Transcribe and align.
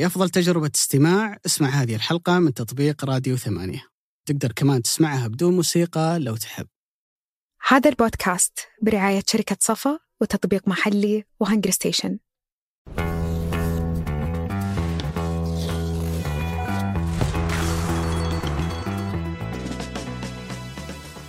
لأفضل 0.00 0.30
تجربة 0.30 0.70
استماع. 0.74 1.38
اسمع 1.46 1.68
هذه 1.68 1.94
الحلقة 1.94 2.38
من 2.38 2.54
تطبيق 2.54 3.04
راديو 3.04 3.36
ثمانية. 3.36 3.82
تقدر 4.26 4.52
كمان 4.52 4.82
تسمعها 4.82 5.28
بدون 5.28 5.56
موسيقى 5.56 6.18
لو 6.18 6.36
تحب. 6.36 6.66
هذا 7.68 7.90
البودكاست 7.90 8.58
برعاية 8.82 9.22
شركة 9.26 9.56
صفا 9.60 9.98
وتطبيق 10.20 10.68
محلي 10.68 11.24
وهنجر 11.40 11.70
ستيشن. 11.70 12.18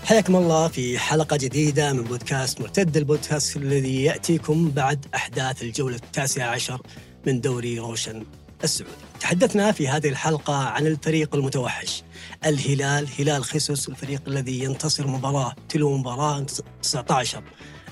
حياكم 0.04 0.36
الله 0.36 0.68
في 0.68 1.00
حلقة 1.00 1.38
جديدة 1.38 1.94
من 1.94 2.04
بودكاست 2.04 2.62
مرتد 2.62 2.98
البودكاست 2.98 3.58
الذي 3.58 4.04
يأتيكم 4.04 4.72
بعد 4.72 5.06
أحداث 5.16 5.64
الجولة 5.64 5.96
التاسعة 5.96 6.50
عشر 6.50 6.82
من 7.28 7.42
دوري 7.42 7.80
روشن. 7.80 8.26
السعودي. 8.64 8.93
تحدثنا 9.20 9.71
في 9.71 9.88
هذه 9.88 10.09
الحلقة 10.09 10.55
عن 10.55 10.88
الفريق 10.88 11.36
المتوحش. 11.36 12.04
الهلال 12.45 13.08
هلال 13.20 13.44
خسوس 13.44 13.90
الفريق 13.90 14.22
الذي 14.27 14.63
ينتصر 14.63 15.08
مباراة 15.08 15.55
تلو 15.70 15.98
مباراة 15.98 16.45
19 16.84 17.44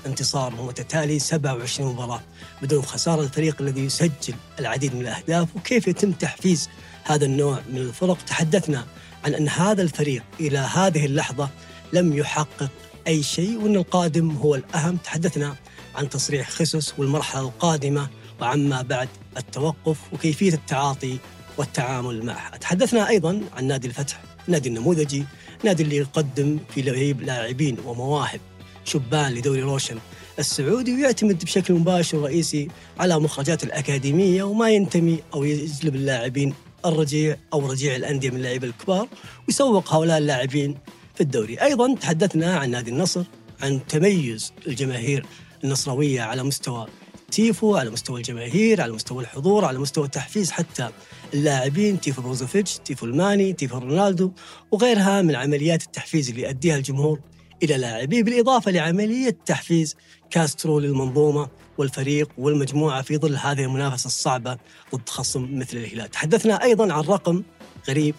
انتصار 0.06 0.54
متتالي 0.62 1.18
27 1.18 1.92
مباراة. 1.92 2.20
بدون 2.62 2.82
خسارة 2.82 3.22
الفريق 3.22 3.56
الذي 3.60 3.80
يسجل 3.80 4.34
العديد 4.58 4.94
من 4.94 5.00
الأهداف 5.00 5.56
وكيف 5.56 5.88
يتم 5.88 6.12
تحفيز 6.12 6.68
هذا 7.04 7.24
النوع 7.24 7.60
من 7.68 7.78
الفرق؟ 7.78 8.18
تحدثنا 8.26 8.86
عن 9.24 9.34
أن 9.34 9.48
هذا 9.48 9.82
الفريق 9.82 10.22
إلى 10.40 10.58
هذه 10.58 11.06
اللحظة 11.06 11.48
لم 11.92 12.12
يحقق 12.12 12.70
أي 13.06 13.22
شيء 13.22 13.58
وأن 13.58 13.76
القادم 13.76 14.30
هو 14.30 14.54
الأهم. 14.54 14.96
تحدثنا 14.96 15.56
عن 15.94 16.08
تصريح 16.08 16.50
خسوس 16.50 16.94
والمرحلة 16.98 17.42
القادمة 17.42 18.08
وعما 18.40 18.82
بعد 18.82 19.08
التوقف 19.36 19.98
وكيفية 20.12 20.52
التعاطي 20.52 21.16
والتعامل 21.58 22.24
معها. 22.24 22.56
تحدثنا 22.56 23.08
أيضا 23.08 23.40
عن 23.56 23.64
نادي 23.64 23.88
الفتح 23.88 24.22
نادي 24.48 24.68
النموذجي 24.68 25.24
نادي 25.64 25.82
اللي 25.82 25.96
يقدم 25.96 26.58
في 26.74 26.82
لاعبين 27.20 27.76
ومواهب 27.86 28.40
شبان 28.84 29.34
لدوري 29.34 29.62
روشن 29.62 29.98
السعودي 30.38 30.94
ويعتمد 30.94 31.44
بشكل 31.44 31.74
مباشر 31.74 32.18
ورئيسي 32.18 32.68
على 32.98 33.18
مخرجات 33.18 33.64
الأكاديمية 33.64 34.42
وما 34.42 34.70
ينتمي 34.70 35.18
أو 35.34 35.44
يجلب 35.44 35.94
اللاعبين 35.94 36.54
الرجيع 36.86 37.36
أو 37.52 37.70
رجيع 37.70 37.96
الأندية 37.96 38.30
من 38.30 38.36
اللعيبة 38.36 38.66
الكبار 38.66 39.08
ويسوق 39.48 39.94
هؤلاء 39.94 40.18
اللاعبين 40.18 40.78
في 41.14 41.20
الدوري. 41.20 41.62
أيضا 41.62 41.94
تحدثنا 41.94 42.56
عن 42.56 42.70
نادي 42.70 42.90
النصر 42.90 43.24
عن 43.62 43.80
تميز 43.88 44.52
الجماهير 44.66 45.26
النصراوية 45.64 46.22
على 46.22 46.42
مستوى 46.42 46.86
تيفو 47.30 47.76
على 47.76 47.90
مستوى 47.90 48.18
الجماهير 48.18 48.80
على 48.80 48.92
مستوى 48.92 49.22
الحضور 49.22 49.64
على 49.64 49.78
مستوى 49.78 50.04
التحفيز 50.04 50.50
حتى 50.50 50.88
اللاعبين 51.34 52.00
تيفو 52.00 52.22
بروزوفيتش 52.22 52.78
تيفو 52.78 53.06
الماني 53.06 53.52
تيفو 53.52 53.78
رونالدو 53.78 54.32
وغيرها 54.70 55.22
من 55.22 55.36
عمليات 55.36 55.82
التحفيز 55.82 56.28
اللي 56.28 56.42
يؤديها 56.42 56.76
الجمهور 56.76 57.20
إلى 57.62 57.76
لاعبيه 57.76 58.22
بالإضافة 58.22 58.70
لعملية 58.70 59.36
تحفيز 59.46 59.96
كاسترو 60.30 60.78
للمنظومة 60.78 61.48
والفريق 61.78 62.28
والمجموعة 62.38 63.02
في 63.02 63.16
ظل 63.16 63.36
هذه 63.36 63.64
المنافسة 63.64 64.06
الصعبة 64.06 64.58
ضد 64.94 65.08
خصم 65.08 65.58
مثل 65.58 65.76
الهلال. 65.76 66.10
تحدثنا 66.10 66.62
أيضا 66.62 66.92
عن 66.92 67.00
رقم 67.00 67.42
غريب 67.88 68.14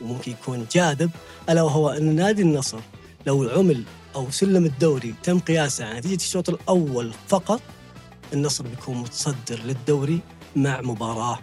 وممكن 0.00 0.32
يكون 0.32 0.66
جاذب 0.72 1.10
ألا 1.48 1.62
وهو 1.62 1.90
أن 1.90 2.14
نادي 2.16 2.42
النصر 2.42 2.78
لو 3.26 3.48
عمل 3.48 3.82
أو 4.14 4.30
سلم 4.30 4.64
الدوري 4.64 5.14
تم 5.22 5.38
قياسه 5.38 5.84
على 5.84 5.98
نتيجة 5.98 6.14
الشوط 6.14 6.48
الأول 6.48 7.12
فقط 7.28 7.60
النصر 8.32 8.64
بيكون 8.64 8.96
متصدر 8.96 9.60
للدوري 9.64 10.20
مع 10.56 10.80
مباراة 10.80 11.38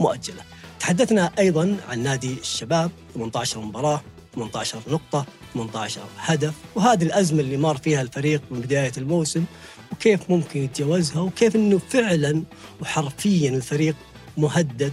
مؤجلة. 0.00 0.42
تحدثنا 0.80 1.32
أيضا 1.38 1.76
عن 1.88 2.02
نادي 2.02 2.32
الشباب 2.40 2.90
18 3.14 3.60
مباراة 3.60 4.00
18 4.34 4.78
نقطة 4.88 5.26
18 5.54 6.00
هدف 6.18 6.54
وهذه 6.74 7.02
الأزمة 7.02 7.40
اللي 7.40 7.56
مر 7.56 7.76
فيها 7.76 8.02
الفريق 8.02 8.42
من 8.50 8.60
بداية 8.60 8.92
الموسم 8.98 9.44
وكيف 9.92 10.30
ممكن 10.30 10.60
يتجاوزها 10.62 11.20
وكيف 11.20 11.56
أنه 11.56 11.78
فعلا 11.78 12.42
وحرفيا 12.80 13.50
الفريق 13.50 13.94
مهدد 14.36 14.92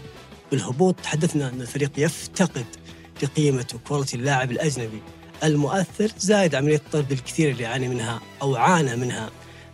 بالهبوط. 0.52 0.96
تحدثنا 1.04 1.50
أن 1.50 1.62
الفريق 1.62 1.92
يفتقد 1.98 2.66
لقيمة 3.24 3.66
وكواليتي 3.74 4.18
اللاعب 4.18 4.52
الأجنبي. 4.52 5.02
المؤثر 5.44 6.12
زائد 6.18 6.56
عملية 6.56 6.76
الطرد 6.76 7.12
الكثير 7.12 7.52
اللي 7.52 7.64
يعاني 7.64 7.88
منها 7.88 8.22
أو 8.42 8.56
عانى 8.56 8.96
منها 8.96 9.30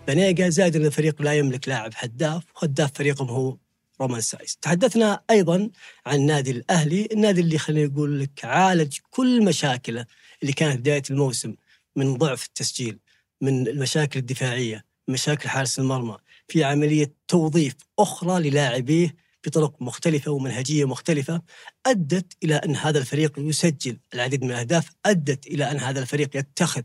بنيجا 0.07 0.49
زائد 0.49 0.75
أن 0.75 0.85
الفريق 0.85 1.21
لا 1.21 1.33
يملك 1.33 1.67
لاعب 1.67 1.91
هداف 1.95 2.43
وهداف 2.55 2.91
فريقهم 2.93 3.29
هو 3.29 3.57
رومان 4.01 4.21
سايس. 4.21 4.57
تحدثنا 4.61 5.21
أيضا 5.29 5.69
عن 6.05 6.15
النادي 6.15 6.51
الأهلي. 6.51 7.07
النادي 7.11 7.41
اللي 7.41 7.57
خلينا 7.57 7.87
نقول 7.87 8.19
لك 8.19 8.45
عالج 8.45 8.97
كل 9.09 9.45
مشاكله 9.45 10.05
اللي 10.41 10.53
كانت 10.53 10.79
بداية 10.79 11.03
الموسم 11.09 11.55
من 11.95 12.17
ضعف 12.17 12.45
التسجيل 12.45 12.99
من 13.41 13.67
المشاكل 13.67 14.19
الدفاعية 14.19 14.85
مشاكل 15.07 15.49
حارس 15.49 15.79
المرمى 15.79 16.17
في 16.47 16.63
عملية 16.63 17.13
توظيف 17.27 17.75
أخرى 17.99 18.49
للاعبيه 18.49 19.15
بطرق 19.45 19.81
مختلفة 19.81 20.31
ومنهجية 20.31 20.85
مختلفة 20.85 21.41
أدت 21.85 22.33
إلى 22.43 22.55
أن 22.55 22.75
هذا 22.75 22.99
الفريق 22.99 23.33
يسجل. 23.37 23.97
العديد 24.13 24.43
من 24.43 24.51
الأهداف 24.51 24.89
أدت 25.05 25.47
إلى 25.47 25.71
أن 25.71 25.77
هذا 25.77 25.99
الفريق 25.99 26.37
يتخذ 26.37 26.83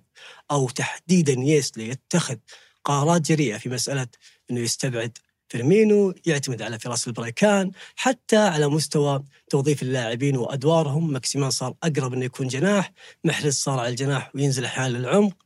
أو 0.50 0.68
تحديدا 0.68 1.32
يايسله 1.32 1.88
يتخذ 1.88 2.36
قرارات 2.88 3.20
جريئة 3.20 3.58
في 3.58 3.68
مسألة 3.68 4.06
أنه 4.50 4.60
يستبعد 4.60 5.18
فيرمينو 5.48 6.14
يعتمد 6.26 6.62
على 6.62 6.78
فراس 6.78 7.08
البريكان 7.08 7.70
حتى 7.96 8.36
على 8.36 8.68
مستوى 8.68 9.24
توظيف 9.50 9.82
اللاعبين 9.82 10.36
وأدوارهم. 10.36 11.12
ماكسيمان 11.12 11.50
صار 11.50 11.74
أقرب 11.82 12.14
إنه 12.14 12.24
يكون 12.24 12.48
جناح 12.48 12.92
محرز 13.24 13.54
صار 13.54 13.78
على 13.78 13.88
الجناح 13.88 14.30
وينزل 14.34 14.64
أحيانا 14.64 14.98
للعمق 14.98 15.36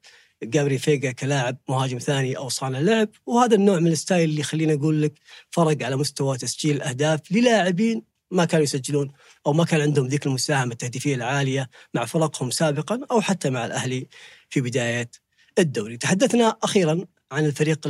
جابري 0.43 0.79
فيغا 0.79 1.13
كلاعب 1.13 1.57
مهاجم 1.69 1.99
ثاني 1.99 2.37
أو 2.37 2.49
صانع 2.49 2.79
لعب 2.79 3.09
وهذا 3.27 3.55
النوع 3.55 3.79
من 3.79 3.93
ال 3.93 3.99
style 3.99 4.31
اللي 4.31 4.43
خلينا 4.43 4.75
أقول 4.75 5.03
لك 5.03 5.13
فرق 5.51 5.83
على 5.83 5.97
مستوى 5.97 6.39
تسجيل 6.39 6.77
الاهداف 6.77 7.21
للاعبين 7.33 8.03
ما 8.31 8.45
كانوا 8.45 8.65
يسجلون 8.65 9.13
أو 9.47 9.53
ما 9.53 9.65
كان 9.65 9.81
عندهم 9.81 10.07
ذيك 10.07 10.27
المساهمة 10.27 10.73
التهديفية 10.73 11.15
العالية 11.15 11.71
مع 11.95 12.05
فرقهم 12.05 12.51
سابقا 12.51 13.01
أو 13.11 13.21
حتى 13.21 13.51
مع 13.51 13.67
الأهلي 13.67 14.09
في 14.51 14.61
بداية 14.61 15.11
الدوري. 15.59 15.97
تحدثنا 15.97 16.57
أخيرا 16.63 17.05
عن 17.33 17.47
الفريق 17.47 17.87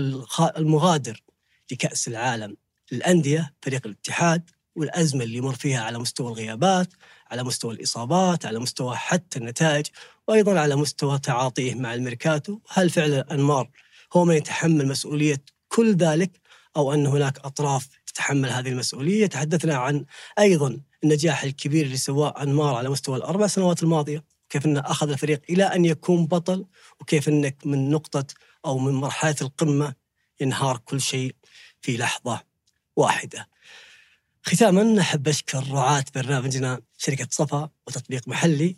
المغادر 0.56 1.22
لكأس 1.72 2.08
العالم 2.08 2.56
للانديه 2.92 3.54
فريق 3.62 3.86
الاتحاد 3.86 4.50
والأزمة 4.76 5.24
اللي 5.24 5.36
يمر 5.36 5.54
فيها 5.54 5.80
على 5.80 5.98
مستوى 5.98 6.28
الغيابات، 6.28 6.92
على 7.30 7.42
مستوى 7.42 7.74
الإصابات، 7.74 8.46
على 8.46 8.58
مستوى 8.58 8.96
حتى 8.96 9.38
النتائج، 9.38 9.86
وأيضا 10.28 10.60
على 10.60 10.76
مستوى 10.76 11.18
تعاطيه 11.18 11.74
مع 11.74 11.94
الميركاتو، 11.94 12.58
هل 12.68 12.90
فعلا 12.90 13.34
أنمار 13.34 13.70
هو 14.12 14.24
من 14.24 14.34
يتحمل 14.36 14.88
مسؤولية 14.88 15.42
كل 15.68 15.94
ذلك 15.94 16.40
أو 16.76 16.94
أن 16.94 17.06
هناك 17.06 17.38
أطراف 17.38 17.88
تتحمل 18.06 18.48
هذه 18.48 18.68
المسؤولية؟ 18.68 19.26
تحدثنا 19.26 19.76
عن 19.76 20.04
أيضا 20.38 20.80
النجاح 21.04 21.44
الكبير 21.44 21.86
اللي 21.86 21.96
سواه 21.96 22.42
أنمار 22.42 22.74
على 22.74 22.88
مستوى 22.88 23.16
الأربع 23.16 23.46
سنوات 23.46 23.82
الماضية، 23.82 24.24
كيف 24.50 24.66
أنه 24.66 24.80
أخذ 24.80 25.10
الفريق 25.10 25.42
إلى 25.50 25.64
أن 25.64 25.84
يكون 25.84 26.26
بطل 26.26 26.66
وكيف 27.00 27.28
أنك 27.28 27.56
من 27.66 27.90
نقطة 27.90 28.24
أو 28.64 28.78
من 28.78 28.92
مرحلة 28.92 29.36
القمة 29.42 29.94
ينهار 30.40 30.78
كل 30.78 31.00
شيء 31.00 31.34
في 31.80 31.96
لحظة 31.96 32.42
واحدة. 32.96 33.48
ختاما 34.42 35.00
أحب 35.00 35.28
أشكر 35.28 35.64
رعاة 35.70 36.04
برنامجنا 36.14 36.80
شركة 36.98 37.28
صفا 37.30 37.70
وتطبيق 37.86 38.28
محلي. 38.28 38.76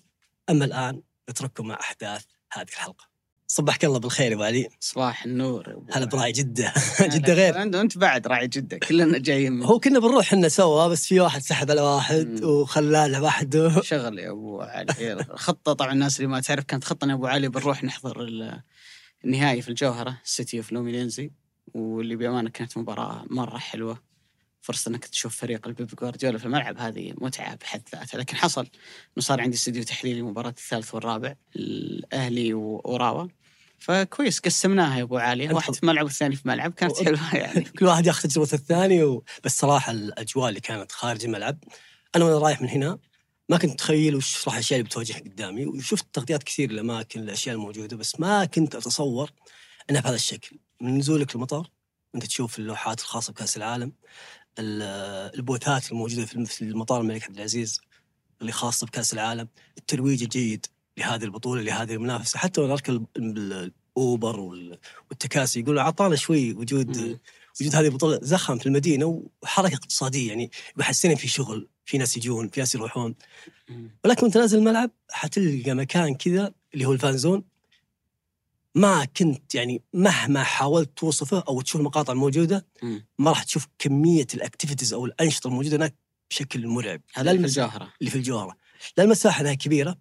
أما 0.50 0.64
الآن 0.64 1.02
نترككم 1.30 1.66
مع 1.66 1.80
أحداث 1.80 2.24
هذه 2.52 2.68
الحلقة. 2.68 3.14
صبحك 3.46 3.84
الله 3.84 3.98
بالخير 3.98 4.32
يا 4.32 4.44
علي. 4.44 4.68
صباح 4.80 5.24
النور 5.24 5.82
هلا 5.92 6.04
براعي 6.06 6.32
جدة. 6.32 6.72
جدة 7.14 7.34
غير. 7.34 7.58
عنده 7.58 7.80
أنت 7.80 7.98
بعد 7.98 8.26
راعي 8.26 8.48
جدة. 8.48 8.78
كلنا 8.78 9.18
جايين 9.18 9.62
هو 9.62 9.80
كنا 9.80 9.98
بنروح 9.98 10.26
إحنا 10.26 10.48
سوا 10.48 10.88
بس 10.88 11.06
في 11.06 11.20
واحد 11.20 11.42
سحب 11.42 11.70
على 11.70 11.80
واحد 11.80 12.44
وخلاه 12.44 13.06
لوحده 13.06 13.82
شغل 13.82 14.18
يا 14.18 14.30
أبو 14.30 14.60
علي. 14.60 15.12
الخطه 15.12 15.72
طبعا 15.72 15.92
الناس 15.92 16.16
اللي 16.16 16.28
ما 16.28 16.40
تعرف 16.40 16.64
كانت 16.64 16.84
خطة 16.84 17.08
يا 17.08 17.14
أبو 17.14 17.26
علي 17.26 17.48
بنروح 17.48 17.84
نحضر 17.84 18.22
النهائي 19.24 19.62
في 19.62 19.68
الجوهرة 19.68 20.20
سيتي 20.24 20.58
اوف 20.58 20.72
فلومينينزي 20.72 21.30
واللي 21.74 22.16
بأمانة 22.16 22.50
كانت 22.50 22.78
مباراة 22.78 23.24
مرة 23.30 23.58
حلوة. 23.58 24.02
فرصة 24.60 24.88
إنك 24.88 25.04
تشوف 25.04 25.36
فريق 25.36 25.68
البيب 25.68 25.86
جوارديولا 25.86 26.38
في 26.38 26.44
الملعب 26.44 26.78
هذه 26.78 27.14
متعة 27.18 27.54
بحد 27.54 27.82
ذاتها. 27.94 28.18
لكن 28.18 28.36
حصل 28.36 28.60
إنه 28.62 29.24
صار 29.24 29.40
عندي 29.40 29.56
استديو 29.56 29.82
تحليلي 29.82 30.22
مباراه 30.22 30.48
الثالث 30.48 30.94
والرابع 30.94 31.34
الأهلي 31.56 32.54
وأوراوا 32.54 33.28
فكويس 33.78 34.38
قسمناها 34.38 34.98
يا 34.98 35.02
أبو 35.02 35.16
علي. 35.16 35.52
واحد 35.52 35.74
في 35.74 35.86
ملعب 35.86 36.04
والثاني 36.04 36.36
في 36.36 36.48
ملعب. 36.48 36.72
كانت 36.72 37.04
حلوة 37.04 37.36
يعني. 37.36 37.64
كل 37.78 37.86
واحد 37.86 38.06
ياخذ 38.06 38.28
تجربه 38.28 38.48
الثاني 38.52 39.02
و... 39.02 39.24
بس 39.44 39.58
صراحة 39.58 39.92
الأجواء 39.92 40.48
اللي 40.48 40.60
كانت 40.60 40.92
خارج 40.92 41.24
الملعب 41.24 41.58
أنا 42.16 42.24
وأنا 42.24 42.38
رايح 42.38 42.62
من 42.62 42.68
هنا 42.68 42.98
ما 43.48 43.56
كنت 43.58 43.72
اتخيل 43.72 44.16
وش 44.16 44.46
راح 44.48 44.54
الأشياء 44.54 44.80
اللي 44.80 44.88
بتواجه 44.88 45.12
قدامي 45.12 45.66
وشفت 45.66 46.06
تغطيات 46.12 46.42
كثير 46.42 46.70
للاماكن 46.72 47.20
الاشياء 47.20 47.54
الموجودة 47.56 47.96
بس 47.96 48.20
ما 48.20 48.44
كنت 48.44 48.74
أتصور 48.74 49.30
إنها 49.90 50.00
بهذا 50.00 50.14
الشكل. 50.14 50.56
من 50.80 50.98
نزولك 50.98 51.34
المطار 51.34 51.70
أنت 52.14 52.24
تشوف 52.26 52.58
اللوحات 52.58 53.00
الخاصة 53.00 53.32
بكأس 53.32 53.56
العالم 53.56 53.92
ال- 54.58 55.34
البوثات 55.34 55.92
الموجودة 55.92 56.26
في 56.26 56.62
المطار 56.62 57.00
الملك 57.00 57.24
عبد 57.24 57.36
العزيز 57.36 57.80
اللي 58.40 58.52
خاصه 58.52 58.86
بكأس 58.86 59.12
العالم 59.12 59.48
الترويج 59.78 60.22
الجيد 60.22 60.66
لهذه 60.98 61.24
البطولة 61.24 61.62
لهذه 61.62 61.92
المنافسة. 61.94 62.38
حتى 62.38 62.60
لو 62.60 62.66
نركب 62.66 63.06
ال- 63.16 63.72
الأوبر 63.96 64.40
وال- 64.40 64.78
والتكاسي 65.10 65.60
يقولوا 65.60 65.82
أعطانا 65.82 66.16
شوي 66.16 66.52
وجود. 66.52 66.96
وجود 67.60 67.74
هذه 67.76 67.84
البطولة 67.86 68.18
زخم 68.22 68.58
في 68.58 68.66
المدينة 68.66 69.22
وحركة 69.42 69.74
اقتصادية 69.74 70.28
يعني 70.28 70.50
يحسنا 70.78 71.14
في 71.14 71.28
شغل. 71.28 71.68
في 71.84 71.98
ناس 71.98 72.16
يجون 72.16 72.48
في 72.48 72.60
ناس 72.60 72.74
يروحون. 72.74 73.14
ولكن 74.04 74.22
وانت 74.22 74.36
نازل 74.36 74.58
الملعب 74.58 74.90
حتلقى 75.10 75.74
مكان 75.74 76.14
كذا 76.14 76.52
اللي 76.74 76.84
هو 76.84 76.92
ال 76.92 76.98
fan 76.98 77.16
zone. 77.16 77.44
ما 78.74 79.04
كنت 79.04 79.54
يعني 79.54 79.82
مهما 79.92 80.42
حاولت 80.42 80.90
توصفه 80.98 81.44
أو 81.48 81.60
تشوف 81.60 81.80
المقاطع 81.80 82.12
الموجودة. 82.12 82.66
ما 83.18 83.30
راح 83.30 83.42
تشوف 83.42 83.66
كمية 83.78 84.26
ال 84.34 84.39
activities 84.39 84.92
أو 84.92 85.06
الأنشطة 85.06 85.48
الموجودة 85.48 85.76
هناك 85.76 85.94
بشكل 86.30 86.66
مرعب. 86.66 87.00
هذا 87.14 87.24
لا 87.24 87.30
اللي 87.30 87.48
في 87.48 87.60
الجوهرة. 87.60 87.92
اللي 88.00 88.10
في 88.10 88.16
الجوهرة. 88.16 88.56
لا 88.98 89.04
المساحة 89.04 89.40
انها 89.40 89.54
كبيرة 89.54 89.98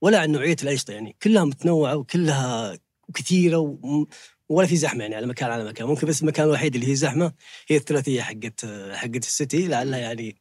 ولا 0.00 0.20
عن 0.20 0.32
نوعية 0.32 0.56
الأنشطة 0.62 0.92
يعني. 0.92 1.16
كلها 1.22 1.44
متنوعة 1.44 1.96
وكلها 1.96 2.78
كثيرة 3.14 3.56
و... 3.58 4.06
ولا 4.48 4.66
في 4.66 4.76
زحمة 4.76 5.02
يعني 5.02 5.14
على 5.14 5.26
مكان 5.26 5.50
على 5.50 5.64
مكان. 5.64 5.86
ممكن 5.86 6.06
بس 6.06 6.22
المكان 6.22 6.46
الوحيد 6.46 6.74
اللي 6.74 6.88
هي 6.88 6.94
زحمة 6.94 7.32
هي 7.68 7.76
الثلاثية 7.76 8.22
حقت 8.22 8.66
حقت 8.92 9.24
السيتي 9.24 9.68
لعلها 9.68 9.98
يعني 9.98 10.36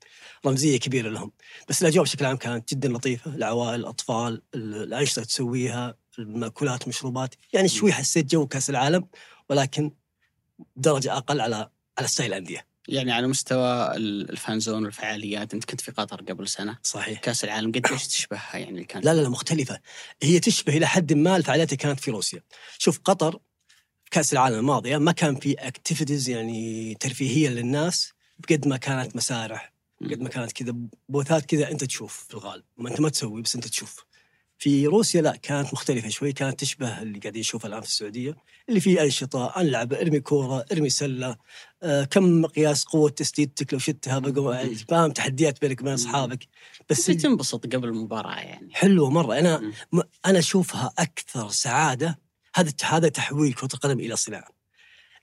رمزية 0.46 0.80
كبيرة 0.80 1.10
لهم. 1.10 1.32
بس 1.70 1.82
الأجواء 1.82 2.04
بشكل 2.06 2.26
عام 2.26 2.38
كانت 2.38 2.74
جدا 2.74 2.90
لطيفة. 2.90 3.36
العوائل 3.36 3.80
الأطفال 3.80 4.42
ال- 4.56 4.76
الانشطه 4.84 5.24
تسويها 5.24 5.96
المأكولات 6.20 6.88
مشروبات 6.88 7.36
يعني 7.54 7.68
شوي 7.68 7.94
حسيت 7.94 8.32
جو 8.32 8.48
كأس 8.48 8.70
العالم 8.70 9.08
ولكن 9.50 9.92
درجة 10.76 11.18
أقل 11.18 11.42
على 11.42 11.70
على 11.98 12.08
ستايل 12.08 12.34
الأندية. 12.34 12.68
يعني 12.88 13.12
على 13.12 13.28
مستوى 13.28 13.96
ال- 13.96 14.30
fan 14.30 14.53
zone 14.53 14.84
والفعاليات 14.86 15.54
أنت 15.54 15.66
كنت 15.66 15.82
في 15.82 15.92
قطر 15.92 16.22
قبل 16.22 16.48
سنة. 16.48 16.78
صحيح. 16.84 17.20
كأس 17.20 17.44
العالم 17.44 17.72
قديش 17.72 18.08
تشبهها 18.08 18.58
يعني 18.58 18.70
اللي 18.72 18.84
كانت؟ 18.84 19.06
لا 19.06 19.14
لا 19.14 19.22
لا 19.22 19.30
مختلفة. 19.30 19.80
هي 20.24 20.40
تشبه 20.40 20.78
إلى 20.78 20.88
حد 20.88 21.14
ما 21.14 21.36
الفعاليات 21.38 21.68
اللي 21.68 21.78
كانت 21.78 22.00
في 22.00 22.12
روسيا. 22.12 22.42
شوف 22.78 23.00
قطر 23.06 23.40
كأس 24.12 24.34
العالم 24.34 24.56
الماضية 24.60 24.98
ما 24.98 25.12
كان 25.12 25.36
في 25.36 25.54
activities 25.54 26.30
يعني 26.30 26.96
ترفيهية 27.00 27.50
للناس 27.50 28.14
بقد 28.40 28.68
ما 28.68 28.78
كانت 28.78 29.16
مسارح. 29.16 29.74
قد 30.04 30.20
ما 30.22 30.30
كانت 30.30 30.52
كذا 30.52 30.76
بوثات 31.10 31.46
كذا 31.46 31.72
أنت 31.72 31.84
تشوف 31.84 32.26
في 32.28 32.34
الغالب. 32.34 32.64
ما 32.78 32.90
أنت 32.90 33.00
ما 33.02 33.10
تسوي 33.10 33.42
بس 33.42 33.56
أنت 33.56 33.68
تشوف. 33.68 34.06
في 34.58 34.88
روسيا 34.88 35.22
لا 35.22 35.36
كانت 35.36 35.74
مختلفة 35.74 36.10
شوي 36.10 36.34
كانت 36.34 36.60
تشبه 36.60 37.02
اللي 37.02 37.20
قاعدين 37.20 37.40
نشوفه 37.40 37.68
الآن 37.68 37.82
في 37.82 37.88
السعودية 37.88 38.36
اللي 38.70 38.80
فيه 38.80 39.04
أنشطة 39.04 39.54
ألعب 39.62 39.94
أرمي 39.94 40.20
كورة 40.20 40.66
أرمي 40.72 40.90
سلة 40.90 41.38
آه 41.84 42.04
كم 42.04 42.42
مقياس 42.42 42.84
قوة 42.86 43.10
تسديدتك 43.10 43.74
لو 43.74 43.80
شتها 43.80 44.20
بقوا 44.20 44.74
فاهم 44.76 45.12
تحديات 45.12 45.62
بينك 45.62 45.82
وبين 45.82 45.94
أصحابك. 45.94 46.48
بس 46.90 47.10
بس 47.12 47.18
تنبسط 47.22 47.76
قبل 47.76 47.88
المباراة 47.88 48.40
يعني. 48.40 48.74
حلوة 48.74 49.10
مرة. 49.10 49.40
أنا. 49.40 49.72
م- 49.92 50.02
أنا 50.26 50.40
أشوفها 50.40 50.94
أكثر 51.00 51.50
سعادة 51.50 52.20
هذا 52.56 52.72
هذا 52.84 53.10
تحويل 53.10 53.54
كرة 53.54 53.70
القدم 53.74 54.00
إلى 54.00 54.16
صناعة. 54.16 54.50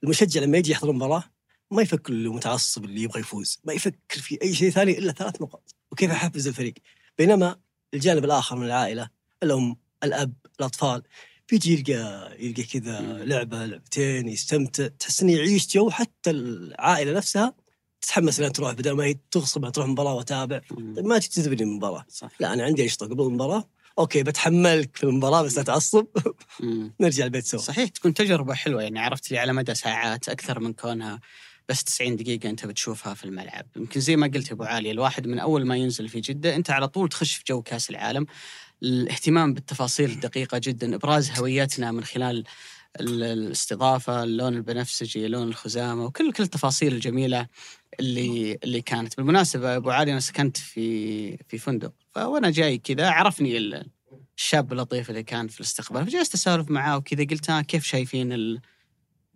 المشجع 0.05 0.41
لما 0.41 0.59
يجي 0.59 0.73
يحضر 0.73 0.91
المباراة 0.91 1.25
ما 1.71 1.83
يفكر 1.83 2.13
اللي 2.13 2.29
متعصب 2.29 2.85
اللي 2.85 3.03
يبغى 3.03 3.21
يفوز 3.21 3.61
ما 3.65 3.73
يفكر 3.73 4.21
في 4.21 4.39
أي 4.43 4.55
شيء 4.55 4.71
ثاني 4.71 4.99
إلا 4.99 5.13
ثلاث 5.13 5.43
نقاط. 5.43 5.75
وكيف 5.93 6.11
يحفز 6.11 6.49
الفريق؟ 6.49 6.75
بينما 7.19 7.57
الجانب 7.95 8.25
الآخر 8.25 8.57
من 8.57 8.67
العائلة 8.67 9.09
الأم 9.43 9.77
الأب 10.05 10.33
الأطفال 10.61 11.03
بيجي 11.51 11.73
يلقى 11.73 12.37
يلقى 12.39 12.63
كذا 12.63 13.01
مم. 13.01 13.19
لعبة 13.19 13.67
لعبتين 13.67 14.29
يستمتع 14.29 14.87
تحس 14.87 15.23
إنه 15.23 15.33
يعيش 15.33 15.75
جو 15.75 15.91
حتى 15.91 16.31
العائلة 16.31 17.13
نفسها 17.13 17.55
تتحمس 18.01 18.39
إنها 18.39 18.51
تروح 18.51 18.73
بدل 18.73 18.93
ما 18.93 19.05
هي 19.05 19.17
تغصب 19.31 19.73
تروح 19.73 19.87
مباراة 19.87 20.15
وتابع. 20.15 20.61
طيب 20.69 21.07
ما 21.07 21.19
تجذبني 21.19 21.63
المباراه 21.63 22.07
لا 22.41 22.53
أنا 22.53 22.65
عندي 22.65 22.87
أنشطة 22.87 23.07
قبل 23.07 23.23
المباراة. 23.23 23.69
okay 23.99 24.23
بتحملك 24.23 24.97
في 24.97 25.05
المباراة 25.05 25.43
بس 25.43 25.57
لا 25.59 25.63
تعصب. 25.63 26.07
نرجع 27.01 27.25
البيت 27.25 27.47
سوا. 27.47 27.59
صحيح 27.59 27.89
تكون 27.89 28.15
تجربة 28.15 28.55
حلوة 28.55 28.83
يعني 28.83 28.99
عرفت 28.99 29.31
لي 29.31 29.39
على 29.39 29.53
مدى 29.53 29.75
ساعات 29.75 30.29
أكثر 30.29 30.61
من 30.61 30.73
كونها 30.73 31.21
بس 31.69 31.85
90 31.85 32.17
دقيقة 32.17 32.51
أنت 32.51 32.67
بتشوفها 32.67 33.15
في 33.15 33.25
الملعب. 33.25 33.67
يمكن 33.77 34.01
زي 34.01 34.17
ما 34.17 34.27
قلت 34.35 34.53
أبو 34.53 34.65
علي 34.65 34.91
الواحد 34.91 35.27
من 35.27 35.39
أول 35.39 35.67
ما 35.67 35.77
ينزل 35.77 36.09
في 36.09 36.21
جدة 36.21 36.57
أنت 36.57 36.71
على 36.71 36.89
طول 36.89 37.09
تخش 37.09 37.35
في 37.35 37.45
جو 37.49 37.63
كأس 37.63 37.91
العالم. 37.91 38.27
الاهتمام 38.83 39.55
بالتفاصيل 39.55 40.11
الدقيقة 40.11 40.59
جدا 40.65 40.95
إبراز 40.95 41.31
هويتنا 41.31 41.93
من 41.93 42.05
خلال 42.05 42.45
ال- 43.01 43.23
الاستضافة 43.23 44.23
اللون 44.25 44.55
البنفسجي 44.55 45.29
لون 45.29 45.49
الخزامة 45.49 46.05
وكل 46.05 46.33
كل 46.33 46.43
التفاصيل 46.43 46.93
الجميلة 46.93 47.47
اللي 48.01 48.59
اللي 48.65 48.81
كانت. 48.83 49.17
بالمناسبة 49.17 49.77
أبو 49.77 49.91
علي 49.91 50.13
أنا 50.13 50.21
سكنت 50.21 50.57
في 50.57 51.37
في 51.49 51.59
فندق 51.59 51.93
فوأنا 52.15 52.51
جاي 52.51 52.79
كذا 52.79 53.11
عرفني 53.11 53.57
ال- 53.57 53.87
الشاب 54.39 54.73
اللطيف 54.73 55.11
اللي 55.11 55.23
كان 55.23 55.49
في 55.49 55.61
الاستقبال 55.61 56.07
فجلست 56.07 56.35
أسولف 56.35 56.71
معاه 56.71 56.97
وكذا 56.97 57.25
قلت 57.25 57.51
ها 57.51 57.63
كيف 57.63 57.85
شايفين 57.85 58.33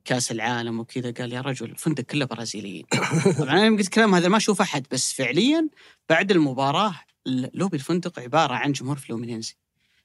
كاس 0.05 0.33
العالم 0.33 0.81
وكذا 0.81 1.11
قال 1.11 1.33
يا 1.33 1.41
رجل 1.41 1.71
الفندق 1.71 2.05
كله 2.05 2.25
برازيليين. 2.25 2.85
طبعا 3.39 3.51
أنا 3.51 3.77
قلت 3.77 3.81
الكلام 3.81 4.15
هذا 4.15 4.29
ما 4.29 4.37
أشوف 4.37 4.61
أحد 4.61 4.87
بس 4.91 5.13
فعليا 5.13 5.69
بعد 6.09 6.31
المباراة 6.31 6.95
لوبي 7.27 7.77
الفندق 7.77 8.19
عبارة 8.19 8.55
عن 8.55 8.73
جمهور 8.73 8.97
فلومينينزي. 8.97 9.57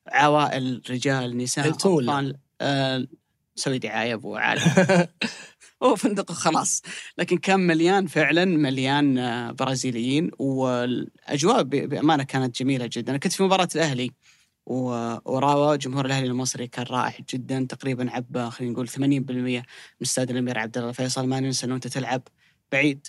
عوائل 0.08 0.82
رجال 0.90 1.38
نساء؟ 1.38 1.70
أطفال 1.70 2.38
آه 2.62 3.08
سوي 3.56 3.80
دعاية 3.80 4.14
أبو 4.14 4.36
عالم. 4.36 4.62
هو 5.84 5.96
فندق 5.96 6.32
خلاص. 6.32 6.82
لكن 7.18 7.38
كان 7.38 7.60
مليان 7.60 8.08
فعلا 8.08 8.46
مليان 8.46 9.18
آه، 9.18 9.52
برازيليين 9.52 10.32
والأجواء 10.40 11.64
بأمانة 11.64 12.24
كانت 12.24 12.60
جميلة 12.60 12.90
جدا. 12.94 13.10
أنا 13.10 13.18
كنت 13.18 13.32
في 13.32 13.44
مباراة 13.44 13.68
الأهلي. 13.76 14.12
وراوا 14.72 15.76
جمهور 15.76 16.06
الأهلي 16.06 16.28
المصري 16.28 16.68
كان 16.68 16.86
رائع 16.90 17.14
جدا 17.34 17.66
تقريبا 17.70 18.12
عبى 18.12 18.50
خلينا 18.50 18.74
نقول 18.74 18.90
80% 18.90 19.00
من 19.02 19.62
استاد 20.02 20.30
الإمير 20.32 20.60
عبد 20.60 20.78
الله 20.78 20.90
الفيصل 20.90 21.28
ما 21.28 21.40
ننسى 21.40 21.66
أنه 21.66 21.76
أنت 21.76 21.88
تلعب 21.88 22.22
بعيد 22.72 23.08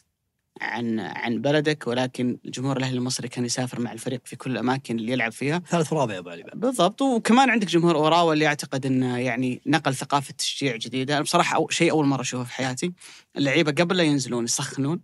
عن 0.60 1.00
عن 1.00 1.40
بلدك 1.42 1.86
ولكن 1.86 2.38
جمهور 2.44 2.76
الأهلي 2.76 2.96
المصري 2.96 3.28
كان 3.28 3.44
يسافر 3.44 3.80
مع 3.80 3.92
الفريق 3.92 4.20
في 4.24 4.36
كل 4.36 4.50
الأماكن 4.50 4.98
اللي 4.98 5.12
يلعب 5.12 5.32
فيها. 5.32 5.58
ثالث 5.58 5.92
ورابع 5.92 6.14
يا 6.14 6.18
أبو 6.18 6.30
علي. 6.30 6.44
بالضبط. 6.54 7.02
وكمان 7.02 7.50
عندك 7.50 7.66
جمهور 7.66 7.96
أوراوا 7.96 8.32
اللي 8.32 8.46
أعتقد 8.46 8.86
انه 8.86 9.18
يعني 9.18 9.60
نقل 9.66 9.94
ثقافة 9.94 10.34
تشجيع 10.38 10.76
جديدة. 10.76 11.14
أنا 11.14 11.22
بصراحة 11.22 11.56
أو 11.56 11.68
شيء 11.68 11.90
أول 11.90 12.06
مرة 12.06 12.20
أشوفه 12.20 12.44
في 12.44 12.52
حياتي. 12.52 12.92
اللعيبة 13.36 13.72
قبل 13.72 13.96
لا 13.96 14.02
ينزلون 14.02 14.44
يسخنون 14.44 15.00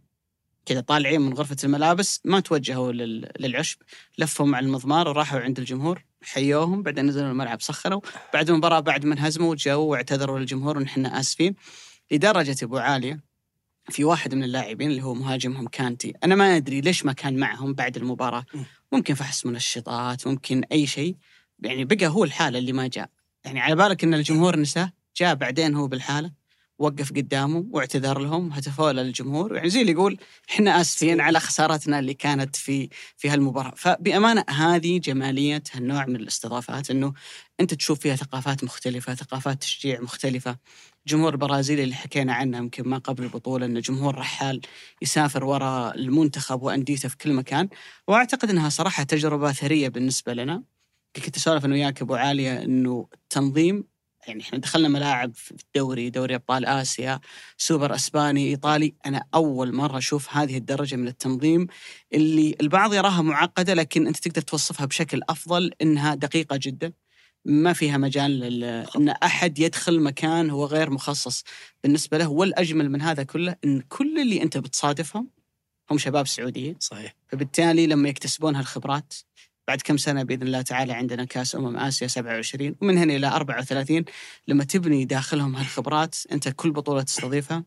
كذا 0.67 0.81
طالعين 0.81 1.21
من 1.21 1.33
غرفة 1.35 1.57
الملابس 1.65 2.21
ما 2.25 2.41
توجهوا 2.41 2.93
لل- 2.93 3.31
للعشب 3.41 3.79
لفوا 4.19 4.47
مع 4.47 4.59
المضمار 4.59 5.09
وراحوا 5.09 5.41
عند 5.41 5.59
الجمهور. 5.59 6.05
حيوهم 6.25 6.83
بعدين 6.83 7.07
نزلوا 7.07 7.31
الملعب 7.31 7.63
سخنوا 7.63 8.01
بعد 8.35 8.51
المباراة 8.51 8.81
بعد 8.81 9.05
ما 9.05 9.15
انهزموا 9.15 9.55
جاوا 9.55 9.91
واعتذروا 9.91 10.39
للجمهور 10.39 10.77
ونحن 10.79 11.07
آسفين. 11.07 11.55
لدرجة 12.11 12.57
أبو 12.63 12.79
عالية 12.79 13.21
في 13.91 14.05
واحد 14.05 14.35
من 14.35 14.45
اللاعبين 14.45 14.91
اللي 14.91 15.03
هو 15.03 15.15
مهاجمهم 15.15 15.69
كانتي. 15.69 16.13
أنا 16.25 16.35
ما 16.35 16.57
أدري 16.57 16.81
ليش 16.81 17.05
ما 17.05 17.13
كان 17.13 17.37
معهم 17.37 17.75
بعد 17.75 17.97
المباراة. 17.97 18.45
ممكن 18.93 19.15
فحص 19.15 19.47
منشطات 19.47 20.27
ممكن 20.27 20.65
أي 20.73 20.87
شيء. 20.87 21.17
يعني 21.63 21.85
بقى 21.85 22.07
هو 22.07 22.25
الحالة 22.25 22.59
اللي 22.59 22.73
ما 22.73 22.87
جاء. 22.87 23.11
يعني 23.45 23.61
على 23.61 23.77
بالك 23.77 24.05
إن 24.05 24.15
الجمهور 24.15 24.59
نساه 24.59 24.93
جاء 25.17 25.35
بعدين 25.35 25.75
هو 25.75 25.87
بالحالة. 25.87 26.31
وقف 26.79 27.11
قدامهم 27.13 27.69
واعتذر 27.73 28.19
لهم 28.19 28.53
هتفوا 28.53 28.93
له 28.93 29.03
للجمهور. 29.03 29.57
يعني 29.57 29.71
زي 29.71 29.81
اللي 29.81 29.93
يقول 29.93 30.19
إحنا 30.51 30.81
آسفين 30.81 31.21
على 31.21 31.41
خسارتنا 31.41 31.99
اللي 31.99 32.15
كانت 32.15 32.57
في 32.57 32.89
في 33.17 33.29
هالمباراة 33.29 33.73
فبأمانة 33.77 34.45
هذه 34.49 34.99
جمالية 34.99 35.63
هالنوع 35.73 36.07
من 36.07 36.17
الاستضافات 36.17 36.91
إنه 36.91 37.13
أنت 37.61 37.75
تشوف 37.75 38.01
فيها 38.01 38.17
ثقافات 38.17 38.65
مختلفة 38.65 39.15
ثقافات 39.15 39.61
تشجيع 39.61 40.01
مختلفة. 40.01 40.57
الجمهور 41.07 41.33
البرازيلي 41.33 41.83
اللي 41.85 41.95
حكينا 41.95 42.35
عنه 42.35 42.59
يمكن 42.59 42.89
ما 42.89 42.99
قبل 42.99 43.23
البطولة 43.25 43.67
انه 43.67 43.81
جمهور 43.81 44.15
رحال 44.19 44.61
يسافر 45.03 45.45
وراء 45.45 45.97
المنتخب 45.97 46.63
وأنديته 46.63 47.09
في 47.09 47.17
كل 47.17 47.33
مكان. 47.33 47.69
وأعتقد 48.09 48.51
إنها 48.51 48.69
صراحة 48.69 49.03
تجربة 49.03 49.53
ثرية 49.53 49.89
بالنسبة 49.89 50.35
لنا. 50.35 50.63
كنت 51.25 51.37
أسولف 51.37 51.65
أنا 51.65 51.75
وياك 51.75 52.03
أبو 52.03 52.15
عالية 52.15 52.63
إنه 52.63 53.09
التنظيم 53.15 53.85
يعني 54.29 54.43
إحنا 54.43 54.59
دخلنا 54.59 54.89
ملاعب 54.89 55.35
في 55.35 55.51
الدوري 55.51 56.11
دوري 56.11 56.35
أبطال 56.35 56.67
آسيا 56.67 57.21
سوبر 57.57 57.95
أسباني 57.95 58.49
إيطالي. 58.49 58.95
أنا 59.07 59.25
أول 59.35 59.75
مرة 59.75 59.99
أشوف 59.99 60.37
هذه 60.37 60.57
الدرجة 60.57 60.97
من 60.97 61.09
التنظيم 61.09 61.67
اللي 62.15 62.57
البعض 62.61 62.95
يراها 62.95 63.23
معقدة 63.23 63.75
لكن 63.75 64.07
أنت 64.07 64.17
تقدر 64.29 64.43
توصفها 64.43 64.87
بشكل 64.87 65.21
أفضل 65.29 65.71
إنها 65.83 66.15
دقيقة 66.15 66.59
جدا. 66.63 66.93
ما 67.45 67.73
فيها 67.73 67.97
مجال 67.97 68.31
لل- 68.31 68.65
إن 68.97 69.09
أحد 69.09 69.59
يدخل 69.59 70.01
مكان 70.01 70.51
هو 70.51 70.65
غير 70.67 70.91
مخصص. 70.91 71.45
بالنسبة 71.83 72.19
له 72.19 72.29
والأجمل 72.29 72.91
من 72.91 73.03
هذا 73.03 73.23
كله 73.23 73.57
إن 73.65 73.81
كل 73.81 74.21
اللي 74.21 74.43
أنت 74.43 74.59
بتصادفهم 74.59 75.29
هم 75.91 75.99
شباب 75.99 76.27
سعوديين. 76.27 76.77
صحيح. 76.81 77.15
فبالتالي 77.29 77.87
لما 77.87 78.09
يكتسبون 78.09 78.57
هالخبرات 78.57 79.15
بعد 79.69 79.81
كم 79.83 79.97
سنة 79.97 80.23
بإذن 80.23 80.43
الله 80.43 80.63
تعالى 80.63 80.93
عندنا 80.93 81.25
كأس 81.25 81.55
أمم 81.55 81.77
آسيا 81.77 82.07
27 82.07 82.75
ومن 82.83 82.99
هنا 82.99 83.17
إلى 83.17 83.27
34 83.27 84.05
لما 84.49 84.65
تبني 84.65 85.05
داخلهم 85.05 85.57
هالخبرات 85.57 86.15
أنت 86.33 86.49
كل 86.49 86.71
بطولة 86.71 87.03
تستضيفها 87.03 87.65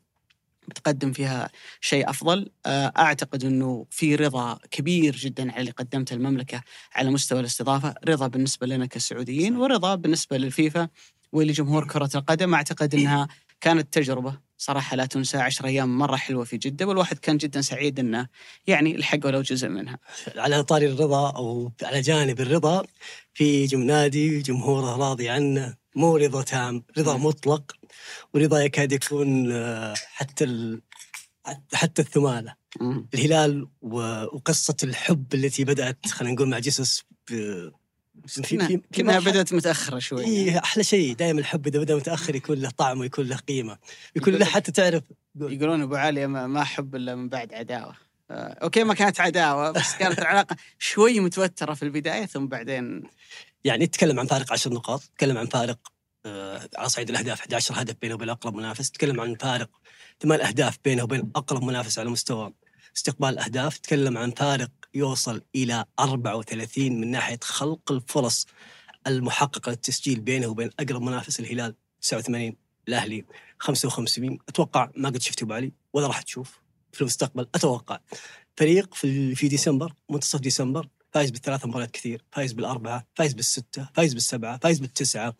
بتقدم 0.68 1.12
فيها 1.12 1.50
شيء 1.82 2.10
أفضل. 2.10 2.50
آه، 2.66 2.92
أعتقد 2.98 3.46
إنه 3.46 3.86
في 3.90 4.16
رضا 4.16 4.60
كبير 4.72 5.16
جدا 5.16 5.52
على 5.52 5.60
اللي 5.62 5.72
قدمته 5.72 6.14
المملكة 6.14 6.62
على 6.96 7.10
مستوى 7.10 7.40
الاستضافة، 7.40 7.96
رضا 8.08 8.28
بالنسبة 8.28 8.68
لنا 8.68 8.86
كسعوديين 8.86 9.56
ورضا 9.56 9.96
بالنسبة 9.96 10.38
للفيفا 10.38 10.90
ولجمهور 11.32 11.88
كرة 11.88 12.10
القدم، 12.16 12.54
أعتقد 12.54 12.96
إنها 12.96 13.28
كانت 13.62 13.94
تجربة 13.94 14.47
صراحة 14.58 14.96
لا 14.96 15.06
تنسى 15.06 15.38
10 15.38 15.68
أيام 15.68 15.98
مرة 15.98 16.16
حلوة 16.16 16.44
في 16.44 16.58
جدة 16.58 16.86
والواحد 16.88 17.18
كان 17.18 17.38
جدا 17.38 17.62
سعيد 17.62 18.00
إنه 18.00 18.28
يعني 18.68 18.98
لحق 18.98 19.20
ولو 19.26 19.42
جزء 19.42 19.68
منها. 19.68 20.00
على 20.36 20.64
طاري 20.64 20.86
الرضا 20.88 21.30
أو 21.32 21.72
على 21.84 22.02
جانب 22.02 22.42
الرضا 22.42 22.84
في 23.34 23.68
نادي 23.68 24.40
جمهوره 24.42 24.96
راضي 24.96 25.30
عنه 25.30 25.76
مو 25.96 26.18
رضا 26.18 26.42
تام 26.42 26.84
رضا 26.98 27.18
مطلق 27.18 27.72
ورضا 28.34 28.62
يكاد 28.62 28.92
يكون 28.92 29.52
آه، 29.52 29.94
حتى 30.14 30.44
ال... 30.44 30.82
حتى 31.74 32.02
الثماله. 32.02 32.56
الهلال 33.14 33.68
وقصة 33.82 34.76
الحب 34.84 35.34
التي 35.34 35.64
بدأت 35.64 36.08
خلينا 36.08 36.34
نقول 36.36 36.50
مع 36.50 36.60
جيسوس 36.60 37.04
ب- 37.32 37.70
كنا, 38.96 39.20
بدأت 39.20 39.54
متأخرة 39.54 40.00
شوي. 40.00 40.26
إيه 40.26 40.58
أحلى 40.58 40.84
شيء 40.84 41.16
دائما 41.16 41.40
الحب 41.40 41.68
إذا 41.68 41.80
بدأ 41.80 41.96
متأخر 41.96 42.36
يكون 42.36 42.58
له 42.58 42.70
طعم 42.70 43.00
ويكون 43.00 43.26
له 43.26 43.36
قيمة. 43.36 43.78
يكون 44.16 44.34
له 44.34 44.46
حتى 44.46 44.72
تعرف 44.72 45.04
يقولون 45.36 45.82
أبو 45.82 45.96
علي 45.96 46.28
ما 46.28 46.48
ما 46.48 46.62
أحب 46.62 46.96
إلا 46.96 47.16
من 47.16 47.30
بعد 47.30 47.54
عداوة. 47.54 48.08
آه، 48.32 48.58
أوكي 48.64 48.84
ما 48.84 48.94
كانت 48.94 49.20
عداوة 49.20 49.72
بس 49.72 49.96
كانت 49.96 50.20
العلاقة 50.20 50.56
شوي 50.80 51.20
متوترة 51.20 51.74
في 51.74 51.84
البداية 51.84 52.26
ثم 52.26 52.48
بعدين 52.48 53.04
يعني 53.64 53.88
تتكلم 53.88 54.20
عن 54.20 54.26
فارق 54.26 54.52
10 54.52 54.74
نقاط 54.74 55.02
تتكلم 55.02 55.38
عن 55.38 55.46
فارق 55.46 55.80
آه، 56.26 56.70
على 56.78 56.90
صعيد 56.90 57.10
الأهداف 57.10 57.40
11 57.40 57.82
هدف 57.82 57.96
بينه 58.02 58.14
وبين 58.14 58.30
أقرب 58.30 58.56
منافس 58.56 58.92
تتكلم 58.92 59.22
عن 59.22 59.36
فارق 59.36 59.70
ثمان 60.22 60.42
أهداف 60.42 60.78
بينه 60.86 61.04
وبين 61.04 61.32
أقرب 61.36 61.64
منافس 61.64 62.00
على 62.00 62.10
مستوى 62.10 62.54
استقبال 62.96 63.30
الأهداف 63.30 63.78
تتكلم 63.78 64.18
عن 64.18 64.32
فارق 64.32 64.72
يوصل 64.98 65.42
إلى 65.56 65.86
34 66.00 66.92
من 66.92 67.12
ناحية 67.12 67.40
خلق 67.44 67.92
الفرص 67.92 68.46
المحققة 69.08 69.70
للتسجيل 69.70 70.20
بينه 70.20 70.48
وبين 70.48 70.70
أقرب 70.80 71.02
منافس 71.02 71.40
الهلال 71.40 71.76
89 72.02 72.54
الأهلي 72.88 73.26
55 73.60 74.38
أتوقع 74.50 74.90
ما 74.96 75.10
قد 75.10 75.22
شفت 75.22 75.42
أبو 75.42 75.54
علي 75.54 75.72
ولا 75.94 76.08
راح 76.08 76.22
تشوف 76.22 76.60
في 76.92 77.02
المستقبل 77.02 77.48
أتوقع. 77.56 78.00
فريق 78.58 78.94
في 78.94 79.36
في 79.36 79.48
ديسمبر 79.48 79.94
منتصف 80.10 80.40
ديسمبر 80.40 80.88
فايز 81.12 81.30
بالثلاث 81.32 81.66
مباريات 81.66 81.92
كثير 81.92 82.24
فايز 82.32 82.54
بالأربعة 82.54 83.08
فايز 83.16 83.34
بالستة 83.34 83.90
فايز 83.94 84.14
بالسبعة 84.14 84.58
فايز 84.58 84.80
بالتسعة 84.80 85.36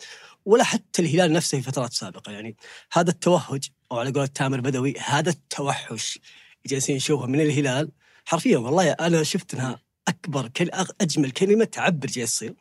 ولا 0.46 0.64
حتى 0.64 1.02
الهلال 1.02 1.34
نفسه 1.34 1.58
في 1.58 1.64
فترات 1.64 1.94
سابقة. 1.94 2.32
يعني 2.32 2.56
هذا 2.92 3.10
التوهج 3.10 3.70
أو 3.92 4.00
على 4.00 4.12
قولة 4.12 4.26
تامر 4.26 4.62
بدوي 4.62 4.94
هذا 5.00 5.30
التوحش 5.30 6.20
جالسين 6.66 6.96
نشوفه 6.96 7.26
من 7.26 7.42
الهلال 7.42 7.92
حرفيا 8.28 8.58
والله 8.58 8.92
أنا 8.92 9.24
شفت 9.24 9.54
أنها 9.54 9.80
أكبر 10.08 10.48
كل 10.48 10.70
أجمل 11.02 11.32
كلمة 11.32 11.66
تعبر 11.66 12.08
جالس 12.08 12.18
يصير 12.18 12.54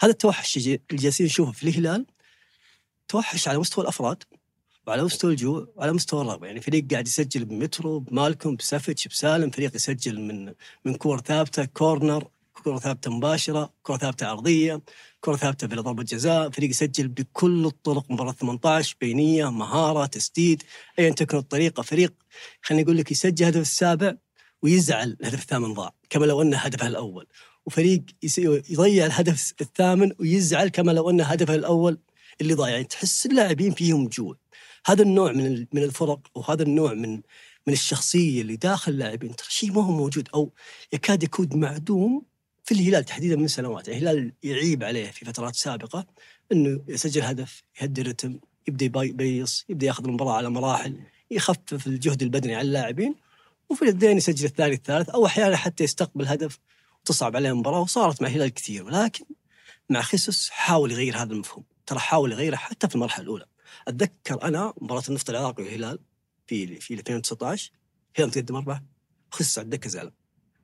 هذا 0.00 0.12
التوحش 0.12 0.56
اللي 0.56 0.80
جالسين 0.92 1.26
نشوفه 1.26 1.52
في 1.52 1.62
الهلال 1.68 2.06
توحش 3.08 3.48
على 3.48 3.58
مستوى 3.58 3.82
الأفراد 3.82 4.22
وعلى 4.86 5.02
مستوى 5.02 5.30
الجوع 5.30 5.68
وعلى 5.76 5.92
مستوى 5.92 6.22
الرغبة. 6.22 6.46
يعني 6.46 6.60
فريق 6.60 6.90
قاعد 6.90 7.06
يسجل 7.06 7.44
بميترو 7.44 7.98
بمالكم 7.98 8.56
بسافيتش 8.56 9.08
بسالم 9.08 9.50
فريق 9.50 9.76
يسجل 9.76 10.20
من 10.20 10.54
من 10.84 10.94
كور 10.94 11.20
ثابتة 11.20 11.64
corner 11.64 12.28
كرة 12.64 12.78
ثابتة 12.78 13.10
مباشرة 13.10 13.72
كرة 13.82 13.96
ثابتة 13.96 14.26
عرضية 14.26 14.82
كرة 15.20 15.36
ثابتة 15.36 15.66
بلا 15.66 15.82
ضربة 15.82 16.02
جزاء 16.02 16.50
فريق 16.50 16.70
يسجل 16.70 17.08
بكل 17.08 17.66
الطرق 17.66 18.10
مباراة 18.10 18.32
18 18.32 18.96
بينية 19.00 19.50
مهارة 19.50 20.06
تسديد 20.06 20.62
أيا 20.98 21.10
تكن 21.10 21.36
الطريقة 21.36 21.82
فريق 21.82 22.14
خليني 22.62 22.82
أقول 22.84 22.96
لك 22.96 23.10
يسجل 23.12 23.46
هدف 23.46 23.60
السابع 23.60 24.14
ويزعل 24.62 25.16
الهدف 25.20 25.42
الثامن 25.42 25.74
ضاع 25.74 25.94
كما 26.10 26.26
لو 26.26 26.42
أنه 26.42 26.56
هدفه 26.56 26.86
الأول. 26.86 27.26
وفريق 27.66 28.02
يضيع 28.70 29.06
الهدف 29.06 29.54
الثامن 29.60 30.12
ويزعل 30.18 30.68
كما 30.68 30.92
لو 30.92 31.10
أنه 31.10 31.24
هدفه 31.24 31.54
الأول 31.54 31.98
اللي 32.40 32.54
ضاع. 32.54 32.68
يعني 32.68 32.84
تحس 32.84 33.26
اللاعبين 33.26 33.72
فيهم 33.72 34.08
جوع. 34.08 34.36
هذا 34.86 35.02
النوع 35.02 35.32
من 35.32 35.66
من 35.72 35.82
الفرق 35.82 36.20
وهذا 36.34 36.62
النوع 36.62 36.94
من 36.94 37.12
من 37.66 37.72
الشخصية 37.72 38.40
اللي 38.42 38.56
داخل 38.56 38.92
اللاعبين 38.92 39.36
ترى 39.36 39.46
شيء 39.50 39.72
ما 39.72 39.84
هو 39.84 39.92
موجود. 39.92 40.28
أو 40.34 40.52
يكاد 40.92 41.22
يكون 41.22 41.48
معدوم 41.54 42.22
في 42.64 42.74
الهلال 42.74 43.04
تحديدا 43.04 43.36
من 43.36 43.48
سنوات، 43.48 43.88
يعني 43.88 44.00
الهلال 44.02 44.32
يعيب 44.42 44.84
عليه 44.84 45.10
في 45.10 45.24
فترات 45.24 45.56
سابقة 45.56 46.06
إنه 46.52 46.80
يسجل 46.88 47.22
هدف 47.22 47.62
يهدي 47.82 48.00
الرتم، 48.00 48.38
يبدأ 48.68 48.84
يبي- 48.84 49.08
يبيص، 49.08 49.64
يبدأ 49.68 49.86
ياخذ 49.86 50.04
المباراة 50.04 50.32
على 50.32 50.50
مراحل، 50.50 50.96
يخفف 51.30 51.86
الجهد 51.86 52.22
البدني 52.22 52.54
على 52.54 52.66
اللاعبين. 52.68 53.14
وفي 53.72 53.88
الدين 53.88 54.16
يسجل 54.16 54.44
الثاني 54.44 54.74
الثالث 54.74 55.08
أو 55.08 55.26
أحيانا 55.26 55.56
حتى 55.56 55.84
يستقبل 55.84 56.26
هدف 56.26 56.58
وتصعب 57.00 57.36
عليه 57.36 57.50
المباراه 57.50 57.80
وصارت 57.80 58.22
مع 58.22 58.28
الهلال 58.28 58.48
كثير. 58.48 58.84
ولكن 58.84 59.24
مع 59.90 60.02
خيسوس 60.02 60.50
حاول 60.50 60.92
يغير 60.92 61.16
هذا 61.16 61.32
المفهوم، 61.32 61.64
ترى 61.86 61.98
حاول 61.98 62.32
يغيره 62.32 62.56
حتى 62.56 62.88
في 62.88 62.94
المرحلة 62.94 63.24
الأولى. 63.24 63.46
أتذكر 63.88 64.42
أنا 64.42 64.74
مباراة 64.80 65.02
النفط 65.08 65.30
العراقي 65.30 65.62
والهلال 65.62 65.98
في 66.46 66.80
في 66.80 66.94
2019 66.94 67.72
الهلال 68.16 68.28
متقدم 68.28 68.56
أربعة 68.56 68.84
خس 69.30 69.58
على 69.58 69.64
الدكة 69.64 69.90
زعلان. 69.90 70.12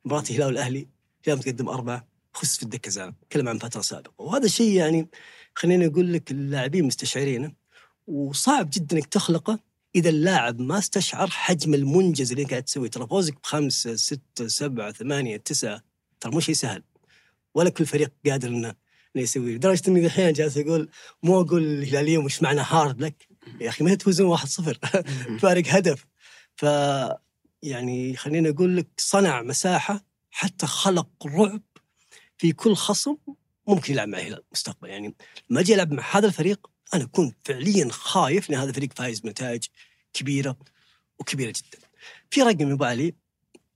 مباراة 0.04 0.24
الهلال 0.30 0.46
والأهلي 0.46 0.88
الهلال 1.26 1.38
متقدم 1.38 1.68
أربعة 1.68 2.08
خس 2.32 2.56
في 2.56 2.62
الدكة 2.62 2.90
زعلان. 2.90 3.14
تكلم 3.30 3.48
عن 3.48 3.58
فترة 3.58 3.80
سابقة. 3.80 4.12
وهذا 4.18 4.44
الشيء 4.44 4.72
يعني 4.72 5.08
خليني 5.54 5.86
أقول 5.86 6.12
لك 6.12 6.30
اللاعبين 6.30 6.84
مستشعرينه 6.84 7.52
وصعب 8.06 8.70
جدا 8.72 8.96
إنك 8.96 9.06
تخلقه 9.06 9.67
إذا 9.94 10.08
اللاعب 10.10 10.60
ما 10.60 10.78
استشعر 10.78 11.30
حجم 11.30 11.74
المنجز 11.74 12.32
اللي 12.32 12.44
قاعد 12.44 12.62
تسويه. 12.62 12.90
ترى 12.90 13.06
فوزك 13.06 13.34
بخمسة 13.42 13.96
ستة 13.96 14.48
سبعة 14.48 14.92
ثمانية 14.92 15.36
تسعة 15.36 15.82
ترى 16.20 16.32
مو 16.32 16.40
شيء 16.40 16.54
سهل. 16.54 16.82
ولا 17.54 17.70
كل 17.70 17.86
فريق 17.86 18.12
قادر 18.26 18.48
انه 18.48 18.74
يسويه. 19.14 19.54
لدرجة 19.54 19.82
إني 19.88 20.06
الحين 20.06 20.32
جالس 20.32 20.58
أقول 20.58 20.88
مو 21.22 21.40
أقول 21.40 21.64
الهلاليين 21.64 22.20
مش 22.20 22.42
معنى 22.42 22.60
هارد 22.60 23.00
لك 23.00 23.28
يا 23.60 23.68
أخي 23.68 23.84
ما 23.84 23.94
تفوزون 23.94 24.36
1-0 24.38 24.42
فارق 25.42 25.64
هدف. 25.68 26.06
ف 26.56 26.62
يعني 27.62 28.16
خليني 28.16 28.48
أقول 28.48 28.76
لك 28.76 28.86
صنع 28.96 29.42
مساحة 29.42 30.04
حتى 30.30 30.66
خلق 30.66 31.26
رعب 31.26 31.62
في 32.38 32.52
كل 32.52 32.74
خصم 32.74 33.16
ممكن 33.68 33.92
يلعب 33.92 34.08
مع 34.08 34.18
الهلال 34.18 34.42
مستقبل. 34.52 34.88
يعني 34.88 35.14
لما 35.50 35.60
أجي 35.60 35.74
العب 35.74 35.92
مع 35.92 36.16
هذا 36.16 36.26
الفريق 36.26 36.70
أنا 36.94 37.04
أكون 37.04 37.32
فعليا 37.44 37.88
خايف 37.90 38.50
لأن 38.50 38.60
هذا 38.60 38.68
الفريق 38.70 38.92
فايز 38.96 39.20
بنتائج 39.20 39.64
كبيرة 40.12 40.56
وكبيرة 41.18 41.50
جدا. 41.56 41.78
في 42.30 42.42
رقم 42.42 42.68
يا 42.68 42.74
أبو 42.74 42.84
علي 42.84 43.14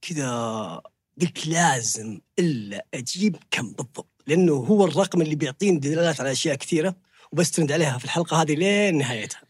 كذا 0.01 0.81
قلت 1.21 1.47
لازم 1.47 2.21
إلا 2.39 2.85
أجيب 2.93 3.35
كم 3.51 3.67
بالضبط 3.67 4.07
لأنه 4.27 4.53
هو 4.53 4.85
الرقم 4.85 5.21
اللي 5.21 5.35
بيعطيني 5.35 5.79
دلالات 5.79 6.19
على 6.19 6.31
أشياء 6.31 6.55
كثيرة 6.55 6.95
وبستند 7.31 7.71
عليها 7.71 7.97
في 7.97 8.05
الحلقة 8.05 8.41
هذه 8.41 8.53
لين 8.55 8.97
نهايتها. 8.97 9.41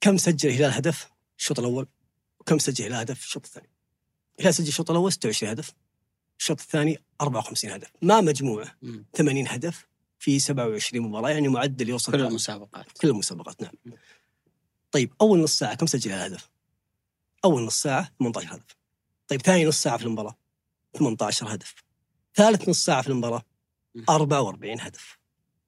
كم 0.00 0.16
سجل 0.16 0.48
الهلال 0.48 0.72
هدف 0.72 1.10
الشوط 1.38 1.58
الأول 1.58 1.86
وكم 2.40 2.58
سجل 2.58 2.84
الهلال 2.86 3.00
هدف 3.00 3.24
الشوط 3.24 3.44
الثاني. 3.46 3.70
الهلال 4.38 4.54
سجل 4.54 4.68
الشوط 4.68 4.90
الأول 4.90 5.12
26 5.12 5.50
هدف 5.52 5.72
الشوط 6.38 6.60
الثاني 6.60 6.98
54 7.20 7.70
هدف 7.70 7.90
ما 8.02 8.20
مجموعه 8.20 8.76
مم. 8.82 9.04
80 9.14 9.48
هدف 9.48 9.86
في 10.18 10.38
27 10.38 11.06
مباراة 11.08 11.30
يعني 11.30 11.48
معدل 11.48 11.88
يوصل 11.88 12.12
كل 12.12 12.20
المسابقات. 12.20 12.98
كل 12.98 13.08
المسابقات 13.08 13.62
نعم. 13.62 13.72
طيب 14.92 15.14
أول 15.20 15.38
نص 15.38 15.58
ساعة 15.58 15.74
كم 15.74 15.86
سجل 15.86 16.12
الهدف؟ 16.12 16.50
أول 17.44 17.62
نص 17.62 17.82
ساعة 17.82 18.12
18 18.18 18.54
هدف. 18.54 18.76
طيب 19.28 19.42
ثاني 19.42 19.64
نص 19.64 19.82
ساعة 19.82 19.96
في 19.96 20.04
المباراة 20.04 20.38
18 20.98 21.54
هدف. 21.54 21.74
ثالث 22.34 22.68
نص 22.68 22.84
ساعة 22.84 23.02
في 23.02 23.08
المباراة 23.08 23.42
44 24.08 24.80
هدف. 24.80 25.18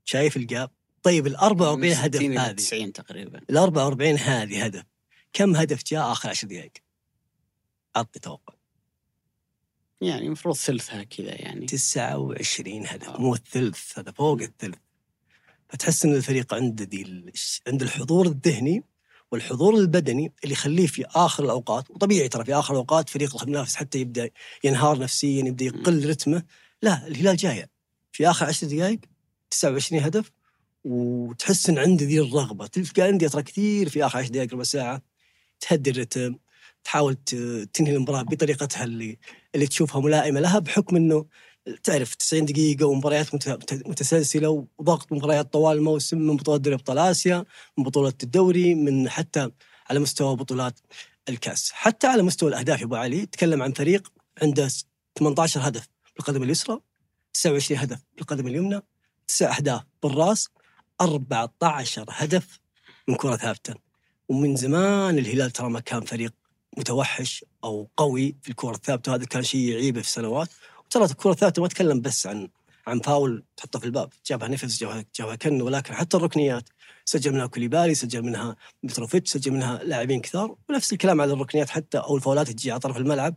شايف 0.05 0.37
الجاب؟ 0.37 0.71
طيب 1.03 1.27
ال 1.27 1.37
44 1.37 1.81
من 1.81 1.97
هدف 1.97 2.17
60 2.17 2.33
إلى 2.33 2.41
هذه 2.41 2.55
90 2.55 2.93
تقريبا. 2.93 3.41
ال 3.51 3.57
44 3.57 4.17
هذه 4.17 4.65
هدف 4.65 4.85
كم 5.33 5.57
هدف 5.57 5.85
جاء 5.85 6.13
آخر 6.13 6.29
10 6.29 6.49
دقائق؟ 6.49 6.73
عطني 7.97 8.21
توقع. 8.23 8.55
يعني 10.01 10.27
المفروض 10.27 10.57
ثلثها 10.57 11.03
كذا 11.03 11.35
يعني. 11.43 11.67
29 11.67 12.87
هدف 12.87 13.09
آه. 13.09 13.21
مو 13.21 13.35
الثلث 13.35 13.99
هذا 13.99 14.11
فوق 14.13 14.41
الثلث. 14.43 14.79
فتحس 15.69 16.05
إن 16.05 16.15
الفريق 16.15 16.55
عنده 16.55 16.85
ذي 16.85 17.03
ال- 17.03 17.33
عنده 17.67 17.87
الحضور 17.87 18.27
الذهني 18.27 18.85
والحضور 19.33 19.75
البدني 19.77 20.33
اللي 20.45 20.53
يخليه 20.53 20.87
في 20.87 21.05
آخر 21.07 21.45
الأوقات 21.45 21.91
وطبيعي 21.91 22.29
ترى 22.29 22.45
في 22.45 22.55
آخر 22.55 22.73
الأوقات 22.75 23.09
فريق 23.09 23.43
المنافس 23.43 23.75
حتى 23.77 23.99
يبدأ 23.99 24.31
ينهار 24.65 24.99
نفسيا 24.99 25.45
يبدأ 25.45 25.65
يقل 25.65 26.09
رتمه. 26.11 26.43
لا 26.83 27.07
الهلال 27.07 27.37
جاية. 27.37 27.71
في 28.13 28.31
آخر 28.31 28.47
10 28.47 28.69
دقائق 28.69 29.01
29 29.51 30.03
هدف 30.03 30.31
وتحس 30.85 31.69
إن 31.71 31.79
عنده 31.79 32.05
ذي 32.07 32.21
الرغبة. 32.21 32.67
تلقى 32.67 33.03
عندي 33.03 33.29
ترى 33.29 33.43
كثير 33.43 33.89
في 33.89 34.07
آخر 34.07 34.19
10 34.19 34.31
دقائق 34.31 34.53
ربع 34.55 34.63
ساعة 34.63 35.03
تهدي 35.61 35.91
الرتم 35.91 36.35
تحاول 36.85 37.15
تنهي 37.73 37.97
المباراة 37.97 38.23
بطريقتها 38.23 38.85
اللي 38.85 39.19
اللي 39.55 39.67
تشوفها 39.67 40.01
ملائمة 40.01 40.41
لها 40.41 40.59
بحكم 40.59 40.97
إنه 40.97 41.27
تعرف 41.83 42.15
90 42.15 42.45
دقيقة 42.45 42.87
ومباريات 42.87 43.35
مت- 43.35 43.49
مت- 43.49 43.89
متسلسلة 43.89 44.67
وضغط 44.79 45.13
مباريات 45.13 45.53
طوال 45.53 45.77
الموسم 45.77 46.19
من 46.19 46.37
بطولة 46.37 46.59
دوري 46.59 46.75
أبطال 46.77 46.99
آسيا 46.99 47.45
من 47.79 47.85
بطولة 47.85 48.13
الدوري 48.23 48.75
من 48.75 49.09
حتى 49.09 49.51
على 49.91 49.99
مستوى 50.01 50.37
بطولات 50.37 50.81
الكأس. 51.29 51.71
حتى 51.73 52.07
على 52.07 52.23
مستوى 52.23 52.49
الأهداف 52.49 52.81
يا 52.81 52.85
أبو 52.85 52.95
علي 52.97 53.27
تكلم 53.27 53.63
عن 53.63 53.73
فريق 53.73 54.13
عنده 54.43 54.69
18 55.19 55.61
هدف 55.69 55.89
بالقدم 56.17 56.43
اليسرى 56.43 56.81
29 57.35 57.81
هدف 57.81 57.99
بالقدم 58.17 58.47
اليمنى 58.47 58.81
تسع 59.29 59.57
أهداف 59.57 59.83
بالراس 60.03 60.49
14 61.01 62.05
هدف 62.09 62.61
من 63.09 63.15
كرة 63.15 63.37
ثابته 63.37 63.75
ومن 64.29 64.57
زمان 64.57 65.19
الهلال 65.19 65.51
ترى 65.51 65.69
ما 65.71 65.81
كان 65.81 66.01
فريق 66.01 66.33
متوحش 66.79 67.45
أو 67.65 67.91
قوي 67.97 68.37
في 68.43 68.51
الكرة 68.51 68.75
الثابتة. 68.75 69.13
وهذا 69.13 69.25
كان 69.25 69.43
شيء 69.43 69.69
يعيبه 69.69 70.03
في 70.03 70.11
سنوات. 70.11 70.49
وترى 70.87 71.05
الكرة 71.05 71.31
الثابتة 71.31 71.61
ما 71.61 71.67
أتكلم 71.67 72.01
بس 72.01 72.27
عن 72.27 72.49
عن 72.87 73.01
فاول 73.01 73.45
تحطه 73.57 73.79
في 73.79 73.85
الباب. 73.85 74.13
جابها 74.27 74.49
نفس 74.49 74.81
جابها 74.81 75.05
جابها 75.17 75.35
كنو 75.35 75.67
ولكن 75.67 75.95
حتى 75.95 76.17
الركنيات. 76.17 76.69
سجل 77.05 77.33
منها 77.33 77.47
كوليبالي 77.47 77.95
سجل 77.95 78.23
منها 78.23 78.57
متروفيتش 78.83 79.31
سجل 79.31 79.53
منها 79.53 79.85
لاعبين 79.85 80.21
كثار. 80.21 80.57
ونفس 80.69 80.93
الكلام 80.93 81.21
على 81.21 81.33
الركنيات 81.33 81.71
حتى 81.71 81.99
أو 81.99 82.17
الفاولات 82.17 82.47
اللي 82.47 82.59
تجي 82.59 82.71
على 82.71 82.81
طرف 82.81 82.97
الملعب 82.97 83.35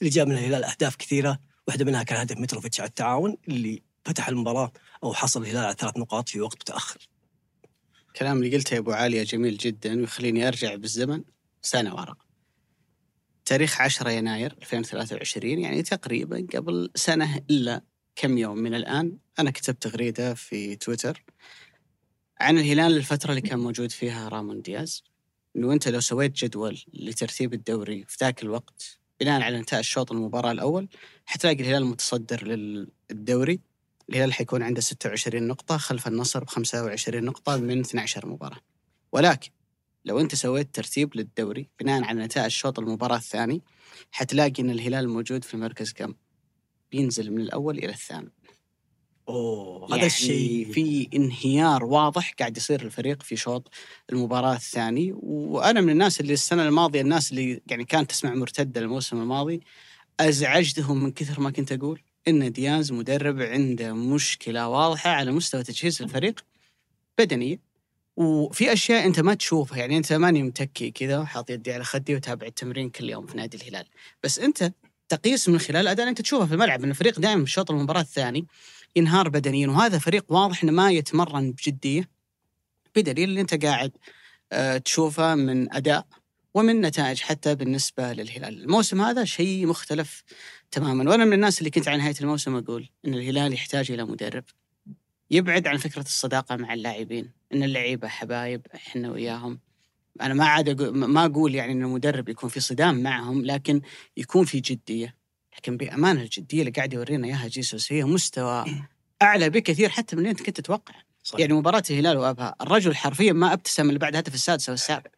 اللي 0.00 0.10
جاب 0.10 0.28
منها 0.28 0.38
الهلال 0.38 0.64
أهداف 0.64 0.96
كثيرة. 0.96 1.40
واحدة 1.68 1.84
منها 1.84 2.02
كان 2.02 2.20
هدف 2.20 2.36
متروفيتش 2.36 2.80
على 2.80 2.88
التعاون 2.88 3.36
اللي 3.48 3.82
فتح 4.04 4.28
المباراة 4.28 4.72
أو 5.04 5.14
حصل 5.14 5.42
الهلال 5.42 5.64
على 5.64 5.76
ثلاث 5.78 5.96
نقاط 5.96 6.28
في 6.28 6.40
وقت 6.40 6.56
متأخر. 6.60 7.08
الكلام 8.08 8.36
اللي 8.36 8.56
قلته 8.56 8.74
يا 8.74 8.78
أبو 8.78 8.92
عاليه 8.92 9.22
جميل 9.22 9.56
جدا 9.56 10.00
ويخليني 10.00 10.48
أرجع 10.48 10.74
بالزمن 10.74 11.24
سنة 11.62 11.94
وراء. 11.94 12.25
تاريخ 13.46 13.80
10 13.80 14.10
يناير 14.10 14.56
2023 14.62 15.58
يعني 15.58 15.82
تقريبا 15.82 16.46
قبل 16.54 16.90
سنة 16.94 17.40
إلا 17.50 17.82
كم 18.16 18.38
يوم 18.38 18.58
من 18.58 18.74
الآن. 18.74 19.18
أنا 19.38 19.50
كتبت 19.50 19.82
تغريدة 19.82 20.34
في 20.34 20.76
تويتر 20.76 21.24
عن 22.40 22.58
الهلال 22.58 22.96
الفترة 22.96 23.30
اللي 23.30 23.40
كان 23.40 23.58
موجود 23.58 23.90
فيها 23.90 24.28
رامون 24.28 24.62
دياز. 24.62 25.04
إنه 25.56 25.72
أنت 25.72 25.88
لو 25.88 26.00
سويت 26.00 26.32
جدول 26.32 26.82
لترتيب 26.94 27.54
الدوري 27.54 28.04
في 28.08 28.16
ذاك 28.20 28.42
الوقت 28.42 28.98
بناء 29.20 29.42
على 29.42 29.58
انتهاء 29.58 29.80
الشوط 29.80 30.12
المباراة 30.12 30.52
الأول 30.52 30.88
حتلاقي 31.26 31.62
الهلال 31.62 31.86
متصدر 31.86 32.46
للدوري. 32.46 33.60
الهلال 34.10 34.32
حيكون 34.32 34.62
عنده 34.62 34.80
26 34.80 35.42
نقطة 35.42 35.76
خلف 35.76 36.08
النصر 36.08 36.44
ب 36.44 36.48
25 36.48 37.24
نقطة 37.24 37.56
من 37.56 37.80
12 37.80 38.26
مباراة. 38.26 38.60
ولكن 39.12 39.50
لو 40.06 40.20
انت 40.20 40.34
سويت 40.34 40.74
ترتيب 40.74 41.16
للدوري 41.16 41.68
بناء 41.80 42.04
على 42.04 42.24
نتائج 42.24 42.50
شوط 42.50 42.78
المباراة 42.78 43.16
الثاني 43.16 43.62
حتلاقي 44.10 44.62
إن 44.62 44.70
الهلال 44.70 45.08
موجود 45.08 45.44
في 45.44 45.54
المركز 45.54 45.92
كم؟ 45.92 46.14
بينزل 46.92 47.30
من 47.30 47.40
الأول 47.40 47.78
إلى 47.78 47.92
الثامن. 47.92 48.28
أوه 49.28 49.86
هذا 49.86 49.94
يعني 49.94 50.06
الشيء 50.06 50.72
في 50.72 51.08
انهيار 51.14 51.84
واضح 51.84 52.34
قاعد 52.38 52.56
يصير 52.56 52.82
الفريق 52.82 53.22
في 53.22 53.36
شوط 53.36 53.70
المباراة 54.12 54.54
الثاني 54.54 55.12
وأنا 55.16 55.80
من 55.80 55.90
الناس 55.90 56.20
اللي 56.20 56.32
السنة 56.32 56.68
الماضية 56.68 57.00
الناس 57.00 57.30
اللي 57.30 57.62
يعني 57.66 57.84
كانت 57.84 58.10
تسمع 58.10 58.34
مرتدة 58.34 58.80
الموسم 58.80 59.20
الماضي 59.20 59.60
أزعجتهم 60.20 61.04
من 61.04 61.12
كثر 61.12 61.40
ما 61.40 61.50
كنت 61.50 61.72
أقول 61.72 62.00
إن 62.28 62.52
دياز 62.52 62.92
مدرب 62.92 63.40
عنده 63.40 63.92
مشكلة 63.92 64.68
واضحة 64.68 65.10
على 65.10 65.32
مستوى 65.32 65.62
تجهيز 65.62 66.02
الفريق 66.02 66.44
بدنيا 67.18 67.58
وفي 68.16 68.72
أشياء 68.72 69.06
أنت 69.06 69.20
ما 69.20 69.34
تشوفها 69.34 69.78
يعني 69.78 69.96
أنت 69.96 70.12
ماني 70.12 70.42
متكي 70.42 70.90
كذا 70.90 71.18
وحاط 71.18 71.50
يدي 71.50 71.72
على 71.72 71.84
خدي 71.84 72.14
وتابع 72.14 72.46
التمرين 72.46 72.90
كل 72.90 73.10
يوم 73.10 73.26
في 73.26 73.36
نادي 73.36 73.56
الهلال. 73.56 73.86
بس 74.24 74.38
أنت 74.38 74.72
تقيس 75.08 75.48
من 75.48 75.58
خلال 75.58 75.80
الاداء 75.80 76.08
أنت 76.08 76.20
تشوفه 76.20 76.46
في 76.46 76.54
الملعب 76.54 76.84
إن 76.84 76.90
الفريق 76.90 77.20
دائما 77.20 77.44
في 77.44 77.50
شوط 77.50 77.70
المباراة 77.70 78.00
الثاني 78.00 78.46
ينهار 78.96 79.28
بدنيا 79.28 79.68
وهذا 79.68 79.98
فريق 79.98 80.24
واضح 80.28 80.62
إنه 80.62 80.72
ما 80.72 80.90
يتمرن 80.90 81.52
بجدية 81.52 82.08
بدليل 82.96 83.28
اللي 83.28 83.40
أنت 83.40 83.64
قاعد 83.64 83.92
آه، 84.52 84.78
تشوفه 84.78 85.34
من 85.34 85.74
أداء 85.74 86.06
ومن 86.54 86.80
نتائج 86.80 87.20
حتى 87.20 87.54
بالنسبة 87.54 88.12
للهلال، 88.12 88.62
الموسم 88.62 89.00
هذا 89.00 89.24
شيء 89.24 89.66
مختلف 89.66 90.24
تماما، 90.70 91.10
وأنا 91.10 91.24
من 91.24 91.32
الناس 91.32 91.58
اللي 91.58 91.70
كنت 91.70 91.88
على 91.88 91.98
نهاية 91.98 92.14
الموسم 92.20 92.56
أقول 92.56 92.88
إن 93.06 93.14
الهلال 93.14 93.52
يحتاج 93.52 93.90
إلى 93.92 94.04
مدرب. 94.04 94.44
يبعد 95.30 95.66
عن 95.66 95.76
فكرة 95.76 96.02
الصداقة 96.02 96.56
مع 96.56 96.74
اللاعبين، 96.74 97.30
إن 97.52 97.62
اللعيبة 97.62 98.08
حبايب 98.08 98.66
إحنا 98.74 99.10
وياهم. 99.10 99.60
أنا 100.20 100.34
ما 100.34 100.44
عاد 100.44 100.68
أقول 100.68 100.96
ما 100.96 101.24
أقول 101.24 101.54
يعني 101.54 101.72
إن 101.72 101.82
المدرب 101.82 102.28
يكون 102.28 102.50
في 102.50 102.60
صدام 102.60 103.02
معهم 103.02 103.44
لكن 103.44 103.80
يكون 104.16 104.44
في 104.44 104.60
جدية، 104.60 105.16
لكن 105.58 105.76
بأمانة 105.76 106.22
الجدية 106.22 106.60
اللي 106.60 106.70
قاعد 106.70 106.92
يورينا 106.92 107.26
إياها 107.26 107.48
جيسوس 107.48 107.92
هي 107.92 108.04
مستوى 108.04 108.64
أعلى 109.22 109.50
بكثير 109.50 109.88
حتى 109.88 110.16
من 110.16 110.22
اللي 110.22 110.30
أنت 110.30 110.42
كنت 110.42 110.60
تتوقع. 110.60 110.94
صحيح. 111.22 111.40
يعني 111.40 111.52
مباراة 111.52 111.82
الهلال 111.90 112.16
وأبها، 112.16 112.54
الرجل 112.60 112.94
حرفيا 112.96 113.32
ما 113.32 113.52
أبتسم 113.52 113.88
اللي 113.88 113.98
بعد 113.98 114.16
هدف 114.16 114.34
السادس 114.34 114.68
والسابع. 114.68 115.10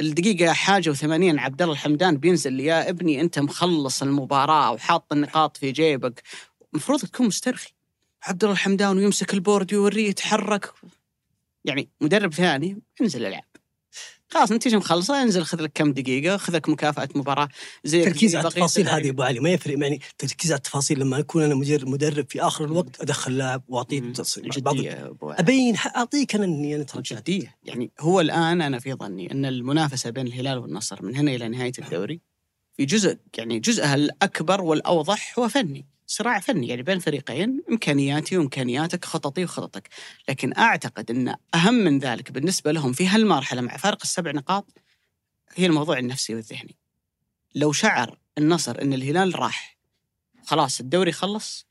الدقيقة 0.00 0.52
حاجة 0.52 0.92
و80 0.92 1.38
عبد 1.38 1.62
الله 1.62 1.74
الحمدان 1.74 2.16
بينزل 2.16 2.60
يا 2.60 2.88
ابني 2.88 3.20
أنت 3.20 3.38
مخلص 3.38 4.02
المباراة 4.02 4.72
وحاط 4.72 5.12
النقاط 5.12 5.56
في 5.56 5.72
جيبك، 5.72 6.22
المفروض 6.72 7.00
تكون 7.00 7.26
مسترخي. 7.26 7.77
عبد 8.22 8.44
الله 8.44 8.54
الحمدان 8.54 8.96
ويمسك 8.96 9.34
البورد 9.34 9.74
ويوريه 9.74 10.08
يتحرك. 10.08 10.72
يعني 11.64 11.88
مدرب 12.00 12.34
ثاني 12.34 12.78
انزل 13.00 13.26
العب. 13.26 13.44
خلاص 14.30 14.52
نتيجة 14.52 14.76
مخلصة 14.76 15.22
انزل 15.22 15.44
خذ 15.44 15.62
لك 15.62 15.72
كم 15.74 15.92
دقيقة، 15.92 16.36
خذ 16.36 16.56
لك 16.56 16.68
مكافأة 16.68 17.08
مباراة 17.14 17.48
زي 17.84 18.04
تركيز 18.04 18.36
على 18.36 18.48
التفاصيل. 18.48 18.88
هذه 18.88 19.10
أبو 19.10 19.22
علي 19.22 19.40
ما 19.40 19.50
يفرق 19.50 19.78
يعني 19.78 20.00
تركيز 20.18 20.52
على 20.52 20.58
التفاصيل 20.58 21.00
لما 21.00 21.18
أكون 21.18 21.42
أنا 21.42 21.54
مدير 21.54 21.88
مدرب 21.88 22.26
في 22.30 22.42
آخر 22.42 22.64
الوقت 22.64 23.00
أدخل 23.00 23.36
لاعب 23.36 23.62
وأعطيه 23.68 24.00
علي. 24.66 25.14
أبين 25.22 25.76
أعطيك 25.96 26.34
أنا 26.34 26.44
إني 26.44 26.74
أنا. 26.74 26.86
جدية 26.96 27.56
يعني 27.64 27.90
هو 28.00 28.20
الآن 28.20 28.62
أنا 28.62 28.78
في 28.78 28.94
ظني 28.94 29.32
أن 29.32 29.44
المنافسة 29.44 30.10
بين 30.10 30.26
الهلال 30.26 30.58
والنصر 30.58 31.02
من 31.02 31.16
هنا 31.16 31.34
إلى 31.34 31.48
نهاية 31.48 31.72
الدوري 31.78 32.20
في 32.76 32.84
جزء 32.84 33.18
يعني 33.38 33.58
جزءها 33.58 33.94
الأكبر 33.94 34.60
والأوضح 34.60 35.38
هو 35.38 35.48
فني 35.48 35.86
صراع 36.10 36.40
فني 36.40 36.68
يعني 36.68 36.82
بين 36.82 36.98
فريقين 36.98 37.62
إمكانياتي 37.70 38.36
وإمكانياتك 38.36 39.04
خططي 39.04 39.44
وخططك. 39.44 39.88
لكن 40.28 40.56
أعتقد 40.56 41.10
أن 41.10 41.34
أهم 41.54 41.74
من 41.74 41.98
ذلك 41.98 42.32
بالنسبة 42.32 42.72
لهم 42.72 42.92
في 42.92 43.06
هالمرحلة 43.06 43.60
مع 43.60 43.76
فارق 43.76 43.98
السبع 44.02 44.30
نقاط 44.30 44.66
هي 45.54 45.66
الموضوع 45.66 45.98
النفسي 45.98 46.34
والذهني. 46.34 46.76
لو 47.54 47.72
شعر 47.72 48.18
النصر 48.38 48.82
أن 48.82 48.92
الهلال 48.92 49.38
راح 49.38 49.78
خلاص 50.46 50.80
الدوري 50.80 51.12
خلص 51.12 51.66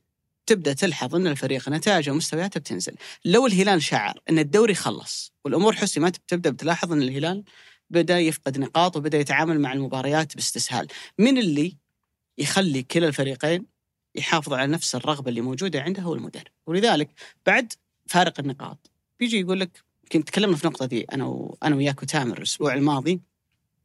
تبدأ 0.46 0.72
تلحظ 0.72 1.14
أن 1.14 1.26
الفريق 1.26 1.68
نتائجه 1.68 2.10
ومستوياته 2.10 2.60
بتنزل. 2.60 2.94
لو 3.24 3.46
الهلال 3.46 3.82
شعر 3.82 4.20
إن 4.30 4.38
الدوري 4.38 4.74
خلص 4.74 5.32
والأمور 5.44 5.72
حسمت 5.72 6.20
تبدا 6.28 6.50
بتلاحظ 6.50 6.92
إن 6.92 7.02
الهلال 7.02 7.44
بدأ 7.90 8.18
يفقد 8.18 8.58
نقاط 8.58 8.96
وبدأ 8.96 9.18
يتعامل 9.18 9.60
مع 9.60 9.72
المباريات 9.72 10.34
باستسهال. 10.34 10.86
من 11.18 11.38
اللي 11.38 11.76
يخلي 12.38 12.82
كلا 12.82 13.08
الفريقين 13.08 13.77
يحافظوا 14.14 14.56
على 14.56 14.72
نفس 14.72 14.94
الرغبة 14.94 15.28
اللي 15.28 15.40
موجودة 15.40 15.82
عنده 15.82 16.02
هو 16.02 16.14
المدرب 16.14 16.52
ولذلك 16.66 17.08
بعد 17.46 17.72
فارق 18.06 18.40
النقاط 18.40 18.90
بيجي 19.20 19.40
يقول 19.40 19.60
لك 19.60 19.84
كنت 20.12 20.28
تكلمنا 20.28 20.56
في 20.56 20.64
النقطة 20.64 20.86
دي 20.86 21.02
أنا 21.02 21.24
و... 21.26 21.58
أنا 21.62 21.76
وياك 21.76 22.02
وتامر 22.02 22.38
الأسبوع 22.38 22.74
الماضي 22.74 23.20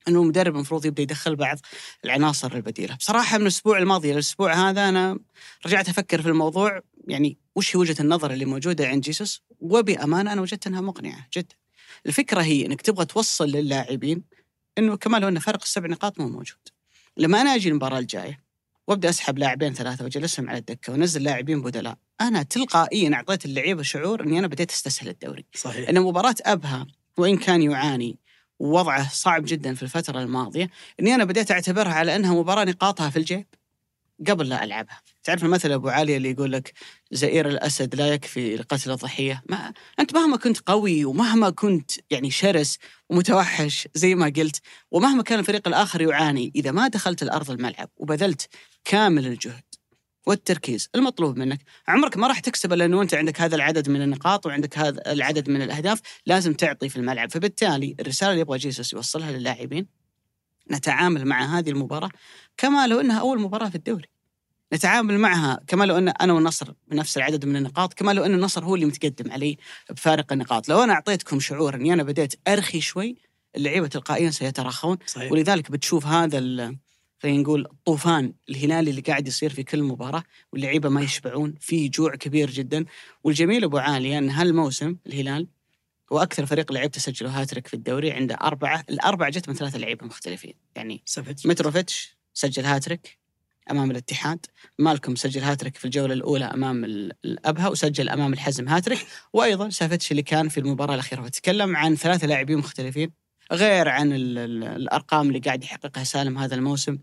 إنه 0.07 0.21
المدرب 0.21 0.55
المفروض 0.55 0.85
يبدأ 0.85 1.03
يدخل 1.03 1.35
بعض 1.35 1.59
العناصر 2.05 2.55
البديلة، 2.55 2.95
بصراحة 2.95 3.37
من 3.37 3.43
الأسبوع 3.43 3.77
الماضي 3.77 4.11
للاسبوع 4.11 4.69
هذا 4.69 4.89
أنا 4.89 5.19
رجعت 5.65 5.89
أفكر 5.89 6.21
في 6.21 6.29
الموضوع 6.29 6.81
يعني 7.07 7.37
وش 7.55 7.75
هي 7.75 7.79
وجهة 7.79 7.95
النظر 7.99 8.31
اللي 8.31 8.45
موجودة 8.45 8.87
عند 8.87 9.03
جيسوس 9.03 9.41
وبأمانة 9.59 10.33
أنا 10.33 10.41
وجدت 10.41 10.67
أنها 10.67 10.81
مقنعة 10.81 11.27
جدا. 11.33 11.55
الفكرة 12.05 12.41
هي 12.41 12.65
إنك 12.65 12.81
تبغى 12.81 13.05
توصل 13.05 13.49
للاعبين 13.49 14.23
إنه 14.77 14.97
كما 14.97 15.17
لو 15.17 15.27
إن 15.27 15.39
فرق 15.39 15.61
السبع 15.61 15.87
نقاط 15.87 16.19
مو 16.19 16.27
موجود. 16.29 16.67
لما 17.17 17.41
أنا 17.41 17.55
أجي 17.55 17.69
المباراة 17.69 17.99
الجاية 17.99 18.43
وابدأ 18.87 19.09
أسحب 19.09 19.37
لاعبين 19.37 19.73
ثلاثة 19.73 20.03
وأجلسهم 20.03 20.49
على 20.49 20.57
الدكة 20.57 20.93
وانزل 20.93 21.23
لاعبين 21.23 21.61
بدلاء، 21.61 21.97
أنا 22.21 22.43
تلقائيا 22.43 23.13
أعطيت 23.13 23.45
اللعيبة 23.45 23.83
شعور 23.83 24.23
إني 24.23 24.39
أنا 24.39 24.47
بديت 24.47 24.71
أستسهل 24.71 25.09
الدوري. 25.09 25.45
صحيح. 25.55 25.89
ان 25.89 26.01
مباراة 26.01 26.35
أبها 26.45 26.87
وإن 27.17 27.37
كان 27.37 27.61
يعاني 27.61 28.19
ووضعه 28.59 29.09
صعب 29.09 29.45
جدا 29.45 29.73
في 29.73 29.83
الفترة 29.83 30.21
الماضية 30.21 30.69
إني 30.99 31.15
أنا 31.15 31.23
بديت 31.23 31.51
أعتبرها 31.51 31.93
على 31.93 32.15
أنها 32.15 32.33
مباراة 32.33 32.63
نقاطها 32.63 33.09
في 33.09 33.19
الجيب 33.19 33.45
قبل 34.27 34.49
لا 34.49 34.63
ألعبها. 34.63 35.01
تعرف 35.23 35.43
المثل 35.43 35.71
أبو 35.71 35.89
علي 35.89 36.17
اللي 36.17 36.31
يقول 36.31 36.51
لك 36.51 36.73
زئير 37.11 37.47
الأسد 37.47 37.95
لا 37.95 38.13
يكفي 38.13 38.55
لقتل 38.55 38.91
الضحية؟ 38.91 39.43
ما 39.49 39.73
أنت 39.99 40.15
مهما 40.15 40.37
كنت 40.37 40.59
قوي 40.59 41.05
ومهما 41.05 41.49
كنت 41.49 41.91
يعني 42.09 42.31
شرس 42.31 42.77
ومتوحش 43.09 43.87
زي 43.95 44.15
ما 44.15 44.25
قلت 44.25 44.61
ومهما 44.91 45.23
كان 45.23 45.39
الفريق 45.39 45.67
الآخر 45.67 46.01
يعاني 46.01 46.51
إذا 46.55 46.71
ما 46.71 46.87
دخلت 46.87 47.23
الأرض 47.23 47.51
الملعب 47.51 47.89
وبذلت 47.97 48.47
كامل 48.85 49.27
الجهد 49.27 49.63
والتركيز. 50.25 50.89
المطلوب 50.95 51.37
منك. 51.37 51.59
عمرك 51.87 52.17
ما 52.17 52.27
راح 52.27 52.39
تكسب 52.39 52.73
إلا 52.73 52.85
انه 52.85 53.01
أنت 53.01 53.13
عندك 53.13 53.41
هذا 53.41 53.55
العدد 53.55 53.89
من 53.89 54.01
النقاط 54.01 54.45
وعندك 54.45 54.77
هذا 54.77 55.11
العدد 55.11 55.49
من 55.49 55.61
الأهداف 55.61 56.01
لازم 56.25 56.53
تعطي 56.53 56.89
في 56.89 56.95
الملعب. 56.95 57.31
فبالتالي 57.31 57.95
الرسالة 57.99 58.31
اللي 58.31 58.41
يبغى 58.41 58.57
جيسوس 58.57 58.93
يوصلها 58.93 59.31
للاعبين 59.31 59.87
نتعامل 60.71 61.25
مع 61.25 61.57
هذه 61.57 61.69
المباراة 61.69 62.09
كما 62.57 62.87
لو 62.87 62.99
إنها 62.99 63.19
أول 63.19 63.39
مباراة 63.39 63.69
في 63.69 63.75
الدوري. 63.75 64.07
نتعامل 64.73 65.17
معها 65.17 65.59
كما 65.67 65.83
لو 65.83 65.97
إن 65.97 66.09
أنا 66.09 66.33
والنصر 66.33 66.73
بنفس 66.87 67.17
العدد 67.17 67.45
من 67.45 67.55
النقاط 67.55 67.93
كما 67.93 68.11
لو 68.11 68.25
إن 68.25 68.33
النصر 68.33 68.65
هو 68.65 68.75
اللي 68.75 68.85
متقدم 68.85 69.31
علي 69.31 69.57
بفارق 69.89 70.33
النقاط. 70.33 70.69
لو 70.69 70.83
أنا 70.83 70.93
أعطيتكم 70.93 71.39
شعور 71.39 71.75
إني 71.75 71.93
أنا 71.93 72.03
بديت 72.03 72.35
أرخي 72.47 72.81
شوي 72.81 73.15
اللعيبة 73.55 73.87
تلقائيا 73.87 74.29
سيتراخون. 74.29 74.97
صحيح. 75.05 75.31
ولذلك 75.31 75.71
بتشوف 75.71 76.05
هذا 76.05 76.37
خلينا 77.23 77.41
نقول 77.41 77.65
الطوفان 77.71 78.33
الهلالي 78.49 78.89
اللي 78.89 79.01
قاعد 79.01 79.27
يصير 79.27 79.53
في 79.53 79.63
كل 79.63 79.83
مباراة 79.83 80.23
واللعيبة 80.53 80.89
ما 80.89 81.01
يشبعون 81.01 81.53
في 81.59 81.89
جوع 81.89 82.15
كبير 82.15 82.49
جدا. 82.51 82.85
والجميل 83.23 83.63
أبو 83.63 83.77
علي 83.77 84.17
أن 84.17 84.29
هالموسم 84.29 84.95
الهلال 85.07 85.47
هو 86.13 86.19
أكثر 86.21 86.45
فريق 86.45 86.71
لعيبته 86.71 86.99
سجلوا 86.99 87.31
هاتريك 87.31 87.67
في 87.67 87.73
الدوري 87.73 88.11
عنده 88.11 88.35
أربعة 88.35 88.83
الأربعة 88.89 89.29
جت 89.29 89.49
من 89.49 89.55
ثلاثة 89.55 89.77
لعيبة 89.79 90.05
مختلفين. 90.05 90.53
يعني 90.75 91.01
متروفيتش 91.47 92.17
سجل 92.33 92.65
هاتريك 92.65 93.17
أمام 93.71 93.91
الاتحاد 93.91 94.45
مالكم 94.79 95.15
سجل 95.15 95.41
هاتريك 95.41 95.77
في 95.77 95.85
الجولة 95.85 96.13
الأولى 96.13 96.45
أمام 96.45 96.85
ال- 96.85 97.13
الأبها 97.25 97.67
وسجل 97.69 98.09
أمام 98.09 98.33
الحزم 98.33 98.67
هاتريك. 98.69 99.05
وأيضا 99.33 99.69
سافيتش 99.69 100.11
اللي 100.11 100.23
كان 100.23 100.49
في 100.49 100.59
المباراة 100.59 100.93
الأخيرة 100.93 101.21
فتكلم 101.21 101.75
عن 101.75 101.95
ثلاثة 101.95 102.27
لاعبين 102.27 102.57
مختلفين 102.57 103.11
غير 103.51 103.89
عن 103.89 104.13
ال 104.13 104.37
ال 104.37 104.63
الأرقام 104.63 105.27
اللي 105.27 105.39
قاعد 105.39 105.63
يحققها 105.63 106.03
سالم 106.03 106.37
هذا 106.37 106.55
الموسم. 106.55 106.97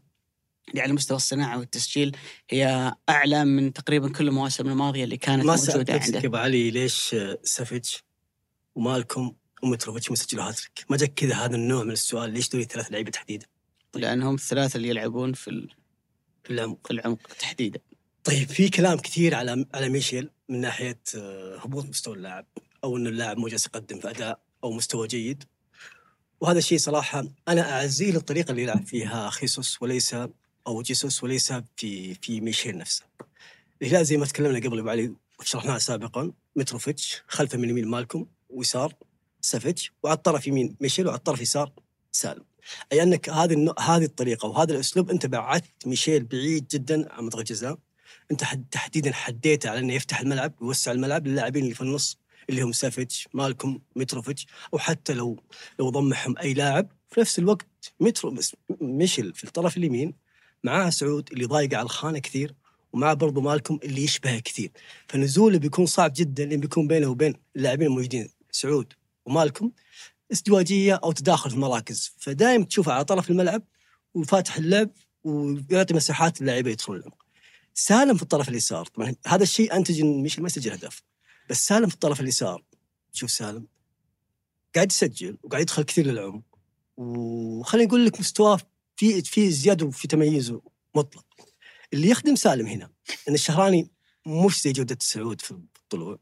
اللي 0.71 0.81
على 0.83 0.93
مستوى 0.93 1.17
الصناعة 1.17 1.59
والتسجيل 1.59 2.17
هي 2.51 2.95
أعلى 3.09 3.45
من 3.45 3.73
تقريبا 3.73 4.13
كل 4.13 4.29
المواسم 4.29 4.69
الماضية 4.69 5.05
اللي 5.05 5.17
كانت 5.17 5.45
ما 5.45 5.57
موجودة 5.57 5.93
عنده. 5.95 6.19
ابو 6.19 6.37
علي 6.37 6.71
ليش 6.71 7.17
سافيتش 7.43 8.05
ومالكم 8.75 9.33
ومتروفيتش 9.63 10.11
مسجلوا 10.11 10.45
هاتريك؟ 10.45 10.85
ما 10.91 10.97
جاك 10.97 11.15
كذا 11.15 11.35
هذا 11.35 11.57
النوع 11.57 11.85
من 11.85 11.91
السؤال 11.91 12.31
ليش 12.31 12.49
دول 12.49 12.65
ثلاث 12.65 12.87
لعيبة 12.93 13.11
تحديدا؟ 13.11 13.47
لأنهم 13.95 14.35
الثلاثه 14.35 14.77
اللي 14.77 14.89
يلعبون 14.89 15.33
في 15.33 15.49
ال- 15.51 15.75
في 16.45 16.51
العمق. 16.53 16.87
في 16.87 16.93
العمق 16.93 17.27
تحديدا. 17.39 17.81
طيب 18.25 18.49
في 18.49 18.69
كلام 18.69 18.99
كثير 18.99 19.35
على 19.35 19.67
على 19.75 19.89
ميشيل 19.89 20.31
من 20.49 20.61
ناحية 20.61 21.01
آه، 21.17 21.59
هبوط 21.59 21.85
مستوى 21.85 22.15
اللاعب 22.17 22.47
أو 22.85 22.97
انه 22.97 23.09
اللاعب 23.11 23.39
مو 23.39 23.49
جالس 23.49 23.67
يقدم 23.67 24.01
في 24.01 24.11
أداء 24.11 24.41
أو 24.65 24.73
مستوى 24.73 25.07
جيد. 25.09 25.45
وهذا 26.41 26.59
الشيء 26.59 26.79
صراحة 26.79 27.25
أنا 27.49 27.73
أعزيه 27.73 28.13
للطريقة 28.13 28.51
اللي 28.51 28.63
يلعب 28.63 28.87
فيها 28.87 29.31
خيسوس 29.31 29.83
وليس 29.83 30.17
أو 30.67 30.83
جيسوس 30.83 31.25
وليس 31.25 31.53
في 31.77 32.15
في 32.15 32.41
ميشيل 32.41 32.79
نفسه. 32.79 33.05
الهلال 33.83 34.07
زي 34.07 34.17
ما 34.17 34.27
تكلمنا 34.27 34.59
قبل 34.59 34.79
ابو 34.79 34.89
علي 34.89 35.15
وشرحناها 35.39 35.79
سابقا 35.79 36.33
متروفيتش 36.57 37.23
خلفه 37.29 37.59
من 37.59 37.65
اليمين 37.65 37.89
مالكم 37.89 38.27
ويسار 38.51 38.95
سافيتش 39.41 39.93
وعلى 40.03 40.17
الطرف 40.17 40.47
يمين 40.47 40.77
ميشيل 40.81 41.07
وعلى 41.07 41.19
الطرف 41.19 41.41
يسار 41.41 41.73
سالم. 42.13 42.45
أي 42.93 43.03
أنك 43.03 43.31
هذه 43.31 43.75
هذه 43.79 44.05
الطريقة 44.05 44.49
وهذا 44.49 44.73
الأسلوب 44.75 45.11
أنت 45.11 45.27
بعدت 45.27 45.87
ميشيل 45.87 46.25
بعيد 46.25 46.69
جدا 46.69 47.13
عن 47.13 47.25
منطقة 47.25 47.41
الجزاء 47.41 47.79
أنت 48.31 48.45
حد 48.45 48.65
تحديدا 48.71 49.13
حديته 49.13 49.71
على 49.71 49.79
إنه 49.79 49.93
يفتح 49.95 50.21
الملعب 50.21 50.53
ويوسع 50.61 50.93
الملعب 50.93 51.27
للاعبين 51.27 51.63
اللي 51.63 51.75
في 51.75 51.81
النص 51.81 52.19
اللي 52.51 52.63
هم 52.63 52.73
سافيتش 52.73 53.29
مالكم 53.35 53.79
متروفيتش 53.97 54.47
أو 54.75 54.79
حتى 54.79 55.15
لو 55.15 55.43
لو 55.79 55.91
ضمهم 55.91 56.39
أي 56.39 56.55
لاعب 56.55 56.89
في 57.11 57.21
نفس 57.21 57.39
الوقت 57.39 57.67
مترو 58.01 58.37
ميشيل 58.81 59.35
في 59.35 59.45
الطرف 59.45 59.77
اليمين 59.77 60.15
معاه 60.65 60.91
سعود 60.91 61.29
اللي 61.33 61.45
ضايق 61.45 61.75
على 61.75 61.83
الخانة 61.83 62.19
كثير 62.19 62.55
ومعاه 62.93 63.15
برضو 63.15 63.41
مالكم 63.41 63.79
اللي 63.85 64.05
يشبهه 64.05 64.39
كثير. 64.39 64.71
فنزوله 65.09 65.59
بيكون 65.59 65.87
صعب 65.87 66.13
جدا 66.17 66.45
لأن 66.45 66.61
بيكون 66.61 66.87
بينه 66.89 67.07
وبين 67.07 67.35
اللاعبين 67.57 67.87
الموجودين. 67.87 68.29
سعود 68.51 68.93
ومالكم 69.27 69.71
ازدواجيه 70.33 70.95
أو 70.95 71.13
تداخل 71.13 71.51
في 71.51 71.57
المراكز. 71.57 72.13
فدائما 72.19 72.65
تشوفه 72.65 72.93
على 72.93 73.05
طرف 73.05 73.31
الملعب 73.31 73.63
وفاتح 74.15 74.57
اللعب 74.57 74.91
ويعطي 75.25 75.95
مساحات 75.95 76.41
للاعيبه 76.41 76.71
يدخلون 76.71 76.99
العمق. 76.99 77.25
سالم 77.75 78.17
في 78.17 78.23
الطرف 78.23 78.49
اليسار. 78.49 78.87
طبعا 78.87 79.15
هذا 79.27 79.43
الشيء 79.43 79.77
انتج 79.77 80.01
ان 80.01 80.23
ميشيل 80.23 80.43
ما 80.43 80.47
يسجل 80.47 80.73
اهداف 80.73 81.03
بس 81.51 81.67
سالم 81.67 81.87
في 81.89 81.95
الطرف 81.95 82.21
اليسار. 82.21 82.63
شوف 83.13 83.31
سالم 83.31 83.67
قاعد 84.75 84.93
يسجل 84.93 85.37
وقاعد 85.43 85.63
يدخل 85.63 85.83
كثير 85.83 86.07
للعمق. 86.07 86.43
وخليني 86.97 87.89
أقول 87.89 88.07
لك 88.07 88.21
مستواه 88.21 88.61
في 89.01 89.23
في 89.23 89.51
زيادة 89.51 89.87
وفي 89.87 90.09
تميزه 90.09 90.61
مطلق. 90.95 91.25
اللي 91.93 92.09
يخدم 92.09 92.35
سالم 92.35 92.67
هنا 92.67 92.91
إن 93.29 93.35
الشهراني 93.35 93.91
مش 94.27 94.63
زي 94.63 94.73
جودة 94.73 94.97
السعود 95.01 95.41
في 95.41 95.51
الطلوع. 95.51 96.19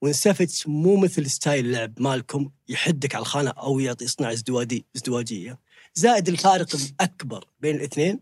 وانسافت 0.00 0.68
مو 0.68 0.96
مثل 0.96 1.30
ستايل 1.30 1.72
لعب 1.72 2.02
مالكم 2.02 2.50
يحدك 2.68 3.14
على 3.14 3.22
الخانة 3.22 3.50
أو 3.50 3.80
يعطي 3.80 4.04
يصنع 4.04 4.32
ازدواجي 4.32 4.84
ازدواجية. 4.96 5.58
زائد 5.94 6.28
الفارق 6.28 6.76
الأكبر 6.76 7.44
بين 7.60 7.76
الاثنين 7.76 8.20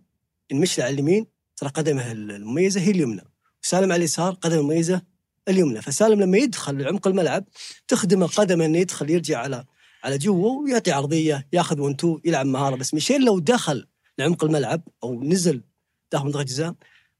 إن 0.52 0.60
مشلع 0.60 0.84
على 0.84 0.94
اليمين 0.94 1.26
ترى 1.56 1.68
قدمه 1.68 2.12
المميزة 2.12 2.80
هي 2.80 2.90
اليمنى 2.90 3.24
وسالم 3.62 3.92
على 3.92 3.96
اليسار 3.96 4.32
قدمه 4.32 4.60
المميزة 4.60 5.02
اليمنى. 5.48 5.82
فسالم 5.82 6.20
لما 6.20 6.38
يدخل 6.38 6.78
لعمق 6.82 7.06
الملعب 7.06 7.44
تخدمه 7.88 8.26
قدمه 8.26 8.64
إنه 8.64 8.78
يدخل 8.78 9.10
يرجع 9.10 9.38
على 9.38 9.64
على 10.04 10.18
جوا 10.18 10.62
ويعطي 10.62 10.92
عرضية 10.92 11.48
ياخذ 11.52 11.80
ون 11.80 11.96
تو 11.96 12.18
يلعب 12.24 12.46
مهاره 12.46 12.76
بس 12.76 12.94
ميشيل 12.94 13.24
لو 13.24 13.38
دخل 13.38 13.86
لعمق 14.18 14.44
الملعب 14.44 14.82
أو 15.02 15.22
نزل 15.24 15.62
داخل 16.12 16.24
منطقة 16.24 16.40
الجزاء 16.40 16.74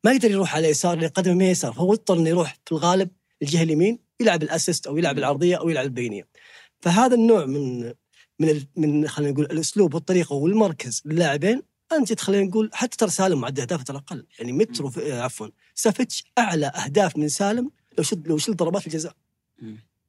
ما 0.05 0.13
يقدر 0.13 0.31
يروح 0.31 0.55
على 0.57 0.69
يسار 0.69 0.99
لأن 0.99 1.11
قدمه 1.11 1.35
ما 1.35 1.51
يسار 1.51 1.73
فهو 1.73 1.93
يضطر 1.93 2.19
إنه 2.19 2.29
يروح 2.29 2.59
في 2.67 2.73
الغالب 2.73 3.11
الجهة 3.43 3.63
اليمين 3.63 3.99
يلعب 4.21 4.43
الأسيست 4.43 4.87
أو 4.87 4.97
يلعب 4.99 5.19
العرضية 5.19 5.57
أو 5.57 5.69
يلعب 5.69 5.85
البينية. 5.85 6.29
فهذا 6.81 7.15
النوع 7.15 7.45
من 7.47 7.85
من 8.41 8.49
ال- 8.49 8.67
من 8.77 9.09
خلينا 9.09 9.33
نقول 9.33 9.45
الأسلوب 9.45 9.95
والطريقة 9.95 10.33
والمركز 10.35 11.03
للاعبين 11.05 11.63
أنت 11.93 12.21
خلينا 12.21 12.45
نقول 12.45 12.71
حتى 12.73 12.97
ترى 12.97 13.11
سالم 13.11 13.41
معدل 13.41 13.61
اهدافه 13.63 13.85
ترى 13.85 13.97
أقل 13.97 14.27
يعني 14.39 14.53
مترو 14.53 14.93
عفوا 14.99 15.49
سافيتش 15.75 16.25
أعلى 16.39 16.67
أهداف 16.67 17.17
من 17.17 17.29
سالم 17.29 17.71
لو 17.99 18.05
شد 18.05 18.29
لو 18.29 18.39
شل 18.39 18.57
ضربات 18.57 18.87
الجزاء. 18.87 19.13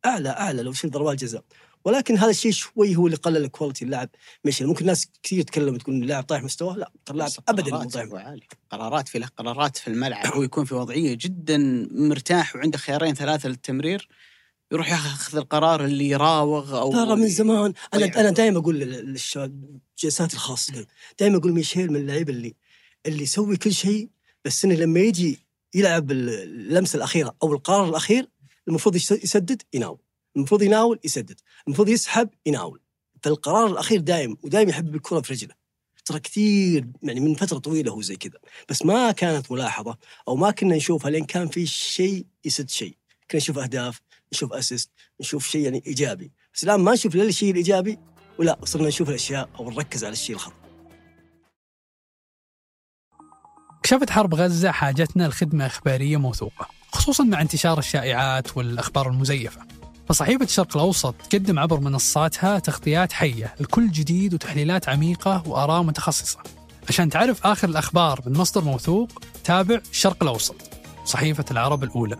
أعلى 0.05 0.29
أعلى 0.29 0.61
لو 0.63 0.73
شل 0.73 0.89
ضربات 0.89 1.13
الجزاء. 1.13 1.43
ولكن 1.85 2.17
هذا 2.17 2.29
الشيء 2.29 2.51
شوي 2.51 2.95
هو 2.95 3.05
اللي 3.05 3.17
قلل 3.17 3.47
quality 3.47 3.85
اللاعب. 3.85 4.09
ماشي 4.43 4.65
ممكن 4.65 4.85
ناس 4.85 5.07
كثير 5.23 5.41
تتكلم 5.41 5.77
تقول 5.77 5.95
إن 5.95 6.01
اللاعب 6.03 6.23
طايح 6.23 6.43
مستواه. 6.43 6.75
لا 6.77 6.91
ترى 7.05 7.13
اللاعب 7.13 7.31
ابدا 7.47 7.71
مو 7.71 7.77
قرارات 7.77 7.93
طايح 7.93 8.25
علي 8.25 8.41
قرارات 8.71 9.07
في 9.07 9.19
له 9.19 9.27
قرارات 9.37 9.77
في 9.77 9.87
الملعب. 9.87 10.33
هو 10.33 10.43
يكون 10.43 10.65
في 10.65 10.75
وضعية 10.75 11.17
جدا 11.21 11.87
مرتاح 11.91 12.55
وعنده 12.55 12.77
خيارين 12.77 13.13
ثلاثة 13.15 13.49
للتمرير 13.49 14.07
يروح 14.71 14.91
ياخذ 14.91 15.37
القرار 15.37 15.85
اللي 15.85 16.09
يراوغ 16.09 16.79
أو 16.79 16.91
ترى 16.91 17.15
من 17.15 17.27
زمان 17.27 17.73
أنا 17.93 18.05
طيب. 18.05 18.17
أنا 18.17 18.29
دائما 18.29 18.59
أقول 18.59 18.79
لل- 18.79 19.05
للشباب 19.11 19.79
الجلسات 19.97 20.33
الخاصة 20.33 20.85
دائما 21.19 21.37
أقول 21.37 21.51
ميشيل 21.53 21.89
من 21.91 21.95
اللعيبة 21.95 22.33
اللي 22.33 22.55
اللي 23.05 23.23
يسوي 23.23 23.57
كل 23.57 23.73
شيء 23.73 24.09
بس 24.45 24.65
إنه 24.65 24.75
لما 24.75 24.99
يجي 24.99 25.39
يلعب 25.75 26.11
اللمسة 26.11 26.97
الأخيرة 26.97 27.35
أو 27.43 27.53
القرار 27.53 27.89
الأخير 27.89 28.29
المفروض 28.67 28.95
يس- 28.95 29.11
يسدد 29.11 29.61
يناول 29.73 29.97
المفروض 30.39 30.61
يناول 30.61 30.99
يسدد. 31.03 31.39
المفروض 31.67 31.89
يسحب 31.89 32.29
يناول. 32.45 32.81
فالقرار 33.23 33.67
الأخير 33.67 33.99
دائم 33.99 34.37
ودائما 34.43 34.69
يحب 34.69 34.95
الكرة 34.95 35.21
في 35.21 35.33
رجله. 35.33 35.53
ترى 36.05 36.19
كثير 36.19 36.87
يعني 37.03 37.19
من 37.19 37.35
فترة 37.35 37.57
طويلة 37.57 37.91
هو 37.91 38.01
زي 38.01 38.15
كذا. 38.15 38.39
بس 38.69 38.85
ما 38.85 39.11
كانت 39.11 39.51
ملاحظة 39.51 39.97
أو 40.27 40.35
ما 40.35 40.51
كنا 40.51 40.75
نشوفها 40.75 41.11
لين 41.11 41.25
كان 41.25 41.47
في 41.47 41.65
شيء 41.65 42.25
يسد 42.45 42.69
شيء. 42.69 42.97
كنا 43.31 43.37
نشوف 43.37 43.57
أهداف 43.57 44.01
نشوف 44.33 44.53
أسيست 44.53 44.89
نشوف 45.21 45.47
شيء 45.47 45.61
يعني 45.61 45.83
إيجابي. 45.87 46.31
بس 46.53 46.63
الآن 46.63 46.79
ما 46.79 46.93
نشوف 46.93 47.15
الا 47.15 47.23
الشيء 47.23 47.51
الإيجابي 47.51 47.99
ولا 48.37 48.59
صرنا 48.63 48.87
نشوف 48.87 49.09
الأشياء 49.09 49.49
أو 49.59 49.69
نركز 49.71 50.03
على 50.03 50.13
الشيء 50.13 50.35
الخطأ. 50.35 50.59
كشفت 53.83 54.09
حرب 54.09 54.35
غزة 54.35 54.71
حاجتنا 54.71 55.27
لخدمة 55.27 55.65
إخبارية 55.65 56.17
موثوقة 56.17 56.69
خصوصا 56.91 57.23
مع 57.23 57.41
انتشار 57.41 57.79
الشائعات 57.79 58.57
والأخبار 58.57 59.09
المزيفة. 59.09 59.78
فصحيفة 60.09 60.45
الشرق 60.45 60.77
الأوسط 60.77 61.15
تقدم 61.29 61.59
عبر 61.59 61.79
منصاتها 61.79 62.59
تغطيات 62.59 63.11
حية 63.11 63.55
لكل 63.59 63.91
جديد 63.91 64.33
وتحليلات 64.33 64.89
عميقة 64.89 65.43
وآراء 65.47 65.83
متخصصة. 65.83 66.39
عشان 66.89 67.09
تعرف 67.09 67.47
آخر 67.47 67.69
الأخبار 67.69 68.21
من 68.25 68.37
مصدر 68.37 68.63
موثوق 68.63 69.09
تابع 69.43 69.81
الشرق 69.91 70.23
الأوسط 70.23 70.55
صحيفة 71.05 71.45
العرب 71.51 71.83
الأولى. 71.83 72.17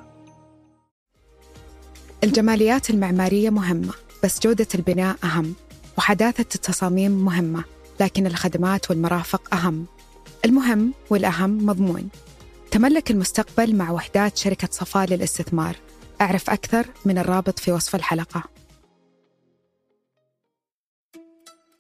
الجماليات 2.23 2.89
المعمارية 2.89 3.49
مهمة 3.49 3.93
بس 4.23 4.39
جودة 4.39 4.67
البناء 4.75 5.15
أهم 5.23 5.53
وحداثة 5.97 6.55
التصاميم 6.55 7.11
مهمة 7.11 7.63
لكن 7.99 8.27
الخدمات 8.27 8.89
والمرافق 8.89 9.55
أهم. 9.55 9.85
المهم 10.45 10.93
والأهم 11.09 11.65
مضمون. 11.65 12.09
تملك 12.71 13.11
المستقبل 13.11 13.75
مع 13.75 13.91
وحدات 13.91 14.37
شركة 14.37 14.69
صفاء 14.71 15.05
للاستثمار. 15.09 15.75
أعرف 16.21 16.49
أكثر 16.49 16.85
من 17.05 17.17
الرابط 17.17 17.59
في 17.59 17.71
وصف 17.71 17.95
الحلقة. 17.95 18.43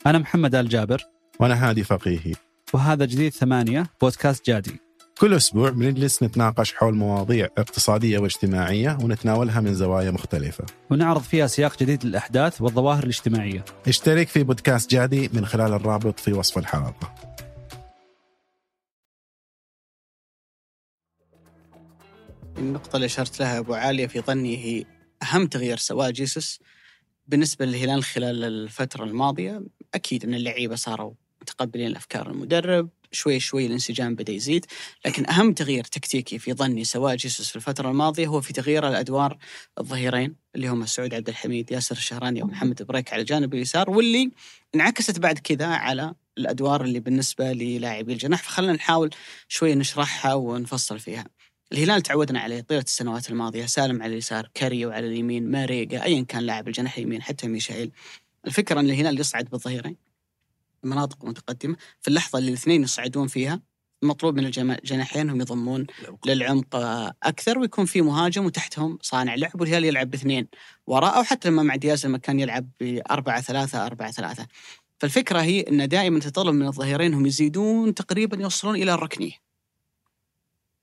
أنا 0.05 0.17
محمد 0.17 0.55
آل 0.55 0.69
جابر. 0.69 1.03
وأنا 1.39 1.69
هادي 1.69 1.83
فقيهي. 1.83 2.33
وهذا 2.73 3.05
جديد 3.05 3.33
ثمانية 3.33 3.85
بودكاست 4.01 4.45
جادي. 4.45 4.79
كل 5.17 5.33
أسبوع 5.33 5.69
بنجلس 5.69 6.23
نتناقش 6.23 6.73
حول 6.73 6.95
مواضيع 6.95 7.45
اقتصادية 7.57 8.19
واجتماعية 8.19 8.97
ونتناولها 9.01 9.61
من 9.61 9.75
زوايا 9.75 10.11
مختلفة. 10.11 10.65
ونعرض 10.89 11.21
فيها 11.21 11.47
سياق 11.47 11.79
جديد 11.79 12.05
للأحداث 12.05 12.61
والظواهر 12.61 13.03
الاجتماعية. 13.03 13.65
اشترك 13.87 14.27
في 14.27 14.43
بودكاست 14.43 14.91
جادي 14.91 15.29
من 15.33 15.45
خلال 15.45 15.73
الرابط 15.73 16.19
في 16.19 16.33
وصف 16.33 16.57
الحلقة. 16.57 17.15
النقطة 22.59 22.95
اللي 22.95 23.05
أشرت 23.05 23.39
لها 23.39 23.59
أبو 23.59 23.73
عالية 23.73 24.07
في 24.07 24.21
ظني 24.21 24.57
هي 24.57 24.85
أهم 25.23 25.47
تغيير 25.47 25.77
سواه 25.77 26.09
جيسوس 26.09 26.59
بالنسبة 27.27 27.65
للهلال 27.65 28.03
خلال 28.03 28.43
الفترة 28.43 29.03
الماضية 29.03 29.61
أكيد 29.93 30.25
ان 30.25 30.33
اللعيبة 30.33 30.75
صاروا 30.75 31.13
متقبلين 31.41 31.95
افكار 31.95 32.31
المدرب 32.31 32.89
شوي 33.11 33.39
شوي 33.39 33.65
الانسجام 33.65 34.15
بدأ 34.15 34.33
يزيد 34.33 34.65
لكن 35.05 35.29
أهم 35.29 35.53
تغيير 35.53 35.83
تكتيكي 35.83 36.39
في 36.39 36.53
ظني 36.53 36.83
سواء 36.83 37.15
جيسوس 37.15 37.49
في 37.49 37.55
الفترة 37.55 37.89
الماضية 37.89 38.27
هو 38.27 38.41
في 38.41 38.53
تغيير 38.53 38.87
الأدوار 38.87 39.37
الظهيرين 39.79 40.35
اللي 40.55 40.67
هم 40.67 40.85
سعود 40.85 41.13
عبد 41.13 41.29
الحميد 41.29 41.71
ياسر 41.71 41.95
الشهراني 41.95 42.41
ومحمد 42.43 42.83
بريك 42.83 43.13
على 43.13 43.21
الجانب 43.21 43.53
اليسار 43.53 43.89
واللي 43.89 44.31
انعكست 44.75 45.19
بعد 45.19 45.39
كذا 45.39 45.67
على 45.67 46.13
الأدوار 46.37 46.83
اللي 46.83 46.99
بالنسبة 46.99 47.51
للاعبي 47.51 48.13
الجناح 48.13 48.43
فخلنا 48.43 48.73
نحاول 48.73 49.09
شوي 49.47 49.75
نشرحها 49.75 50.33
ونفصل 50.33 50.99
فيها. 50.99 51.25
الهلال 51.71 52.01
تعودنا 52.01 52.39
عليه 52.39 52.61
طيلة 52.61 52.81
السنوات 52.81 53.29
الماضية 53.29 53.65
سالم 53.65 54.03
على 54.03 54.13
اليسار 54.13 54.49
كاريو 54.53 54.91
على 54.91 55.07
اليمين 55.07 55.51
ماريجا 55.51 56.03
ايا 56.03 56.21
كان 56.21 56.43
لاعب 56.43 56.67
الجناح 56.67 56.97
اليمين 56.97 57.21
حتى 57.21 57.47
ميشائيل 57.47 57.91
الفكرة 58.47 58.79
إن 58.79 58.85
الهلال 58.85 59.19
يصعد 59.19 59.49
بالظهيرين 59.49 59.95
مناطق 60.83 61.25
متقدمة. 61.25 61.75
في 62.01 62.07
اللحظة 62.07 62.39
اللي 62.39 62.49
الاثنين 62.49 62.83
يصعدون 62.83 63.27
فيها 63.27 63.61
مطلوب 64.01 64.35
من 64.39 64.45
الجناحين 64.45 65.21
انهم 65.21 65.41
يضمون 65.41 65.87
للعمق 66.25 66.75
أكثر 67.23 67.59
ويكون 67.59 67.85
في 67.85 68.01
مهاجم 68.01 68.45
وتحتهم 68.45 68.97
صانع 69.01 69.35
لعب 69.35 69.61
والهلال 69.61 69.85
يلعب 69.85 70.09
باثنين 70.11 70.47
وراء 70.87 71.17
أو 71.17 71.23
حتى 71.23 71.49
لما 71.49 71.63
مع 71.63 71.75
دياز 71.75 72.05
لما 72.05 72.17
كان 72.17 72.39
يلعب 72.39 72.69
ب 72.79 73.01
4 73.11 73.41
3 73.41 73.85
4 73.85 74.11
3 74.11 74.47
فالفكرة 74.99 75.41
هي 75.41 75.61
إن 75.61 75.87
دائما 75.87 76.19
تطلب 76.19 76.55
من 76.55 76.67
الظهيرين 76.67 77.07
انهم 77.11 77.25
يزيدون 77.25 77.93
تقريبا 77.93 78.41
يوصلون 78.41 78.75
إلى 78.75 78.93
الركنية. 78.93 79.48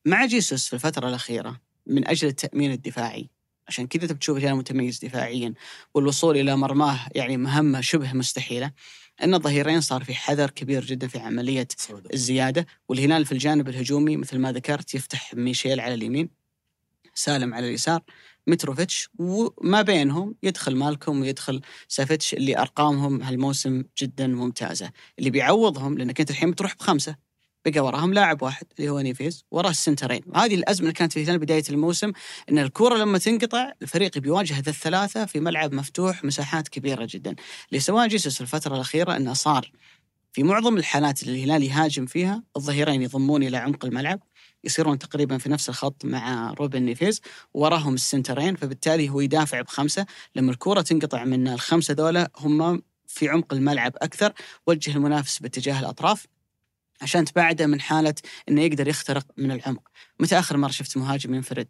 مع 0.07 0.27
جيسوس 0.27 0.67
في 0.67 0.73
الفترة 0.73 1.09
الأخيرة 1.09 1.61
من 1.87 2.09
أجل 2.09 2.29
التأمين 2.29 2.73
الدفاعي. 2.73 3.31
عشان 3.69 3.87
كذا 3.87 4.15
بتشوف 4.15 4.37
الهلال 4.37 4.57
متميز 4.57 4.99
دفاعيا 4.99 5.55
والوصول 5.95 6.37
إلى 6.37 6.57
مرماه 6.57 6.99
يعني 7.15 7.37
مهمة 7.37 7.81
شبه 7.81 8.13
مستحيلة 8.13 8.73
إن 9.23 9.35
الظهيرين 9.35 9.81
صار 9.81 10.05
في 10.05 10.15
حذر 10.15 10.51
كبير 10.51 10.85
جدا 10.85 11.07
في 11.07 11.19
عملية 11.19 11.69
الزيادة 12.15 12.67
والهلال 12.89 13.27
في 13.27 13.33
الجانب 13.33 13.69
الهجومي 13.69 14.17
مثل 14.17 14.39
ما 14.39 14.53
ذكرت 14.53 14.95
يفتح 14.95 15.35
ميشيل 15.35 15.81
على 15.81 15.95
اليمين 15.95 16.31
سالم 17.15 17.55
على 17.55 17.69
اليسار 17.69 18.03
متروفيتش 18.47 19.09
وما 19.19 19.83
بينهم 19.83 20.35
يدخل 20.43 20.77
مالكم 20.77 21.21
ويدخل 21.21 21.61
سافيتش 21.89 22.35
اللي 22.35 22.59
أرقامهم 22.59 23.23
هالموسم 23.23 23.85
جدا 23.99 24.27
ممتازة. 24.27 24.91
اللي 25.19 25.31
بيعوضهم 25.31 25.99
لأنك 25.99 26.21
أنت 26.21 26.31
الحين 26.31 26.51
بتروح 26.51 26.75
بخمسة 26.77 27.26
بقى 27.67 27.81
وراهم 27.81 28.15
لاعب 28.15 28.43
واحد 28.43 28.67
اللي 28.79 28.91
هو 28.91 29.01
نيفيز 29.01 29.45
وراه 29.51 29.71
السنترين. 29.71 30.21
وهذه 30.27 30.55
الأزمة 30.55 30.83
اللي 30.83 30.93
كانت 30.93 31.13
في 31.13 31.39
بداية 31.39 31.65
الموسم 31.71 32.13
إن 32.51 32.59
الكره 32.59 32.97
لما 32.97 33.19
تنقطع 33.19 33.73
الفريق 33.83 34.19
بيواجه 34.19 34.61
ذا 34.61 34.71
الثلاثة 34.71 35.25
في 35.27 35.41
ملعب 35.41 35.75
مفتوح 35.75 36.25
مساحات 36.25 36.69
كبيرة 36.69 37.07
جدا. 37.11 37.37
اللي 37.71 37.81
سواه 37.81 38.07
جيسوس 38.07 38.41
الفترة 38.41 38.75
الأخيرة 38.75 39.17
إنه 39.17 39.33
صار 39.33 39.71
في 40.33 40.43
معظم 40.43 40.77
الحالات 40.77 41.23
اللي 41.23 41.45
الهلال 41.45 41.63
يهاجم 41.63 42.07
فيها 42.07 42.43
الظهيرين 42.57 43.03
يضمون 43.03 43.43
إلى 43.43 43.57
عمق 43.57 43.85
الملعب 43.85 44.21
يصيرون 44.65 44.99
تقريبا 44.99 45.39
في 45.39 45.49
نفس 45.49 45.69
الخط 45.69 46.05
مع 46.05 46.53
روبن 46.53 46.83
نيفيز 46.83 47.21
وراهم 47.55 47.95
السنترين 47.95 48.57
فبالتالي 48.57 49.09
هو 49.09 49.21
يدافع 49.21 49.61
بخمسة. 49.61 50.07
لما 50.37 50.51
الكره 50.51 50.81
تنقطع 50.81 51.25
من 51.25 51.49
الخمسة 51.49 51.95
ذولا 51.95 52.31
هم 52.39 52.83
في 53.07 53.29
عمق 53.29 53.53
الملعب 53.55 53.93
أكثر 53.97 54.33
وجه 54.67 54.97
المنافس 54.97 55.39
باتجاه 55.39 55.81
الأطراف. 55.81 56.27
عشان 57.03 57.25
تبعده 57.25 57.67
من 57.67 57.81
حالة 57.81 58.15
إنه 58.49 58.63
يقدر 58.63 58.89
يخترق 58.89 59.27
من 59.37 59.51
العمق. 59.51 59.89
متى 60.21 60.39
آخر 60.39 60.57
مرة 60.57 60.71
شفت 60.71 60.97
مهاجم 60.97 61.35
ينفرد؟ 61.35 61.69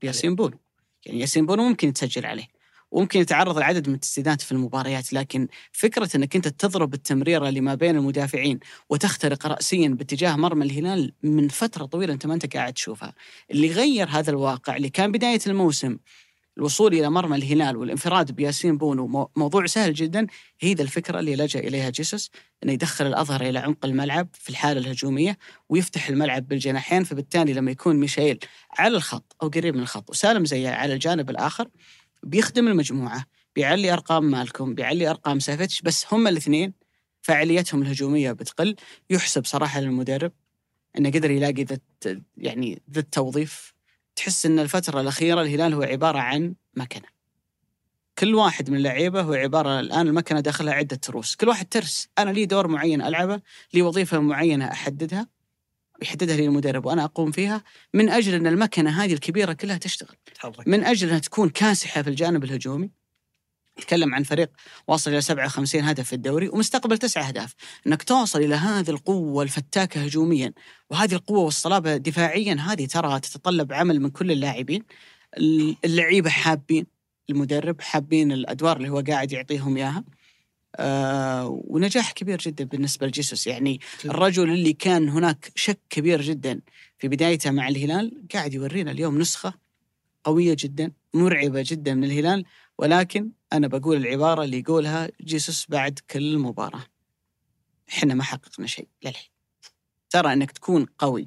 بياسين 0.00 0.34
بونو. 0.34 0.58
يعني 1.06 1.20
ياسين 1.20 1.46
بونو 1.46 1.68
ممكن 1.68 1.88
يتسجل 1.88 2.26
عليه 2.26 2.56
وممكن 2.90 3.20
يتعرض 3.20 3.58
لعدد 3.58 3.88
من 3.88 3.94
التسديدات 3.94 4.40
في 4.40 4.52
المباريات 4.52 5.12
لكن 5.12 5.48
فكرة 5.72 6.16
إنك 6.16 6.36
أنت 6.36 6.48
تضرب 6.48 6.94
التمريرة 6.94 7.48
اللي 7.48 7.60
ما 7.60 7.74
بين 7.74 7.96
المدافعين 7.96 8.60
وتخترق 8.88 9.46
راسيا 9.46 9.88
باتجاه 9.88 10.36
مرمى 10.36 10.64
الهلال 10.64 11.12
من 11.22 11.48
فترة 11.48 11.84
طويلة 11.84 12.12
أنت 12.12 12.26
ما 12.26 12.34
أنت 12.34 12.56
قاعد 12.56 12.72
تشوفها 12.72 13.14
اللي 13.50 13.72
غير 13.72 14.08
هذا 14.08 14.30
الواقع 14.30 14.76
اللي 14.76 14.88
كان 14.90 15.12
بداية 15.12 15.40
الموسم 15.46 15.96
الوصول 16.58 16.94
إلى 16.94 17.10
مرمى 17.10 17.36
الهلال 17.36 17.76
والانفراد 17.76 18.32
بياسين 18.32 18.76
بونو 18.78 19.30
موضوع 19.36 19.66
سهل 19.66 19.94
جدا. 19.94 20.26
هي 20.60 20.74
ذا 20.74 20.82
الفكرة 20.82 21.18
اللي 21.18 21.36
لجأ 21.36 21.60
إليها 21.60 21.90
جيسوس 21.90 22.30
إنه 22.64 22.72
يدخل 22.72 23.06
الأظهر 23.06 23.40
إلى 23.40 23.58
عمق 23.58 23.86
الملعب 23.86 24.28
في 24.32 24.50
الحالة 24.50 24.80
الهجومية 24.80 25.38
ويفتح 25.68 26.08
الملعب 26.08 26.48
بالجناحين 26.48 27.04
فبالتالي 27.04 27.52
لما 27.52 27.70
يكون 27.70 27.96
ميشيل 27.96 28.38
على 28.78 28.96
الخط 28.96 29.36
أو 29.42 29.48
قريب 29.48 29.74
من 29.74 29.82
الخط 29.82 30.10
وسالم 30.10 30.44
زي 30.44 30.66
على 30.66 30.94
الجانب 30.94 31.30
الآخر 31.30 31.68
بيخدم 32.22 32.68
المجموعة 32.68 33.24
بيعلي 33.56 33.92
أرقام 33.92 34.24
مالكم 34.24 34.74
بيعلي 34.74 35.10
أرقام 35.10 35.38
سافيتش 35.38 35.82
بس 35.82 36.06
هم 36.12 36.28
الاثنين 36.28 36.72
فعاليتهم 37.22 37.82
الهجومية 37.82 38.32
بتقل. 38.32 38.76
يحسب 39.10 39.44
صراحة 39.44 39.80
للمدرب 39.80 40.32
إنه 40.98 41.10
قدر 41.10 41.30
يلاقي 41.30 41.64
ذا 41.64 41.78
يعني 42.36 42.82
ذا 42.90 43.00
التوظيف 43.00 43.75
تحس 44.16 44.46
إن 44.46 44.58
الفترة 44.58 45.00
الأخيرة 45.00 45.42
الهلال 45.42 45.74
هو 45.74 45.82
عبارة 45.82 46.18
عن 46.18 46.54
مكنة. 46.74 47.16
كل 48.18 48.34
واحد 48.34 48.70
من 48.70 48.76
اللعيبه 48.76 49.20
هو 49.20 49.32
عبارة 49.32 49.80
الآن 49.80 50.08
المكنة 50.08 50.40
داخلها 50.40 50.74
عدة 50.74 50.96
تروس. 50.96 51.36
كل 51.36 51.48
واحد 51.48 51.66
ترس. 51.68 52.08
أنا 52.18 52.30
لي 52.30 52.46
دور 52.46 52.68
معين 52.68 53.02
ألعبه 53.02 53.40
لي 53.74 53.82
وظيفة 53.82 54.20
معينة 54.20 54.72
أحددها 54.72 55.26
يحددها 56.02 56.36
لي 56.36 56.44
المدرب 56.44 56.86
وأنا 56.86 57.04
أقوم 57.04 57.30
فيها 57.30 57.64
من 57.94 58.08
أجل 58.08 58.34
إن 58.34 58.46
المكنة 58.46 58.90
هذه 59.04 59.12
الكبيرة 59.12 59.52
كلها 59.52 59.78
تشتغل. 59.78 60.16
من 60.66 60.84
أجل 60.84 61.08
إنها 61.08 61.18
تكون 61.18 61.48
كاسحة 61.48 62.02
في 62.02 62.10
الجانب 62.10 62.44
الهجومي. 62.44 62.90
نتكلم 63.78 64.14
عن 64.14 64.22
فريق 64.22 64.50
واصل 64.88 65.10
إلى 65.10 65.20
57 65.20 65.82
هدف 65.82 66.06
في 66.06 66.12
الدوري 66.12 66.48
ومستقبل 66.48 66.98
تسعة 66.98 67.22
أهداف، 67.28 67.54
إنك 67.86 68.02
توصل 68.02 68.38
إلى 68.38 68.54
هذه 68.54 68.90
القوة 68.90 69.42
الفتاكة 69.42 70.04
هجوميا 70.04 70.52
وهذه 70.90 71.14
القوة 71.14 71.38
والصلابة 71.38 71.96
دفاعيا 71.96 72.54
هذه 72.54 72.86
ترى 72.86 73.20
تتطلب 73.20 73.72
عمل 73.72 74.00
من 74.00 74.10
كل 74.10 74.32
اللاعبين. 74.32 74.82
اللعيبة 75.84 76.30
حابين 76.30 76.86
المدرب 77.30 77.80
حابين 77.80 78.32
الأدوار 78.32 78.76
اللي 78.76 78.88
هو 78.88 79.00
قاعد 79.00 79.32
يعطيهم 79.32 79.76
إياها. 79.76 80.04
آه 80.76 81.62
ونجاح 81.64 82.12
كبير 82.12 82.38
جدا 82.38 82.64
بالنسبة 82.64 83.06
لجيسوس 83.06 83.46
يعني 83.46 83.80
الرجل 84.04 84.50
اللي 84.50 84.72
كان 84.72 85.08
هناك 85.08 85.52
شك 85.54 85.78
كبير 85.90 86.22
جدا 86.22 86.60
في 86.98 87.08
بدايته 87.08 87.50
مع 87.50 87.68
الهلال 87.68 88.22
قاعد 88.34 88.54
يورينا 88.54 88.90
اليوم 88.90 89.18
نسخة 89.18 89.54
قوية 90.24 90.56
جدا 90.58 90.92
مرعبة 91.14 91.64
جدا 91.66 91.94
من 91.94 92.04
الهلال 92.04 92.44
ولكن 92.78 93.30
أنا 93.52 93.66
بقول 93.66 93.96
العبارة 93.96 94.44
اللي 94.44 94.58
يقولها 94.58 95.08
جيسوس 95.20 95.66
بعد 95.68 95.98
كل 96.10 96.38
مباراة. 96.38 96.84
إحنا 97.88 98.14
ما 98.14 98.22
حققنا 98.22 98.66
شيء 98.66 98.88
للحين. 99.04 99.30
ترى 100.10 100.32
إنك 100.32 100.50
تكون 100.50 100.86
قوي 100.98 101.26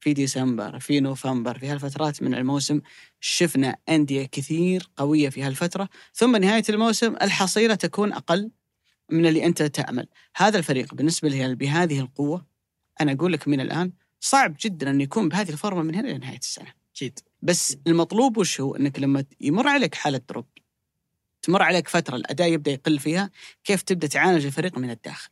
في 0.00 0.12
ديسمبر 0.12 0.78
في 0.78 1.00
نوفمبر 1.00 1.58
في 1.58 1.68
هالفترات 1.68 2.22
من 2.22 2.34
الموسم 2.34 2.80
شفنا 3.20 3.76
أندية 3.88 4.24
كثير 4.24 4.90
قوية 4.96 5.28
في 5.28 5.42
هالفترة 5.42 5.88
ثم 6.14 6.36
نهاية 6.36 6.62
الموسم 6.68 7.16
الحصيلة 7.22 7.74
تكون 7.74 8.12
أقل 8.12 8.50
من 9.10 9.26
اللي 9.26 9.46
أنت 9.46 9.62
تأمل. 9.62 10.08
هذا 10.36 10.58
الفريق 10.58 10.94
بالنسبة 10.94 11.28
لي 11.28 11.54
بهذه 11.54 12.00
القوة 12.00 12.46
أنا 13.00 13.12
أقول 13.12 13.32
لك 13.32 13.48
من 13.48 13.60
الآن 13.60 13.92
صعب 14.20 14.56
جدا 14.60 14.90
أن 14.90 15.00
يكون 15.00 15.28
بهذه 15.28 15.50
ال 15.50 15.56
form 15.56 15.82
من 15.82 15.94
هنا 15.94 16.08
لنهاية 16.08 16.38
السنة. 16.38 16.72
أكيد. 16.94 17.18
بس 17.42 17.76
المطلوب 17.86 18.36
وش 18.36 18.60
هو؟ 18.60 18.76
إنك 18.76 18.98
لما 18.98 19.24
يمر 19.40 19.68
عليك 19.68 19.94
حالة 19.94 20.20
drop 20.28 20.46
تمر 21.42 21.62
عليك 21.62 21.88
فترة 21.88 22.16
الأداء 22.16 22.52
يبدأ 22.52 22.70
يقل 22.70 22.98
فيها 22.98 23.30
كيف 23.64 23.82
تبدأ 23.82 24.06
تعالج 24.06 24.46
الفريق 24.46 24.78
من 24.78 24.90
الداخل؟ 24.90 25.28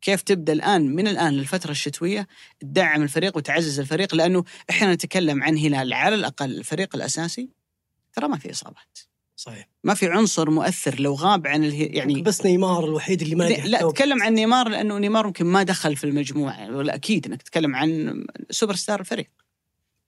كيف 0.00 0.22
تبدأ 0.22 0.52
الآن 0.52 0.94
من 0.94 1.08
الآن 1.08 1.34
للفترة 1.34 1.70
الشتوية 1.70 2.26
تدعم 2.60 3.02
الفريق 3.02 3.36
وتعزز 3.36 3.80
الفريق؟ 3.80 4.14
لأنه 4.14 4.44
إحنا 4.70 4.94
نتكلم 4.94 5.42
عن 5.42 5.58
هلال 5.58 5.92
على 5.92 6.14
الأقل 6.14 6.58
الفريق 6.58 6.96
الأساسي 6.96 7.48
ترى 8.12 8.28
ما 8.28 8.38
في 8.38 8.50
إصابات. 8.50 8.98
صحيح. 9.36 9.68
ما 9.84 9.94
في 9.94 10.08
عنصر 10.08 10.50
مؤثر 10.50 11.00
لو 11.00 11.14
غاب 11.14 11.46
عن 11.46 11.64
اله... 11.64 11.88
يعني 11.92 12.22
بس 12.22 12.46
نيمار 12.46 12.84
الوحيد 12.84 13.22
اللي 13.22 13.34
ما 13.34 13.44
لا, 13.44 13.66
لا 13.66 13.90
تتكلم 13.90 14.22
عن 14.22 14.34
نيمار 14.34 14.68
لأنه 14.68 14.98
نيمار 14.98 15.26
ممكن 15.26 15.46
ما 15.46 15.62
دخل 15.62 15.96
في 15.96 16.04
المجموعة 16.04 16.76
ولا 16.76 16.94
أكيد 16.94 17.26
إنك 17.26 17.42
تتكلم 17.42 17.76
عن 17.76 18.24
سوبر 18.50 18.74
ستار 18.74 19.00
الفريق. 19.00 19.30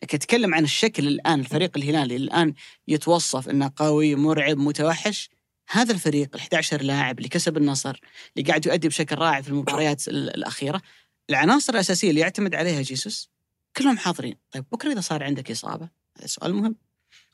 لكن 0.02 0.16
اتكلم 0.16 0.54
عن 0.54 0.64
الشكل 0.64 1.08
الآن 1.08 1.40
الفريق 1.40 1.76
الهلالي 1.76 2.16
الآن 2.16 2.54
يتوصف 2.88 3.48
إنه 3.48 3.72
قوي 3.76 4.14
مرعب 4.14 4.58
متوحش 4.58 5.30
هذا 5.70 5.92
الفريق 5.92 6.28
ال 6.34 6.40
11 6.40 6.82
لاعب 6.82 7.18
اللي 7.18 7.28
كسب 7.28 7.56
النصر 7.56 8.00
اللي 8.36 8.48
قاعد 8.48 8.66
يؤدي 8.66 8.88
بشكل 8.88 9.18
رائع 9.18 9.40
في 9.40 9.48
المباريات 9.48 10.08
الأخيرة 10.08 10.82
العناصر 11.30 11.72
الأساسية 11.72 12.10
اللي 12.10 12.20
يعتمد 12.20 12.54
عليها 12.54 12.82
جيسوس 12.82 13.30
كلهم 13.76 13.98
حاضرين. 13.98 14.36
طيب 14.50 14.64
بكرة 14.72 14.92
إذا 14.92 15.00
صار 15.00 15.24
عندك 15.24 15.50
إصابة 15.50 15.88
هذا 16.18 16.26
سؤال 16.26 16.54
مهم. 16.54 16.76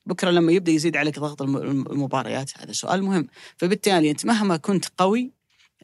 بكرة 0.06 0.30
لما 0.30 0.52
يبدأ 0.52 0.72
يزيد 0.72 0.96
عليك 0.96 1.18
ضغط 1.18 1.42
المباريات 1.42 2.50
هذا 2.58 2.72
سؤال 2.72 3.02
مهم. 3.02 3.28
فبالتالي 3.56 4.10
أنت 4.10 4.26
مهما 4.26 4.56
كنت 4.56 4.84
قوي 4.98 5.32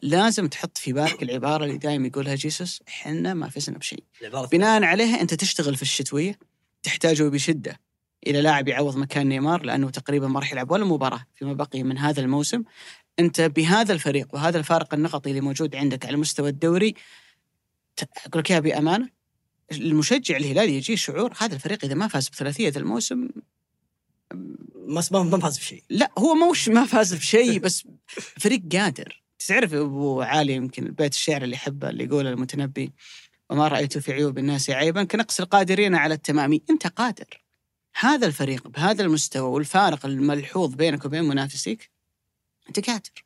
لازم 0.01 0.47
تحط 0.47 0.77
في 0.77 0.93
بالك 0.93 1.23
العبارة 1.23 1.65
اللي 1.65 1.77
دائما 1.77 2.07
يقولها 2.07 2.35
جيسوس 2.35 2.81
إحنا 2.87 3.33
ما 3.33 3.49
فزنا 3.49 3.77
بشيء. 3.77 4.03
بناء 4.51 4.83
عليها 4.83 5.21
أنت 5.21 5.33
تشتغل 5.33 5.75
في 5.75 5.81
الشتوية 5.81 6.39
تحتاجه 6.83 7.23
بشدة. 7.23 7.79
إلى 8.27 8.41
لاعب 8.41 8.67
يعوض 8.67 8.97
مكان 8.97 9.27
نيمار 9.27 9.63
لأنه 9.63 9.89
تقريبا 9.89 10.27
ما 10.27 10.39
راح 10.39 10.51
يلعب 10.51 10.71
ولا 10.71 10.85
مباراة 10.85 11.25
فيما 11.35 11.53
بقي 11.53 11.83
من 11.83 11.97
هذا 11.97 12.21
الموسم. 12.21 12.63
أنت 13.19 13.41
بهذا 13.41 13.93
الفريق 13.93 14.27
وهذا 14.33 14.57
الفارق 14.59 14.93
النقطي 14.93 15.29
اللي 15.29 15.41
موجود 15.41 15.75
عندك 15.75 16.05
على 16.05 16.17
مستوى 16.17 16.49
الدوري 16.49 16.95
أقول 18.25 18.39
لك 18.39 18.51
إياها 18.51 18.59
بأمانة 18.59 19.09
المشجع 19.71 20.37
الهلالي 20.37 20.75
يجيه 20.75 20.95
شعور 20.95 21.33
هذا 21.37 21.55
الفريق 21.55 21.85
إذا 21.85 21.93
ما 21.93 22.07
فاز 22.07 22.29
بثلاثية 22.29 22.73
الموسم 22.77 23.29
ما 24.87 25.03
ما 25.11 25.39
فاز 25.39 25.57
بشيء. 25.57 25.83
لا 25.89 26.11
هو 26.17 26.35
موش 26.35 26.69
ما 26.69 26.85
فاز 26.85 27.13
بشيء 27.13 27.59
بس 27.59 27.87
فريق 28.17 28.61
قادر. 28.71 29.23
تعرف 29.47 29.73
أبو 29.73 30.21
علي 30.21 30.53
يمكن 30.53 30.85
البيت 30.85 31.13
الشعر 31.13 31.43
اللي 31.43 31.55
يحبه 31.55 31.89
اللي 31.89 32.03
يقوله 32.03 32.29
المتنبي 32.29 32.91
وما 33.49 33.67
رأيت 33.67 33.97
في 33.97 34.13
عيوب 34.13 34.37
الناس 34.37 34.69
عيبا 34.69 35.03
كنقص 35.03 35.39
القادرين 35.39 35.95
على 35.95 36.13
التمام. 36.13 36.59
أنت 36.69 36.87
قادر. 36.87 37.46
هذا 37.99 38.27
الفريق 38.27 38.67
بهذا 38.67 39.03
المستوى 39.03 39.49
والفارق 39.49 40.05
الملحوظ 40.05 40.73
بينك 40.73 41.05
وبين 41.05 41.23
منافسيك 41.23 41.89
انت 42.67 42.89
قادر 42.89 43.23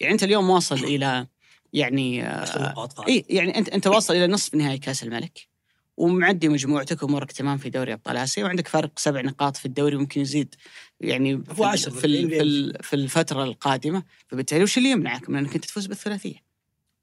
يعني 0.00 0.12
أنت 0.12 0.22
اليوم 0.22 0.50
واصل 0.50 0.76
إلى 0.76 1.26
يعني 1.72 2.26
آه،. 2.26 2.90
إي 3.08 3.24
يعني 3.28 3.58
أنت 3.58 3.68
أنت 3.68 3.86
واصل 3.86 4.14
إلى 4.14 4.26
نصف 4.26 4.54
نهائي 4.54 4.78
كأس 4.78 5.02
الملك 5.02 5.48
ومعدي 5.96 6.48
مجموعتك 6.48 7.02
وأمورك 7.02 7.32
تمام 7.32 7.58
في 7.58 7.70
دوري 7.70 7.92
أبطال 7.92 8.16
آسيا 8.16 8.44
وعندك 8.44 8.68
فارق 8.68 8.98
سبع 8.98 9.20
نقاط 9.20 9.56
في 9.56 9.66
الدوري 9.66 9.96
وممكن 9.96 10.20
يزيد 10.20 10.54
يعني 11.00 11.44
في, 11.44 11.64
عشر 11.64 11.90
في, 11.90 12.06
ال-. 12.06 12.28
في, 12.28 12.42
ال- 12.42 12.82
في 12.82 12.96
الفترة 12.96 13.44
القادمة 13.44 14.02
فبالتالي 14.28 14.62
وش 14.62 14.78
اللي 14.78 14.90
يمنعك 14.90 15.30
من 15.30 15.38
أنك 15.38 15.54
أنت 15.54 15.64
تفوز 15.64 15.86
بالثلاثية؟ 15.86 16.42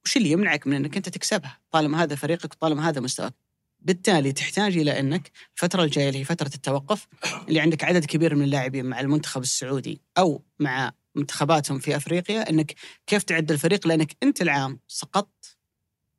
وش 0.05 0.17
اللي 0.17 0.31
يمنعك 0.31 0.67
من 0.67 0.73
أنك 0.73 0.97
أنت 0.97 1.09
تكسبها 1.09 1.57
طالما 1.71 2.03
هذا 2.03 2.15
فريقك 2.15 2.53
وطالما 2.53 2.89
هذا 2.89 3.01
مستواك؟ 3.01 3.33
بالتالي 3.79 4.31
تحتاج 4.31 4.77
إلى 4.77 4.99
أنك 4.99 5.31
الفترة 5.55 5.83
الجاية 5.83 6.07
اللي 6.07 6.19
هي 6.19 6.23
فترة 6.23 6.51
التوقف 6.55 7.07
اللي 7.47 7.59
عندك 7.59 7.83
عدد 7.83 8.05
كبير 8.05 8.35
من 8.35 8.43
اللاعبين 8.43 8.85
مع 8.85 8.99
المنتخب 8.99 9.41
السعودي 9.41 10.01
أو 10.17 10.43
مع 10.59 10.91
منتخباتهم 11.15 11.79
في 11.79 11.95
أفريقيا 11.95 12.49
أنك 12.49 12.75
كيف 13.07 13.23
تعد 13.23 13.51
الفريق؟ 13.51 13.87
لأنك 13.87 14.15
أنت 14.23 14.41
العام 14.41 14.79
سقطت 14.87 15.57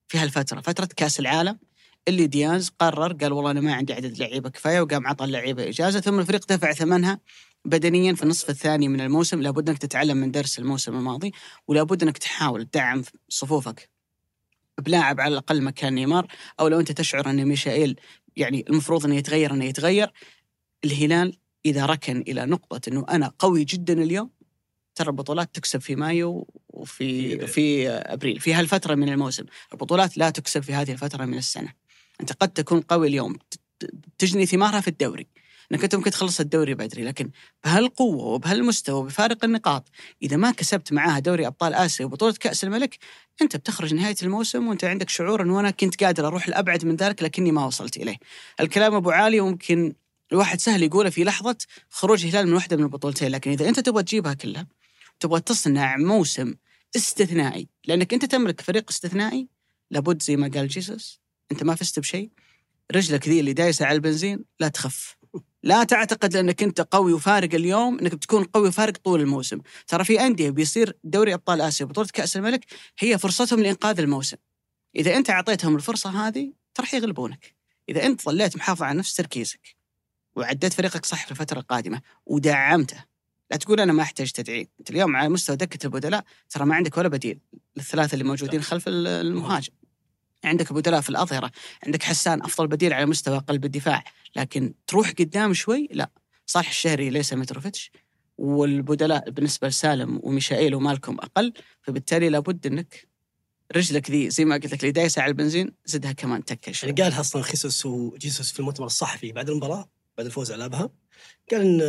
في 0.08 0.18
هالفترة 0.18 0.60
فترة 0.60 0.88
كأس 0.96 1.20
العالم 1.20 1.58
اللي 2.08 2.26
دياز 2.26 2.68
قرر 2.78 3.12
قال 3.12 3.32
والله 3.32 3.50
أنا 3.50 3.60
ما 3.60 3.74
عندي 3.74 3.92
عدد 3.92 4.18
لعيبة 4.18 4.48
كفاية 4.50 4.80
وقام 4.80 5.06
عطى 5.06 5.24
اللعيبة 5.24 5.68
إجازة 5.68 6.00
ثم 6.00 6.18
الفريق 6.18 6.46
دفع 6.48 6.72
ثمنها 6.72 7.20
بدنيا 7.64 8.14
في 8.14 8.22
النصف 8.22 8.50
الثاني 8.50 8.88
من 8.88 9.00
الموسم. 9.00 9.42
لابد 9.42 9.68
أنك 9.68 9.78
تتعلم 9.78 10.16
من 10.16 10.30
درس 10.30 10.58
الموسم 10.58 10.96
الماضي 10.96 11.32
ولابد 11.66 12.02
أنك 12.02 12.18
تحاول 12.18 12.64
تدعم 12.66 13.02
صفوفك 13.28 13.90
بلاعب 14.78 15.20
على 15.20 15.32
الأقل 15.32 15.62
مكان 15.62 15.94
نيمار 15.94 16.26
أو 16.60 16.68
لو 16.68 16.80
أنت 16.80 16.92
تشعر 16.92 17.30
أن 17.30 17.44
ميشائيل 17.44 18.00
يعني 18.36 18.64
المفروض 18.70 19.06
أنه 19.06 19.16
يتغير 19.16 19.52
أنه 19.52 19.64
يتغير 19.64 20.12
الهلال 20.84 21.38
إذا 21.66 21.86
ركن 21.86 22.20
إلى 22.20 22.46
نقطة 22.46 22.80
أنه 22.88 23.06
أنا 23.10 23.32
قوي 23.38 23.64
جدا 23.64 24.02
اليوم 24.02 24.30
ترى 24.94 25.08
البطولات 25.08 25.54
تكسب 25.54 25.80
في 25.80 25.96
مايو 25.96 26.46
وفي 26.68 27.38
في 27.46 27.88
أبريل 27.88 28.40
في 28.40 28.54
هالفترة 28.54 28.94
من 28.94 29.08
الموسم. 29.08 29.44
البطولات 29.72 30.18
لا 30.18 30.30
تكسب 30.30 30.62
في 30.62 30.74
هذه 30.74 30.92
الفترة 30.92 31.24
من 31.24 31.38
السنة. 31.38 31.72
أنت 32.20 32.32
قد 32.32 32.48
تكون 32.48 32.80
قوي 32.80 33.08
اليوم 33.08 33.36
تجني 34.18 34.46
ثمارها 34.46 34.80
في 34.80 34.88
الدوري. 34.88 35.26
إنك 35.72 35.84
أنت 35.84 35.94
ممكن 35.94 36.10
تخلص 36.10 36.40
الدوري 36.40 36.74
بدري 36.74 37.04
لكن 37.04 37.30
بهالقوة 37.64 38.24
وبهالمستوى 38.24 39.00
وبفارق 39.00 39.44
النقاط 39.44 39.88
إذا 40.22 40.36
ما 40.36 40.50
كسبت 40.50 40.92
معاها 40.92 41.18
دوري 41.18 41.46
أبطال 41.46 41.74
آسيا 41.74 42.04
وبطولة 42.04 42.34
كأس 42.40 42.64
الملك 42.64 42.98
أنت 43.42 43.56
بتخرج 43.56 43.94
نهاية 43.94 44.16
الموسم 44.22 44.68
وأنت 44.68 44.84
عندك 44.84 45.08
شعور 45.08 45.42
انه 45.42 45.60
أنا 45.60 45.70
كنت 45.70 46.04
قادر 46.04 46.26
أروح 46.26 46.48
لابعد 46.48 46.84
من 46.84 46.96
ذلك 46.96 47.22
لكني 47.22 47.52
ما 47.52 47.66
وصلت 47.66 47.96
إليه. 47.96 48.16
الكلام 48.60 48.94
أبو 48.94 49.10
عالي 49.10 49.40
وممكن 49.40 49.94
الواحد 50.32 50.60
سهل 50.60 50.82
يقوله 50.82 51.10
في 51.10 51.24
لحظة 51.24 51.56
خروج 51.90 52.26
الهلال 52.26 52.46
من 52.46 52.52
واحدة 52.52 52.76
من 52.76 52.82
البطولتين 52.82 53.28
لكن 53.28 53.50
إذا 53.50 53.68
أنت 53.68 53.80
تبغى 53.80 54.02
تجيبها 54.02 54.34
كلها 54.34 54.66
تبغى 55.20 55.40
تصنع 55.40 55.96
موسم 55.96 56.54
استثنائي 56.96 57.68
لأنك 57.84 58.14
أنت 58.14 58.24
تملك 58.24 58.60
فريق 58.60 58.84
استثنائي 58.90 59.48
لابد 59.90 60.22
زي 60.22 60.36
ما 60.36 60.50
قال 60.54 60.68
جيسوس 60.68 61.20
أنت 61.52 61.62
ما 61.62 61.74
فزت 61.74 61.98
بشيء 61.98 62.30
رجلك 62.94 63.28
ذي 63.28 63.40
اللي 63.40 63.52
دايسة 63.52 63.86
على 63.86 63.96
البنزين 63.96 64.44
لا 64.60 64.68
تخف 64.68 65.17
لا 65.62 65.84
تعتقد 65.84 66.34
لأنك 66.34 66.62
أنت 66.62 66.80
قوي 66.80 67.12
وفارق 67.12 67.54
اليوم 67.54 67.98
أنك 67.98 68.14
بتكون 68.14 68.44
قوي 68.44 68.68
وفارق 68.68 68.96
طول 68.96 69.20
الموسم. 69.20 69.60
ترى 69.86 70.04
في 70.04 70.20
أندية 70.20 70.50
بيصير 70.50 70.96
دوري 71.04 71.34
أبطال 71.34 71.60
آسيا 71.60 71.86
بطولة 71.86 72.08
كأس 72.12 72.36
الملك 72.36 72.64
هي 72.98 73.18
فرصتهم 73.18 73.60
لإنقاذ 73.60 74.00
الموسم. 74.00 74.36
إذا 74.96 75.16
أنت 75.16 75.30
أعطيتهم 75.30 75.76
الفرصة 75.76 76.28
هذه 76.28 76.52
ترى 76.74 76.86
يغلبونك. 76.92 77.54
إذا 77.88 78.06
أنت 78.06 78.22
ظليت 78.22 78.56
محافظ 78.56 78.82
على 78.82 78.98
نفس 78.98 79.14
تركيزك 79.16 79.76
وعديت 80.36 80.72
فريقك 80.72 81.04
صح 81.06 81.24
في 81.24 81.30
الفترة 81.30 81.58
القادمة 81.60 82.00
ودعمته 82.26 83.04
لا 83.50 83.56
تقول 83.56 83.80
أنا 83.80 83.92
ما 83.92 84.02
أحتاج 84.02 84.32
تدعيم. 84.32 84.66
أنت 84.80 84.90
اليوم 84.90 85.16
على 85.16 85.28
مستوى 85.28 85.56
دكة 85.56 85.86
البدلاء 85.86 86.24
ترى 86.50 86.64
ما 86.64 86.74
عندك 86.74 86.96
ولا 86.96 87.08
بديل 87.08 87.38
للثلاثة 87.76 88.12
اللي 88.14 88.24
موجودين 88.24 88.62
خلف 88.62 88.88
ال- 88.88 89.06
المهاجم. 89.06 89.72
عندك 90.44 90.72
بدلاء 90.72 91.00
في 91.00 91.10
الأظهرة 91.10 91.50
عندك 91.86 92.02
حسان 92.02 92.42
أفضل 92.42 92.66
بديل 92.66 92.92
على 92.92 93.06
مستوى 93.06 93.38
قلب 93.38 93.64
الدفاع 93.64 94.04
لكن 94.36 94.74
تروح 94.86 95.10
قدام 95.10 95.54
شوي؟ 95.54 95.88
لا. 95.92 96.10
صالح 96.46 96.68
الشهري 96.68 97.10
ليس 97.10 97.32
متروفيتش 97.32 97.90
والبدلاء 98.38 99.30
بالنسبة 99.30 99.68
لسالم 99.68 100.20
وميشائيل 100.22 100.74
ومالكم 100.74 101.14
أقل 101.20 101.52
فبالتالي 101.82 102.28
لابد 102.28 102.66
إنك 102.66 103.08
رجلك 103.76 104.10
ذي 104.10 104.30
زي 104.30 104.44
ما 104.44 104.54
قلت 104.54 104.72
لك 104.72 104.80
اللي 104.80 104.92
دايسة 104.92 105.22
على 105.22 105.30
البنزين 105.30 105.72
زدها 105.86 106.12
كمان 106.12 106.44
تكة 106.44 106.72
شوي. 106.72 106.90
يعني 106.90 107.02
قالها 107.02 107.20
أصلا 107.20 107.42
خيسوس 107.42 107.86
وجيسوس 107.86 108.52
في 108.52 108.60
المؤتمر 108.60 108.86
الصحفي 108.86 109.32
بعد 109.32 109.50
المباراة 109.50 109.88
بعد 110.18 110.26
الفوز 110.26 110.52
على 110.52 110.64
أبها 110.64 110.90
قال 111.50 111.82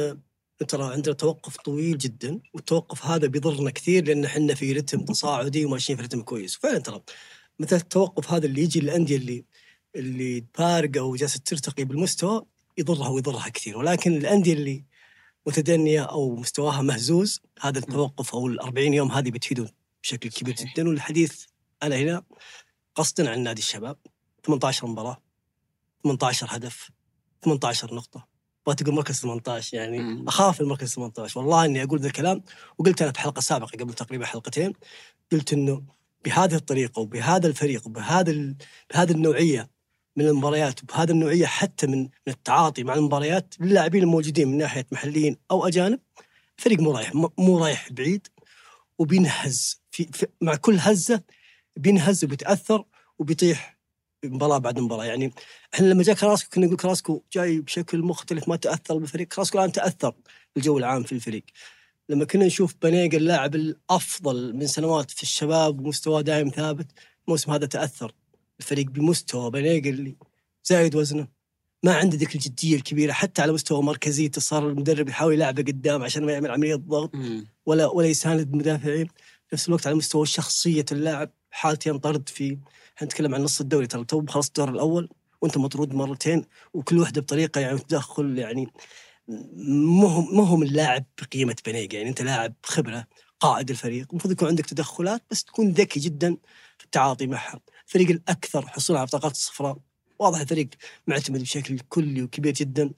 إن 0.61 0.67
ترى 0.67 0.93
عندنا 0.93 1.15
توقف 1.15 1.57
طويل 1.57 1.97
جدا 1.97 2.39
والتوقف 2.53 3.05
هذا 3.05 3.27
بيضرنا 3.27 3.69
كثير 3.71 4.05
لأن 4.05 4.25
إحنا 4.25 4.53
في 4.55 4.73
رتم 4.73 5.05
تصاعدي 5.05 5.65
وماشيين 5.65 5.97
في 5.97 6.03
رتم 6.05 6.21
كويس. 6.21 6.57
وفعلا 6.57 6.79
ترى 6.79 7.01
مثل 7.59 7.75
التوقف 7.75 8.31
هذا 8.31 8.45
اللي 8.45 8.63
يجي 8.63 8.79
للأندية 8.79 9.17
اللي 9.17 9.45
اللي 9.95 10.45
فارقه 10.53 11.01
وجالسة 11.03 11.39
ترتقي 11.45 11.83
بالمستوى 11.83 12.45
يضرها 12.77 13.09
ويضرها 13.09 13.49
كثير. 13.49 13.77
ولكن 13.77 14.17
الأندية 14.17 14.53
اللي 14.53 14.83
متدنية 15.47 16.03
أو 16.03 16.35
مستواها 16.35 16.81
مهزوز 16.81 17.41
هذا 17.61 17.79
التوقف 17.79 18.33
أو 18.35 18.47
ال 18.47 18.59
40 18.59 18.93
يوم 18.93 19.11
هذه 19.11 19.31
بتفيدهم 19.31 19.69
بشكل 20.03 20.29
كبير. 20.29 20.55
جدا. 20.55 20.89
والحديث 20.89 21.45
على 21.83 21.95
هنا 22.03 22.23
قصدا 22.95 23.29
عن 23.29 23.43
نادي 23.43 23.61
الشباب 23.61 23.97
18 24.45 24.87
مباراة 24.87 25.21
18 26.03 26.47
هدف 26.49 26.89
18 27.43 27.95
نقطة. 27.95 28.27
ما 28.67 28.73
تقول 28.73 28.95
مركز 28.95 29.19
18 29.19 29.77
يعني. 29.77 30.23
أخاف 30.27 30.61
المركز 30.61 30.93
18 30.93 31.39
والله 31.39 31.65
إني 31.65 31.83
أقول 31.83 31.99
ذا 31.99 32.07
الكلام 32.07 32.43
وقلت 32.77 33.01
أنا 33.01 33.11
في 33.11 33.19
حلقة 33.19 33.39
سابقة 33.39 33.77
قبل 33.77 33.93
تقريبا 33.93 34.25
حلقتين 34.25 34.73
قلت 35.31 35.53
إنه 35.53 35.83
بهذه 36.25 36.55
الطريقة 36.55 36.99
وبهذا 36.99 37.47
الفريق 37.47 37.87
وبهذا. 37.87 38.55
بهذه 38.93 39.11
النوعية 39.11 39.69
من 40.15 40.27
المباريات 40.27 40.83
وبهذه 40.83 41.11
النوعية 41.11 41.45
حتى 41.45 41.87
من 41.87 41.99
من 42.01 42.33
التعاطي 42.33 42.83
مع 42.83 42.93
المباريات 42.93 43.53
للاعبين 43.59 44.03
الموجودين 44.03 44.47
من 44.47 44.57
ناحية 44.57 44.85
محليين 44.91 45.37
أو 45.51 45.67
أجانب 45.67 45.99
فريق 46.57 46.79
مو 46.79 46.91
رايح 46.91 47.15
مو 47.37 47.57
رايح 47.57 47.91
بعيد 47.91 48.27
وبينهز 48.97 49.81
في, 49.91 50.09
في 50.13 50.27
مع 50.41 50.55
كل 50.55 50.77
هزة 50.79 51.23
بينهز 51.77 52.23
وبيتأثر 52.23 52.85
وبيطيح 53.19 53.79
مباراة 54.23 54.57
بعد 54.57 54.79
مباراة 54.79 55.05
يعني 55.05 55.33
إحنا 55.73 55.85
لما 55.85 56.03
جاء 56.03 56.15
كراسكو 56.15 56.49
كنا 56.49 56.65
نقول 56.65 56.77
كراسكو 56.77 57.23
جاي 57.33 57.61
بشكل 57.61 58.01
مختلف 58.01 58.47
ما 58.47 58.55
تأثر 58.55 58.97
بالفريق 58.97 59.27
كراسكو 59.27 59.57
الآن 59.57 59.71
تأثر 59.71 60.13
بالجو 60.55 60.77
العام 60.77 61.03
في 61.03 61.11
الفريق 61.11 61.43
لما 62.09 62.25
كنا 62.25 62.45
نشوف 62.45 62.75
بنيق 62.81 63.15
اللاعب 63.15 63.55
الأفضل 63.55 64.53
من 64.55 64.67
سنوات 64.67 65.11
في 65.11 65.23
الشباب 65.23 65.79
ومستواه 65.79 66.21
دائم 66.21 66.49
ثابت 66.49 66.87
الموسم 67.27 67.51
هذا 67.51 67.65
تأثر. 67.65 68.11
الفريق 68.59 68.85
بمستوى 68.85 69.51
بنيق 69.51 69.87
اللي 69.87 70.15
زايد 70.63 70.95
وزنه. 70.95 71.27
ما 71.83 71.93
عنده 71.95 72.17
ذيك 72.17 72.35
الجدية 72.35 72.75
الكبيرة 72.75 73.11
حتى 73.11 73.41
على 73.41 73.51
مستوى 73.51 73.83
مركزيته 73.83 74.41
صار 74.41 74.69
المدرب 74.69 75.09
يحاول 75.09 75.33
يلعبه 75.33 75.61
قدام 75.63 76.03
عشان 76.03 76.25
ما 76.25 76.31
يعمل 76.31 76.51
عملية 76.51 76.75
ضغط. 76.75 77.15
ولا 77.65 77.87
ولا 77.87 78.07
يساند 78.07 78.53
مدافعين 78.55 79.05
في 79.47 79.55
نفس 79.55 79.67
الوقت 79.67 79.87
على 79.87 79.95
مستوى 79.95 80.25
شخصية 80.25 80.85
اللاعب 80.91 81.29
حالتين 81.51 81.97
طرد 81.97 82.29
في 82.29 82.57
إحنا 82.97 83.07
نتكلم 83.07 83.35
عن 83.35 83.41
نص 83.41 83.61
الدوري 83.61 83.87
ترى 83.87 84.03
تو 84.03 84.25
خلصت 84.25 84.59
الدور 84.59 84.75
الأول 84.75 85.09
وأنت 85.41 85.57
مطرود 85.57 85.93
مرتين 85.93 86.45
وكل 86.73 86.97
واحدة 86.99 87.21
بطريقة 87.21 87.61
يعني 87.61 87.79
تدخل 87.79 88.37
يعني 88.37 88.67
مو 89.29 90.07
هو 90.07 90.43
هو 90.43 90.57
من 90.57 90.67
لاعب 90.67 91.05
بقيمة 91.21 91.55
بانيغا 91.65 91.95
يعني 91.95 92.09
أنت 92.09 92.21
لاعب 92.21 92.53
خبرة 92.63 93.07
قائد 93.39 93.69
الفريق 93.69 94.07
المفروض 94.09 94.31
يكون 94.31 94.47
عندك 94.47 94.65
تدخلات 94.65 95.23
بس 95.31 95.43
تكون 95.43 95.69
ذكي 95.71 95.99
جدا 95.99 96.37
في 96.77 96.85
التعاطي 96.85 97.27
معها. 97.27 97.59
الفريق 97.87 98.09
الأكثر 98.09 98.67
حصولا 98.67 98.99
على 98.99 99.07
بطاقات 99.07 99.31
الصفراء. 99.31 99.77
واضح 100.19 100.39
الفريق 100.39 100.69
معتمد 101.07 101.41
بشكل 101.41 101.79
كلي 101.79 102.23
وكبير 102.23 102.53
جدا 102.53 102.91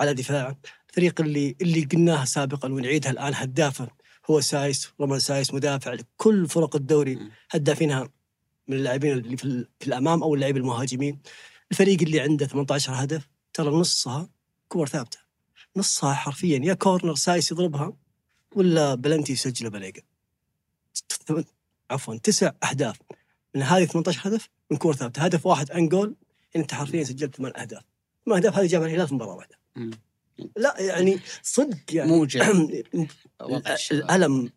على 0.00 0.14
دفاعه. 0.14 0.58
الفريق 0.90 1.20
اللي 1.20 1.56
اللي 1.60 1.84
قلناها 1.84 2.24
سابقا 2.24 2.72
ونعيدها 2.72 3.10
الآن 3.10 3.34
هدافه 3.34 3.88
هو 4.30 4.40
سايس 4.40 4.92
رومان 5.00 5.18
سايس 5.18 5.54
مدافع 5.54 5.96
كل 6.16 6.48
فرق 6.48 6.76
الدوري. 6.76 7.18
هدافينها 7.50 8.08
من 8.68 8.76
اللاعبين 8.76 9.12
اللي 9.12 9.36
في, 9.36 9.66
في 9.80 9.86
الأمام 9.86 10.22
أو 10.22 10.34
اللاعبين 10.34 10.62
المهاجمين. 10.62 11.20
الفريق 11.70 12.02
اللي 12.02 12.20
عنده 12.20 12.46
18 12.46 12.92
هدف 12.92 13.28
ترى 13.52 13.70
نصها 13.70 14.28
كور 14.68 14.88
ثابتة. 14.88 15.23
نصها 15.76 16.14
حرفيا 16.14 16.60
يا 16.64 16.74
corner 16.74 17.14
سايس 17.14 17.52
يضربها 17.52 17.92
ولا 18.54 18.94
بلنتي 18.94 19.32
يسجله 19.32 19.70
بانيغا 19.70 20.02
عفوا 21.90 22.16
تسع 22.16 22.52
أهداف. 22.70 22.98
من 23.54 23.62
هذه 23.62 23.84
18 23.84 24.28
هدف 24.28 24.48
من 24.70 24.76
كره 24.76 24.92
ثابتة. 24.92 25.22
هدف 25.22 25.46
واحد 25.46 25.70
own 25.70 25.88
goal 25.88 26.16
يعني 26.54 26.62
أنت 26.64 26.74
حرفيا 26.74 27.04
سجلت 27.04 27.36
ثمان 27.36 27.52
أهداف. 27.56 27.82
ثمان 28.24 28.38
أهداف 28.38 28.58
هذه 28.58 28.66
جابها 28.66 28.86
الهلال 28.86 29.08
في 29.08 29.14
مباراة 29.14 29.34
واحدة. 29.34 29.58
لا 30.56 30.80
يعني 30.80 31.20
صدق 31.42 31.94
يعني. 31.94 32.10
موجع 32.10 32.50
الشباب. 33.68 34.00
الألم 34.00 34.52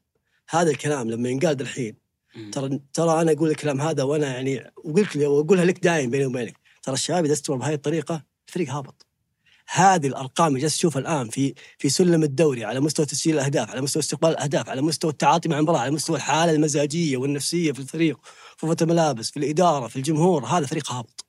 هذا 0.49 0.71
الكلام 0.71 1.09
لما 1.09 1.29
ينقال 1.29 1.61
الحين. 1.61 1.95
ترى 2.51 2.79
ترى 2.93 3.21
أنا 3.21 3.31
أقول 3.31 3.49
الكلام 3.49 3.81
هذا 3.81 4.03
وأنا 4.03 4.27
يعني 4.27 4.71
وقلت 4.83 5.15
لي 5.15 5.25
وأقولها 5.25 5.65
لك 5.65 5.79
دايم 5.83 6.09
بيني 6.09 6.25
وبينك. 6.25 6.57
ترى 6.83 6.93
الشباب 6.93 7.25
إذا 7.25 7.33
استمر 7.33 7.57
بهذه 7.57 7.73
الطريقة 7.73 8.23
الفريق 8.47 8.69
هابط. 8.69 9.06
هذه 9.69 10.07
الأرقام 10.07 10.47
اللي 10.47 10.59
جالس 10.59 10.77
تشوفها 10.77 10.99
الآن 10.99 11.29
في 11.29 11.53
في 11.77 11.89
سلم 11.89 12.23
الدوري 12.23 12.65
على 12.65 12.79
مستوى 12.79 13.05
تسجيل 13.05 13.35
الأهداف 13.35 13.69
على 13.69 13.81
مستوى 13.81 14.01
استقبال 14.01 14.29
الأهداف 14.29 14.69
على 14.69 14.81
مستوى 14.81 15.11
التعاطي 15.11 15.49
مع 15.49 15.57
المباراة 15.57 15.79
على 15.79 15.91
مستوى 15.91 16.15
الحالة 16.15 16.51
المزاجية 16.51 17.17
والنفسية 17.17 17.71
في 17.71 17.79
الفريق 17.79 18.19
في 18.57 18.81
الملابس 18.81 19.31
في 19.31 19.37
الإدارة 19.37 19.87
في 19.87 19.95
الجمهور 19.95 20.45
هذا 20.45 20.65
فريق 20.65 20.91
هابط. 20.91 21.25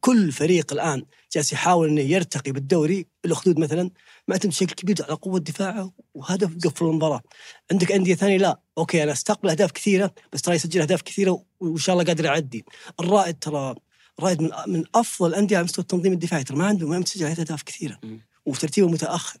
كل 0.00 0.32
فريق 0.32 0.72
الآن 0.72 1.04
جالس 1.32 1.52
يحاول 1.52 1.88
إنه 1.88 2.00
يرتقي 2.00 2.52
بالدوري 2.52 3.06
الاخدود 3.24 3.58
مثلا 3.58 3.90
معتمد 4.28 4.52
بشكل 4.52 4.74
كبير 4.74 4.96
على 5.04 5.14
قوة 5.14 5.40
دفاعه 5.40 5.92
وهدف 6.14 6.64
يقفل 6.64 6.84
المباراة. 6.84 7.22
عندك 7.72 7.92
أندية 7.92 8.14
ثانية؟ 8.14 8.36
لا. 8.38 8.60
أوكي 8.78 9.02
أنا 9.02 9.12
أستقبل 9.12 9.50
أهداف 9.50 9.72
كثيرة 9.72 10.14
بس 10.32 10.42
ترى 10.42 10.54
يسجل 10.54 10.80
أهداف 10.80 11.02
كثيرة 11.02 11.44
وإن 11.60 11.76
شاء 11.76 11.92
الله 11.92 12.04
قادر 12.04 12.24
يعدي 12.24 12.64
الرائد 13.00 13.38
ترى 13.38 13.74
الرائد 14.18 14.42
من 14.42 14.50
من 14.66 14.84
أفضل 14.94 15.28
الأندية 15.28 15.56
على 15.56 15.64
مستوى 15.64 15.82
التنظيم 15.82 16.12
الدفاعي. 16.12 16.44
ترى 16.44 16.56
ما 16.56 16.66
عنده 16.66 16.88
ما 16.88 16.98
مسجل 16.98 17.26
أهداف 17.26 17.62
كثيرة. 17.62 18.00
وترتيبه 18.46 18.88
متأخر. 18.88 19.38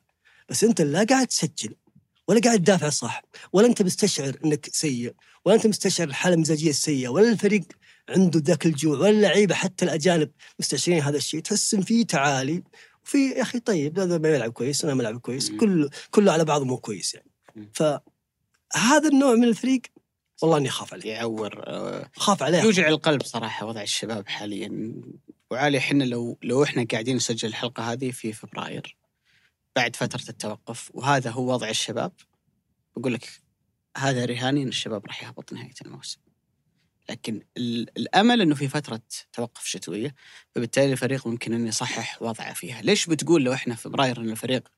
بس 0.48 0.64
أنت 0.64 0.80
لا 0.80 1.04
قاعد 1.04 1.26
تسجل. 1.26 1.74
ولا 2.28 2.40
قاعد 2.40 2.58
تدافع 2.58 2.88
صح. 2.88 3.22
ولا 3.52 3.66
أنت 3.66 3.82
مستشعر 3.82 4.38
إنك 4.44 4.68
سيء. 4.72 5.14
ولا 5.44 5.54
أنت 5.56 5.66
مستشعر 5.66 6.08
الحالة 6.08 6.34
المزاجية 6.34 6.70
السيئة. 6.70 7.08
ولا 7.08 7.28
الفريق 7.28 7.62
عنده 8.08 8.40
ذاك 8.44 8.66
الجوع. 8.66 8.98
ولا 8.98 9.10
اللعيبة 9.10 9.54
حتى 9.54 9.84
الأجانب 9.84 10.30
مستشعرين 10.58 11.02
هذا 11.02 11.16
الشيء. 11.16 11.40
تحس 11.40 11.74
إن 11.74 11.82
في 11.82 12.04
تعالي. 12.04 12.62
وفي 13.04 13.30
يا 13.30 13.42
أخي 13.42 13.58
طيب 13.58 13.98
هذا 13.98 14.18
ما 14.18 14.28
يلعب 14.28 14.52
كويس 14.52 14.84
أنا 14.84 14.94
ملعب 14.94 15.20
كويس. 15.20 15.50
مم. 15.50 15.58
كله 15.58 15.90
كله 16.10 16.32
على 16.32 16.44
بعضه 16.44 16.64
مو 16.64 16.76
كويس 16.76 17.14
يعني. 17.14 17.30
فهذا 17.74 19.08
النوع 19.08 19.34
من 19.34 19.44
الفريق 19.44 19.82
والله 20.42 20.58
إني 20.58 20.68
اخاف 20.68 20.92
عليه 20.94 21.10
يعور 21.12 21.62
آه، 21.66 22.10
اخاف 22.16 22.42
عليه. 22.42 22.62
يوجع 22.62 22.88
القلب 22.88 23.22
صراحة 23.22 23.66
وضع 23.66 23.82
الشباب 23.82 24.28
حاليا. 24.28 24.94
وعالي 25.50 25.78
إحنا 25.78 26.04
لو 26.04 26.38
لو 26.42 26.62
إحنا 26.64 26.86
قاعدين 26.92 27.16
نسجل 27.16 27.48
الحلقة 27.48 27.92
هذه 27.92 28.10
في 28.10 28.32
فبراير 28.32 28.96
بعد 29.76 29.96
فترة 29.96 30.28
التوقف 30.28 30.90
وهذا 30.94 31.30
هو 31.30 31.52
وضع 31.52 31.68
الشباب 31.68 32.12
بقول 32.96 33.14
لك 33.14 33.28
هذا 33.96 34.24
رهاني 34.24 34.62
إن 34.62 34.68
الشباب 34.68 35.06
راح 35.06 35.22
يهبط 35.22 35.52
نهاية 35.52 35.74
الموسم. 35.86 36.18
لكن 37.10 37.42
ال- 37.56 37.98
الأمل 37.98 38.40
إنه 38.40 38.54
في 38.54 38.68
فترة 38.68 39.00
توقف 39.32 39.64
شتوية 39.66 40.14
فبالتالي 40.54 40.92
الفريق 40.92 41.26
ممكن 41.26 41.54
إنه 41.54 41.68
يصحح 41.68 42.22
وضعه 42.22 42.52
فيها، 42.54 42.82
ليش 42.82 43.06
بتقول 43.06 43.42
لو 43.44 43.52
إحنا 43.52 43.74
في 43.74 43.82
فبراير 43.82 44.20
إن 44.20 44.30
الفريق 44.30 44.68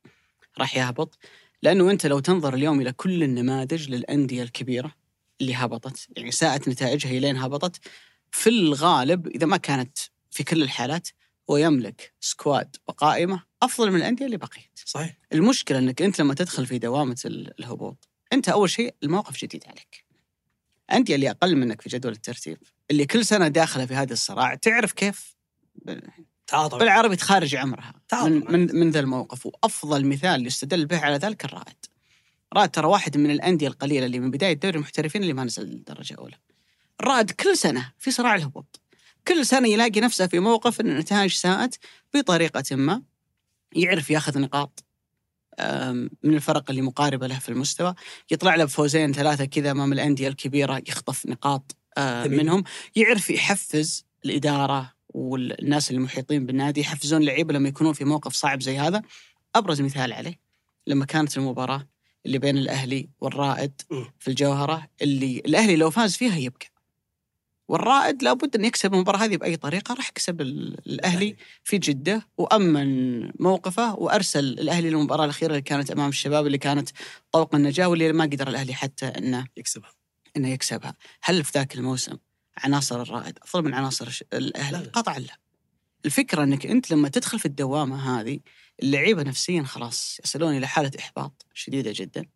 راح 0.59 0.77
يهبط؟ 0.77 1.19
لأنه 1.62 1.91
أنت 1.91 2.07
لو 2.07 2.19
تنظر 2.19 2.55
اليوم 2.55 2.81
إلى 2.81 2.93
كل 2.93 3.23
النماذج 3.23 3.91
للأندية 3.91 4.43
الكبيرة 4.43 4.95
اللي 5.41 5.55
هبطت، 5.55 6.09
يعني 6.16 6.30
ساءت 6.30 6.68
نتائجها 6.68 7.09
هي 7.11 7.20
لين 7.20 7.37
هبطت. 7.37 7.80
في 8.30 8.51
الغالب 8.51 9.26
إذا 9.26 9.47
ما 9.47 9.57
كانت 9.57 9.99
في 10.30 10.45
كل 10.45 10.62
الحالات 10.62 11.09
هو 11.51 11.57
يملك 11.57 12.14
سكواد 12.20 12.76
وقائمه 12.87 13.43
أفضل 13.62 13.91
من 13.91 13.97
الأندية 13.97 14.26
اللي 14.26 14.37
بقيت. 14.37 14.78
صحيح. 14.85 15.16
المشكلة 15.32 15.78
إنك 15.78 16.03
أنت 16.03 16.20
لما 16.20 16.35
تدخل 16.35 16.66
في 16.66 16.78
دوامة 16.78 17.16
ال- 17.24 17.61
الهبوط 17.61 18.09
أنت 18.32 18.49
أول 18.49 18.70
شيء 18.70 18.95
الموقف 19.03 19.37
جديد 19.39 19.64
عليك. 19.66 20.05
أندية 20.93 21.14
اللي 21.14 21.30
أقل 21.30 21.57
منك 21.57 21.80
في 21.80 21.89
جدول 21.89 22.12
الترتيب 22.12 22.59
اللي 22.91 23.07
كل 23.07 23.26
سنة 23.26 23.49
داخلة 23.49 23.87
في 23.87 23.95
هذا 23.95 24.12
الصراع 24.12 24.55
تعرف 24.55 24.93
كيف؟ 24.93 25.37
تعاطى 26.47 26.78
بالعربي 26.78 27.16
تخارج 27.16 27.57
عمرها. 27.57 27.95
تعاطى 28.09 28.30
من. 28.30 28.53
من, 28.53 28.76
من 28.76 28.91
ذا 28.91 29.01
الموقف 29.01 29.47
وأفضل 29.47 30.07
مثال 30.07 30.47
يستدل 30.47 30.87
به 30.87 30.99
على 30.99 31.16
ذلك 31.16 31.45
الرائد. 31.45 31.76
الرائد 32.55 32.71
ترى 32.71 32.87
واحد 32.87 33.17
من 33.17 33.31
الأندية 33.31 33.69
القليلة 33.69 34.07
اللي 34.07 34.19
من 34.19 34.31
بداية 34.31 34.53
دوري 34.53 34.77
المحترفين 34.77 35.23
اللي 35.23 35.33
ما 35.33 35.45
نزل 35.45 35.85
درجه 35.85 36.15
اولى 36.19 36.37
الرائد 37.01 37.31
كل 37.31 37.57
سنة 37.57 37.93
في 37.99 38.11
صراع 38.11 38.35
الهبوط. 38.35 38.81
كل 39.29 39.47
سنة 39.47 39.69
يلاقي 39.69 40.01
نفسه 40.01 40.27
في 40.27 40.39
موقف 40.39 40.81
إن 40.81 40.87
النتائج 40.87 41.33
ساءت 41.33 41.79
بطريقة 42.15 42.77
ما 42.77 43.03
يعرف 43.73 44.11
ياخذ 44.11 44.41
نقاط 44.41 44.85
من 46.23 46.35
الفرق 46.35 46.71
اللي 46.71 46.83
مقاربة 46.83 47.27
له 47.27 47.39
في 47.39 47.49
المستوى. 47.49 47.95
يطلع 48.31 48.55
له 48.55 48.65
بفوزين 48.65 49.13
ثلاثة 49.13 49.45
كذا 49.45 49.71
أمام 49.71 49.93
الأندية 49.93 50.29
الكبيرة 50.29 50.83
يخطف 50.89 51.27
نقاط 51.27 51.77
آه،. 51.99 52.27
منهم. 52.27 52.65
يعرف 52.97 53.31
يحفز 53.31 54.05
الإدارة 54.25 54.93
والناس 55.09 55.91
المحيطين 55.91 56.47
بالنادي 56.47 56.81
يحفزون 56.81 57.21
اللعيبه 57.21 57.53
لما 57.55 57.69
يكونون 57.69 57.93
في 57.93 58.05
موقف 58.05 58.33
صعب 58.33 58.63
زي 58.63 58.79
هذا. 58.79 59.03
أبرز 59.55 59.81
مثال 59.81 60.13
عليه 60.13 60.41
لما 60.87 61.05
كانت 61.05 61.37
المباراة 61.37 61.93
اللي 62.27 62.39
بين 62.39 62.59
الأهلي 62.59 63.09
والرائد. 63.20 63.72
في 64.18 64.29
الجوهرة 64.29 64.89
اللي 65.03 65.39
الأهلي 65.47 65.77
لو 65.77 65.91
فاز 65.91 66.16
فيها 66.16 66.37
يبقى 66.37 66.66
والرائد 67.68 68.22
لابد 68.22 68.57
أن 68.57 68.64
يكسب 68.64 68.95
المباراة 68.95 69.18
هذه 69.18 69.37
بأي 69.37 69.57
طريقة 69.57 69.95
راح 69.95 70.09
يكسب 70.09 70.41
ال- 70.41 70.79
الأهلي 70.87 71.37
في 71.64 71.79
جدة 71.79 72.27
وأمن 72.39 73.20
موقفه 73.43 73.95
وأرسل 73.95 74.45
الأهلي 74.45 74.91
للمباراة 74.91 75.25
الأخيرة 75.25 75.51
اللي 75.51 75.62
كانت 75.62 75.91
أمام 75.91 76.09
الشباب 76.09 76.47
اللي 76.47 76.59
كانت 76.59 76.89
طوق 77.33 77.55
النجاة 77.55 77.87
واللي 77.89 78.12
ما 78.12 78.25
قدر 78.25 78.49
الأهلي 78.49 78.75
حتى 78.75 79.07
أنه, 79.07 79.47
يكسبها. 79.57 79.91
إنه 80.37 80.49
يكسبها. 80.49 80.95
هل 81.22 81.45
في 81.45 81.51
ذاك 81.55 81.75
الموسم 81.75 82.16
عناصر 82.57 83.03
الرائد 83.03 83.39
أفضل 83.43 83.64
من 83.64 83.75
عناصر 83.75 84.20
لا. 84.33 84.79
قطعا 84.93 85.18
لا. 85.18 85.39
الفكرة 86.05 86.43
أنك 86.43 86.66
أنت 86.66 86.91
لما 86.91 87.09
تدخل 87.09 87.39
في 87.39 87.47
الدوامة 87.47 88.20
هذه 88.20 88.41
اللعيبة 88.83 89.22
نفسيا 89.22 89.62
خلاص 89.62 90.20
يصلون 90.25 90.57
إلى 90.57 90.66
حالة 90.66 90.91
إحباط 90.99 91.47
شديدة 91.55 91.93
جدا 91.95 92.27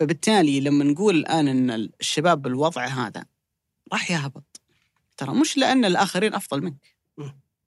فبالتالي 0.00 0.60
لما 0.60 0.84
نقول 0.84 1.16
الآن 1.16 1.48
أن 1.48 1.70
الشباب 2.00 2.42
بالوضع 2.42 2.86
هذا 2.86 3.24
راح 3.92 4.10
يهبط 4.10 4.60
ترى 5.16 5.34
مش 5.34 5.56
لأن 5.56 5.84
الآخرين 5.84 6.34
أفضل 6.34 6.62
منك. 6.62 6.96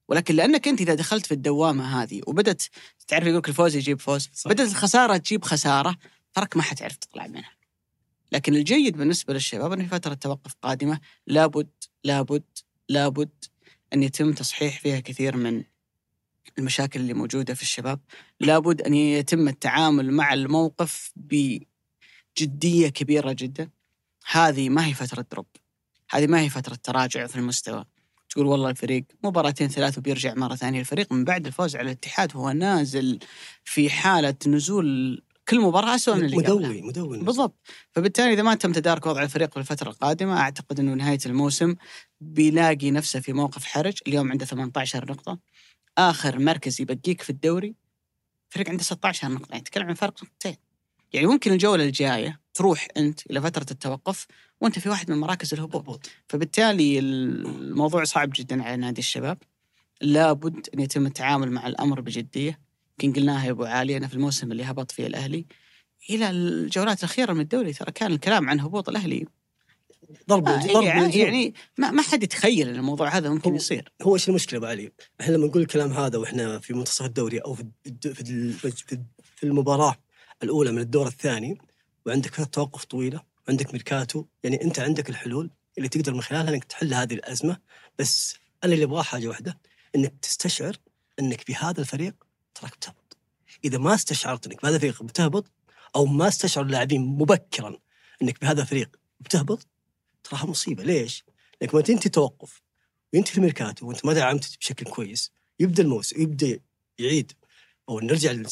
ولكن 0.07 0.35
لأنك 0.35 0.67
أنت 0.67 0.81
إذا 0.81 0.93
دخلت 0.93 1.25
في 1.25 1.33
الدوامة 1.33 2.03
هذه 2.03 2.21
وبدت 2.27 2.69
تعرف 3.07 3.27
يقول 3.27 3.41
الفوز 3.47 3.75
يجيب 3.75 4.01
فوز 4.01 4.29
صح. 4.33 4.51
بدات 4.51 4.69
الخسارة 4.69 5.17
تجيب 5.17 5.43
خسارة 5.43 5.97
تراك 6.33 6.57
ما 6.57 6.63
حتعرف 6.63 6.95
تطلع 6.95 7.27
منها 7.27 7.51
لكن 8.31 8.55
الجيد 8.55 8.97
بالنسبة 8.97 9.33
للشباب 9.33 9.71
إنه 9.71 9.83
في 9.83 9.89
فترة 9.89 10.13
توقف 10.13 10.53
قادمة 10.61 10.99
لابد 11.27 11.69
لابد 12.03 12.43
لابد 12.89 13.45
أن 13.93 14.03
يتم 14.03 14.33
تصحيح 14.33 14.79
فيها 14.79 14.99
كثير 14.99 15.37
من 15.37 15.63
المشاكل 16.57 16.99
اللي 16.99 17.13
موجودة 17.13 17.53
في 17.53 17.61
الشباب 17.61 17.99
لابد 18.39 18.81
أن 18.81 18.93
يتم 18.93 19.47
التعامل 19.47 20.11
مع 20.11 20.33
الموقف 20.33 21.13
بجدية 21.15 22.89
كبيرة 22.89 23.31
جدا. 23.31 23.69
هذه 24.31 24.69
ما 24.69 24.85
هي 24.85 24.93
فترة 24.93 25.25
دروب. 25.31 25.47
هذه 26.09 26.27
ما 26.27 26.41
هي 26.41 26.49
فترة 26.49 26.75
تراجع 26.75 27.27
في 27.27 27.35
المستوى. 27.35 27.85
تقول 28.29 28.45
والله 28.45 28.69
الفريق 28.69 29.03
مباراتين 29.23 29.67
ثلاث 29.67 29.97
وبيرجع 29.97 30.33
مرة 30.33 30.55
ثانية 30.55 30.79
الفريق 30.79 31.11
من 31.11 31.23
بعد 31.23 31.45
الفوز 31.45 31.75
على 31.75 31.85
الاتحاد 31.85 32.35
هو 32.35 32.51
نازل 32.51 33.19
في 33.63 33.89
حالة 33.89 34.35
نزول 34.47 35.21
كل 35.49 35.59
مباراة 35.59 35.95
أسوأ 35.95 36.15
من 36.15 36.25
اللي 36.25 36.37
مدوي 36.37 36.81
مدوي 36.81 37.23
بالضبط. 37.23 37.55
فبالتالي 37.91 38.33
إذا 38.33 38.43
ما 38.43 38.55
تم 38.55 38.71
تدارك 38.71 39.05
وضع 39.05 39.23
الفريق 39.23 39.51
في 39.51 39.57
الفترة 39.57 39.89
القادمة 39.89 40.39
أعتقد 40.39 40.79
أنه 40.79 40.93
نهاية 40.93 41.19
الموسم 41.25 41.75
بيلاقي 42.21 42.91
نفسه 42.91 43.19
في 43.19 43.33
موقف 43.33 43.65
حرج. 43.65 43.97
اليوم 44.07 44.31
عنده 44.31 44.45
18 44.45 45.11
نقطة. 45.11 45.39
آخر 45.97 46.39
مركز 46.39 46.81
يبقيك 46.81 47.21
في 47.21 47.29
الدوري 47.29 47.75
فريق 48.49 48.69
عنده 48.69 48.83
16 48.83 49.27
نقطة 49.31 49.47
يعني 49.51 49.63
تتكلم 49.63 49.87
عن 49.87 49.93
فرق 49.93 50.23
نقطتين. 50.23 50.55
يعني 51.13 51.27
ممكن 51.27 51.51
الجولة 51.51 51.83
الجاية 51.83 52.39
تروح 52.53 52.87
أنت 52.97 53.31
إلى 53.31 53.41
فترة 53.41 53.65
التوقف 53.71 54.27
وأنت 54.61 54.79
في 54.79 54.89
واحد 54.89 55.11
من 55.11 55.17
مراكز 55.17 55.53
الهبوط. 55.53 56.09
فبالتالي 56.29 56.99
الموضوع 56.99 58.03
صعب 58.03 58.29
جدا 58.35 58.63
على 58.63 58.77
نادي 58.77 58.99
الشباب. 58.99 59.37
لابد 60.01 60.69
أن 60.73 60.79
يتم 60.79 61.05
التعامل 61.05 61.51
مع 61.51 61.67
الأمر 61.67 62.01
بجدية. 62.01 62.59
يمكن 63.03 63.21
قلناها 63.21 63.45
يا 63.45 63.51
أبو 63.51 63.63
علي 63.63 63.97
أنا 63.97 64.07
في 64.07 64.13
الموسم 64.13 64.51
اللي 64.51 64.63
هبط 64.63 64.91
فيه 64.91 65.07
الأهلي. 65.07 65.45
إلى 66.09 66.29
الجولات 66.29 66.99
الأخيرة 66.99 67.33
من 67.33 67.41
الدوري 67.41 67.73
ترى 67.73 67.91
كان 67.91 68.11
الكلام 68.11 68.49
عن 68.49 68.59
هبوط 68.59 68.89
الأهلي 68.89 69.25
ضرب 70.29 70.47
آه، 70.47 70.65
ضرب 70.73 70.83
يعني. 70.83 71.17
يعني 71.19 71.53
ما, 71.77 71.91
ما 71.91 72.01
حد 72.01 72.23
يتخيل 72.23 72.69
إن 72.69 72.75
الموضوع 72.75 73.09
هذا 73.17 73.29
ممكن 73.29 73.49
هو- 73.49 73.55
يصير 73.55 73.91
هو 74.01 74.15
إيش 74.15 74.29
المشكلة 74.29 74.57
أبو 74.57 74.65
علي؟ 74.65 74.91
إحنا 75.21 75.33
لما 75.35 75.47
نقول 75.47 75.61
الكلام 75.61 75.93
هذا 75.93 76.17
وإحنا 76.17 76.59
في 76.59 76.73
منتصف 76.73 77.05
الدوري 77.05 77.37
أو 77.39 77.53
في 77.53 77.65
في 79.35 79.43
المباراة 79.43 79.95
الأولى 80.43 80.71
من 80.71 80.79
الدور 80.79 81.07
الثاني 81.07 81.57
وعندك 82.05 82.33
فترة 82.33 82.43
توقف 82.43 82.83
طويلة 82.85 83.23
وعندك 83.47 83.73
ميركاتو 83.73 84.25
يعني 84.43 84.63
أنت 84.63 84.79
عندك 84.79 85.09
الحلول 85.09 85.49
اللي 85.77 85.89
تقدر 85.89 86.13
من 86.13 86.21
خلالها 86.21 86.53
إنك 86.53 86.63
تحل 86.63 86.93
هذه 86.93 87.13
الأزمة 87.13 87.57
بس 87.99 88.35
أنا 88.63 88.73
اللي 88.73 88.85
أبغاه 88.85 89.01
حاجة 89.03 89.27
واحدة 89.27 89.57
إنك 89.95 90.13
تستشعر 90.21 90.75
إنك 91.19 91.47
بهذا 91.47 91.81
الفريق 91.81 92.13
تراك 92.55 92.75
بتهبط. 92.75 93.17
إذا 93.65 93.77
ما 93.77 93.93
استشعرت 93.93 94.47
إنك 94.47 94.61
بهذا 94.61 94.75
الفريق 94.75 95.03
بتهبط 95.03 95.51
أو 95.95 96.05
ما 96.05 96.27
استشعر 96.27 96.63
اللاعبين 96.65 97.01
مبكرا 97.01 97.77
إنك 98.21 98.41
بهذا 98.41 98.61
الفريق 98.61 98.95
بتهبط 99.19 99.67
تراها 100.29 100.45
مصيبة. 100.45 100.83
ليش؟ 100.83 101.23
لأنك 101.61 101.75
ما 101.75 101.81
تنتهي 101.81 102.09
توقف 102.09 102.61
وينتهي 103.13 103.35
الميركاتو 103.37 103.87
وأنت 103.87 104.05
ما 104.05 104.13
دعمت 104.13 104.57
بشكل 104.59 104.85
كويس 104.85 105.31
يبدأ 105.59 105.83
الموسم 105.83 106.21
يبدأ 106.21 106.59
يعيد. 106.99 107.31
أو 107.89 107.99
نرجع 107.99 108.31
لل- 108.31 108.47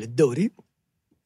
للدوري 0.00 0.50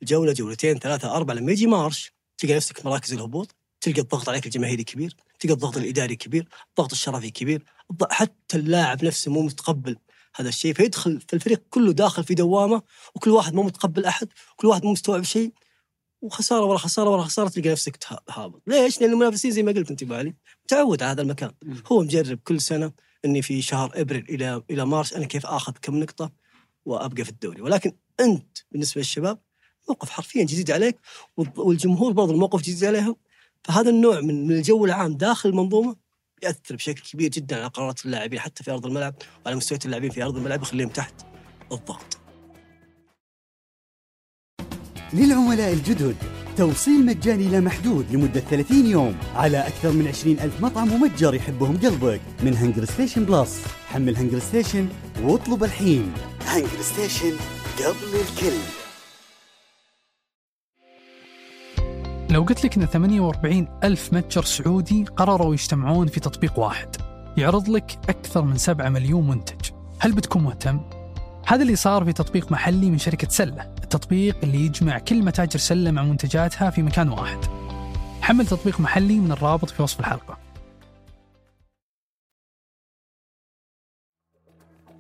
جولة 0.03 0.33
جولتين 0.33 0.79
ثلاثة 0.79 1.17
أربعة 1.17 1.35
لما 1.35 1.53
يجي 1.53 1.67
مارش 1.67 2.13
تلقى 2.39 2.55
نفسك 2.55 2.87
مراكز 2.87 3.13
الهبوط 3.13 3.55
تلقى 3.81 4.01
الضغط 4.01 4.29
عليك 4.29 4.47
الجماهيري 4.47 4.85
كبير 4.85 5.17
تلقى 5.41 5.55
الضغط 5.55 5.77
الإداري 5.77 6.17
كبير 6.17 6.49
الضغط 6.69 6.93
الشرفي 6.93 7.31
كبير 7.31 7.65
حتى 8.11 8.57
اللاعب 8.57 9.05
نفسه 9.05 9.31
مو 9.33 9.43
متقبل 9.43 9.97
هذا 10.37 10.49
الشيء 10.49 10.75
فيدخل 10.75 11.21
في 11.21 11.33
الفريق 11.35 11.63
كله 11.71 11.93
داخل 11.93 12.25
في 12.25 12.35
دوامة 12.35 12.83
وكل 13.15 13.31
واحد 13.31 13.55
مو 13.55 13.63
متقبل 13.63 14.05
أحد 14.05 14.29
وكل 14.53 14.69
واحد 14.69 14.85
مو 14.85 14.93
مستوعب 14.93 15.23
شيء. 15.23 15.53
وخسارة 16.23 16.65
ورا 16.65 16.79
خسارة 16.79 17.11
ورا 17.11 17.23
خسارة 17.23 17.49
تلقى 17.49 17.69
نفسك 17.69 17.99
هابط 18.31 18.63
ليش؟ 18.67 19.01
لأن 19.01 19.11
المنافسين 19.13 19.51
زي 19.51 19.63
ما 19.63 19.73
قلت 19.73 19.91
أنت 19.91 20.03
أبو 20.03 20.15
علي 20.15 20.35
متعود 20.65 21.03
على 21.03 21.13
هذا 21.13 21.23
المكان. 21.23 21.53
هو 21.93 22.03
مجرب 22.03 22.39
كل 22.45 22.61
سنة 22.61 22.93
إني 23.25 23.43
في 23.43 23.63
شهر 23.63 23.93
إبريل 23.95 24.25
إلى 24.29 24.63
إلى 24.71 24.87
مارس 24.87 25.13
أنا 25.13 25.27
كيف 25.27 25.47
آخذ 25.47 25.73
كم 25.83 25.97
نقطة 25.97 26.33
وأبقى 26.85 27.25
في 27.25 27.31
الدوري 27.31 27.63
ولكن 27.63 27.93
أنت 28.21 28.59
بالنسبة 28.73 28.99
للشباب 28.99 29.39
موقف 29.89 30.11
حرفيا 30.11 30.45
جديد 30.45 30.71
عليك 30.71 30.99
والجمهور 31.37 32.13
برضه 32.13 32.33
الموقف 32.33 32.63
جديد 32.63 32.85
عليهم 32.85 33.17
فهذا 33.65 33.91
النوع 33.91 34.21
من 34.21 34.47
من 34.47 34.53
الجو 34.53 34.85
العام 34.85 35.17
داخل 35.17 35.49
المنظومة 35.49 35.97
يأثر 36.43 36.77
بشكل 36.77 37.03
كبير 37.03 37.31
جدا 37.31 37.57
على 37.57 37.67
قرارات 37.67 38.07
اللاعبين 38.07 38.41
حتى 38.41 38.65
في 38.65 38.71
أرض 38.71 38.87
الملعب 38.87 39.15
وعلى 39.45 39.57
مستويات 39.57 39.85
اللاعبين 39.87 40.11
في 40.11 40.23
أرض 40.23 40.37
الملعب 40.37 40.63
يخليهم 40.63 40.89
تحت 40.89 41.15
الضغط. 41.73 42.22
للعملاء 45.15 45.73
الجدد. 45.73 46.17
توصيل 46.57 47.07
مجاني 47.07 47.49
لا 47.49 47.61
محدود 47.61 48.07
لمدة 48.11 48.41
30 48.41 48.87
يوم 48.87 49.15
على 49.35 49.59
أكثر 49.59 49.93
من 49.93 50.09
20 50.09 50.39
ألف 50.41 50.61
مطعم 50.61 50.93
ومتجر 50.93 51.35
يحبهم 51.35 51.77
قلبك. 51.77 52.21
من 52.43 52.57
هنجر 52.57 52.85
ستيشن 52.85 53.25
بلس 53.25 53.63
حمل 53.89 54.17
هنجر 54.17 54.39
ستيشن 54.39 54.89
واطلب 55.23 55.65
الحين. 55.65 56.13
هنجر 56.47 56.83
ستيشن 56.83 57.33
قبل 57.79 58.21
الكل. 58.21 58.57
لو 62.31 62.43
قلت 62.43 62.65
لك 62.65 62.77
إن 62.77 62.87
48 62.87 63.69
ألف 63.85 64.13
متجر 64.13 64.45
سعودي 64.45 65.05
قرروا 65.05 65.55
يجتمعون 65.55 66.07
في 66.07 66.21
تطبيق 66.21 66.59
واحد 66.59 66.97
يعرض 67.37 67.69
لك 67.69 67.99
أكثر 68.09 68.43
من 68.43 68.57
7 68.57 68.89
مليون 68.89 69.29
منتج. 69.29 69.71
هل 69.99 70.13
بتكون 70.13 70.43
مهتم؟ 70.43 70.81
هذا 71.47 71.63
اللي 71.63 71.77
صار 71.77 72.05
في 72.05 72.13
تطبيق 72.13 72.53
محلي 72.53 72.91
من 72.91 72.99
شركة 72.99 73.29
سلة. 73.29 73.75
التطبيق 73.95 74.37
اللي 74.43 74.59
يجمع 74.59 74.99
كل 74.99 75.23
متاجر 75.23 75.59
سلة 75.59 75.91
مع 75.91 76.03
منتجاتها 76.03 76.71
في 76.71 76.83
مكان 76.83 77.09
واحد. 77.09 77.39
حمل 78.21 78.47
تطبيق 78.47 78.81
محلي 78.81 79.19
من 79.19 79.33
الرابط 79.33 79.71
في 79.71 79.83
وصف 79.83 80.01
الحلقة. 80.01 80.39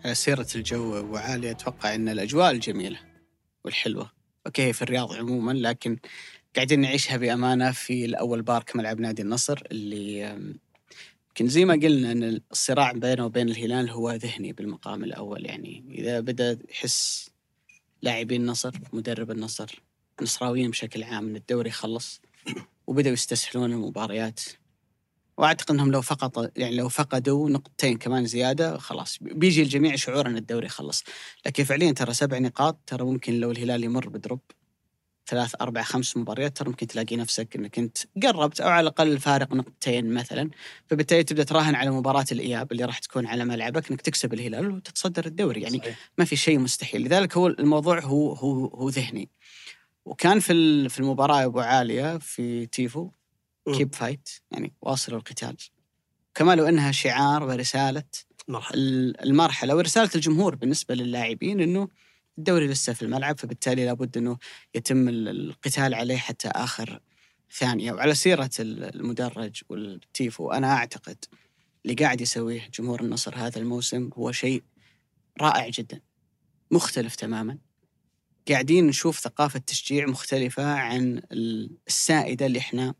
على 0.04 0.14
سيرة 0.14 0.46
الجو 0.54 1.12
وعالي 1.12 1.50
أتوقع 1.50 1.94
أن 1.94 2.08
الأجواء 2.08 2.50
الجميلة 2.50 2.98
والحلوة. 3.64 4.10
أوكي 4.46 4.72
في 4.72 4.82
الرياض 4.82 5.12
عموما 5.12 5.52
لكن 5.52 5.98
قاعدين 6.56 6.80
نعيشها 6.80 7.16
بأمانة 7.16 7.70
في 7.70 8.04
الأول 8.04 8.42
بارك 8.42 8.76
ملعب 8.76 9.00
نادي 9.00 9.22
النصر 9.22 9.62
اللي 9.70 10.20
يمكن 11.28 11.48
زي 11.48 11.64
ما 11.64 11.74
قلنا 11.74 12.12
أن 12.12 12.40
الصراع 12.50 12.92
بينه 12.92 13.24
وبين 13.24 13.48
الهلال 13.48 13.90
هو 13.90 14.10
ذهني 14.10 14.52
بالمقام 14.52 15.04
الأول. 15.04 15.46
يعني 15.46 15.84
إذا 15.90 16.20
بدأ 16.20 16.58
يحس 16.70 17.31
لاعبين 18.02 18.40
النصر 18.40 18.72
مدرب 18.92 19.30
النصر 19.30 19.82
النصراويين 20.18 20.70
بشكل 20.70 21.02
عام 21.02 21.28
أن 21.28 21.36
الدوري 21.36 21.70
خلص 21.70 22.20
وبدأوا 22.86 23.14
يستسهلون 23.14 23.72
المباريات. 23.72 24.40
وأعتقد 25.36 25.70
إنهم 25.70 25.92
لو 25.92 26.02
فقط 26.02 26.58
يعني 26.58 26.76
لو 26.76 26.88
فقدوا 26.88 27.50
نقطتين 27.50 27.98
كمان 27.98 28.26
زيادة 28.26 28.78
خلاص 28.78 29.18
بيجي 29.20 29.62
الجميع 29.62 29.96
شعور 29.96 30.26
إن 30.26 30.36
الدوري 30.36 30.68
خلص. 30.68 31.04
لكن 31.46 31.64
فعليا 31.64 31.92
ترى 31.92 32.14
سبع 32.14 32.38
نقاط 32.38 32.78
ترى 32.86 33.04
ممكن 33.04 33.40
لو 33.40 33.50
الهلال 33.50 33.84
يمر 33.84 34.08
بدروب. 34.08 34.40
ثلاث 35.26 35.54
أربع 35.60 35.82
خمس 35.82 36.16
مباريات 36.16 36.56
ترى 36.56 36.68
ممكن 36.68 36.86
تلاقي 36.86 37.16
نفسك 37.16 37.56
إنك 37.56 37.78
أنت 37.78 37.98
قربت 38.22 38.60
أو 38.60 38.68
على 38.68 38.80
الأقل 38.80 39.18
فارق 39.18 39.52
نقطتين 39.52 40.14
مثلا. 40.14 40.50
فبالتالي 40.86 41.24
تبدأ 41.24 41.42
تراهن 41.44 41.74
على 41.74 41.90
مباراة 41.90 42.24
الإياب 42.32 42.72
اللي 42.72 42.84
راح 42.84 42.98
تكون 42.98 43.26
على 43.26 43.44
ملعبك 43.44 43.90
إنك 43.90 44.00
تكسب 44.00 44.34
الهلال 44.34 44.70
وتتصدر 44.70 45.26
الدوري. 45.26 45.62
يعني 45.62 45.78
صحيح. 45.78 45.98
ما 46.18 46.24
في 46.24 46.36
شيء 46.36 46.58
مستحيل. 46.58 47.02
لذلك 47.02 47.36
هو 47.36 47.46
الموضوع 47.46 48.00
هو 48.00 48.32
هو 48.32 48.66
هو 48.66 48.88
ذهني. 48.88 49.28
وكان 50.04 50.40
في 50.40 50.88
في 50.88 51.00
المباراة 51.00 51.44
أبو 51.44 51.60
علي 51.60 52.18
في 52.18 52.66
تيفو. 52.66 53.10
keep 53.76 53.94
fight 53.94 54.28
يعني 54.50 54.72
واصلوا 54.82 55.18
القتال. 55.18 55.56
كما 56.34 56.54
لو 56.56 56.66
إنها 56.66 56.92
شعار 56.92 57.42
ورسالة 57.44 58.04
ال- 58.74 59.20
المرحلة 59.22 59.76
ورسالة 59.76 60.10
الجمهور 60.14 60.54
بالنسبة 60.54 60.94
للاعبين 60.94 61.60
إنه 61.60 61.88
الدوري 62.38 62.66
لسه 62.66 62.92
في 62.92 63.02
الملعب 63.02 63.38
فبالتالي 63.38 63.84
لابد 63.84 64.16
إنه 64.16 64.38
يتم 64.74 65.08
ال- 65.08 65.28
القتال 65.28 65.94
عليه 65.94 66.16
حتى 66.16 66.48
آخر 66.48 67.00
ثانية. 67.58 67.92
وعلى 67.92 68.14
سيرة 68.14 68.50
ال- 68.60 68.94
المدرج 68.94 69.62
والتيفو 69.68 70.50
أنا 70.52 70.72
أعتقد 70.72 71.24
اللي 71.84 71.94
قاعد 71.94 72.20
يسويه 72.20 72.68
جمهور 72.74 73.00
النصر 73.00 73.34
هذا 73.36 73.58
الموسم 73.58 74.10
هو 74.14 74.32
شيء 74.32 74.62
رائع 75.40 75.68
جدا 75.68 76.00
مختلف 76.70 77.16
تماما. 77.16 77.58
قاعدين 78.48 78.86
نشوف 78.86 79.18
ثقافة 79.20 79.58
تشجيع 79.58 80.06
مختلفة 80.06 80.64
عن 80.72 81.22
ال- 81.32 81.76
السائدة 81.88 82.46
اللي 82.46 82.58
إحنا 82.58 82.94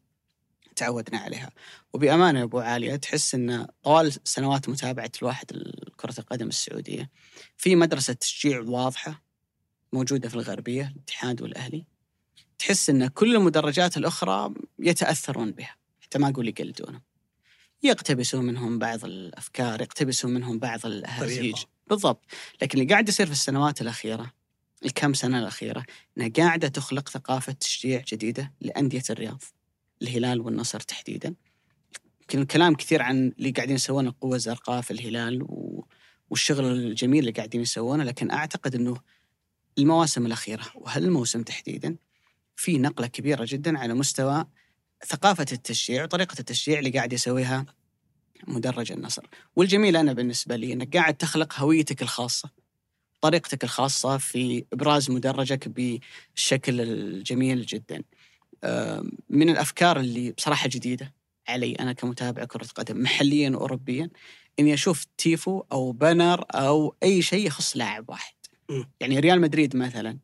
تعودنا 0.77 1.19
عليها. 1.19 1.51
وبأمانة 1.93 2.39
يا 2.39 2.45
أبو 2.45 2.59
عالية 2.59 2.97
تحس 2.97 3.35
إن 3.35 3.67
طوال 3.83 4.13
سنوات 4.25 4.69
متابعة 4.69 5.11
الواحد 5.23 5.51
كره 5.97 6.15
القدم 6.21 6.49
السعودية 6.49 7.11
في 7.57 7.77
مدرسة 7.77 8.13
تشجيع 8.13 8.61
واضحة 8.61 9.22
موجودة 9.93 10.29
في 10.29 10.35
الغربية 10.35 10.93
الاتحاد 10.97 11.43
والأهلي 11.43 11.85
تحس 12.59 12.91
إن 12.91 13.07
كل 13.07 13.37
المدرجات 13.37 13.97
الأخرى 13.97 14.55
يتأثرون 14.79 15.51
بها 15.51 15.77
حتى 16.01 16.19
ما 16.19 16.29
أقول 16.29 16.49
يقلدونهم 16.49 17.03
يقتبسون 17.83 18.45
منهم 18.45 18.79
بعض 18.79 19.05
الأفكار 19.05 19.81
يقتبسون 19.81 20.35
منهم 20.35 20.59
بعض 20.59 20.87
الأهازيج. 20.87 21.57
بالضبط. 21.87 22.25
لكن 22.63 22.81
اللي 22.81 22.93
قاعد 22.93 23.09
يصير 23.09 23.27
في 23.27 23.33
السنوات 23.33 23.81
الأخيرة 23.81 24.33
الكم 24.85 25.15
سنة 25.15 25.39
الأخيرة 25.39 25.85
إنها 26.19 26.29
قاعدة 26.29 26.69
تخلق 26.69 27.09
ثقافة 27.09 27.53
تشجيع 27.53 28.05
جديدة 28.09 28.53
لأندية 28.61 29.03
الرياض 29.11 29.43
الهلال 30.03 30.41
والنصر 30.41 30.81
تحديدا. 30.81 31.35
يمكن 32.21 32.43
الكلام 32.43 32.75
كثير 32.75 33.03
عن 33.03 33.33
اللي 33.39 33.51
قاعدين 33.51 33.75
يسوونه 33.75 34.09
القوة 34.11 34.37
الزرقاء 34.37 34.81
في 34.81 34.91
الهلال 34.91 35.43
و... 35.43 35.87
والشغل 36.31 36.65
الجميل 36.65 37.21
اللي 37.21 37.33
قاعدين 37.33 37.61
يسوونه 37.61 38.05
لكن 38.05 38.31
أعتقد 38.31 38.75
أنه 38.75 38.97
المواسم 39.79 40.27
الأخيرة 40.27 40.65
وهالموسم 40.75 41.43
تحديدا؟ 41.43 41.97
في 42.57 42.79
نقلة 42.79 43.07
كبيرة 43.07 43.45
جدا 43.49 43.79
على 43.79 43.95
مستوى 43.95 44.47
ثقافة 45.07 45.47
التشجيع 45.53 46.03
وطريقة 46.03 46.39
التشجيع 46.39 46.79
اللي 46.79 46.91
قاعد 46.91 47.13
يسويها 47.13 47.67
مدرج 48.49 48.93
النصر. 48.93 49.23
والجميل 49.57 49.97
أنا 49.97 50.13
بالنسبة 50.13 50.57
لي 50.57 50.73
أنك 50.73 50.97
قاعد 50.97 51.15
تخلق 51.15 51.55
هويتك 51.61 52.03
الخاصة 52.03 52.51
طريقتك 53.21 53.65
الخاصة 53.65 54.19
في 54.19 54.65
إبراز 54.73 55.11
مدرجك 55.11 55.69
بالشكل 55.69 56.81
الجميل 56.81 57.67
جدا. 57.67 58.03
من 59.31 59.51
الأفكار 59.51 60.01
اللي 60.01 60.33
بصراحة 60.33 60.69
جديدة 60.69 61.15
علي 61.49 61.75
أنا 61.75 61.93
كمتابع 61.93 62.45
كرة 62.45 62.67
قدم 62.75 63.03
محليا 63.03 63.51
واوروبيا 63.51 64.11
إني 64.61 64.75
أشوف 64.75 65.07
تيفو 65.19 65.63
أو 65.73 65.93
banner 65.93 66.45
أو 66.51 66.95
أي 67.03 67.23
شيء 67.23 67.47
يخص 67.47 67.77
لاعب 67.77 68.11
واحد. 68.11 68.35
يعني 69.01 69.19
ريال 69.19 69.41
مدريد 69.41 69.77
مثلا 69.77 70.19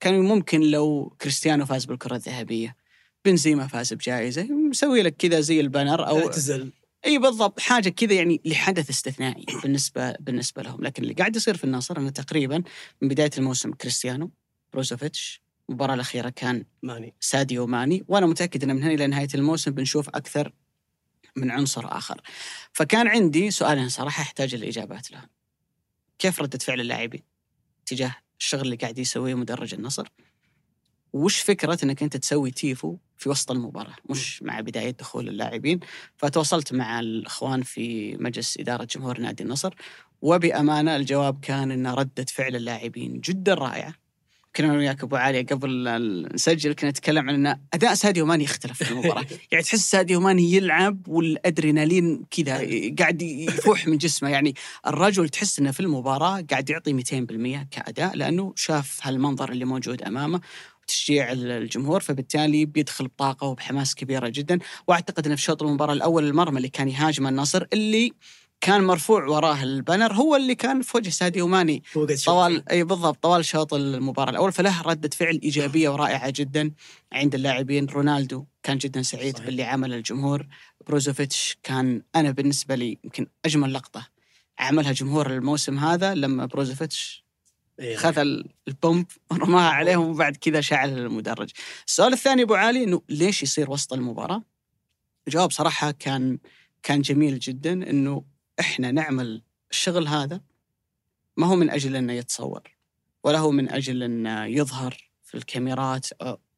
كان 0.00 0.20
ممكن 0.20 0.60
لو 0.60 1.16
كريستيانو 1.20 1.66
فاز 1.66 1.84
بالكرة 1.84 2.16
الذهبية 2.16 2.76
بنزيما 3.24 3.66
فاز 3.66 3.92
بجائزة 3.92 4.42
مسوي 4.42 5.02
لك 5.02 5.16
كذا 5.16 5.40
زي 5.40 5.60
ال 5.60 5.67
banner 5.67 6.08
أو 6.08 6.18
اعتزل 6.18 6.72
إي 7.04 7.18
بالضبط 7.18 7.60
حاجة 7.60 7.88
كذا 7.88 8.14
يعني 8.14 8.40
لحدث 8.44 8.90
استثنائي 8.90 9.44
بالنسبة 9.62 10.12
بالنسبة 10.12 10.62
لهم. 10.62 10.82
لكن 10.82 11.02
اللي 11.02 11.14
قاعد 11.14 11.36
يصير 11.36 11.56
في 11.56 11.64
النصر 11.64 11.98
إنه 11.98 12.10
تقريبا 12.10 12.62
من 13.02 13.08
بداية 13.08 13.30
الموسم 13.38 13.72
كريستيانو 13.72 14.30
بروزوفيتش 14.72 15.42
المباراة 15.68 15.94
الأخيرة 15.94 16.28
كان 16.28 16.64
ماني. 16.82 17.14
ساديو 17.20 17.66
ماني. 17.66 18.04
وأنا 18.08 18.26
متأكد 18.26 18.64
ان 18.64 18.76
من 18.76 18.82
هنا 18.82 18.94
إلى 18.94 19.06
نهاية 19.06 19.28
الموسم 19.34 19.70
بنشوف 19.70 20.08
أكثر 20.08 20.52
من 21.36 21.50
عنصر 21.50 21.96
آخر. 21.96 22.20
فكان 22.72 23.08
عندي 23.08 23.50
سؤالين 23.50 23.88
صراحة 23.88 24.22
أحتاج 24.22 24.54
الإجابات 24.54 25.10
لها. 25.10 25.28
كيف 26.18 26.40
ردة 26.40 26.58
فعل 26.58 26.80
اللاعبين؟ 26.80 27.22
تجاه 27.88 28.16
الشغل 28.40 28.60
اللي 28.60 28.76
قاعد 28.76 28.98
يسويه 28.98 29.34
مدرج 29.34 29.74
النصر؟ 29.74 30.08
وش 31.12 31.40
فكرة 31.40 31.78
إنك 31.84 32.02
أنت 32.02 32.16
تسوي 32.16 32.50
تيفو 32.50 32.96
في 33.16 33.28
وسط 33.28 33.50
المباراة؟ 33.50 33.94
مش 34.10 34.42
مع 34.42 34.60
بداية 34.60 34.90
دخول 34.90 35.28
اللاعبين. 35.28 35.80
فتواصلت 36.16 36.72
مع 36.72 37.00
الإخوان 37.00 37.62
في 37.62 38.16
مجلس 38.16 38.58
إدارة 38.60 38.84
جمهور 38.84 39.20
نادي 39.20 39.42
النصر. 39.42 39.74
وبأمانة 40.22 40.96
الجواب 40.96 41.40
كان 41.40 41.70
ان 41.70 41.86
ردة 41.86 42.26
فعل 42.28 42.56
اللاعبين 42.56 43.20
جدا 43.20 43.54
رائعة. 43.54 43.94
كنا 44.58 44.68
أنا 44.68 44.78
وياك 44.78 45.02
أبو 45.02 45.16
علي 45.16 45.42
قبل 45.42 45.88
نسجل 46.34 46.72
كنا 46.72 46.90
نتكلم 46.90 47.28
عن 47.28 47.46
إن 47.46 47.60
أداء 47.74 47.94
ساديو 47.94 48.26
ماني 48.26 48.44
يختلف 48.44 48.82
في 48.82 48.90
المباراة، 48.90 49.24
يعني 49.52 49.64
تحس 49.64 49.90
ساديو 49.90 50.20
ماني 50.20 50.52
يلعب 50.52 51.08
والأدرينالين 51.08 52.24
كذا 52.30 52.54
قاعد 52.98 53.22
يفوح 53.22 53.86
من 53.86 53.98
جسمه، 53.98 54.28
يعني 54.28 54.54
الرجل 54.86 55.28
تحس 55.28 55.58
إنه 55.58 55.70
في 55.70 55.80
المباراة 55.80 56.44
قاعد 56.50 56.70
يعطي 56.70 56.92
200% 56.92 57.66
كأداء 57.70 58.16
لأنه 58.16 58.52
شاف 58.56 59.00
هالمنظر 59.02 59.52
اللي 59.52 59.64
موجود 59.64 60.02
أمامه 60.02 60.40
تشجيع 60.86 61.32
الجمهور. 61.32 62.00
فبالتالي 62.00 62.64
بيدخل 62.64 63.08
بطاقة 63.08 63.46
وبحماس 63.46 63.94
كبيرة 63.94 64.28
جدا. 64.28 64.58
وأعتقد 64.86 65.26
إنه 65.26 65.36
في 65.36 65.42
شوط 65.42 65.62
المباراة 65.62 65.92
الأول 65.92 66.24
المرمى 66.24 66.56
اللي 66.56 66.68
كان 66.68 66.88
يهاجم 66.88 67.26
النصر 67.26 67.66
اللي 67.72 68.12
كان 68.60 68.84
مرفوع 68.84 69.24
وراه 69.24 69.62
ال 69.62 69.69
banner 69.69 70.12
هو 70.12 70.36
اللي 70.36 70.54
كان 70.54 70.82
في 70.82 70.96
وجه 70.96 71.10
ساديو 71.10 71.46
ماني. 71.46 71.82
طوال 72.26 72.68
إي 72.70 72.84
بالضبط 72.84 73.22
طوال 73.22 73.44
شوط 73.44 73.74
المباراة 73.74 74.30
الأول 74.30 74.52
فله 74.52 74.82
ردة 74.82 75.10
فعل 75.16 75.40
إيجابية 75.42 75.88
ورائعة 75.88 76.30
جدا 76.36 76.70
عند 77.12 77.34
اللاعبين 77.34 77.86
رونالدو 77.86 78.44
كان 78.62 78.78
جدا 78.78 79.02
سعيد 79.02 79.34
صحيح. 79.34 79.46
باللي 79.46 79.62
عمله 79.62 79.96
الجمهور 79.96 80.46
بروزوفيتش 80.86 81.56
كان 81.62 82.02
أنا 82.16 82.30
بالنسبة 82.30 82.74
لي 82.74 82.98
يمكن 83.04 83.26
أجمل 83.44 83.72
لقطة 83.74 84.08
عملها 84.58 84.92
جمهور 84.92 85.30
الموسم 85.32 85.78
هذا 85.78 86.14
لما 86.14 86.46
بروزوفيتش 86.46 87.24
إيه. 87.80 87.96
خذ 87.96 88.18
ال- 88.18 88.48
البومب 88.68 89.06
ورماها 89.30 89.70
عليهم 89.70 90.08
وبعد 90.10 90.36
كذا 90.36 90.60
شعل 90.60 90.98
المدرج. 90.98 91.50
السؤال 91.86 92.12
الثاني 92.12 92.42
أبو 92.42 92.54
علي 92.54 92.84
إنه 92.84 93.02
ليش 93.08 93.42
يصير 93.42 93.70
وسط 93.70 93.92
المباراة؟ 93.92 94.42
الجواب 95.28 95.50
صراحة 95.50 95.90
كان 95.90 96.38
كان 96.82 97.00
جميل 97.02 97.38
جدا 97.38 97.72
إنه 97.72 98.24
إحنا 98.60 98.90
نعمل 98.90 99.42
الشغل 99.70 100.08
هذا 100.08 100.40
ما 101.36 101.46
هو 101.46 101.56
من 101.56 101.70
أجل 101.70 101.96
إنه 101.96 102.12
يتصور 102.12 102.62
ولا 103.24 103.38
هو 103.38 103.50
من 103.50 103.70
أجل 103.70 104.02
إنه 104.02 104.44
يظهر 104.44 105.10
في 105.22 105.34
الكاميرات. 105.34 106.06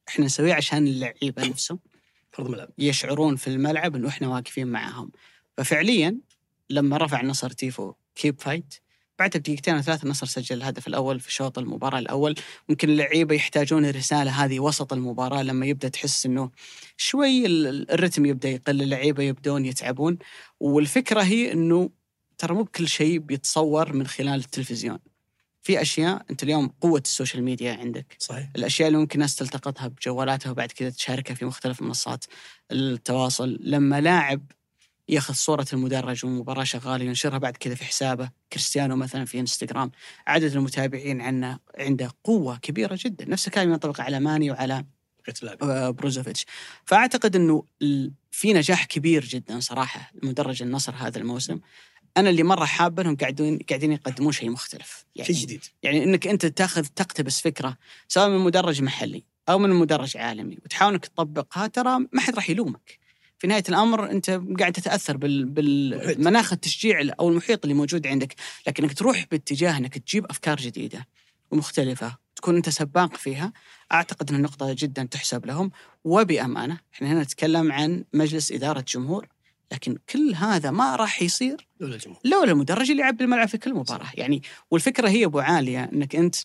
إحنا 0.07 0.25
نسويه 0.25 0.53
عشان 0.53 0.87
اللعيبة 0.87 1.47
نفسهم. 1.47 1.79
في 2.31 2.38
أرض 2.38 2.49
ملعب 2.49 2.69
يشعرون 2.77 3.35
في 3.35 3.47
الملعب 3.47 3.95
انه 3.95 4.07
إحنا 4.07 4.27
واقفين 4.27 4.67
معهم. 4.67 5.11
ففعليا 5.57 6.17
لما 6.69 6.97
رفع 6.97 7.21
النصر 7.21 7.49
تيفو 7.49 7.93
keep 8.15 8.41
fight 8.41 8.75
بعدها 9.21 9.39
بدقيقتين 9.39 9.75
أو 9.75 9.81
ثلاث 9.81 10.03
النصر 10.03 10.25
سجل 10.25 10.57
الهدف 10.57 10.87
الأول 10.87 11.19
في 11.19 11.33
شوط 11.33 11.59
المباراة 11.59 11.99
الأول. 11.99 12.35
ممكن 12.69 12.89
اللعيبة 12.89 13.35
يحتاجون 13.35 13.85
الرسالة 13.85 14.31
هذه 14.45 14.59
وسط 14.59 14.93
المباراة 14.93 15.43
لما 15.43 15.65
يبدأ 15.65 15.87
تحس 15.87 16.25
إنه 16.25 16.51
شوي 16.97 17.45
ال- 17.45 17.91
الرتم 17.91 18.25
يبدأ 18.25 18.49
يقل 18.49 18.81
اللعيبة 18.81 19.23
يبدون 19.23 19.65
يتعبون. 19.65 20.17
والفكرة 20.59 21.21
هي 21.21 21.51
إنه 21.51 21.89
ترى 22.37 22.53
مو 22.53 22.63
بكل 22.63 22.87
شيء 22.87 23.19
بيتصور 23.19 23.93
من 23.93 24.07
خلال 24.07 24.39
التلفزيون. 24.39 24.99
في 25.63 25.81
أشياء 25.81 26.25
أنت 26.31 26.43
اليوم 26.43 26.67
قوة 26.81 27.01
ال 27.05 27.10
social 27.10 27.43
media 27.43 27.73
عندك. 27.73 28.15
صحيح. 28.19 28.49
الأشياء 28.55 28.87
اللي 28.87 28.99
ممكن 28.99 29.15
الناس 29.15 29.35
تلتقطها 29.35 29.87
بجوالاتها 29.87 30.49
وبعد 30.51 30.71
كذا 30.71 30.89
تشاركها 30.89 31.33
في 31.33 31.45
مختلف 31.45 31.81
منصات 31.81 32.25
التواصل. 32.71 33.57
لما 33.61 34.01
لاعب 34.01 34.51
ياخذ 35.11 35.33
صورة 35.33 35.65
المدرج 35.73 36.25
والمباراة 36.25 36.63
شغالة 36.63 37.05
ينشرها 37.05 37.37
بعد 37.37 37.57
كذا 37.57 37.75
في 37.75 37.85
حسابه. 37.85 38.29
كريستيانو 38.53 38.95
مثلا 38.95 39.25
في 39.25 39.39
إنستغرام. 39.39 39.91
عدد 40.27 40.55
المتابعين 40.55 41.21
عنه 41.21 41.59
عنده 41.79 42.11
قوة 42.23 42.57
كبيرة 42.57 42.99
جدا. 43.05 43.25
نفس 43.25 43.47
الكلام 43.47 43.69
ينطبق 43.69 44.01
على 44.01 44.19
ماني 44.19 44.51
وعلى 44.51 44.85
آه، 45.61 45.89
بروزوفيتش. 45.89 46.45
فأعتقد 46.85 47.35
إنه 47.35 47.63
في 48.31 48.53
نجاح 48.53 48.85
كبير 48.85 49.25
جدا 49.25 49.59
صراحة 49.59 50.11
لمدرج 50.23 50.63
النصر 50.63 50.93
هذا 50.95 51.17
الموسم. 51.17 51.59
أنا 52.17 52.29
اللي 52.29 52.43
مرة 52.43 52.65
حابة 52.65 53.01
إنهم 53.01 53.15
قاعدين 53.15 53.59
قاعدين 53.69 53.91
يقدمون 53.91 54.31
شيء 54.31 54.49
مختلف. 54.49 55.05
يعني 55.15 55.33
شيء 55.33 55.43
جديد. 55.43 55.63
يعني 55.83 56.03
إنك 56.03 56.27
أنت 56.27 56.45
تاخذ 56.45 56.85
تقتبس 56.85 57.41
فكرة 57.41 57.77
سواء 58.07 58.29
من 58.29 58.37
مدرج 58.37 58.81
محلي 58.81 59.23
أو 59.49 59.59
من 59.59 59.69
مدرج 59.69 60.17
عالمي 60.17 60.57
وتحاول 60.65 60.93
إنك 60.93 61.05
تطبقها 61.05 61.67
ترى 61.67 61.99
ما 62.11 62.21
حد 62.21 62.35
راح 62.35 62.49
يلومك. 62.49 63.00
في 63.41 63.47
نهاية 63.47 63.63
الأمر 63.69 64.11
أنت 64.11 64.41
قاعد 64.59 64.73
تتأثر 64.73 65.17
بال... 65.17 65.45
بالمناخ 65.45 66.53
التشجيع 66.53 67.13
أو 67.19 67.29
المحيط 67.29 67.63
اللي 67.63 67.73
موجود 67.73 68.07
عندك، 68.07 68.35
لكنك 68.67 68.93
تروح 68.93 69.25
باتجاه 69.31 69.77
إنك 69.77 69.97
تجيب 69.97 70.25
أفكار 70.25 70.57
جديدة 70.57 71.07
ومختلفة، 71.51 72.17
تكون 72.35 72.55
أنت 72.55 72.69
سباق 72.69 73.15
فيها، 73.15 73.53
أعتقد 73.91 74.29
إن 74.29 74.35
النقطة 74.35 74.75
جدا 74.77 75.03
تحسب 75.03 75.45
لهم. 75.45 75.71
وبأمانة، 76.03 76.79
إحنا 76.93 77.11
هنا 77.11 77.21
نتكلم 77.21 77.71
عن 77.71 78.03
مجلس 78.13 78.51
إدارة 78.51 78.85
جمهور، 78.87 79.27
لكن 79.71 79.97
كل 80.09 80.35
هذا 80.35 80.71
ما 80.71 80.95
راح 80.95 81.21
يصير 81.21 81.67
لولا 81.79 81.95
الجمهور. 81.95 82.19
لولا 82.23 82.51
المدرج 82.51 82.91
اللي 82.91 83.01
يعبي 83.03 83.23
الملعب 83.23 83.47
في 83.47 83.57
كل 83.57 83.73
مباراة. 83.73 84.11
يعني 84.13 84.41
والفكرة 84.71 85.09
هي 85.09 85.25
أبو 85.25 85.39
عالية 85.39 85.83
إنك 85.83 86.15
أنت 86.15 86.35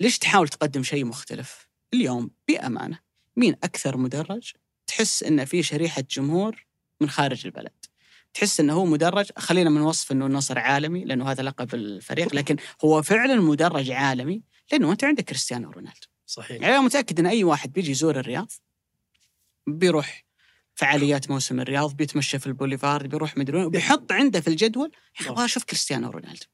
ليش 0.00 0.18
تحاول 0.18 0.48
تقدم 0.48 0.82
شيء 0.82 1.04
مختلف؟ 1.04 1.68
اليوم 1.94 2.30
بأمانة 2.48 2.98
مين 3.36 3.56
أكثر 3.64 3.96
مدرج 3.96 4.52
تحس 4.86 5.22
إنه 5.22 5.44
في 5.44 5.62
شريحة 5.62 6.04
جمهور 6.10 6.66
من 7.00 7.10
خارج 7.10 7.46
البلد. 7.46 7.84
تحس 8.34 8.60
إنه 8.60 8.72
هو 8.72 8.84
مدرج 8.84 9.26
خلينا 9.38 9.70
من 9.70 9.80
وصف 9.80 10.12
إنه 10.12 10.26
النصر 10.26 10.58
عالمي 10.58 11.04
لأنه 11.04 11.30
هذا 11.30 11.42
لقب 11.42 11.74
الفريق 11.74 12.34
لكن 12.34 12.56
هو 12.84 13.02
فعلا 13.02 13.34
مدرج 13.34 13.90
عالمي 13.90 14.42
لأنه 14.72 14.92
أنت 14.92 15.04
عندك 15.04 15.24
كريستيانو 15.24 15.70
رونالدو. 15.70 16.06
صحيح. 16.26 16.62
يعني 16.62 16.74
أنا 16.74 16.80
متأكد 16.80 17.20
إن 17.20 17.26
أي 17.26 17.44
واحد 17.44 17.72
بيجي 17.72 17.90
يزور 17.90 18.20
الرياض 18.20 18.52
بيروح 19.66 20.24
فعاليات 20.74 21.30
موسم 21.30 21.60
الرياض 21.60 21.96
بيتمشى 21.96 22.38
في 22.38 22.46
البوليفارد 22.46 23.08
بيروح 23.08 23.36
مدري 23.36 23.68
بيحط 23.68 24.12
عنده 24.12 24.40
في 24.40 24.48
الجدول 24.48 24.92
يا 24.94 25.20
أخي 25.20 25.30
أبغى 25.30 25.44
أشوف 25.44 25.64
كريستيانو 25.64 26.10
رونالدو. 26.10 26.46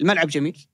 الملعب 0.00 0.28
جميل 0.28 0.66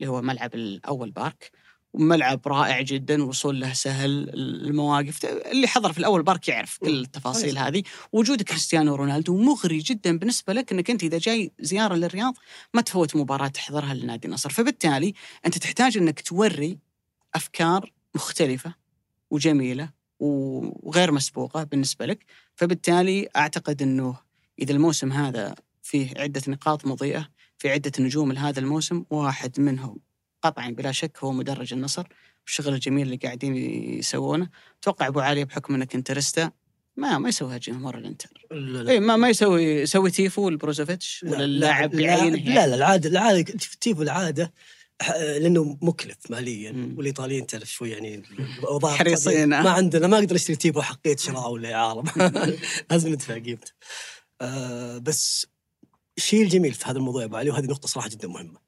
اللي 0.00 0.12
هو 0.12 0.22
ملعب 0.22 0.54
الأول 0.54 1.10
بارك. 1.10 1.50
وملعب 1.92 2.48
رائع 2.48 2.80
جدا 2.80 3.24
وصول 3.24 3.60
له 3.60 3.72
سهل 3.72 4.30
المواقف. 4.34 5.24
اللي 5.24 5.68
حضر 5.68 5.92
في 5.92 5.98
الأول 5.98 6.22
بارك 6.22 6.48
يعرف 6.48 6.78
كل 6.78 7.00
التفاصيل 7.00 7.58
هذه. 7.58 7.82
وجود 8.12 8.42
كريستيانو 8.42 8.94
رونالدو 8.94 9.36
مغري 9.36 9.78
جدا 9.78 10.18
بالنسبة 10.18 10.52
لك 10.52 10.72
إنك 10.72 10.90
أنت 10.90 11.02
إذا 11.02 11.18
جاي 11.18 11.52
زيارة 11.60 11.94
للرياض 11.94 12.34
ما 12.74 12.80
تفوت 12.80 13.16
مباراة 13.16 13.48
تحضرها 13.48 13.94
لنادي 13.94 14.28
النصر 14.28 14.50
فبالتالي 14.50 15.14
أنت 15.46 15.58
تحتاج 15.58 15.96
إنك 15.96 16.20
توري 16.20 16.78
أفكار 17.34 17.92
مختلفة 18.14 18.74
وجميلة 19.30 19.90
وغير 20.20 21.12
مسبوقة 21.12 21.62
بالنسبة 21.62 22.06
لك. 22.06 22.24
فبالتالي 22.54 23.28
أعتقد 23.36 23.82
إنه 23.82 24.16
إذا 24.58 24.72
الموسم 24.72 25.12
هذا 25.12 25.54
فيه 25.82 26.12
عدة 26.16 26.42
نقاط 26.48 26.86
مضيئة 26.86 27.28
في 27.58 27.70
عدة 27.70 27.92
نجوم 28.00 28.32
لهذا 28.32 28.60
الموسم 28.60 29.04
واحد 29.10 29.60
منهم 29.60 30.07
قطعا 30.42 30.70
بلا 30.70 30.92
شك 30.92 31.18
هو 31.18 31.32
مدرج 31.32 31.72
النصر 31.72 32.06
والشغل 32.44 32.74
الجميل 32.74 33.06
اللي 33.06 33.16
قاعدين 33.16 33.56
يسوونه. 33.98 34.48
أتوقع 34.82 35.06
أبو 35.06 35.20
علي 35.20 35.44
بحكم 35.44 35.74
إنك 35.74 35.94
interista 35.94 36.50
ما 36.96 37.18
ما 37.18 37.28
يسويها 37.28 37.58
جمهور 37.58 37.98
الانتر 37.98 38.46
لا 38.50 38.82
لا. 38.82 38.90
اي 38.90 39.00
ما 39.00 39.16
ما 39.16 39.28
يسوي 39.28 39.62
يسوي 39.64 40.10
تيفو 40.10 40.50
لبروزوفيتش 40.50 41.24
ولا 41.28 41.44
اللاعب 41.44 41.90
بعينه 41.90 42.36
لا 42.36 42.66
لا 42.66 42.74
العاده 42.74 43.08
العاده 43.08 43.42
تيفو 43.80 44.02
العادة 44.02 44.52
لأنه 45.18 45.78
مكلف 45.82 46.16
ماليا. 46.30 46.94
والإيطاليين 46.96 47.46
تعرف 47.46 47.72
شوي 47.72 47.90
يعني 47.90 48.22
الاوضاع 48.58 48.96
حريصين، 48.96 49.48
ما. 49.48 49.70
عندنا 49.70 50.06
ما 50.06 50.18
أقدر 50.18 50.36
أشتري 50.36 50.56
تيبو 50.56 50.82
حقيه 50.82 51.16
شراء 51.16 51.50
ولا 51.50 51.74
اعاره 51.74 52.04
لازم 52.90 53.12
ندفع 53.12 53.34
قيمته. 53.38 53.72
آه 54.40 54.98
بس 54.98 55.46
الشيء 56.18 56.42
الجميل 56.42 56.72
في 56.74 56.84
هذا 56.86 56.98
الموضوع 56.98 57.20
يا 57.22 57.26
أبو 57.26 57.36
علي 57.36 57.50
وهذه 57.50 57.64
نقطة 57.66 57.88
صراحة 57.88 58.08
جدا 58.08 58.28
مهمة 58.28 58.58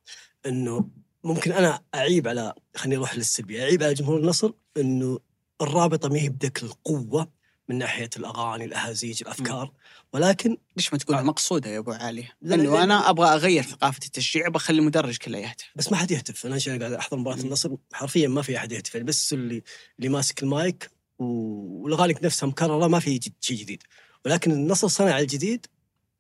إنه 0.46 0.88
ممكن 1.24 1.52
أنا 1.52 1.82
أعيب 1.94 2.28
على 2.28 2.54
خليني 2.76 2.96
أروح 2.96 3.16
للسلبي 3.16 3.62
أعيب 3.62 3.82
على 3.82 3.94
جمهور 3.94 4.18
النصر 4.18 4.52
إنه 4.76 5.18
الرابطة 5.62 6.08
ما 6.08 6.18
هي 6.18 6.28
بذاك 6.28 6.62
القوة 6.62 7.28
من 7.68 7.78
ناحية 7.78 8.10
الأغاني 8.16 8.64
الأهازيج 8.64 9.22
الأفكار 9.22 9.72
ولكن 10.12 10.56
ليش 10.76 10.92
ما 10.92 10.98
تقول 10.98 11.16
آه. 11.16 11.22
مقصودة 11.22 11.70
يا 11.70 11.78
أبو 11.78 11.92
علي؟ 11.92 12.24
لا، 12.42 12.54
لأنه 12.54 12.72
لا، 12.72 12.82
أنا 12.82 13.10
أبغى 13.10 13.28
أغير 13.28 13.62
ثقافة 13.62 14.00
التشجيع 14.06 14.48
بخلي 14.48 14.78
المدرج 14.78 15.16
كله 15.16 15.38
يهتف. 15.38 15.70
بس 15.76 15.92
ما 15.92 15.98
حد 15.98 16.10
يهتف. 16.10 16.46
أنا 16.46 16.54
عشان 16.54 16.78
قاعد 16.78 16.92
أحضر 16.92 17.16
مباراة. 17.16 17.40
النصر؟ 17.40 17.76
حرفيا 17.92 18.28
ما 18.28 18.42
في 18.42 18.56
أحد 18.56 18.72
يهتف 18.72 18.94
يعني 18.94 19.06
بس 19.06 19.32
اللي 19.32 19.62
اللي 19.98 20.08
ماسك 20.08 20.42
المايك 20.42 20.90
والأغاني 21.18 22.14
نفسها 22.22 22.46
مكرره 22.46 22.86
ما 22.86 23.00
في 23.00 23.20
شيء 23.40 23.56
جديد. 23.56 23.82
ولكن 24.24 24.50
النصر 24.52 24.88
صنع 24.88 25.18
الجديد 25.18 25.66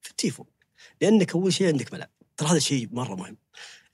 في 0.00 0.10
التيفو 0.10 0.44
لأنك 1.00 1.32
أول 1.32 1.52
شيء 1.52 1.66
عندك 1.66 1.92
ملعب. 1.94 2.10
ترى 2.36 2.48
هذا 2.48 2.58
شيء 2.58 2.88
مرة 2.92 3.14
مهم. 3.14 3.36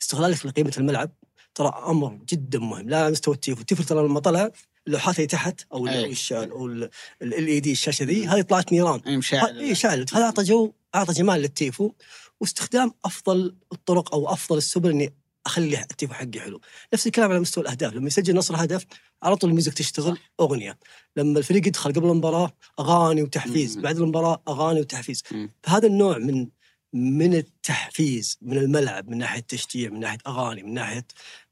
استغلالك 0.03 0.47
لقيمه 0.47 0.73
الملعب 0.79 1.11
ترى 1.55 1.73
أمر 1.87 2.19
جدا 2.29 2.59
مهم. 2.59 2.89
لا 2.89 3.11
مستوى 3.11 3.35
التيفو. 3.35 3.61
التيفو 3.61 3.83
ترى 3.83 4.03
لما 4.09 4.21
طلع 4.21 4.51
اللوحات 4.87 5.17
اللي 5.17 5.27
تحت 5.27 5.61
أو. 5.73 5.87
ال- 5.87 7.35
أي. 7.35 7.61
دي 7.61 7.73
الشاشة 7.73 8.05
ذي 8.05 8.27
هذه 8.27 8.41
طلعت 8.43 8.73
نيران. 8.73 9.01
مشاعل 9.19 9.59
إي 9.59 9.75
شعلت 9.75 10.15
هذا 10.15 10.25
أعطى 10.25 10.43
جو 10.43 10.73
أعطى 10.95 11.13
جمال 11.13 11.41
للتيفو. 11.41 11.93
واستخدام 12.41 12.93
أفضل 13.05 13.57
الطرق 13.73 14.15
أو 14.15 14.33
أفضل 14.33 14.57
السبل 14.59 14.91
إني 14.91 15.15
أخلي 15.47 15.81
التيفو 15.81 16.15
حقي 16.15 16.41
حلو. 16.41 16.61
نفس 16.95 17.07
الكلام 17.07 17.31
على 17.31 17.41
مستوى 17.41 17.65
الأهداف. 17.65 17.93
لما 17.95 18.07
يسجل 18.07 18.35
نصر 18.37 18.65
هدف 18.65 18.87
على 19.23 19.37
طول 19.37 19.51
ال 19.51 19.55
music 19.55 19.75
تشتغل 19.75 20.19
أغنية. 20.41 20.79
لما 21.17 21.39
الفريق 21.39 21.67
يدخل 21.67 21.93
قبل 21.93 22.09
المباراة 22.11 22.53
أغاني 22.81 23.23
وتحفيز. 23.23 23.77
مم. 23.77 23.83
بعد 23.83 23.97
المباراة 23.97 24.43
أغاني 24.49 24.81
وتحفيز. 24.81 25.23
مم. 25.33 25.51
فهذا 25.63 25.87
النوع 25.87 26.19
من 26.19 26.49
من 26.97 27.35
التحفيز 27.35 28.39
من 28.43 28.59
الملعب 28.59 29.09
من 29.09 29.19
ناحية 29.19 29.41
تشجيع 29.41 29.91
من 29.91 30.01
ناحية 30.01 30.19
أغاني 30.27 30.63
من 30.63 30.75
ناحيه 30.75 31.07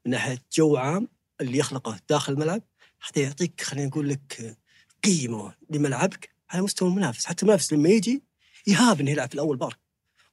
من 0.07 0.13
ناحية 0.13 0.39
جو 0.53 0.77
عام 0.77 1.09
اللي 1.41 1.59
يخلقه 1.59 2.01
داخل 2.09 2.33
الملعب 2.33 2.63
حتى 3.01 3.21
يعطيك 3.21 3.61
خلينا 3.61 3.87
نقول 3.87 4.09
لك 4.09 4.57
قيمة 5.05 5.55
لملعبك 5.71 6.29
على 6.51 6.63
مستوى 6.63 6.89
المنافس. 6.89 7.27
حتى 7.27 7.43
المنافس 7.43 7.73
لما 7.73 7.89
يجي 7.89 8.23
يهاب 8.67 9.01
إنه 9.01 9.11
يلعب 9.11 9.29
في 9.29 9.35
الأول 9.35 9.57
بارك 9.57 9.79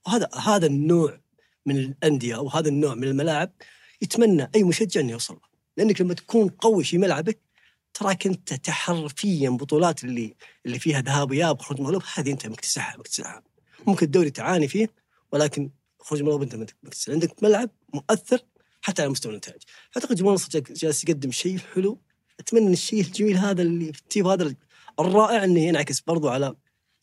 وهذا 0.08 0.30
هذا 0.36 0.66
النوع 0.66 1.20
من 1.66 1.78
الأندية 1.78 2.36
أو 2.36 2.50
هذا 2.50 2.70
النوع 2.70 2.96
من 2.96 3.04
الملاعب 3.04 3.52
يتمنى 4.02 4.50
أي 4.56 4.64
مشجع 4.64 5.02
إنه 5.02 5.12
يوصل 5.12 5.34
له. 5.34 5.52
لأنك 5.78 6.02
لما 6.02 6.14
تكون 6.14 6.50
قوي 6.50 6.84
في 6.84 6.98
ملعبك 6.98 7.40
تراك 7.94 8.28
أنت 8.28 8.54
تحرفيا 8.54 9.50
بطولات 9.50 10.04
اللي 10.04 10.36
اللي 10.66 10.80
فيها 10.80 11.02
ذهاب 11.02 11.32
واياب 11.32 11.62
خروج 11.62 11.82
مغلوب 11.82 12.04
هذه 12.16 12.32
أنت 12.32 12.48
مكتسحها 12.48 12.98
مكتسحها. 12.98 13.44
ممكن 13.88 14.06
الدوري 14.06 14.30
تعاني 14.30 14.68
فيه 14.68 15.01
ولكن 15.32 15.72
خروج 16.00 16.22
مغلوب 16.22 16.42
انت 16.42 16.56
مكتسح 16.84 17.10
عندك 17.10 17.44
ملعب 17.44 17.70
مؤثر 17.94 18.40
حتى 18.82 19.02
على 19.02 19.12
مستوى 19.12 19.32
النتائج 19.32 19.62
فاعتقد 19.92 20.16
جمهور 20.16 20.34
النصر 20.34 20.60
جالس 20.60 21.04
يقدم 21.04 21.32
شيء 21.32 21.58
حلو. 21.58 22.02
أتمنى 22.40 22.68
إن 22.68 22.74
الشيء 22.74 23.02
الجميل 23.02 23.38
هذا 23.38 23.62
اللي 23.62 23.90
التيب 23.90 24.28
هذا 24.28 24.56
الرائع 25.00 25.44
إنه 25.44 25.60
ينعكس 25.60 26.00
برضو 26.02 26.30
على 26.30 26.56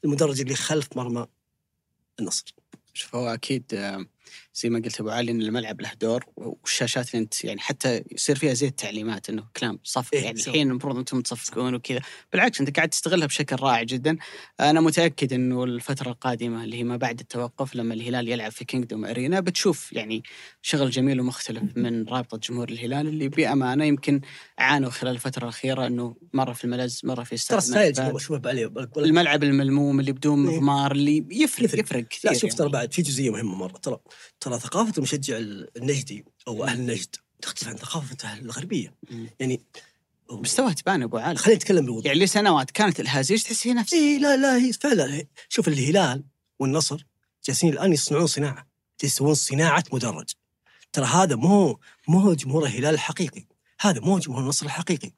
المدرج 0.05 0.41
اللي 0.41 0.55
خلف 0.55 0.89
مرمى 0.97 1.27
النصر. 2.21 2.55
شوف 2.95 3.15
هو 3.15 3.27
أكيد 3.27 3.75
آه، 3.75 4.07
زي 4.59 4.71
ما 4.71 4.79
قلت 4.79 5.01
أبو 5.01 5.11
علي 5.11 5.33
إن 5.33 5.43
الملعب 5.43 5.81
له 5.81 5.91
دور 6.01 6.25
والشاشات 6.37 7.15
اللي 7.15 7.23
أنت 7.23 7.45
يعني 7.45 7.61
حتى 7.61 8.05
يصير 8.13 8.37
فيها 8.37 8.55
زي 8.55 8.67
التعليمات 8.67 9.31
إنه 9.31 9.45
كلام 9.57 9.79
صف 9.85 10.13
إيه، 10.13 10.23
يعني. 10.25 10.41
الحين 10.41 10.71
المفروض 10.71 10.97
أنتم 10.97 11.21
تصفقون 11.21 11.75
وكذا 11.75 12.01
بالعكس 12.33 12.61
أنت 12.61 12.77
قاعد 12.77 12.89
تستغلها 12.89 13.27
بشكل 13.27 13.57
رائع 13.57 13.83
جدا 13.83 14.17
أنا 14.61 14.81
متأكد 14.81 15.33
إنه 15.33 15.65
الفترة 15.65 16.11
القادمة 16.11 16.65
اللي 16.65 16.77
هي 16.77 16.85
ما 16.85 16.97
بعد 16.97 17.21
التوقف 17.21 17.75
لما 17.75 17.95
الهلال 17.95 18.29
يلعب 18.29 18.53
في 18.53 18.65
كينجدوم 18.65 19.05
ارينا 19.05 19.41
بتشوف 19.41 19.93
يعني 19.93 20.23
شغل 20.63 20.91
جميل 20.91 21.21
ومختلف 21.21 21.63
من 21.77 22.09
رابطة 22.09 22.39
جمهور 22.39 22.69
الهلال 22.69 23.09
اللي 23.09 23.29
بأمانة 23.29 23.85
يمكن 23.85 24.21
عانوا 24.59 24.91
خلال 24.91 25.15
الفترة 25.15 25.43
الأخيرة 25.43 25.87
إنه 25.87 26.17
مرة 26.33 26.53
في 26.53 26.65
الملز 26.65 27.01
مرة 27.05 27.23
في 27.23 27.47
ترى 27.47 27.61
style 27.61 28.21
شوف 28.21 28.47
الملعب 28.97 29.43
الملموم 29.43 30.01
اللي 30.01 30.13
بدون 30.13 30.49
إيه. 30.49 30.57
مضمار 30.57 30.93
اللي 30.93 31.27
يفرق 31.31 31.65
يفرق. 31.65 31.81
يفرق, 31.81 32.09
كثير 32.09 32.31
لا 32.31 32.39
شوف 32.39 32.55
ترى 32.55 32.67
يعني. 32.67 32.73
بعد 32.73 32.93
في 32.93 33.03
جزئية 33.03 33.31
مهمة 33.31 33.55
مرة 33.55 33.79
ترى 33.79 33.99
ترى 34.49 34.59
ثقافه 34.59 34.93
المشجع 34.99 35.37
النجدي 35.77 36.25
أو 36.49 36.65
أهل 36.65 36.79
النجد. 36.79 37.17
تختلف 37.43 37.69
عن 37.69 37.77
ثقافة 37.77 38.17
أهل 38.25 38.45
الغربية. 38.45 38.95
يعني 39.41 39.61
مستواه 40.31 40.73
تبان 40.73 41.03
أبو 41.03 41.19
علي 41.19 41.37
خلينا 41.37 41.59
نتكلم 41.59 41.87
بوضوح 41.87 42.07
يعني 42.07 42.19
لسنوات 42.19 42.71
كانت 42.71 43.01
الأهازيج 43.01 43.43
تحس 43.43 43.67
هي 43.67 43.75
نفس 43.75 43.93
اي 43.93 44.19
لا 44.19 44.37
لا 44.37 44.57
هي 44.57 44.73
فعلا. 44.73 45.27
شوف 45.49 45.69
الهلال 45.69 46.25
والنصر 46.59 47.07
جالسين 47.45 47.73
الآن 47.73 47.93
يصنعون 47.93 48.27
صناعة. 48.27 48.67
يسوون 49.03 49.35
صناعة 49.35 49.85
مدرج. 49.93 50.31
ترى 50.93 51.07
هذا 51.07 51.37
مو 51.37 51.81
مو 52.09 52.33
جمهور 52.33 52.67
الهلال 52.67 52.95
الحقيقي. 52.95 53.45
هذا 53.81 54.01
مو 54.01 54.19
جمهور 54.19 54.43
النصر 54.43 54.67
الحقيقي. 54.67 55.13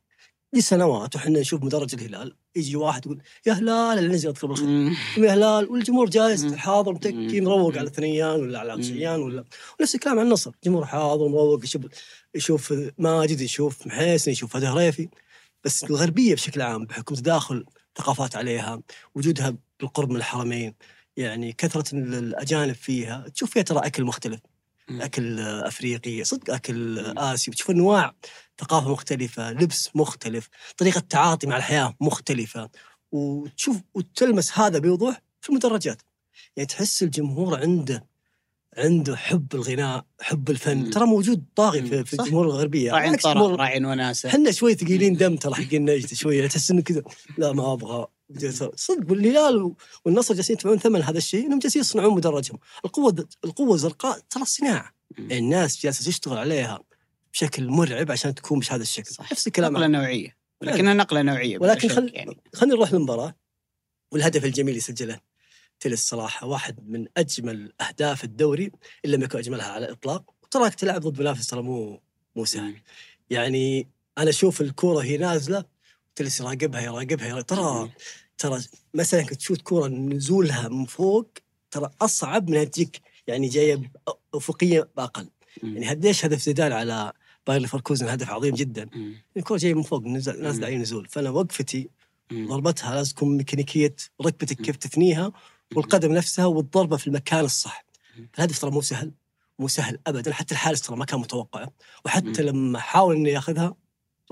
لسنوات 0.53 1.16
وحنا 1.16 1.41
نشوف 1.41 1.62
مدرج 1.62 1.95
الهلال 1.95 2.37
يجي 2.57 2.76
واحد 2.76 3.07
يقول 3.07 3.22
يا 3.46 3.53
هلال 3.53 3.98
اللي 3.98 4.14
نزل 4.14 4.28
اذكر 4.28 4.46
بالخير 4.46 4.66
مم. 4.66 4.96
يا 5.18 5.34
هلال 5.34 5.70
والجمهور 5.70 6.09
جالس. 6.11 6.55
حاضر 6.55 6.92
متكي. 6.92 7.40
مروق 7.40 7.78
على 7.78 7.86
الثنيان 7.86 8.40
ولا 8.40 8.59
على 8.59 8.74
العشيان 8.74 9.20
ولا 9.22 9.44
ونفس 9.80 9.94
الكلام 9.94 10.18
عن 10.18 10.26
النصر 10.26 10.51
جمهور 10.64 10.86
حاضر 10.86 11.28
مروق 11.28 11.64
يشوف 11.64 11.82
يشوف 12.34 12.74
ماجد 12.98 13.40
يشوف 13.40 13.86
محيسن 13.86 14.30
يشوف 14.32 14.57
هذا 14.57 14.70
هريفي 14.70 15.09
بس 15.64 15.84
الغربيه 15.84 16.34
بشكل 16.34 16.61
عام 16.62 16.84
بحكم 16.84 17.14
تداخل 17.14 17.64
ثقافات 17.98 18.36
عليها 18.36 18.82
وجودها 19.14 19.57
بالقرب 19.80 20.11
من 20.11 20.16
الحرمين 20.16 20.74
يعني 21.16 21.53
كثرة 21.53 21.94
ال- 21.96 22.14
الأجانب 22.14 22.74
فيها 22.74 23.28
تشوف 23.34 23.51
فيها 23.51 23.62
ترى 23.62 23.78
أكل 23.78 24.05
مختلف. 24.05 24.40
أكل 24.91 25.41
أفريقي 25.41 26.24
صدق 26.24 26.55
أكل 26.55 26.99
اسيوي 27.18 27.55
تشوف 27.55 27.70
أنواع 27.70 28.14
ثقافة 28.61 28.93
مختلفة 28.93 29.53
لبس 29.53 29.91
مختلف 29.95 30.49
طريقة 30.76 31.01
تعاطي 31.01 31.47
مع 31.47 31.57
الحياة 31.57 31.95
مختلفة. 32.01 32.70
وتشوف 33.12 33.76
وتلمس 33.95 34.59
هذا 34.59 34.78
بوضوح 34.78 35.22
في 35.41 35.49
المدرجات. 35.51 36.03
يعني 36.57 36.66
تحس 36.66 37.03
الجمهور 37.03 37.61
عنده 37.61 38.05
عنده 38.78 39.16
حب 39.16 39.55
الغناء 39.55 40.05
حب 40.20 40.51
الفن. 40.51 40.76
مم. 40.76 40.91
ترى 40.91 41.07
موجود 41.07 41.45
طاغي 41.57 41.82
في. 41.82 42.05
في. 42.05 42.20
الجمهور 42.22 42.47
الغربية. 42.47 42.93
راعين 42.93 43.16
جمهور- 43.16 43.57
راعين 43.57 43.84
وناسة. 43.84 44.28
إحنا 44.28 44.51
شوي 44.51 44.74
ثقيلين 44.74 45.16
دم 45.16 45.36
ترى 45.36 45.55
حقين 45.55 45.84
نجد 45.84 46.14
شوية. 46.14 46.47
تحس 46.49 46.70
إنه 46.70 46.82
كذا. 46.82 47.03
لا 47.38 47.53
ما 47.53 47.72
أبغى. 47.72 48.07
صدق 48.74 49.11
والهلال 49.11 49.74
والنصر 50.05 50.35
جالسين 50.35 50.57
يدفعون 50.57 50.78
ثمن 50.78 51.03
هذا 51.03 51.18
الشيء 51.18 51.47
إنهم 51.47 51.59
جالسين 51.59 51.81
يصنعون 51.81 52.14
مدرجهم. 52.14 52.59
القوة 52.85 53.28
القوة 53.45 53.74
الزرقاء 53.74 54.18
ترى 54.31 54.45
صناعة. 54.45 54.95
يعني 55.18 55.39
الناس 55.39 55.83
جالسة 55.83 56.05
تشتغل 56.05 56.39
عليها 56.39 56.81
بشكل 57.33 57.68
مرعب 57.68 58.11
عشان 58.11 58.35
تكون 58.35 58.59
بهذا 58.59 58.83
الشكل. 58.83 59.11
صح. 59.11 59.33
نفس 59.33 59.47
الكلام. 59.47 59.72
نقلة 59.72 59.87
نوعية. 59.87 60.37
ولكنها 60.62 60.95
نقلة 60.95 61.22
نوعية 61.22 61.59
ولكن 61.59 61.89
خل... 61.89 62.11
يعني. 62.14 62.41
خلينا 62.55 62.74
نروح 62.74 62.93
للمباراة. 62.93 63.35
والهدف 64.12 64.45
الجميل 64.45 64.68
اللي 64.68 64.81
سجله 64.81 65.20
تلس 65.81 66.09
صراحة 66.09 66.47
واحد 66.47 66.89
من 66.89 67.07
أجمل 67.16 67.72
أهداف 67.81 68.24
الدوري 68.24 68.70
ان 69.05 69.11
لم 69.11 69.22
يكن 69.22 69.39
أجملها 69.39 69.66
على 69.66 69.87
الإطلاق. 69.87 70.35
وتراك 70.43 70.74
تلعب 70.74 71.01
ضد 71.01 71.20
منافس 71.20 71.47
ترى 71.47 71.62
مو 71.62 72.01
مو 72.37 72.45
سهل. 72.45 72.83
يعني 73.31 73.89
أنا 74.18 74.31
أشوف 74.31 74.61
الكوره 74.61 75.03
هي 75.03 75.16
نازلة 75.16 75.64
تلس 76.14 76.41
يراقبها 76.41 76.81
يراقبها, 76.81 77.26
يراقبها. 77.28 77.43
ترى 77.43 77.91
ترى 78.41 78.61
مثلا 78.95 79.22
كنت 79.22 79.34
تشوت 79.34 79.62
كوره 79.62 79.88
نزولها 79.88 80.68
من 80.68 80.84
فوق 80.84 81.28
ترى 81.70 81.91
أصعب 82.01 82.51
من 82.51 82.70
تجيك 82.70 83.01
يعني 83.26 83.49
جاية 83.49 83.93
أفقية 84.34 84.88
بأقل. 84.97 85.28
مم. 85.62 85.74
يعني 85.76 85.88
قديش 85.88 86.24
هدف 86.24 86.43
زيدان 86.43 86.72
على 86.72 87.12
باير 87.47 87.61
ليفركوزن؟ 87.61 88.09
هدف 88.09 88.30
عظيم 88.30 88.55
جدا. 88.55 88.88
مم. 88.95 89.14
الكوره 89.36 89.59
جاية 89.59 89.74
من 89.74 89.82
فوق 89.82 90.03
نزل 90.03 90.43
نازله 90.43 90.66
اي 90.66 90.78
نزول 90.78 91.09
فأنا 91.09 91.30
وقفتي 91.30 91.88
مم. 92.30 92.49
ضربتها 92.49 92.95
لازم 92.95 93.14
تكون 93.14 93.36
ميكانيكية 93.36 93.97
ركبتك 94.22 94.57
كيف 94.57 94.76
تثنيها 94.76 95.32
والقدم 95.76 96.12
نفسها 96.12 96.45
والضربة 96.45 96.97
في 96.97 97.07
المكان 97.07 97.45
الصح. 97.45 97.84
الهدف 98.38 98.59
ترى 98.59 98.70
مو 98.70 98.80
سهل 98.80 99.12
مو 99.59 99.68
سهل 99.68 99.99
ابدا. 100.07 100.32
حتى 100.32 100.55
الحارس 100.55 100.80
ترى 100.80 100.97
ما 100.97 101.05
كان 101.05 101.20
متوقعه 101.20 101.72
وحتى 102.05 102.43
مم. 102.43 102.49
لما 102.49 102.78
حاول 102.78 103.16
انه 103.16 103.28
ياخذها 103.28 103.74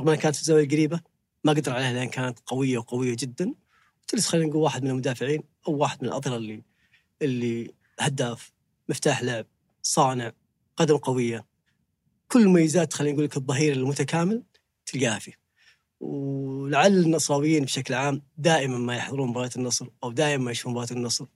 رغم 0.00 0.08
إنها 0.08 0.20
كانت 0.20 0.34
في 0.36 0.42
الزاوية 0.42 0.64
القريبة 0.64 1.00
ما 1.44 1.52
قدر 1.52 1.72
عليها 1.72 1.92
لأن 1.92 2.08
كانت 2.08 2.38
قوية 2.46 2.78
وقوية 2.78 3.16
جدا. 3.18 3.54
تلس 4.08 4.28
خلينا 4.28 4.46
نقول 4.48 4.62
واحد 4.62 4.84
من 4.84 4.90
المدافعين 4.90 5.42
أو 5.68 5.76
واحد 5.76 6.02
من 6.02 6.08
الاظهره 6.08 6.36
اللي 6.36 6.62
اللي 7.22 7.74
هداف 8.00 8.52
مفتاح 8.88 9.22
لعب 9.22 9.46
صانع 9.82 10.32
قدم 10.76 10.96
قوية. 10.96 11.46
كل 12.28 12.40
المميزات 12.40 12.92
خلينا 12.92 13.12
نقول 13.12 13.24
لك 13.24 13.36
الظهير 13.36 13.72
المتكامل 13.72 14.42
تلقاها 14.86 15.18
فيه. 15.18 15.32
ولعل 16.00 16.98
النصراويين 16.98 17.64
بشكل 17.64 17.94
عام 17.94 18.22
دائما 18.38 18.78
ما 18.78 18.96
يحضرون 18.96 19.28
مباريات 19.28 19.56
النصر 19.56 19.86
أو 20.04 20.12
دائما 20.12 20.44
ما 20.44 20.50
يشوفون 20.50 20.72
مباريات 20.72 20.92
النصر. 20.92 21.26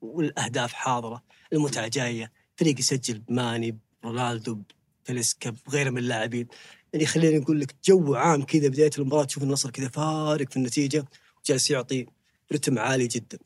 والأهداف 0.00 0.72
حاضرة 0.72 1.22
المتعة 1.52 1.88
جاية 1.88 2.32
فريق 2.56 2.78
يسجل 2.78 3.18
بماني 3.18 3.78
رونالدو 4.04 4.62
تلسكا 5.04 5.54
بغيره 5.66 5.90
من 5.90 5.98
اللاعبين. 5.98 6.46
يعني 6.92 7.06
خلينا 7.06 7.38
نقول 7.38 7.60
لك 7.60 7.74
جو 7.84 8.14
عام 8.14 8.42
كذا 8.42 8.68
بداية 8.68 8.90
المباراة 8.98 9.24
تشوف 9.24 9.42
النصر 9.42 9.70
كذا 9.70 9.88
فارق 9.88 10.50
في 10.50 10.56
النتيجة 10.56 11.04
وجالس 11.44 11.70
يعطي 11.70 12.06
رتم 12.52 12.78
عالي 12.78 13.06
جدا. 13.06 13.38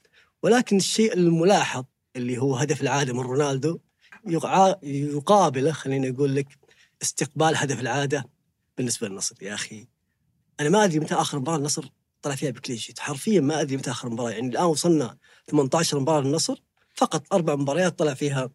ولكن 0.43 0.77
الشيء 0.77 1.15
الملاحظ 1.15 1.85
اللي 2.17 2.39
هو 2.39 2.57
هدف 2.57 2.83
العادة 2.83 3.13
من 3.13 3.21
رونالدو 3.21 3.79
يقابله 4.83 5.73
خلينا 5.73 6.11
نقول 6.11 6.37
لك 6.37 6.59
استقبال 7.03 7.57
هدف 7.57 7.81
العادة 7.81 8.29
بالنسبة 8.77 9.09
للنصر. 9.09 9.37
يا 9.43 9.55
أخي 9.55 9.87
أنا 10.61 10.69
ما 10.69 10.85
أدري 10.85 11.01
متى 11.01 11.15
آخر 11.15 11.39
مباراة 11.39 11.57
النصر 11.59 11.89
طلع 12.23 12.35
فيها 12.35 12.51
ب 12.51 12.55
clean 12.55 12.77
sheet 12.77 12.99
حرفيا 12.99 13.41
ما 13.41 13.61
أدري 13.61 13.77
متى 13.77 13.91
آخر 13.91 14.11
مباراة. 14.11 14.31
يعني 14.31 14.49
الآن 14.49 14.65
وصلنا 14.65 15.17
18 15.51 15.99
مباراة 16.01 16.21
للنصر 16.21 16.63
فقط 16.95 17.35
أربع 17.35 17.55
مباريات 17.57 17.99
طلع 17.99 18.15
فيها 18.15 18.51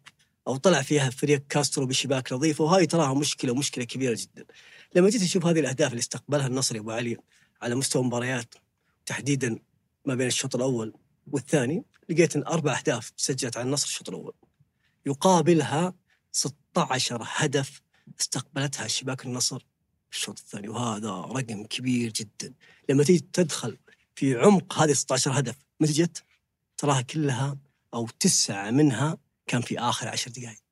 أو 0.48 0.56
طلع 0.56 0.82
فيها 0.82 1.10
فريق 1.10 1.42
كاسترو 1.48 1.86
بشباك 1.86 2.32
نظيفه 2.32 2.64
وهاي 2.64 2.86
تراها 2.86 3.14
مشكلة 3.14 3.54
مشكله 3.54 3.84
كبيرة 3.84 4.16
جدا. 4.20 4.44
لما 4.94 5.10
جيت 5.10 5.22
أشوف 5.22 5.46
هذه 5.46 5.60
الأهداف 5.60 5.90
اللي 5.90 6.00
استقبلها 6.00 6.46
النصر 6.46 6.76
يا 6.76 6.80
أبو 6.80 6.90
علي 6.90 7.16
على 7.62 7.74
مستوى 7.74 8.02
مباريات 8.02 8.54
تحديدا 9.06 9.58
ما 10.08 10.14
بين 10.14 10.26
الشوط 10.26 10.54
الأول 10.54 10.94
والثاني 11.26 11.84
لقيت 12.08 12.36
إن 12.36 12.46
أربع 12.46 12.78
أهداف 12.78 13.12
سجلت 13.16 13.56
على 13.56 13.66
النصر 13.66 13.86
الشوط 13.86 14.08
الأول. 14.08 14.32
يقابلها 15.06 15.94
16 16.32 17.22
هدف 17.26 17.82
استقبلتها 18.20 18.86
شباك 18.86 19.24
النصر 19.26 19.58
في 20.10 20.16
الشوط 20.16 20.38
الثاني 20.38 20.68
وهذا 20.68 21.10
رقم 21.10 21.64
كبير 21.64 22.12
جدا. 22.12 22.54
لما 22.88 23.04
تيجي 23.04 23.26
تدخل 23.32 23.78
في 24.14 24.36
عمق 24.36 24.78
هذه 24.78 24.92
16 24.92 25.38
هدف 25.38 25.56
متى 25.80 25.92
جت؟ 25.92 26.24
تراها 26.76 27.00
كلها 27.00 27.58
أو 27.94 28.08
تسعة 28.20 28.70
منها 28.70 29.18
كان 29.46 29.60
في 29.60 29.78
آخر 29.78 30.08
عشر 30.08 30.30
دقائق. 30.30 30.62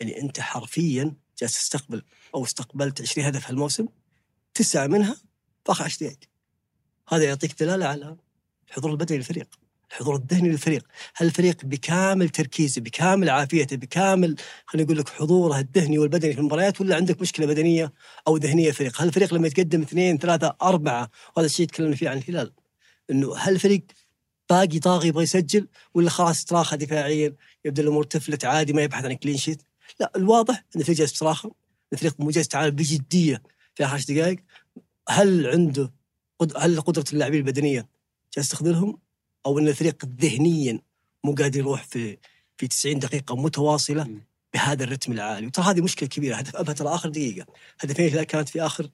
يعني 0.00 0.20
أنت 0.20 0.40
حرفيا 0.40 1.14
جالس 1.38 1.54
تستقبل 1.54 2.02
أو 2.34 2.44
استقبلت 2.44 3.02
20 3.02 3.26
هدف 3.26 3.46
هالموسم 3.46 3.88
تسعة 4.54 4.86
منها 4.86 5.14
في 5.64 5.72
آخر 5.72 5.84
عشر 5.84 5.96
دقائق. 6.00 6.18
هذا 7.08 7.24
يعطيك 7.24 7.62
دلالة 7.62 7.86
على 7.86 8.16
الحضور 8.72 8.90
البدني 8.90 9.18
للفريق. 9.18 9.48
الحضور 9.90 10.16
الذهني 10.16 10.48
للفريق 10.48 10.86
هل 11.14 11.26
الفريق 11.26 11.64
بكامل 11.64 12.28
تركيزه 12.28 12.80
بكامل 12.80 13.30
عافيته 13.30 13.76
بكامل 13.76 14.36
خلينا 14.66 14.86
نقول 14.86 14.98
لك 14.98 15.08
حضوره 15.08 15.58
الذهني 15.58 15.98
والبدني 15.98 16.32
في 16.32 16.38
المباريات 16.38 16.80
ولا 16.80 16.96
عندك 16.96 17.20
مشكلة 17.20 17.46
بدنية 17.46 17.92
أو 18.28 18.36
ذهنية 18.36 18.70
فريق 18.70 19.02
هل 19.02 19.08
الفريق 19.08 19.34
لما 19.34 19.46
يتقدم 19.46 19.82
اثنين 19.82 20.18
ثلاثة 20.18 20.56
أربعة 20.62 21.10
وهذا 21.36 21.46
الشيء 21.46 21.66
تكلمنا 21.66 21.96
فيه 21.96 22.08
عن 22.08 22.18
الهلال 22.18 22.52
إنه 23.10 23.36
هل 23.36 23.54
الفريق 23.54 23.82
باقي 24.50 24.78
طاغي 24.78 25.08
يبغى 25.08 25.22
يسجل 25.22 25.68
ولا 25.94 26.10
خلاص 26.10 26.36
استراخه 26.36 26.76
دفاعيا 26.76 27.34
يبدأ 27.64 27.82
الأمور 27.82 28.04
تفلت 28.04 28.44
عادي 28.44 28.72
ما 28.72 28.82
يبحث 28.82 29.04
عن 29.04 29.12
كلين 29.12 29.36
شيت 29.36 29.62
لا 30.00 30.12
الواضح 30.16 30.64
إن 30.76 30.80
الفريق 30.80 30.98
جالس 30.98 31.12
استراخه 31.12 31.54
الفريق 31.92 32.20
مو 32.20 32.30
جالس 32.30 32.46
يتعامل 32.46 32.70
بجدية 32.70 33.42
في 33.74 33.84
آخر 33.84 33.98
دقائق 34.08 34.38
هل 35.08 35.46
عنده. 35.46 35.92
هل 36.56 36.80
قدرة 36.80 37.04
اللاعبين 37.12 37.40
البدنية 37.40 37.88
جالس 38.36 38.48
تخذلهم 38.48 38.98
أو 39.46 39.58
إن 39.58 39.68
الفريق 39.68 40.04
ذهنيا 40.20 40.80
مو 41.24 41.34
قادر 41.34 41.58
يروح 41.58 41.82
في 41.84 42.18
في 42.56 42.68
90 42.68 42.98
دقيقة 42.98 43.36
متواصلة. 43.36 44.20
بهذا 44.54 44.84
الرتم 44.84 45.12
العالي. 45.12 45.46
وترى 45.46 45.64
هذه 45.64 45.80
مشكلة 45.80 46.08
كبيرة. 46.08 46.36
هدف 46.36 46.56
ابها 46.56 46.74
ترى 46.74 46.88
آخر 46.88 47.08
دقيقة. 47.08 47.46
هدفين 47.80 48.22
كانت 48.22 48.48
في 48.48 48.62
آخر 48.62 48.90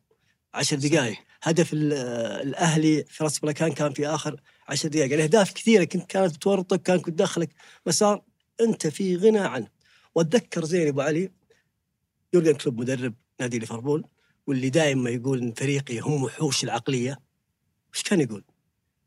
عشر 0.54 0.76
دقائق. 0.76 1.16
هدف 1.42 1.72
ال- 1.72 1.92
الأهلي 2.48 3.04
في 3.04 3.24
راس 3.24 3.38
بلاكان 3.38 3.72
كان 3.72 3.92
في 3.92 4.06
آخر 4.06 4.40
عشر 4.68 4.88
دقائق. 4.88 5.12
الاهداف 5.12 5.52
كثيرة 5.52 5.84
كنت 5.84 6.10
كانت 6.10 6.34
بتورطك 6.34 6.82
كانت 6.82 7.06
بتدخلك 7.06 7.50
مسار 7.86 8.22
أنت 8.60 8.86
في 8.86 9.16
غنى 9.16 9.38
عنه. 9.38 9.68
وأتذكر 10.14 10.64
زين 10.64 10.88
أبو 10.88 11.00
علي 11.00 11.30
يورجن 12.34 12.52
كلوب 12.54 12.80
مدرب 12.80 13.14
نادي 13.40 13.58
ليفربول 13.58 14.04
واللي 14.46 14.70
دائما 14.70 15.10
يقول 15.10 15.38
إن 15.42 15.52
فريقي 15.52 15.98
هم 16.00 16.22
وحوش 16.24 16.64
العقلية. 16.64 17.18
إيش 17.94 18.02
كان 18.02 18.20
يقول؟ 18.20 18.44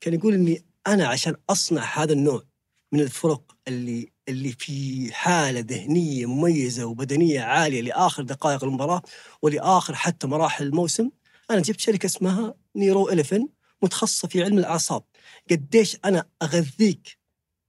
كان 0.02 0.14
يقول 0.14 0.34
إني 0.34 0.66
أنا 0.88 1.08
عشان 1.08 1.36
أصنع 1.50 1.84
هذا 2.04 2.14
النوع 2.14 2.44
من 2.92 3.00
الفرق 3.00 3.56
اللي 3.68 4.12
اللي 4.30 4.52
في 4.52 5.10
حالة 5.14 5.60
ذهنية 5.60 6.26
مميزة 6.26 6.86
وبدنية 6.86 7.42
عالية 7.42 7.82
لآخر 7.82 8.24
دقائق 8.24 8.64
المباراة 8.64 9.02
ولآخر 9.42 9.96
حتى 9.96 10.28
مراحل 10.28 10.66
الموسم 10.66 11.10
أنا 11.52 11.60
جبت 11.62 11.80
شركة 11.80 12.06
اسمها 12.06 12.54
نيرو 12.76 13.10
اليفن 13.10 13.48
متخصصة 13.84 14.28
في 14.28 14.44
علم 14.44 14.58
الأعصاب. 14.58 15.04
قديش 15.52 15.98
أنا 16.06 16.26
أغذيك 16.44 17.18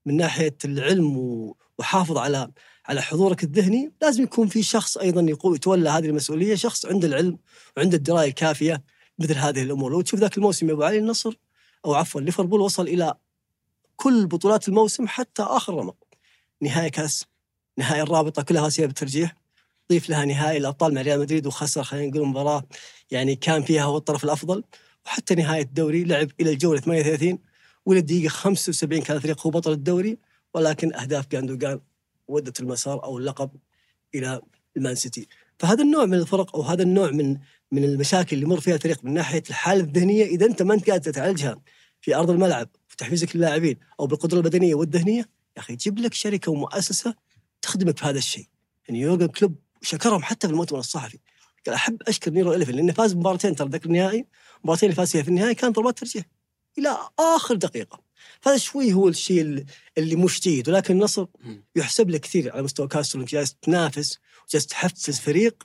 من 0.07 0.17
ناحية 0.17 0.57
العلم 0.65 1.17
و- 1.17 1.57
وحافظ 1.79 2.17
على 2.19 2.51
على 2.87 3.03
حضورك 3.03 3.45
الذهني. 3.45 3.93
لازم 4.03 4.23
يكون 4.23 4.49
في 4.49 4.63
شخص 4.63 4.97
أيضا 4.99 5.21
يقول 5.23 5.57
يتولى 5.57 5.91
هذه 5.91 6.07
المسؤولية 6.07 6.55
شخص 6.55 6.87
عنده 6.87 7.09
العلم 7.09 7.39
وعنده 7.77 7.97
الدراية 7.97 8.29
الكافية 8.29 8.83
مثل 9.19 9.35
هذه 9.35 9.63
الأمور. 9.63 9.93
لو 9.93 10.01
تشوف 10.01 10.21
ذاك 10.21 10.37
الموسم 10.39 10.69
يا 10.69 10.73
أبو 10.75 10.83
علي 10.83 10.99
النصر 10.99 11.35
أو 11.85 11.95
عفوا 11.95 12.21
ليفربول 12.21 12.61
وصل 12.61 12.89
إلى 12.89 13.15
كل 13.97 14.27
بطولات 14.27 14.69
الموسم 14.69 15.09
حتى 15.09 15.43
آخر 15.43 15.75
رمق 15.75 15.97
نهائي 16.61 16.91
كأس 16.91 17.27
نهائي 17.79 18.03
الرابطة 18.03 18.43
كلها 18.43 18.67
اسيا 18.67 18.87
بالترجيح. 18.87 19.35
ضيف 19.91 20.11
لها 20.11 20.25
نهائي 20.25 20.59
الأبطال 20.59 20.95
مع 20.95 21.03
ريال 21.03 21.21
مدريد 21.21 21.47
وخسر 21.47 21.83
خلينا 21.83 22.07
نقول 22.07 22.29
مباراة 22.29 22.65
يعني 23.11 23.37
كان 23.37 23.63
فيها 23.63 23.83
هو 23.83 23.97
الطرف 23.97 24.25
الأفضل. 24.25 24.65
وحتى 25.07 25.35
نهايه 25.35 25.63
الدوري 25.63 26.05
لعب 26.05 26.29
إلى 26.41 26.51
الجولة 26.51 26.81
38 26.81 27.39
والى 27.87 28.01
الدقيقه 28.01 28.29
75 28.29 29.03
كان 29.03 29.17
الفريق 29.17 29.47
هو 29.47 29.51
بطل 29.51 29.73
الدوري. 29.73 30.19
ولكن 30.55 30.95
أهداف 30.95 31.29
جاندوجان 31.29 31.81
ودت 32.29 32.61
المسار 32.61 33.05
أو 33.05 33.19
اللقب 33.19 33.51
إلى 34.15 34.41
المان 34.77 34.95
سيتي. 34.95 35.29
فهذا 35.59 35.83
النوع 35.83 36.05
من 36.05 36.15
الفرق 36.15 36.57
أو 36.57 36.63
هذا 36.63 36.83
النوع 36.83 37.11
من 37.11 37.39
من 37.73 37.85
المشاكل 37.85 38.37
اللي 38.37 38.47
يمر 38.47 38.61
فيها 38.61 38.75
الفريق 38.75 39.05
من 39.05 39.15
ناحية 39.15 39.43
الحالة 39.51 39.81
الذهنية 39.81 40.25
إذا 40.25 40.47
أنت 40.47 40.63
ما 40.63 40.75
أنت 40.75 40.91
قادر 40.91 41.13
تعالجها 41.13 41.61
في 42.01 42.17
أرض 42.17 42.31
الملعب 42.31 42.69
في 42.89 42.97
تحفيزك 42.97 43.37
للاعبين 43.37 43.77
أو 44.01 44.07
بالقدرة 44.07 44.39
البدنية 44.39 44.75
والذهنية 44.75 45.19
يا 45.57 45.63
أخي 45.63 45.77
جيب 45.77 45.99
لك 45.99 46.15
شركة 46.15 46.53
ومؤسسة 46.53 47.15
تخدمك 47.63 47.99
في 47.99 48.05
هذا 48.05 48.19
الشيء. 48.19 48.47
يعني 48.89 49.01
يورجن 49.01 49.27
كلوب 49.27 49.55
شكرهم 49.83 50.23
حتى 50.23 50.47
في 50.47 50.53
المؤتمر 50.53 50.79
الصحفي. 50.79 51.19
قال 51.67 51.75
أحب 51.75 52.03
أشكر 52.03 52.31
neuro11 52.31 52.73
لأنه 52.75 52.93
فاز 52.93 53.13
بمباراتين 53.13 53.57
ترى 53.57 53.69
ذاك 53.69 53.87
النهائي 53.87 54.27
المباراتين 54.59 54.89
اللي 54.89 54.97
فاز 54.97 55.11
فيها 55.13 55.23
في 55.23 55.29
النهائي 55.29 55.55
كان 55.55 55.73
ضربات 55.73 55.99
ترجيح 55.99 56.25
إلى 56.79 56.99
آخر 57.19 57.55
دقيقة. 57.55 58.01
فهذا 58.41 58.57
شوي 58.57 58.93
هو 58.93 59.09
الشيء 59.09 59.65
اللي- 59.99 60.17
مش 60.17 60.41
جيد 60.41 60.69
ولكن 60.69 60.95
النصر. 60.95 61.27
يحسب 61.77 62.11
له 62.11 62.19
كثير 62.19 62.53
على 62.53 62.63
مستوى 62.63 62.89
كاسترو 62.89 63.21
إنك 63.23 63.31
جالس 63.31 63.55
تنافس 63.63 64.19
وجالس 64.49 64.67
تحفز 64.67 65.19
فريق 65.21 65.63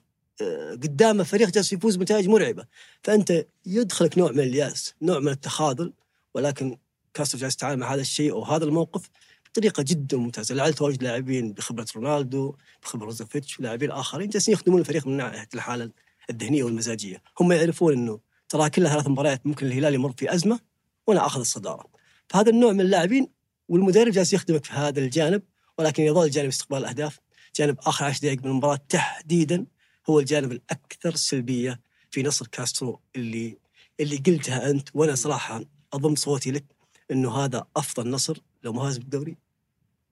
قدامه 0.83 1.23
فريق 1.23 1.49
جالس 1.49 1.73
يفوز 1.73 1.95
بنتائج 1.95 2.27
مرعبة. 2.29 2.65
فأنت 3.03 3.45
يدخلك 3.65 4.17
نوع 4.17 4.31
من 4.31 4.39
اليأس 4.39 4.93
نوع 5.01 5.19
من 5.19 5.27
التخاذل 5.27 5.93
ولكن 6.33 6.77
كاسترو 7.13 7.39
جالس 7.39 7.53
يتعامل 7.53 7.79
مع 7.79 7.93
هذا 7.93 8.01
الشيء 8.01 8.31
أو 8.31 8.43
هذا 8.43 8.65
الموقف 8.65 9.09
بطريقة 9.49 9.83
جدا 9.87 10.17
ممتازة. 10.17 10.55
لعل 10.55 10.73
تواجد 10.73 11.03
لاعبين 11.03 11.53
بخبرة 11.53 11.87
رونالدو 11.95 12.55
بخبرة 12.83 13.05
بروزوفيتش 13.05 13.59
ولاعبين 13.59 13.91
آخرين 13.91 14.29
جالسين 14.29 14.53
يخدمون 14.53 14.79
الفريق 14.79 15.07
من 15.07 15.17
ناحية 15.17 15.49
الحالة 15.53 15.91
الذهنية 16.29 16.63
والمزاجية. 16.63 17.21
هم 17.39 17.51
يعرفون 17.51 17.93
إنه 17.93 18.19
ترى 18.49 18.69
كلها 18.69 18.93
ثلاث 18.93 19.07
مباريات 19.07 19.47
ممكن 19.47 19.65
الهلال 19.67 19.93
يمر 19.93 20.13
في 20.17 20.33
أزمة 20.33 20.59
وأنا 21.07 21.25
أخذ 21.25 21.39
الصدارة. 21.39 21.85
فهذا 22.29 22.49
النوع 22.49 22.71
من 22.71 22.81
اللاعبين 22.81 23.27
والمدرب 23.69 24.11
جالس 24.11 24.33
يخدمك 24.33 24.65
في 24.65 24.73
هذا 24.73 24.99
الجانب 24.99 25.41
ولكن 25.77 26.03
يظل 26.03 26.29
جانب 26.29 26.47
استقبال 26.47 26.77
الاهداف 26.77 27.19
جانب 27.55 27.77
آخر 27.79 28.05
عشر 28.05 28.19
دقائق 28.21 28.39
من 28.43 28.51
المباراة 28.51 28.79
تحديدا 28.89 29.65
هو 30.09 30.19
الجانب 30.19 30.51
الأكثر 30.51 31.15
سلبية 31.15 31.81
في 32.11 32.23
نصر 32.23 32.47
كاسترو 32.47 32.99
اللي 33.15 33.57
اللي 33.99 34.17
قلتها 34.17 34.69
أنت. 34.69 34.89
وأنا 34.93 35.15
صراحة 35.15 35.63
أضم 35.93 36.15
صوتي 36.15 36.51
لك 36.51 36.65
إنه 37.11 37.31
هذا 37.31 37.67
أفضل 37.75 38.09
نصر. 38.09 38.37
لو 38.63 38.73
ما 38.73 38.83
فاز 38.83 38.97
بالدوري 38.97 39.37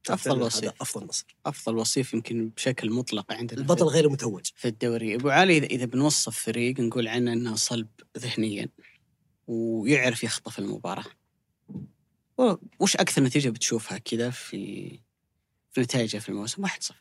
فعلاً 0.03 0.43
وصيف. 0.43 0.63
هذا 0.63 0.73
أفضل 0.81 1.07
نصر. 1.07 1.25
أفضل 1.45 1.77
وصيف 1.77 2.13
يمكن 2.13 2.49
بشكل 2.49 2.91
مطلق 2.91 3.33
عندنا 3.33 3.59
البطل 3.59 3.85
غير 3.85 4.09
متوج. 4.09 4.45
في 4.55 4.67
الدوري. 4.67 5.15
أبو 5.15 5.29
علي 5.29 5.57
إذا 5.57 5.65
إذا 5.65 5.85
بنوصف 5.85 6.39
فريق 6.39 6.79
نقول 6.79 7.07
عنه 7.07 7.33
إنه 7.33 7.55
صلب 7.55 7.87
ذهنيا 8.17 8.69
ويعرف 9.47 10.23
يخطف 10.23 10.59
المباراة. 10.59 11.05
وش 12.79 12.95
أكثر 12.95 13.23
نتيجة 13.23 13.49
بتشوفها 13.49 13.97
كذا 13.97 14.29
في 14.29 14.99
في 15.71 15.81
نتائجه 15.81 16.17
في 16.17 16.29
الموسم؟ 16.29 16.67
1-0 16.67 16.91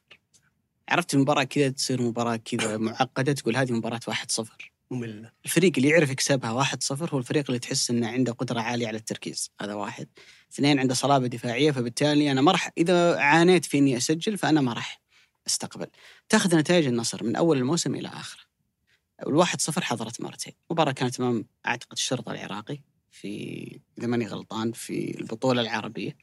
عرفت 0.89 1.15
المباراه 1.15 1.43
كذا 1.45 1.69
تصير 1.69 2.03
مباراة 2.03 2.37
كذا 2.37 2.77
معقدة 2.77 3.33
تقول 3.33 3.57
هذه 3.57 3.73
مباراة 3.73 4.01
1-0 4.11 4.43
ممل 4.91 5.31
الفريق 5.45 5.73
اللي 5.77 5.89
يعرف 5.89 6.11
يكسبها 6.11 6.65
1-0 6.65 7.13
هو 7.15 7.19
الفريق 7.19 7.45
اللي 7.49 7.59
تحس 7.59 7.91
إنه 7.91 8.09
عنده 8.09 8.33
قدرة 8.33 8.61
عالية 8.61 8.89
على 8.89 8.97
التركيز 8.97 9.51
هذا 9.61 9.75
واحد. 9.75 10.09
اثنين 10.53 10.79
عنده 10.79 10.95
صلابة 10.95 11.27
دفاعية 11.27 11.71
فبالتالي 11.71 12.31
أنا 12.31 12.41
ما 12.41 12.53
راح 12.53 12.71
إذا 12.79 13.19
عانيت 13.19 13.65
في 13.65 13.79
إني 13.79 13.97
أسجل 13.97 14.39
فأنا 14.39 14.61
ما 14.61 14.73
راح 14.73 15.01
أستقبل. 15.47 15.87
تأخذ 16.29 16.57
نتائج 16.57 16.87
النصر 16.87 17.25
من 17.25 17.37
أول 17.37 17.59
الموسم 17.59 17.95
إلى 17.95 18.09
اخره 18.09 18.43
الواحد 19.27 19.61
صفر 19.61 19.85
حضرت 19.85 20.21
مرتين. 20.21 20.53
مباراة 20.71 20.93
كانت 20.93 21.21
أمام 21.21 21.47
أعتقد 21.67 21.93
الشرطة 21.93 22.33
العراقي 22.33 22.79
في 23.11 23.81
إذا 23.99 24.07
ماني 24.07 24.27
غلطان 24.27 24.73
في 24.73 25.21
البطولة 25.21 25.61
العربية. 25.61 26.17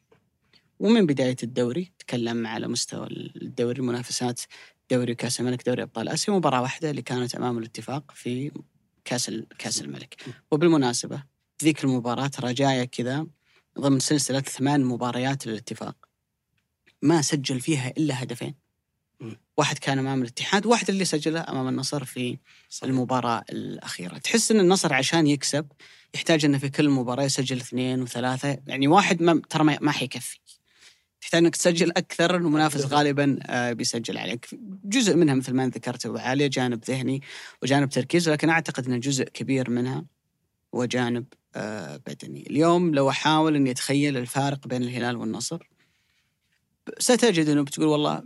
ومن 0.82 1.06
بداية 1.06 1.36
الدوري 1.44 1.92
تكلم 2.00 2.48
على 2.48 2.68
مستوى 2.68 3.08
الدوري 3.42 3.82
منافسات 3.82 4.42
دوري 4.92 5.16
كاس 5.16 5.40
الملك 5.40 5.66
دوري 5.66 5.84
أبطال 5.84 6.10
آسيا 6.10 6.34
مباراة 6.34 6.62
واحدة 6.62 6.90
اللي 6.90 7.02
كانت 7.02 7.36
أمام 7.36 7.58
الاتفاق 7.58 8.12
في 8.16 8.52
كأس 9.06 9.32
كأس 9.60 9.82
الملك. 9.82 10.16
وبالمناسبة 10.52 11.24
ذيك 11.64 11.84
المباراة 11.84 12.28
ترى 12.28 12.54
جاية 12.54 12.84
كذا 12.84 13.28
ضمن 13.80 14.00
سلسلة 14.00 14.40
ثمان 14.40 14.86
مباريات 14.86 15.48
للاتفاق. 15.48 15.96
ما 17.02 17.22
سجل 17.22 17.60
فيها 17.60 17.94
إلا 17.98 18.24
هدفين. 18.24 18.56
واحد 19.58 19.78
كان 19.78 20.00
أمام 20.00 20.22
الاتحاد 20.22 20.66
واحد 20.66 20.90
اللي 20.90 21.06
سجله 21.06 21.46
أمام 21.50 21.68
النصر 21.68 22.06
في 22.06 22.38
المباراة 22.84 23.44
الأخيرة. 23.50 24.18
تحس 24.18 24.52
أن 24.52 24.60
النصر 24.60 24.94
عشان 24.94 25.28
يكسب 25.28 25.68
يحتاج 26.16 26.46
أنه 26.46 26.58
في 26.58 26.70
كل 26.70 26.90
مباراة 26.90 27.24
يسجل 27.24 27.58
اثنين 27.58 28.02
وثلاثة 28.02 28.58
يعني 28.68 28.88
واحد 28.88 29.22
ما 29.22 29.42
ترى 29.50 29.78
ما 29.82 29.92
حيكفي. 29.92 30.40
تحتاج 31.22 31.44
أنك 31.44 31.56
تسجل 31.56 31.92
أكثر 31.92 32.36
المنافس 32.36 32.86
غالبا 32.86 33.40
آه، 33.44 33.74
بيسجل 33.74 34.18
عليك. 34.18 34.48
جزء 34.86 35.16
منها 35.16 35.36
مثل 35.36 35.54
ما 35.54 35.68
ذكرت 35.68 36.06
علي 36.06 36.50
جانب 36.50 36.84
ذهني 36.86 37.22
وجانب 37.64 37.90
تركيز 37.90 38.30
لكن 38.30 38.50
أعتقد 38.50 38.90
أن 38.90 39.00
جزء 39.00 39.24
كبير 39.24 39.70
منها 39.70 40.06
هو 40.76 40.86
جانب 40.86 41.26
آه، 41.56 41.98
بدني. 42.08 42.48
اليوم 42.50 42.96
لو 42.96 43.10
أحاول 43.10 43.56
أني 43.56 43.72
أتخيل 43.72 44.18
الفارق 44.18 44.68
بين 44.68 44.84
الهلال 44.84 45.16
والنصر 45.16 45.70
ستجد 47.00 47.50
أنه 47.50 47.62
بتقول 47.62 47.88
والله 47.88 48.24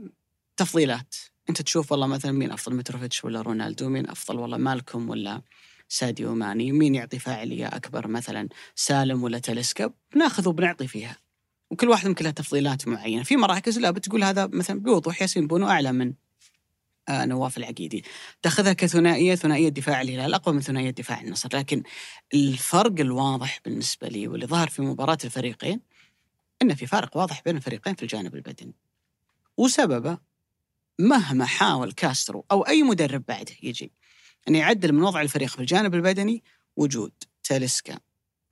تفضيلات. 0.57 1.15
أنت 1.49 1.61
تشوف 1.61 1.91
والله 1.91 2.07
مثلا 2.07 2.31
مين 2.31 2.51
أفضل 2.51 2.75
متروفيتش 2.75 3.25
ولا 3.25 3.41
رونالدو؟ 3.41 3.89
مين 3.89 4.09
أفضل 4.09 4.39
والله 4.39 4.57
مالكم 4.57 5.09
ولا 5.09 5.41
ساديو 5.89 6.35
ماني؟ 6.35 6.71
مين 6.71 6.95
يعطي 6.95 7.19
فاعلية 7.19 7.67
أكبر 7.67 8.07
مثلا؟ 8.07 8.49
سالم 8.75 9.23
ولا 9.23 9.39
تاليسكا؟ 9.39 9.93
بناخذ 10.13 10.49
وبنعطي 10.49 10.87
فيها. 10.87 11.24
وكل 11.76 11.89
واحد 11.89 12.05
يمكن 12.05 12.26
له 12.26 12.32
تفضيلات 12.32 12.88
معينة. 12.88 13.23
في 13.23 13.38
مراكز 13.38 13.80
لا 13.80 13.91
بتقول 13.91 14.23
هذا 14.23 14.47
مثلا 14.47 14.80
بوضوح 14.80 15.21
ياسين 15.21 15.47
بونو 15.47 15.67
أعلى 15.69 15.91
من 15.91 16.13
آه 17.09 17.26
نواف 17.26 17.57
العقيدي. 17.57 18.03
تأخذها 18.41 18.73
كثنائية 18.73 19.36
ثنائية 19.36 19.69
دفاع 19.69 20.01
الهلال 20.01 20.34
أقوى 20.34 20.55
من 20.55 20.61
ثنائية 20.61 20.89
دفاع 20.89 21.21
النصر. 21.21 21.49
لكن 21.53 21.84
الفرق 22.34 22.99
الواضح 22.99 23.59
بالنسبة 23.65 24.07
لي 24.07 24.28
واللي 24.28 24.45
ظهر 24.45 24.69
في 24.69 24.82
مباراة 24.82 25.17
الفريقين 25.23 25.82
إن 26.61 26.76
في 26.76 26.88
فارق 26.88 27.17
واضح 27.17 27.41
بين 27.45 27.57
الفريقين 27.57 27.95
في 27.95 28.03
الجانب 28.03 28.36
البدني. 28.36 28.76
وسببه 29.57 30.17
مهما 30.99 31.45
حاول 31.45 31.91
كاسترو 31.91 32.45
أو 32.51 32.61
أي 32.61 32.84
مدرب 32.84 33.23
بعده 33.28 33.55
يجي 33.63 33.91
إن 34.47 34.55
يعدل 34.55 34.93
من 34.93 35.03
وضع 35.03 35.21
الفريق 35.21 35.49
في 35.49 35.59
الجانب 35.59 35.95
البدني 35.95 36.43
وجود 36.76 37.11
تاليسكا 37.43 37.99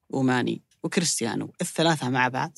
وماني 0.09 0.61
وكريستيانو 0.84 1.53
الثلاثة 1.61 2.09
مع 2.09 2.28
بعض. 2.28 2.57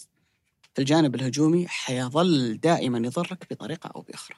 الجانب 0.80 1.15
الهجومي 1.15 1.67
حيظل 1.67 2.57
دائما 2.57 2.97
يضرك 2.97 3.47
بطريقة 3.51 3.88
أو 3.95 4.01
بأخرى. 4.01 4.38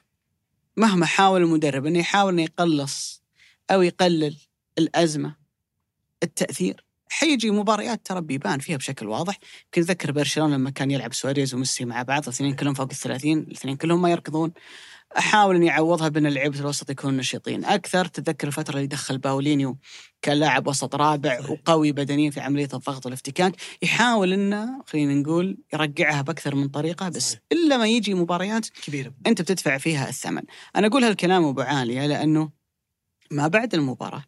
مهما 0.76 1.06
حاول 1.06 1.42
المدرب 1.42 1.86
إنه 1.86 1.98
يحاول 1.98 2.32
إنه 2.32 2.42
يقلص 2.42 3.22
أو 3.70 3.82
يقلل 3.82 4.36
الأزمة 4.78 5.36
التأثير 6.22 6.84
حيجي 7.10 7.50
مباريات 7.50 8.06
ترى 8.06 8.20
بيبان 8.20 8.58
فيها 8.58 8.76
بشكل 8.76 9.06
واضح 9.06 9.38
يمكن 9.64 9.82
ذكر 9.82 10.12
برشلونة 10.12 10.56
لما 10.56 10.70
كان 10.70 10.90
يلعب 10.90 11.14
سواريز 11.14 11.54
وميسي 11.54 11.84
مع 11.84 12.02
بعض 12.02 12.22
الاثنين 12.22 12.54
كلهم 12.54 12.74
فوق 12.74 12.88
الثلاثين 12.90 13.38
الاثنين 13.38 13.76
كلهم 13.76 14.02
ما 14.02 14.10
يركضون 14.10 14.52
أحاول 15.16 15.56
أني 15.56 15.70
أعوضها 15.70 16.08
بأن 16.08 16.26
لعيبه 16.26 16.60
الوسط 16.60 16.90
يكونوا 16.90 17.18
نشيطين. 17.18 17.64
أكثر 17.64 18.04
تتذكر 18.04 18.46
الفترة 18.46 18.76
اللي 18.76 18.86
دخل 18.86 19.18
باولينيو 19.18 19.78
كان 20.22 20.36
لاعب 20.36 20.66
وسط 20.66 20.94
رابع 20.94 21.40
وقوي 21.50 21.92
بدنيا 21.92 22.30
في 22.30 22.40
عملية 22.40 22.68
الضغط 22.74 23.06
والافتكاك 23.06 23.56
يحاول 23.82 24.32
إنه 24.32 24.82
خلينا 24.86 25.14
نقول 25.14 25.58
يرجعها 25.74 26.22
بأكثر 26.22 26.54
من 26.54 26.68
طريقة 26.68 27.08
بس 27.08 27.30
صحيح. 27.30 27.40
إلا 27.52 27.76
ما 27.76 27.86
يجي 27.86 28.14
مباريات 28.14 28.68
كبيرة. 28.68 29.14
أنت 29.26 29.42
بتدفع 29.42 29.78
فيها 29.78 30.08
الثمن. 30.08 30.42
أنا 30.76 30.86
أقول 30.86 31.04
هالكلام 31.04 31.44
أبو 31.44 31.60
عاليه 31.60 32.06
لأنه 32.06 32.50
ما 33.30 33.48
بعد 33.48 33.74
المباراة 33.74 34.24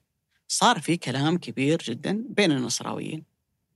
صار 0.48 0.80
في 0.80 0.96
كلام 0.96 1.38
كبير 1.38 1.78
جدا 1.82 2.24
بين 2.28 2.52
النصراويين 2.52 3.24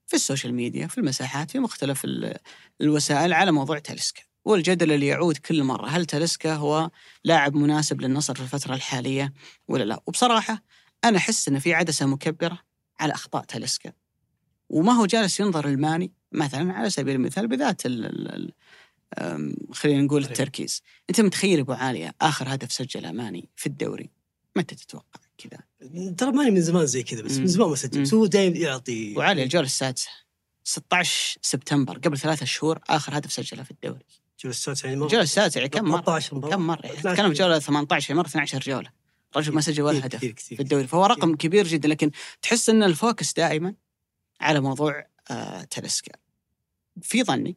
في 0.07 0.15
ال 0.16 0.22
social 0.22 0.55
media 0.55 0.87
في 0.87 0.99
المساحات 0.99 1.51
في 1.51 1.59
مختلف 1.59 2.05
ال- 2.05 2.37
الوسائل 2.81 3.33
على 3.33 3.53
موضوع 3.53 3.79
تاليسكا 3.79 4.23
والجدل 4.45 4.92
اللي 4.92 5.07
يعود 5.07 5.36
كل 5.36 5.62
مرة 5.64 5.86
هل 5.86 6.07
تاليسكا 6.07 6.55
هو 6.55 6.90
لاعب 7.24 7.55
مناسب 7.55 8.01
للنصر 8.01 8.34
في 8.34 8.40
الفترة 8.42 8.74
الحالية 8.74 9.32
ولا 9.68 9.84
لا؟ 9.84 10.03
وبصراحة 10.07 10.62
أنا 11.05 11.18
أحس 11.18 11.49
أن 11.49 11.59
في 11.59 11.74
عدسة 11.74 12.07
مكبرة 12.07 12.59
على 13.01 13.12
أخطاء 13.12 13.45
تاليسكا. 13.45 13.92
وما 14.68 14.92
هو 14.92 15.07
جالس 15.07 15.40
ينظر 15.40 15.68
الماني 15.68 16.12
مثلا 16.32 16.72
على 16.72 16.90
سبيل 16.90 17.14
المثال 17.14 17.49
بذات 17.49 17.86
ال 17.86 18.07
ال 18.07 18.34
ال 18.34 18.53
أم، 19.18 19.57
خلينا 19.72 20.03
نقول. 20.03 20.24
التركيز. 20.24 20.82
أنت 21.11 21.20
متخيل 21.20 21.61
أبو 21.61 21.72
عالية 21.72 22.14
آخر 22.20 22.55
هدف 22.55 22.72
سجله 22.72 23.12
ماني 23.12 23.49
في 23.57 23.66
الدوري؟ 23.66 24.11
متى 24.57 24.74
تتوقع 24.74 25.20
كذا؟ 25.38 25.61
ترى 26.12 26.32
ماني 26.32 26.51
من 26.51 26.61
زمان 26.61 26.86
زي 26.86 27.03
كذا 27.03 27.22
بس. 27.22 27.38
من 27.38 27.47
زمان 27.47 27.68
ما 27.68 27.76
سجل. 27.76 28.03
بس 28.03 28.14
هو 28.14 28.26
دائما 28.26 28.57
يعطي. 28.57 29.12
أبو 29.12 29.20
عالية 29.20 29.42
الجولة 29.42 29.66
السادسة 29.66 30.09
16 30.64 31.38
سبتمبر 31.42 31.99
قبل 31.99 32.18
ثلاثة 32.18 32.47
شهور 32.47 32.80
آخر 32.88 33.18
هدف 33.18 33.32
سجله 33.32 33.62
في 33.62 33.70
الدوري. 33.70 34.05
جوله 34.45 34.51
السادسه 34.55 34.88
يعني. 34.88 35.05
الجوله 35.05 35.22
السادسه 35.22 35.59
يعني 35.59 35.68
كم 35.68 35.84
مرة؟ 35.84 36.01
13 36.01 36.34
مباراة. 36.36 36.55
كم 36.57 36.66
مرة؟ 36.66 36.86
12 36.86 37.11
تتكلم 37.14 37.28
في 37.28 37.38
جولة 37.38 37.59
18 37.59 38.14
مرة 38.14 38.26
12 38.26 38.59
جوله 38.61 38.90
الرجل 39.32 39.55
ما 39.55 39.61
سجل 39.61 39.82
ولا 39.82 39.99
كثير- 39.99 40.07
هدف 40.07 40.16
كثير 40.18 40.32
كثير. 40.32 40.57
في 40.57 40.62
الدوري 40.62 40.86
فهو 40.86 41.07
رقم 41.07 41.36
كبير 41.36 41.66
جدا. 41.66 41.88
لكن 41.88 42.11
تحس 42.42 42.68
إن 42.68 42.82
الفوكس 42.82 43.32
دائما 43.32 43.74
على 44.40 44.61
موضوع 44.61 45.07
آه 45.30 45.62
تلسكا 45.64 46.12
في 47.03 47.22
ظني 47.24 47.57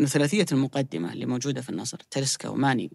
انه 0.00 0.08
ثلاثية 0.08 0.46
المقدمة 0.52 1.12
اللي 1.12 1.26
موجودة 1.26 1.60
في 1.60 1.70
النصر 1.70 1.98
تلسكا 2.10 2.48
وماني 2.48 2.90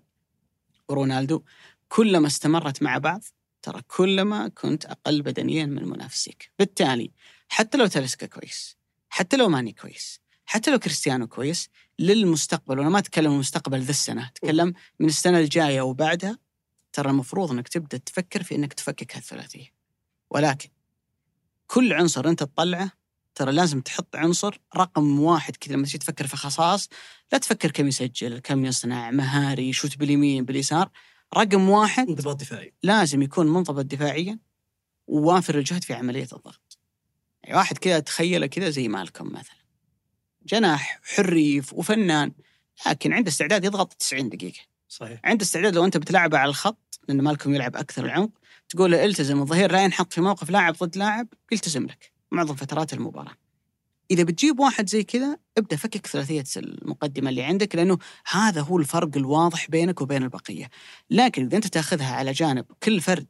ورونالدو 0.90 1.44
كلما 1.90 2.28
استمرت 2.28 2.82
مع 2.84 2.98
بعض 2.98 3.22
ترى 3.62 3.82
كلما 3.88 4.48
كنت 4.48 4.86
أقل 4.86 5.22
بدنيا 5.22 5.66
من 5.66 5.86
منافسيك 5.90 6.52
بالتالي 6.60 7.12
حتى 7.50 7.78
لو 7.78 7.88
تلسكا 7.88 8.26
كويس 8.28 8.78
حتى 9.10 9.38
لو 9.38 9.50
ماني 9.50 9.72
كويس 9.72 10.20
حتى 10.46 10.72
لو 10.72 10.80
كريستيانو 10.80 11.28
كويس 11.28 11.70
للمستقبل 12.00 12.80
وأنا 12.80 12.90
ما 12.90 13.00
أتكلم 13.00 13.32
المستقبل 13.32 13.82
ذا 13.82 13.92
السنة 13.92 14.28
أتكلم 14.28 14.74
من 15.00 15.08
السنة 15.08 15.40
الجاية 15.40 15.82
وبعدها 15.82 16.38
ترى 16.94 17.10
المفروض 17.10 17.52
إنك 17.52 17.68
تبدأ 17.68 17.98
تفكر 17.98 18.44
في 18.44 18.56
إنك 18.56 18.74
تفكك 18.74 19.16
هالثلاثية 19.16 19.74
ولكن 20.30 20.70
كل 21.68 21.94
عنصر 21.94 22.30
أنت 22.30 22.44
تطلعه 22.44 22.92
ترى 23.36 23.52
لازم 23.52 23.82
تحط 23.82 24.16
عنصر 24.16 24.60
رقم 24.76 25.20
واحد 25.20 25.56
كذا 25.56 25.76
لما 25.76 25.86
تجي 25.86 25.98
تفكر 25.98 26.28
في 26.28 26.38
خصائص 26.38 26.90
لا 27.32 27.38
تفكر 27.38 27.72
كم 27.72 27.88
يسجل 27.88 28.40
كم 28.40 28.66
يصنع 28.66 29.12
مهاري 29.12 29.70
يشوت 29.70 29.98
باليمين 29.98 30.46
باليسار 30.46 30.90
رقم 31.38 31.70
واحد 31.70 32.08
انضباط 32.08 32.40
دفاعي 32.40 32.74
لازم 32.84 33.22
يكون 33.22 33.48
منضبط 33.48 33.86
دفاعيا 33.86 34.40
ووافر 35.08 35.58
الجهد 35.58 35.84
في 35.84 35.94
عملية 35.94 36.28
الضغط. 36.34 36.80
يعني 37.44 37.58
واحد 37.58 37.78
كذا 37.78 38.00
تخيله 38.00 38.48
كذا 38.48 38.70
زي 38.70 38.88
مالكم 38.88 39.28
مثلا. 39.28 39.59
جناح 40.50 41.00
حريف 41.04 41.74
وفنان 41.74 42.32
لكن 42.88 43.14
عنده 43.14 43.30
استعداد 43.30 43.66
يضغط 43.66 43.94
90 43.94 44.30
دقيقة. 44.30 44.60
صحيح 44.90 45.20
عنده 45.24 45.44
استعداد 45.44 45.76
لو 45.76 45.86
أنت 45.86 45.98
بتلعبه 45.98 46.38
على 46.38 46.50
الخط 46.50 47.00
لأن 47.08 47.22
مالكم 47.22 47.56
يلعب 47.56 47.76
أكثر 47.76 48.06
العمق 48.06 48.30
تقول 48.70 48.92
له 48.92 49.06
التزم 49.06 49.42
الظهير 49.42 49.72
لا 49.72 49.84
ينحط 49.84 50.14
في 50.14 50.22
موقف 50.22 50.50
لاعب 50.50 50.74
ضد 50.74 50.98
لاعب 50.98 51.28
يلتزم 51.52 51.86
لك 51.86 52.12
معظم 52.32 52.56
فترات 52.56 52.94
المباراة. 52.94 53.36
إذا 54.12 54.24
بتجيب 54.24 54.60
واحد 54.60 54.90
زي 54.90 55.04
كذا 55.04 55.38
ابدأ 55.58 55.76
فكك 55.76 56.08
ثلاثية 56.08 56.44
المقدمة 56.58 57.30
اللي 57.30 57.44
عندك 57.44 57.76
لأنه 57.76 57.98
هذا 58.32 58.62
هو 58.62 58.78
الفرق 58.78 59.18
الواضح 59.18 59.70
بينك 59.70 60.02
وبين 60.02 60.24
البقية. 60.24 60.70
لكن 61.10 61.46
إذا 61.46 61.56
أنت 61.58 61.68
تأخذها 61.68 62.16
على 62.16 62.32
جانب 62.32 62.66
كل 62.84 63.02
فرد 63.02 63.28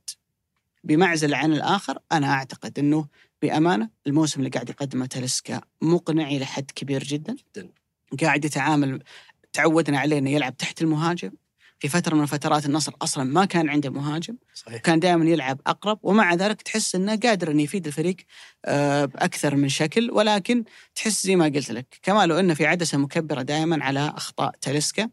بمعزل 0.83 1.33
عن 1.33 1.53
الآخر 1.53 1.99
أنا 2.11 2.33
أعتقد 2.33 2.79
إنه 2.79 3.07
بأمانة 3.41 3.89
الموسم 4.07 4.39
اللي 4.39 4.49
قاعد 4.49 4.69
يقدمه 4.69 5.05
تاليسكا 5.05 5.61
مقنع 5.81 6.27
إلى 6.27 6.45
حد 6.45 6.71
كبير 6.75 7.03
جدا. 7.03 7.35
جداً. 7.55 7.69
قاعد 8.21 8.45
يتعامل 8.45 9.03
تعودنا 9.53 9.99
عليه 9.99 10.17
إنه 10.17 10.29
يلعب 10.29 10.57
تحت 10.57 10.81
المهاجم. 10.81 11.31
في 11.79 11.87
فترة 11.87 12.15
من 12.15 12.25
فترات 12.25 12.65
النصر 12.65 12.93
أصلا 13.01 13.23
ما 13.23 13.45
كان 13.45 13.69
عنده 13.69 13.89
مهاجم. 13.89 14.37
صحيح 14.53 14.81
كان 14.81 14.99
دائما 14.99 15.25
يلعب 15.25 15.61
أقرب 15.67 15.99
ومع 16.03 16.33
ذلك 16.33 16.61
تحس 16.61 16.95
إنه 16.95 17.15
قادر 17.15 17.51
إنه 17.51 17.61
يفيد 17.61 17.87
الفريق 17.87 18.15
آه، 18.65 19.05
بأكثر 19.05 19.55
من 19.55 19.69
شكل 19.69 20.11
ولكن 20.11 20.63
تحس 20.95 21.23
زي 21.23 21.35
ما 21.35 21.45
قلت 21.45 21.71
لك 21.71 21.99
كماله 22.01 22.39
إنه 22.39 22.53
في 22.53 22.65
عدسة 22.65 22.97
مكبرة 22.97 23.41
دائما 23.41 23.83
على 23.83 24.13
أخطاء 24.17 24.51
تاليسكا 24.61 25.09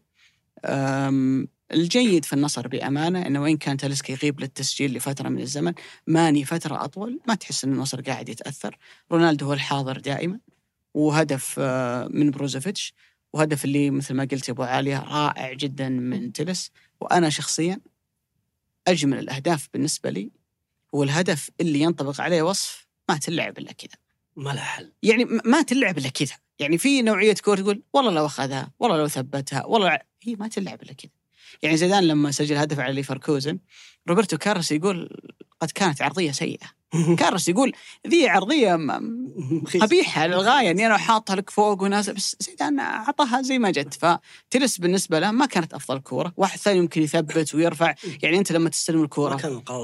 آم، 0.65 1.47
الجيد 1.71 2.25
في 2.25 2.33
النصر 2.33 2.67
بأمانة 2.67 3.27
إنه 3.27 3.41
وين 3.41 3.57
كان 3.57 3.77
تاليسكا 3.77 4.11
يغيب 4.11 4.39
للتسجيل 4.39 4.93
لفترة 4.93 5.29
من 5.29 5.41
الزمن 5.41 5.73
ماني 6.07 6.45
فترة 6.45 6.83
أطول 6.83 7.19
ما 7.27 7.35
تحس 7.35 7.63
إن 7.63 7.73
النصر 7.73 8.01
قاعد 8.01 8.29
يتأثر. 8.29 8.77
رونالدو 9.11 9.45
هو 9.45 9.53
الحاضر 9.53 9.99
دائما 9.99 10.39
وهدف 10.93 11.55
آه، 11.59 12.07
من 12.11 12.31
بروزوفيتش 12.31 12.93
وهدف 13.33 13.65
اللي 13.65 13.89
مثل 13.89 14.13
ما 14.13 14.27
قلت 14.31 14.47
يا 14.47 14.53
أبو 14.53 14.63
عاليه 14.63 14.99
رائع 14.99 15.53
جدا 15.53 15.89
من 15.89 16.33
تلس 16.33 16.71
وأنا 17.01 17.29
شخصيا 17.29 17.79
أجمل 18.87 19.19
الأهداف 19.19 19.69
بالنسبة 19.73 20.09
لي 20.09 20.31
هو 20.95 21.03
الهدف 21.03 21.49
اللي 21.61 21.79
ينطبق 21.79 22.21
عليه 22.21 22.41
وصف 22.41 22.87
ما 23.09 23.17
تلعب 23.17 23.57
إلا 23.57 23.71
كذا. 23.71 23.97
ما 24.35 24.49
لها 24.49 24.63
حل. 24.63 24.93
يعني 25.03 25.25
ما 25.25 25.61
تلعب 25.61 25.97
إلا 25.97 26.09
كذا. 26.09 26.35
يعني 26.59 26.77
في 26.77 27.01
نوعية 27.01 27.33
كور 27.33 27.57
تقول 27.57 27.83
والله 27.93 28.11
لو 28.11 28.25
أخذها 28.25 28.71
والله 28.79 28.97
لو 28.97 29.07
ثبتها 29.07 29.65
والله 29.65 29.99
هي 30.21 30.35
ما 30.35 30.47
تلعب 30.47 30.81
إلا 30.83 30.93
كذا. 30.93 31.11
يعني 31.61 31.77
زيدان 31.77 32.03
لما 32.03 32.31
سجل 32.31 32.57
هدف 32.57 32.79
على 32.79 32.93
ليفركوزن 32.93 33.59
روبرتو 34.09 34.37
كارلوس 34.37 34.71
يقول 34.71 35.09
قد 35.61 35.71
كانت 35.71 36.01
عرضية 36.01 36.31
سيئة. 36.31 36.77
كارلوس 37.19 37.49
يقول 37.49 37.73
ذي 38.07 38.29
عرضية 38.29 38.77
قبيحة 39.81 40.27
للغاية 40.27 40.71
إني 40.71 40.85
أنا 40.85 40.97
حاطها 40.97 41.35
لك 41.35 41.49
فوق 41.49 41.81
ونازل 41.81 42.13
بس 42.13 42.35
زيدان 42.39 42.79
أعطاها 42.79 43.41
زي 43.41 43.59
ما 43.59 43.71
جت. 43.71 43.93
فتلس 43.93 44.77
بالنسبة 44.77 45.19
له 45.19 45.31
ما 45.31 45.45
كانت 45.45 45.73
أفضل 45.73 45.99
كورة. 45.99 46.33
واحد 46.37 46.59
ثاني 46.59 46.77
يمكن 46.79 47.01
يثبت 47.01 47.55
ويرفع. 47.55 47.95
يعني 48.23 48.37
أنت 48.37 48.51
لما 48.51 48.69
تستلم 48.69 49.03
الكورة 49.03 49.35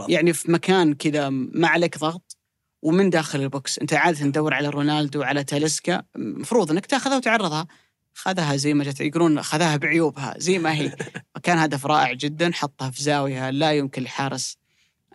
يعني 0.10 0.34
في 0.34 0.52
مكان 0.52 0.94
كذا 0.94 1.30
ما 1.30 1.68
عليك 1.68 1.98
ضغط 1.98 2.38
ومن 2.82 3.10
داخل 3.10 3.42
البوكس. 3.42 3.80
أنت 3.80 3.94
عادة 3.94 4.20
تدور 4.20 4.54
على 4.54 4.70
رونالدو 4.70 5.24
على 5.24 5.44
تاليسكا. 5.44 6.04
المفروض 6.16 6.72
إنك 6.72 6.86
تاخذها 6.86 7.18
وتعرضها. 7.18 7.68
خذها 8.14 8.56
زي 8.56 8.74
ما 8.74 8.84
جت 8.84 9.00
يقولون 9.00 9.44
خذها 9.44 9.78
بعيوبها 9.78 10.36
زي 10.38 10.60
ما 10.60 10.74
هي. 10.74 10.96
كان 11.44 11.58
هدف 11.58 11.86
رائع 11.86 12.14
جدا 12.14 12.52
حطها 12.54 12.90
في 12.90 13.04
زاوية 13.04 13.50
لا 13.50 13.74
يمكن 13.74 14.04
لحارس 14.04 14.58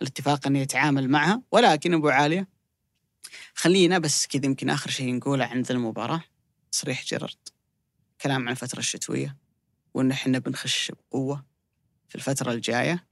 الاتفاق 0.01 0.47
انه 0.47 0.59
يتعامل 0.59 1.09
معها. 1.09 1.41
ولكن 1.51 1.93
أبو 1.93 2.09
عالية 2.09 2.47
خلينا 3.55 3.99
بس 3.99 4.27
كذا 4.27 4.45
يمكن 4.45 4.69
آخر 4.69 4.89
شيء 4.89 5.15
نقوله 5.15 5.45
عن 5.45 5.61
ذا 5.61 5.73
المباراة. 5.73 6.23
تصريح 6.71 7.03
جيرارد 7.05 7.49
كلام 8.21 8.41
عن 8.41 8.51
الفترة 8.51 8.79
الشتوية 8.79 9.37
وإن 9.93 10.11
إحنا 10.11 10.39
بنخش 10.39 10.91
بقوة 10.91 11.45
في 12.09 12.15
الفترة 12.15 12.51
الجاية. 12.51 13.07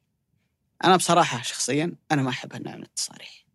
أنا 0.83 0.95
بصراحة 0.95 1.41
شخصيا 1.41 1.95
أنا 2.11 2.21
ما 2.21 2.29
أحب 2.29 2.53
هالنوع 2.53 2.75
من 2.75 2.83
التصاريح. 2.83 3.47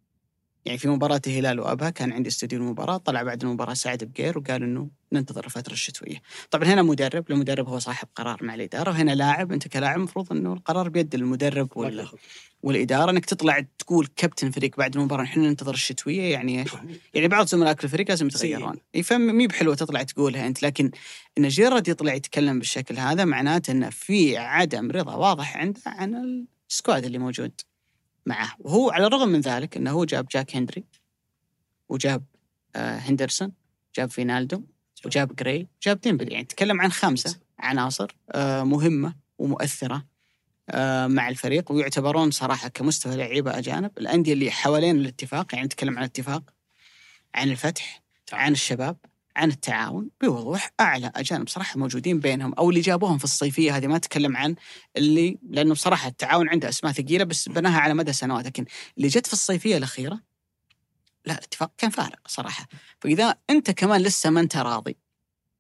يعني 0.64 0.78
في 0.78 0.88
مباراة 0.88 1.20
الهلال 1.26 1.60
وأبها 1.60 1.90
كان 1.90 2.12
عندي 2.12 2.28
استوديو 2.28 2.58
المباراة 2.58 2.96
طلع 2.96 3.22
بعد 3.22 3.44
المباراة 3.44 3.74
سعد 3.74 4.04
بقير 4.04 4.38
وقال 4.38 4.62
إنه 4.62 4.88
ننتظر 5.12 5.44
الفترة 5.44 5.72
الشتوية. 5.72 6.22
طبعا 6.50 6.64
هنا 6.64 6.82
مدرب، 6.82 7.30
المدرب 7.30 7.68
هو 7.68 7.78
صاحب 7.78 8.08
قرار 8.14 8.44
مع 8.44 8.54
الإدارة 8.54 8.90
وهنا 8.90 9.14
لاعب 9.14 9.52
أنت 9.52 9.68
كلاعب 9.68 9.96
المفروض 9.98 10.32
إنه 10.32 10.52
القرار 10.52 10.88
بيد 10.88 11.14
المدرب 11.14 11.76
وال... 11.76 12.08
والإدارة 12.62 13.10
إنك 13.10 13.24
تطلع 13.24 13.66
تقول 13.78 14.08
كابتن 14.16 14.50
فريق 14.50 14.76
بعد 14.76 14.96
المباراة 14.96 15.24
إحنا 15.24 15.48
ننتظر 15.48 15.74
الشتوية. 15.74 16.32
يعني 16.32 16.64
يعني 17.14 17.28
بعض 17.28 17.46
زملائك 17.46 17.78
في 17.78 17.84
الفريق 17.84 18.08
لازم 18.08 18.26
يتغيرون. 18.26 18.76
فمي 19.02 19.46
بحلوة 19.46 19.74
تطلع 19.74 20.02
تقولها 20.02 20.46
أنت 20.46 20.62
لكن 20.62 20.90
إن 21.38 21.48
جيرارد 21.48 21.88
يطلع 21.88 22.14
يتكلم 22.14 22.58
بالشكل 22.58 22.98
هذا 22.98 23.24
معناته 23.24 23.70
انه 23.70 23.90
في 23.90 24.36
عدم 24.36 24.90
رضا 24.90 25.14
واضح 25.14 25.56
عنده 25.56 25.80
عن 25.86 26.44
ال 26.70 26.76
squad 26.76 27.04
اللي 27.04 27.18
موجود. 27.18 27.52
معه. 28.26 28.56
وهو 28.58 28.90
على 28.90 29.06
الرغم 29.06 29.28
من 29.28 29.40
ذلك 29.40 29.76
إنه 29.76 29.90
هو 29.90 30.04
جاب 30.04 30.26
جاك 30.28 30.56
هندري 30.56 30.84
وجاب 31.88 32.24
آه 32.76 32.96
هندرسون 32.96 33.52
جاب 33.96 34.10
فاينالدوم 34.10 34.62
وجاب 35.04 35.36
جراي 35.36 35.68
جاب 35.82 36.00
ديمبلي. 36.00 36.32
يعني 36.32 36.44
تكلم 36.44 36.80
عن 36.80 36.92
خمسه 36.92 37.38
عناصر 37.58 38.16
آه 38.30 38.62
مهمة 38.62 39.14
ومؤثرة 39.38 40.12
آه، 40.70 41.06
مع 41.06 41.28
الفريق 41.28 41.72
ويعتبرون 41.72 42.30
صراحة 42.30 42.68
كمستوى 42.68 43.16
لعيبة 43.16 43.58
أجانب. 43.58 43.90
الأندية 43.98 44.32
اللي 44.32 44.50
حوالين 44.50 44.96
الاتفاق 44.96 45.54
يعني 45.54 45.66
نتكلم 45.66 45.96
عن 45.96 45.98
الاتفاق 45.98 46.42
عن 47.34 47.50
الفتح 47.50 48.02
عن 48.32 48.52
الشباب 48.52 48.96
عن 49.36 49.50
التعاون 49.50 50.08
بوضوح 50.20 50.72
أعلى 50.80 51.12
أجانب 51.16 51.48
صراحة 51.48 51.78
موجودين 51.78 52.20
بينهم 52.20 52.54
أو 52.54 52.70
اللي 52.70 52.80
جابوهم 52.80 53.18
في 53.18 53.24
الصيفية 53.24 53.76
هذه 53.76 53.86
ما 53.86 53.96
أتكلم 53.96 54.36
عن 54.36 54.54
اللي 54.96 55.38
لأنه 55.50 55.74
بصراحه 55.74 56.08
التعاون 56.08 56.48
عنده 56.48 56.68
أسماء 56.68 56.92
ثقيلة 56.92 57.24
بس 57.24 57.48
بناها 57.48 57.80
على 57.80 57.94
مدى 57.94 58.12
سنوات 58.12 58.46
لكن 58.46 58.64
اللي 58.96 59.08
جت 59.08 59.26
في 59.26 59.32
الصيفية 59.32 59.76
الأخيرة 59.76 60.20
لا 61.26 61.34
الاتفاق 61.34 61.72
كان 61.78 61.90
فارق 61.90 62.28
صراحة. 62.28 62.68
فإذا 63.00 63.36
أنت 63.50 63.70
كمان 63.70 64.00
لسه 64.00 64.30
ما 64.30 64.40
أنت 64.40 64.56
راضي 64.56 64.96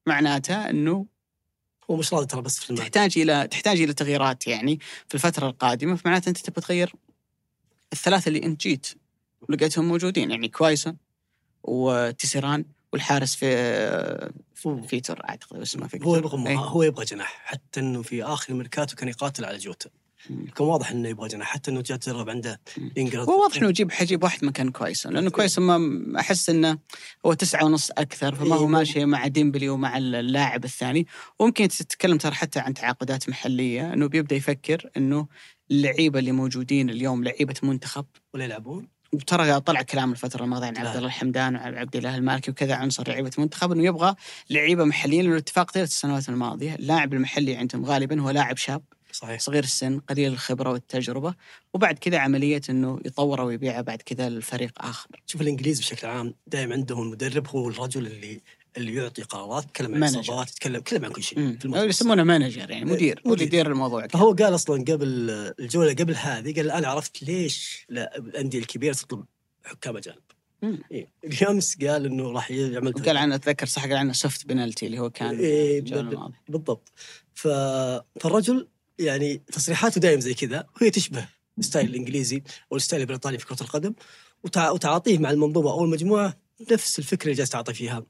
معناته 0.06 0.70
إنه 0.70 1.06
هو 1.90 1.96
مش 1.96 2.12
راضي 2.12 2.26
ترى 2.26 2.42
بس 2.42 2.58
في 2.58 2.70
المجمل 2.70 2.82
تحتاج 2.82 3.18
إلى 3.18 3.48
تحتاج 3.50 3.80
إلى 3.80 3.92
تغييرات 3.92 4.46
يعني 4.46 4.78
في 5.08 5.14
الفترة 5.14 5.46
القادمة. 5.48 5.96
فمعناته 5.96 6.28
أنت 6.28 6.38
تبغى 6.38 6.60
تغير 6.60 6.92
الثلاثة 7.92 8.28
اللي 8.28 8.42
أنت 8.42 8.60
جيت 8.60 8.86
ولقيتهم 9.40 9.88
موجودين 9.88 10.30
يعني 10.30 10.48
كويسون 10.48 10.96
وتيسيران 11.62 12.64
والحارس 12.92 13.34
فيكتور 13.34 15.24
أعتقد 15.28 15.60
اسمه 15.60 15.88
فيكتور. 15.88 16.04
هو 16.04 16.16
يبغى 16.16 16.48
إيه. 16.48 16.56
هو 16.56 16.82
يبغى 16.82 17.04
جناح. 17.04 17.42
حتى 17.44 17.80
إنه 17.80 18.02
في 18.02 18.24
آخر 18.24 18.52
الميركاتو 18.52 18.96
كان 18.96 19.08
يقاتل 19.08 19.44
على 19.44 19.58
جوتا. 19.58 19.90
كان 20.28 20.66
واضح 20.66 20.90
إنه 20.90 21.08
يبغى 21.08 21.28
جناح. 21.28 21.46
حتى 21.46 21.70
إنه 21.70 21.80
جاء 21.80 21.98
تدرب 21.98 22.30
عنده. 22.30 22.60
انجلترا 22.98 23.24
هو 23.24 23.42
واضح 23.42 23.56
إنه 23.56 23.68
يجيب 23.68 23.92
حيجيب 23.92 24.22
واحد 24.22 24.44
مكان 24.44 24.70
كويسون. 24.70 25.12
لأنه 25.12 25.30
كويسون 25.30 25.64
ما 25.64 26.20
أحس 26.20 26.50
إنه 26.50 26.78
هو 27.26 27.32
تسعة 27.32 27.64
ونص 27.64 27.90
أكثر 27.90 28.34
فما 28.34 28.56
هو 28.56 28.60
إيه. 28.60 28.66
ماشي 28.66 29.04
مع 29.04 29.26
ديمبلي 29.26 29.68
ومع 29.68 29.98
اللاعب 29.98 30.64
الثاني. 30.64 31.06
وممكن 31.38 31.68
تتكلم 31.68 32.18
ترى 32.18 32.34
حتى 32.34 32.60
عن 32.60 32.74
تعاقدات 32.74 33.28
محلية. 33.28 33.92
إنه 33.92 34.06
بيبدأ 34.06 34.36
يفكر 34.36 34.90
إنه 34.96 35.26
اللعيبة 35.70 36.18
اللي 36.18 36.32
موجودين 36.32 36.90
اليوم 36.90 37.24
لعيبة 37.24 37.54
منتخب. 37.62 38.06
ولا 38.34 38.44
يلعبون؟ 38.44 38.88
وترى 39.12 39.60
طلع 39.60 39.82
كلام 39.82 40.12
الفترة 40.12 40.44
الماضية 40.44 40.66
عن. 40.66 40.76
عبد 40.76 40.96
الله 40.96 41.06
الحمدان 41.06 41.56
وعن 41.56 41.74
عبد 41.74 41.96
الله 41.96 42.16
المالكي 42.16 42.50
وكذا 42.50 42.74
عنصر 42.74 43.08
لعيبة 43.08 43.30
منتخب 43.38 43.72
إنه 43.72 43.84
يبغى 43.84 44.14
لعيبة 44.50 44.84
محليين 44.84 45.22
لأنه 45.22 45.34
الاتفاق 45.34 45.70
طيلة 45.70 45.84
السنوات 45.84 46.28
الماضية. 46.28 46.74
اللاعب 46.74 47.14
المحلي 47.14 47.56
عندهم 47.56 47.84
غالبا 47.84 48.20
هو 48.20 48.30
لاعب 48.30 48.56
شاب 48.56 48.82
صحيح. 49.12 49.40
صغير 49.40 49.64
السن 49.64 49.98
قليل 49.98 50.32
الخبرة 50.32 50.70
والتجربة 50.70 51.34
وبعد 51.74 51.98
كذا 51.98 52.18
عملية 52.18 52.60
إنه 52.70 53.00
يطوره 53.04 53.44
ويبيعه 53.44 53.80
بعد 53.80 54.02
كذا 54.02 54.28
لفريق 54.28 54.72
آخر. 54.84 55.08
شوف 55.26 55.40
الإنجليز 55.40 55.80
بشكل 55.80 56.06
عام 56.06 56.34
دائما 56.46 56.74
عندهم 56.74 57.02
المدرب 57.02 57.48
هو 57.48 57.68
الرجل 57.68 58.06
اللي 58.06 58.40
اللي 58.76 58.94
يعطي 58.94 59.22
قرارات 59.22 59.64
يتكلم 59.64 60.04
عن. 60.04 60.16
اصابات 60.16 60.50
يتكلم 60.50 60.76
يتكلم 60.76 61.04
عن 61.04 61.12
كل 61.12 61.22
شيء 61.22 61.56
يسمونه 61.64 62.22
manager 62.22 62.70
يعني 62.70 62.84
مدير 62.84 63.22
هو 63.26 63.32
اللي 63.32 63.44
مدير. 63.44 63.46
يدير 63.46 63.72
الموضوع. 63.72 64.06
فهو 64.06 64.32
قال 64.32 64.54
أصلا 64.54 64.84
قبل 64.84 65.30
الجولة 65.60 65.94
قبل 65.94 66.14
هذه 66.14 66.54
قال 66.54 66.70
أنا 66.70 66.88
عرفت 66.88 67.22
ليش 67.22 67.86
لا 67.88 68.18
الأندية 68.18 68.58
الكبيرة 68.58 68.92
تطلب 68.92 69.24
حكام 69.64 69.96
أجانب 69.96 70.22
مم. 70.62 70.78
إيه. 70.92 71.08
قال 71.80 72.06
إنه 72.06 72.30
راح 72.32 72.50
يعمل 72.50 72.92
وقال 72.96 73.16
عنه 73.16 73.34
أتذكر 73.34 73.66
صح 73.66 73.82
قال 73.82 73.96
عنه 73.96 74.12
soft 74.12 74.46
penalty 74.46 74.86
اللي 74.86 74.98
هو 74.98 75.10
كان 75.10 75.38
إيه،. 75.38 75.80
بالضبط 76.48 76.92
ف... 77.34 77.48
فالرجل 78.20 78.68
يعني 78.98 79.42
تصريحاته 79.52 80.00
دائما 80.00 80.20
زي 80.20 80.34
كذا 80.34 80.66
وهي 80.80 80.90
تشبه 80.90 81.28
ال 81.58 81.64
style 81.64 81.90
الإنجليزي 81.90 82.42
أو 82.72 82.76
ال 82.76 82.81
style 82.81 83.02
البريطاني 83.02 83.38
في 83.38 83.46
كرة 83.46 83.62
القدم 83.62 83.94
وتع... 84.44 84.70
وتعاطيه 84.70 85.18
مع 85.18 85.30
المنظومة 85.30 85.70
أو 85.70 85.84
المجموعة 85.84 86.36
نفس 86.72 86.98
الفكرة 86.98 87.24
اللي 87.24 87.36
جالس 87.36 87.50
تعاطي 87.50 87.74
فيها 87.74 88.02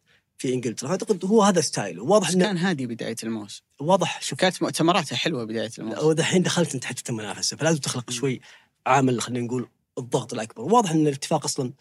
في 0.42 0.54
إنجلترا. 0.54 0.88
اعتقد 0.88 1.24
هو 1.24 1.42
هذا 1.42 1.60
style 1.60 1.90
ه. 1.90 2.02
واضح 2.02 2.28
بس 2.28 2.36
كان 2.36 2.58
هادي 2.58 2.86
بداية 2.86 3.16
الموسم. 3.22 3.62
واضح 3.80 4.22
شوف. 4.22 4.38
كانت 4.38 4.62
مؤتمراته 4.62 5.16
حلوة 5.16 5.44
بداية 5.44 5.70
الموسم. 5.78 6.06
ودحين 6.06 6.42
دخلت 6.42 6.74
انت 6.74 6.84
حتى 6.84 7.12
المنافسة 7.12 7.56
فلازم 7.56 7.78
تخلق 7.78 8.10
شوي 8.10 8.40
عامل 8.86 9.20
خلينا 9.20 9.46
نقول 9.46 9.68
الضغط 9.98 10.32
الأكبر. 10.32 10.62
واضح 10.62 10.90
إن 10.90 11.06
الاتفاق 11.06 11.44
أصلا 11.44 11.72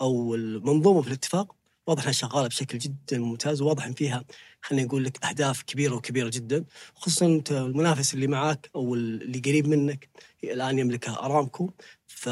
أو 0.00 0.34
المنظومة 0.34 1.02
في 1.02 1.08
الاتفاق 1.08 1.54
واضح 1.86 2.02
إنها 2.02 2.12
شغالة 2.12 2.48
بشكل 2.48 2.78
جدا 2.78 3.18
ممتاز 3.18 3.62
وواضح 3.62 3.84
إن 3.86 3.92
فيها 3.92 4.24
خلينا 4.62 4.86
نقول 4.86 5.04
لك 5.04 5.24
أهداف 5.24 5.62
كبيرة 5.62 5.94
وكبيرة 5.94 6.28
جدا. 6.28 6.64
خصوصا 6.94 7.26
أنت 7.26 7.52
المنافس 7.52 8.14
اللي 8.14 8.26
معاك 8.26 8.70
أو 8.76 8.94
اللي 8.94 9.38
قريب 9.38 9.66
منك 9.68 10.08
الآن 10.44 10.78
يملكها 10.78 11.24
أرامكو. 11.24 11.70
ف 12.06 12.28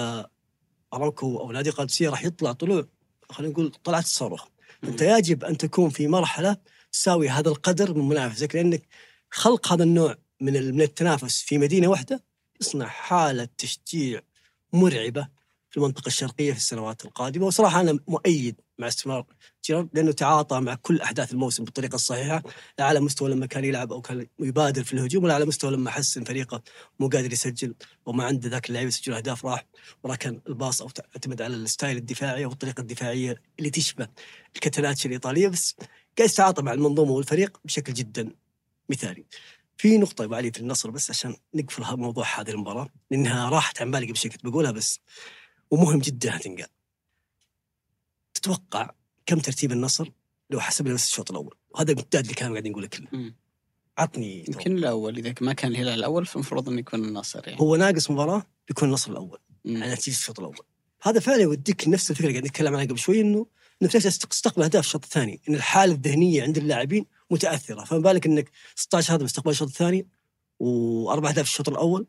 ارامكو 0.95 1.39
أو 1.39 1.53
نادي 1.53 1.71
قادسية 1.71 2.11
راح 2.11 2.25
يطلع 2.25 2.53
طلوع 2.53 2.87
خلينا 3.31 3.53
نقول 3.53 3.73
طلعت 3.85 4.05
الصاروخ. 4.05 4.47
أنت 4.89 5.03
يجب 5.03 5.45
أن 5.45 5.57
تكون 5.57 5.91
في 5.91 6.09
مرحلة 6.09 6.57
تساوي 6.93 7.29
هذا 7.29 7.49
القدر 7.49 7.95
من 7.95 8.09
منافسك 8.09 8.55
لأنك 8.55 8.83
خلق 9.31 9.73
هذا 9.73 9.85
النوع 9.85 10.17
من 10.41 10.75
من 10.75 10.83
التنافس 10.83 11.43
في 11.43 11.59
مدينة 11.59 11.89
واحدة 11.89 12.25
يصنع 12.61 12.87
حالة 12.87 13.49
تشجيع 13.59 14.21
مرعبة 14.73 15.29
في 15.71 15.77
المنطقة 15.77 16.07
الشرقية 16.07 16.53
في 16.53 16.59
السنوات 16.59 17.05
القادمة. 17.05 17.47
وصراحة 17.47 17.81
أنا 17.81 17.99
مؤيد 18.09 18.61
مع 18.79 18.89
استمرار 18.89 19.27
جيرارد 19.65 19.89
لأنه 19.93 20.13
تعاطى 20.13 20.61
مع 20.61 20.75
كل 20.75 21.01
أحداث 21.01 21.33
الموسم 21.33 21.65
بالطريقة 21.65 21.95
الصحيحة 21.95 22.43
لا 22.79 22.85
على 22.85 23.01
مستوى 23.01 23.31
لما 23.31 23.47
كان 23.47 23.65
يلعب 23.65 23.93
أو 23.93 24.01
كان 24.01 24.27
يبادر 24.39 24.85
في 24.85 24.93
الهجوم 24.93 25.25
ولا 25.25 25.35
على 25.35 25.45
مستوى 25.45 25.71
لما 25.71 25.91
حس 25.91 26.17
ان 26.17 26.25
فريقه 26.25 26.63
مو 27.01 27.09
قادر 27.09 27.33
يسجل 27.33 27.75
وما 28.07 28.25
عنده 28.25 28.49
ذاك 28.49 28.69
اللعيبه 28.69 28.89
يسجل 28.89 29.13
أهداف 29.13 29.47
راح 29.47 29.67
وركن 30.03 30.41
الباص 30.49 30.83
أو 30.83 30.89
اعتمد 31.15 31.43
على 31.43 31.55
الستايل 31.55 31.97
الدفاعي 31.97 32.45
أو 32.45 32.53
الطريقة 32.53 32.81
الدفاعية 32.81 33.43
اللي 33.59 33.71
تشبه 33.71 34.09
الكتلاتشي 34.57 35.09
الإيطالية 35.09 35.49
بس 35.49 35.77
قاعد 36.19 36.31
يتعاطى 36.31 36.63
مع 36.63 36.73
المنظومة 36.73 37.13
والفريق 37.13 37.61
بشكل 37.65 37.93
جدا 37.93 38.31
مثالي. 38.89 39.27
في 39.79 39.99
نقطة 39.99 40.25
أبو 40.25 40.35
علي 40.35 40.53
في 40.53 40.61
النصر 40.61 40.91
بس 40.91 41.11
عشان 41.11 41.37
نقفل 41.55 41.97
موضوع 41.97 42.41
هذه 42.41 42.51
المباراة 42.51 42.89
لأنها 43.11 43.49
راحت 43.49 43.83
عن 43.83 43.91
بالي 43.91 44.07
قبل 44.07 44.17
شوي 44.17 44.31
كنت 44.31 44.47
بقولها 44.47 44.71
بس 44.71 45.01
ومهم 45.71 45.99
جدا 45.99 46.39
تنقال. 46.39 46.76
تتوقع 48.47 48.91
كم 49.27 49.39
ترتيب 49.39 49.73
النصر 49.73 50.11
لو 50.51 50.61
حسبنا 50.61 50.95
بس 50.95 51.09
الشوط 51.09 51.31
الأول؟ 51.31 51.55
وهذا 51.71 51.93
المعتاد 51.93 52.23
اللي 52.23 52.35
كانوا 52.35 52.53
قاعدين 52.53 52.73
نقوله 52.73 52.87
كله. 52.87 53.33
عطني. 53.99 54.45
يمكن 54.49 54.79
الأول 54.79 55.17
إذا 55.17 55.35
ما 55.41 55.53
كان 55.53 55.71
الهلال 55.71 55.95
الأول 55.95 56.27
فالمفروض 56.27 56.69
إنه 56.69 56.81
يكون 56.81 57.05
النصر 57.05 57.49
يعني 57.49 57.61
هو 57.61 57.77
ناقص 57.77 58.11
مباراة 58.11 58.47
بيكون 58.69 58.89
النصر 58.89 59.11
الأول. 59.11 59.39
مم. 59.65 59.83
على 59.83 59.93
نتيجة 59.93 60.15
الشوط 60.15 60.39
الأول. 60.39 60.59
هذا 61.03 61.21
فعلا 61.21 61.43
يوديك 61.43 61.89
نفس 61.89 62.11
الفكرة 62.11 62.27
اللي 62.27 62.39
قاعد 62.39 62.49
نتكلم 62.49 62.75
عنها 62.75 62.87
قبل 62.87 62.99
شوي 62.99 63.21
إنه 63.21 63.47
انك 63.83 63.93
تستقبل 63.93 64.63
أهداف 64.63 64.85
الشوط 64.85 65.05
الثاني، 65.05 65.41
إن 65.49 65.55
الحالة 65.55 65.93
الذهنية 65.93 66.43
عند 66.43 66.59
اللاعبين 66.59 67.07
متأثرة، 67.31 67.85
فما 67.85 67.99
بالك 67.99 68.27
إنك 68.27 68.51
16 68.75 69.15
هذا 69.15 69.25
مستقبل 69.25 69.51
الشوط 69.51 69.69
الثاني 69.69 70.07
وأربع 70.59 71.29
أهداف 71.29 71.45
في 71.45 71.51
الشوط 71.51 71.69
الأول 71.69 72.07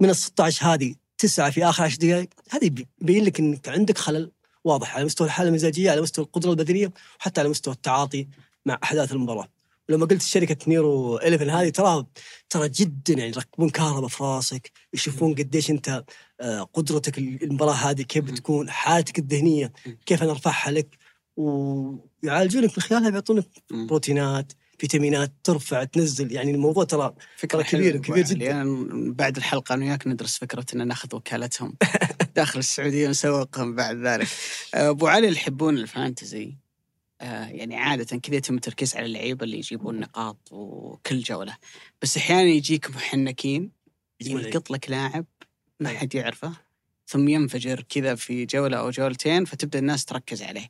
من 0.00 0.10
ال 0.10 0.16
16 0.16 0.66
هذه 0.66 0.94
تسعة 1.18 1.50
في 1.50 1.64
آخر 1.64 1.84
10 1.84 1.98
دقائق، 1.98 2.28
هذه 2.50 2.70
يبين 3.00 3.24
لك 3.24 3.40
إنك 3.40 3.68
عندك 3.68 3.98
خلل 3.98 4.30
واضح 4.64 4.96
على 4.96 5.04
مستوى 5.04 5.26
الحالة 5.26 5.48
المزاجية، 5.48 5.90
على 5.90 6.00
مستوى 6.00 6.24
القدرة 6.24 6.50
البدنية، 6.50 6.92
وحتى 7.20 7.40
على 7.40 7.48
مستوى 7.48 7.74
التعاطي 7.74 8.28
مع 8.66 8.78
أحداث 8.82 9.12
المباراة. 9.12 9.48
ولما 9.88 10.06
قلت 10.06 10.22
شركة 10.22 10.56
نيرو 10.68 11.16
11 11.16 11.50
هذه 11.50 11.68
ترى 11.68 12.06
ترى 12.50 12.68
جدا 12.68 13.14
يعني 13.14 13.30
يركبون 13.30 13.70
كهرباء 13.70 14.08
في 14.08 14.24
راسك 14.24 14.70
يشوفون 14.94 15.34
قديش 15.34 15.70
أنت 15.70 16.04
آه، 16.40 16.62
قدرتك 16.62 17.18
المباراة 17.18 17.72
هذه 17.72 18.02
كيف 18.02 18.24
بتكون 18.24 18.70
حالتك 18.70 19.18
الذهنية 19.18 19.72
كيف 20.06 20.22
نرفعها 20.22 20.70
لك 20.70 20.98
ويعالجونك 21.36 22.70
من 22.78 22.82
خلالها 22.82 23.10
بيعطونك. 23.10 23.46
بروتينات 23.70 24.52
فيتامينات 24.80 25.32
ترفع 25.44 25.84
تنزل 25.84 26.32
يعني 26.32 26.50
الموضوع 26.50 26.84
ترى 26.84 27.14
فكرة 27.36 27.62
كبير- 27.62 27.92
حلوة 27.92 28.02
كبير. 28.02 28.24
جداً. 28.24 28.62
أنا 28.62 29.12
بعد 29.12 29.36
الحلقة 29.36 29.74
أنا 29.74 29.84
وياك 29.84 30.06
ندرس 30.06 30.38
فكرة 30.38 30.66
أن 30.74 30.88
نأخذ 30.88 31.16
وكالتهم 31.16 31.76
داخل 32.36 32.58
السعودية 32.58 33.06
ونسوقهم 33.06 33.74
بعد 33.74 33.96
ذلك. 33.96 34.28
أبو 34.74 35.06
علي 35.06 35.28
اللي 35.28 35.38
يحبون 35.38 35.78
الفانتزي 35.78 36.56
آه، 37.20 37.44
يعني 37.46 37.76
عادة 37.76 38.16
كذا 38.18 38.36
يتم 38.36 38.54
التركيز 38.54 38.96
على 38.96 39.06
اللعيبة 39.06 39.44
اللي 39.44 39.58
يجيبون 39.58 40.00
نقاط 40.00 40.48
وكل 40.52 41.20
جولة 41.20 41.56
بس 42.02 42.16
أحيانا 42.16 42.42
يجيك 42.42 42.90
محنكين 42.90 43.70
يلقط 44.20 44.70
لك 44.70 44.90
لاعب 44.90 45.24
ما 45.80 45.90
أي. 45.90 45.98
حد 45.98 46.14
يعرفه 46.14 46.52
ثم 47.06 47.28
ينفجر 47.28 47.84
كذا 47.88 48.14
في 48.14 48.44
جولة 48.46 48.76
أو 48.78 48.90
جولتين 48.90 49.44
فتبدأ 49.44 49.78
الناس 49.78 50.04
تركز 50.04 50.42
عليه. 50.42 50.68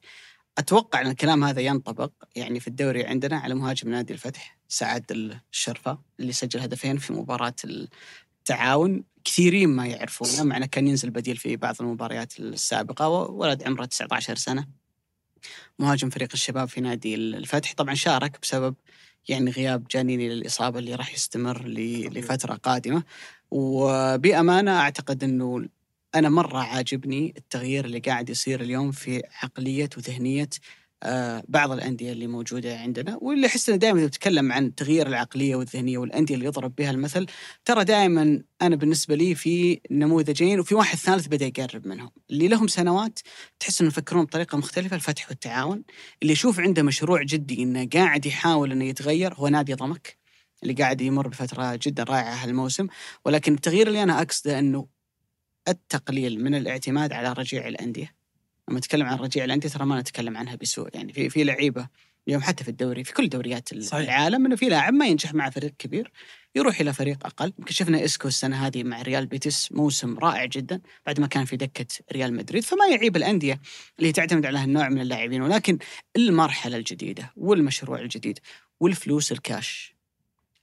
أتوقع 0.58 1.00
أن 1.00 1.06
الكلام 1.06 1.44
هذا 1.44 1.60
ينطبق 1.60 2.12
يعني 2.36 2.60
في 2.60 2.68
الدوري 2.68 3.04
عندنا 3.04 3.38
على 3.38 3.54
مهاجم 3.54 3.90
نادي 3.90 4.12
الفتح 4.12 4.58
سعد 4.68 5.04
الشرفة 5.52 5.98
اللي 6.20 6.32
سجل 6.32 6.60
هدفين 6.60 6.96
في 6.98 7.12
مباراة 7.12 7.54
التعاون. 7.64 9.04
كثيرين 9.24 9.68
ما 9.68 9.86
يعرفونه 9.86 10.42
مع 10.42 10.56
أنه 10.56 10.66
كان 10.66 10.86
ينزل 10.88 11.10
بديل 11.10 11.36
في 11.36 11.56
بعض 11.56 11.74
المباريات 11.80 12.40
السابقة 12.40 13.08
ولد 13.08 13.62
عمره 13.62 13.84
19 13.84 14.36
سنة. 14.36 14.66
مهاجم 15.78 16.10
فريق 16.10 16.28
الشباب 16.34 16.68
في 16.68 16.80
نادي 16.80 17.14
الفتح. 17.14 17.72
طبعا 17.72 17.94
شارك 17.94 18.38
بسبب 18.42 18.74
يعني 19.28 19.50
غياب 19.50 19.86
جانيني 19.90 20.28
للإصابة 20.28 20.78
اللي 20.78 20.94
راح 20.94 21.14
يستمر 21.14 21.66
لفترة 21.66 22.54
قادمة. 22.54 23.02
وبأمانة 23.50 24.80
أعتقد 24.80 25.24
إنه 25.24 25.68
أنا 26.14 26.28
مرة 26.28 26.58
عاجبني 26.58 27.34
التغيير 27.36 27.84
اللي 27.84 27.98
قاعد 27.98 28.30
يصير 28.30 28.60
اليوم 28.60 28.92
في 28.92 29.22
عقلية 29.42 29.88
وذهنية 29.96 30.48
آه، 31.02 31.42
بعض 31.48 31.70
الأندية 31.70 32.12
اللي 32.12 32.26
موجودة 32.26 32.78
عندنا 32.78 33.18
واللي 33.20 33.46
أحس 33.46 33.68
إنه 33.68 33.78
دائما 33.78 34.06
نتكلم 34.06 34.52
عن 34.52 34.74
تغيير 34.74 35.06
العقلية 35.06 35.56
والذهنية 35.56 35.98
والأندية 35.98 36.34
اللي 36.34 36.46
يضرب 36.46 36.74
بها 36.74 36.90
المثل 36.90 37.26
ترى 37.64 37.84
دائما 37.84 38.42
أنا 38.62 38.76
بالنسبة 38.76 39.14
لي 39.14 39.34
في 39.34 39.80
نموذجين 39.90 40.60
وفي 40.60 40.74
واحد 40.74 40.98
ثالث 40.98 41.26
بدأ 41.26 41.46
يقرب 41.46 41.86
منهم 41.86 42.10
اللي 42.30 42.48
لهم 42.48 42.68
سنوات 42.68 43.18
تحس 43.60 43.80
إنهم 43.80 43.90
يفكرون 43.90 44.24
بطريقة 44.24 44.58
مختلفة 44.58 44.96
الفتح 44.96 45.28
والتعاون 45.28 45.82
اللي 46.22 46.32
يشوف 46.32 46.60
عنده 46.60 46.82
مشروع 46.82 47.22
جدي 47.22 47.62
إنه 47.62 47.88
قاعد 47.94 48.26
يحاول 48.26 48.72
إنه 48.72 48.84
يتغير 48.84 49.34
هو 49.34 49.48
نادي 49.48 49.74
ضمك 49.74 50.16
اللي 50.62 50.74
قاعد 50.74 51.00
يمر 51.00 51.28
بفترة 51.28 51.78
جدا 51.82 52.02
رائعة 52.02 52.34
هالموسم 52.34 52.86
ولكن 53.24 53.54
التغيير 53.54 53.88
اللي 53.88 54.02
أنا 54.02 54.22
أقصده 54.22 54.58
إنه 54.58 54.99
التقليل 55.70 56.44
من 56.44 56.54
الاعتماد 56.54 57.12
على 57.12 57.32
رجيع 57.32 57.68
الأندية. 57.68 58.14
لما 58.68 58.78
نتكلم 58.78 59.06
عن 59.06 59.18
رجيع 59.18 59.44
الأندية 59.44 59.68
ترى 59.68 59.86
ما 59.86 60.00
نتكلم 60.00 60.36
عنها 60.36 60.54
بسوء 60.56 60.88
يعني 60.94 61.12
في 61.12 61.30
في 61.30 61.44
لعيبة 61.44 61.88
اليوم 62.28 62.42
حتى 62.42 62.64
في 62.64 62.70
الدوري 62.70 63.04
في 63.04 63.12
كل 63.12 63.28
دوريات 63.28 63.82
صحيح. 63.82 64.00
العالم 64.00 64.46
إنه 64.46 64.56
في 64.56 64.68
لاعب 64.68 64.92
ما 64.94 65.06
ينجح 65.06 65.34
مع 65.34 65.50
فريق 65.50 65.72
كبير 65.78 66.12
يروح 66.54 66.80
إلى 66.80 66.92
فريق 66.92 67.26
أقل. 67.26 67.52
يمكن 67.58 67.74
شفنا 67.74 68.04
إسكو 68.04 68.28
السنة 68.28 68.66
هذه 68.66 68.84
مع 68.84 69.02
ريال 69.02 69.26
بيتس 69.26 69.72
موسم 69.72 70.18
رائع 70.18 70.44
جدا 70.44 70.80
بعد 71.06 71.20
ما 71.20 71.26
كان 71.26 71.44
في 71.44 71.56
دكة 71.56 71.86
ريال 72.12 72.34
مدريد. 72.34 72.64
فما 72.64 72.86
يعيب 72.86 73.16
الأندية 73.16 73.60
اللي 73.98 74.12
تعتمد 74.12 74.46
على 74.46 74.58
هالنوع 74.58 74.88
من 74.88 75.00
اللاعبين. 75.00 75.42
ولكن 75.42 75.78
المرحلة 76.16 76.76
الجديدة 76.76 77.32
والمشروع 77.36 78.00
الجديد 78.00 78.38
والفلوس 78.80 79.32
الكاش 79.32 79.94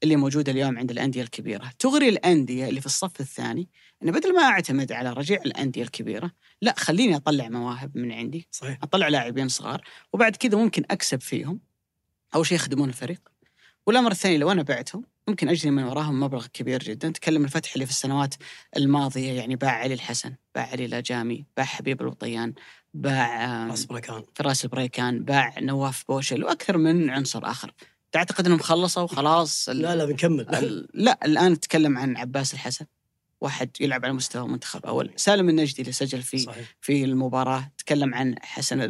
اللي 0.04 0.16
موجودة 0.16 0.52
اليوم 0.52 0.78
عند 0.78 0.92
الأندية 0.92 1.22
الكبيرة 1.22 1.72
تغري 1.80 2.10
الأندية 2.10 2.70
اللي 2.70 2.80
في 2.80 2.86
الصف 2.86 3.20
الثاني 3.20 3.68
انه 4.03 4.11
بدل 4.11 4.36
ما 4.36 4.41
أعتمد 4.44 4.91
على 4.91 5.14
رجيع 5.14 5.41
الأندية 5.45 5.82
الكبيرة 5.84 6.32
لا 6.61 6.76
خليني 6.78 7.15
أطلع 7.15 7.49
مواهب 7.49 7.98
من 7.98 8.11
عندي 8.11 8.48
صحيح. 8.52 8.78
أطلع 8.84 9.07
لاعبين 9.07 9.48
صغار 9.48 9.82
وبعد 10.14 10.36
كذا 10.36 10.57
ممكن 10.57 10.84
أكسب 10.91 11.22
فيهم 11.22 11.60
اول 12.36 12.45
شيء 12.45 12.56
يخدمون 12.56 12.90
الفريق. 12.90 13.22
والامر 13.88 14.11
الثاني 14.11 14.38
لو 14.38 14.52
أنا 14.52 14.61
بعتهم 14.64 15.03
ممكن 15.28 15.49
اجني 15.49 15.72
من 15.72 15.84
وراهم 15.84 16.19
مبلغ 16.19 16.45
كبير 16.53 16.84
جدا. 16.84 17.10
تكلم 17.11 17.44
الفتح 17.44 17.74
اللي 17.74 17.86
في 17.86 17.91
السنوات 17.91 18.36
الماضية 18.78 19.32
يعني 19.32 19.56
باع 19.56 19.72
علي 19.72 19.94
الحسن 19.94 20.34
باع 20.56 20.65
علي 20.68 20.86
الأجامي 20.86 21.45
باع 21.57 21.65
حبيب 21.65 22.02
الوطيان 22.02 22.53
باع 22.94 23.45
آم، 23.64 23.69
راس 23.72 23.86
بركان 23.86 24.24
فراس 24.36 24.64
البريكان 24.65 25.24
باع 25.24 25.60
نواف 25.60 26.03
بوشل 26.07 26.44
وأكثر 26.44 26.78
من 26.78 27.10
عنصر 27.10 27.45
آخر. 27.52 27.72
تعتقد 28.11 28.45
إنهم 28.45 28.60
خلصوا 28.60 29.03
وخلاص 29.03 29.69
ال- 29.69 29.78
لا 29.82 29.95
لا 29.95 30.06
بنكمل. 30.06 30.88
لا 30.94 31.19
الآن 31.26 31.52
نتكلم 31.52 31.98
عن 31.98 32.18
عباس 32.18 32.53
الحسن. 32.53 32.86
واحد 33.41 33.69
يلعب 33.80 34.05
على 34.05 34.14
مستوى 34.14 34.47
منتخب 34.47 34.85
أول. 34.85 35.14
سالم 35.15 35.49
النجدي 35.49 35.81
اللي 35.81 35.91
سجل 35.91 36.22
في 36.22 36.38
صحيح. 36.38 36.76
في 36.81 37.03
المباراة 37.03 37.72
تكلم 37.77 38.15
عن 38.15 38.35
حسن 38.41 38.81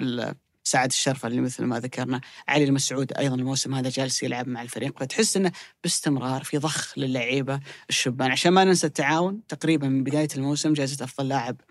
سعد 0.64 0.90
الشرفة 0.90 1.28
اللي 1.28 1.42
مثل 1.42 1.64
ما 1.64 1.80
ذكرنا 1.80 2.22
علي 2.48 2.64
المسعود 2.64 3.14
أيضا 3.14 3.36
الموسم 3.36 3.76
هذا 3.76 3.90
جالس 3.90 4.24
يلعب 4.24 4.48
مع 4.48 4.62
الفريق 4.62 5.00
فتحس 5.00 5.38
أنه 5.38 5.52
باستمرار 5.84 6.44
في 6.44 6.58
ضخ 6.58 6.98
للعيبة 6.98 7.60
الشبان. 7.90 8.32
عشان 8.32 8.52
ما 8.52 8.64
ننسى 8.64 8.88
التعاون 8.88 9.42
تقريبا 9.48 9.88
من 9.88 10.04
بداية 10.04 10.28
الموسم 10.36 10.74
جائزة 10.74 11.06
أفضل 11.06 11.28
لاعب 11.28 11.62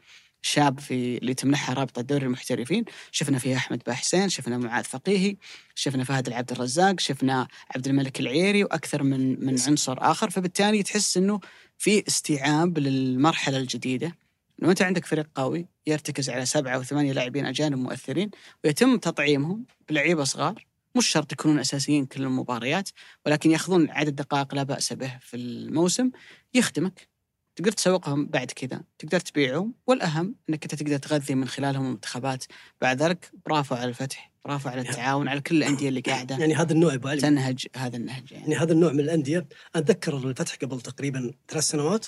شاب 0.47 0.81
في 0.81 1.18
اللي 1.18 1.35
تمنحها 1.35 1.74
رابطة 1.74 2.02
دوري 2.02 2.27
المحترفين. 2.27 2.85
شفنا 3.12 3.39
فيها 3.39 3.56
أحمد 3.56 3.82
باحسين 3.86 4.28
شفنا 4.28 4.59
معاذ 4.59 4.85
فقيهي 4.85 5.36
شفنا 5.74 6.05
فهد 6.05 6.27
العبد 6.27 6.52
الرزاق 6.52 7.01
شفنا 7.01 7.48
عبد 7.74 7.89
الملك 7.89 8.20
العيري 8.20 8.64
وأكثر 8.64 9.02
من 9.02 9.44
من 9.47 9.60
عنصر 9.66 9.97
آخر. 9.98 10.31
فبالتالي 10.31 10.82
تحس 10.82 11.16
أنه 11.16 11.40
في 11.78 12.05
استيعاب 12.09 12.78
للمرحلة 12.78 13.59
الجديدة. 13.59 14.16
إنه 14.62 14.70
أنت 14.70 14.82
عندك 14.82 15.05
فريق 15.06 15.27
قوي 15.35 15.66
يرتكز 15.86 16.31
على 16.31 16.47
سبعة 16.47 16.74
أو 16.74 16.82
ثمانية 16.82 17.12
لاعبين 17.12 17.47
أجانب 17.47 17.78
مؤثرين 17.78 18.31
ويتم 18.64 18.97
تطعيمهم 18.97 19.64
بلعيبة 19.89 20.24
صغار. 20.24 20.66
مش 20.97 21.06
شرط 21.09 21.32
يكونون 21.32 21.59
أساسيين 21.59 22.06
كل 22.06 22.23
المباريات 22.23 22.89
ولكن 23.27 23.51
يأخذون 23.51 23.90
عدد 23.90 24.16
دقائق 24.16 24.55
لا 24.55 24.62
بأس 24.62 24.93
به 24.93 25.18
في 25.20 25.36
الموسم. 25.36 26.10
يخدمك. 26.55 27.15
تقدر 27.56 27.72
تسوقهم 27.72 28.26
بعد 28.26 28.50
كذا. 28.50 28.82
تقدر 28.98 29.20
تبيعهم 29.20 29.74
والأهم 29.86 30.34
إنك 30.48 30.62
أنت 30.62 30.74
تقدر 30.74 30.96
تغذي 30.96 31.34
من 31.34 31.48
خلالهم 31.48 31.86
المنتخبات. 31.86 32.44
بعد 32.80 33.02
ذلك 33.02 33.30
برافو 33.46 33.74
على 33.74 33.88
الفتح 33.88 34.32
برافو 34.44 34.68
على 34.68 34.80
التعاون 34.80 35.28
على 35.28 35.40
كل 35.40 35.56
الأندية 35.56 35.88
اللي 35.88 36.00
قاعدة. 36.00 36.36
يعني 36.38 36.54
هذا 36.54 36.72
النوع 36.72 36.98
علي. 37.04 37.20
تنهج 37.20 37.66
هذا 37.76 37.96
النهج 37.96 38.32
يعني. 38.32 38.42
يعني 38.42 38.56
هذا 38.56 38.72
النوع 38.72 38.92
من 38.92 39.00
الأندية. 39.00 39.46
أتذكر 39.74 40.16
الفتح 40.16 40.54
قبل 40.54 40.80
تقريبا 40.80 41.30
ثلاث 41.48 41.64
سنوات 41.64 42.06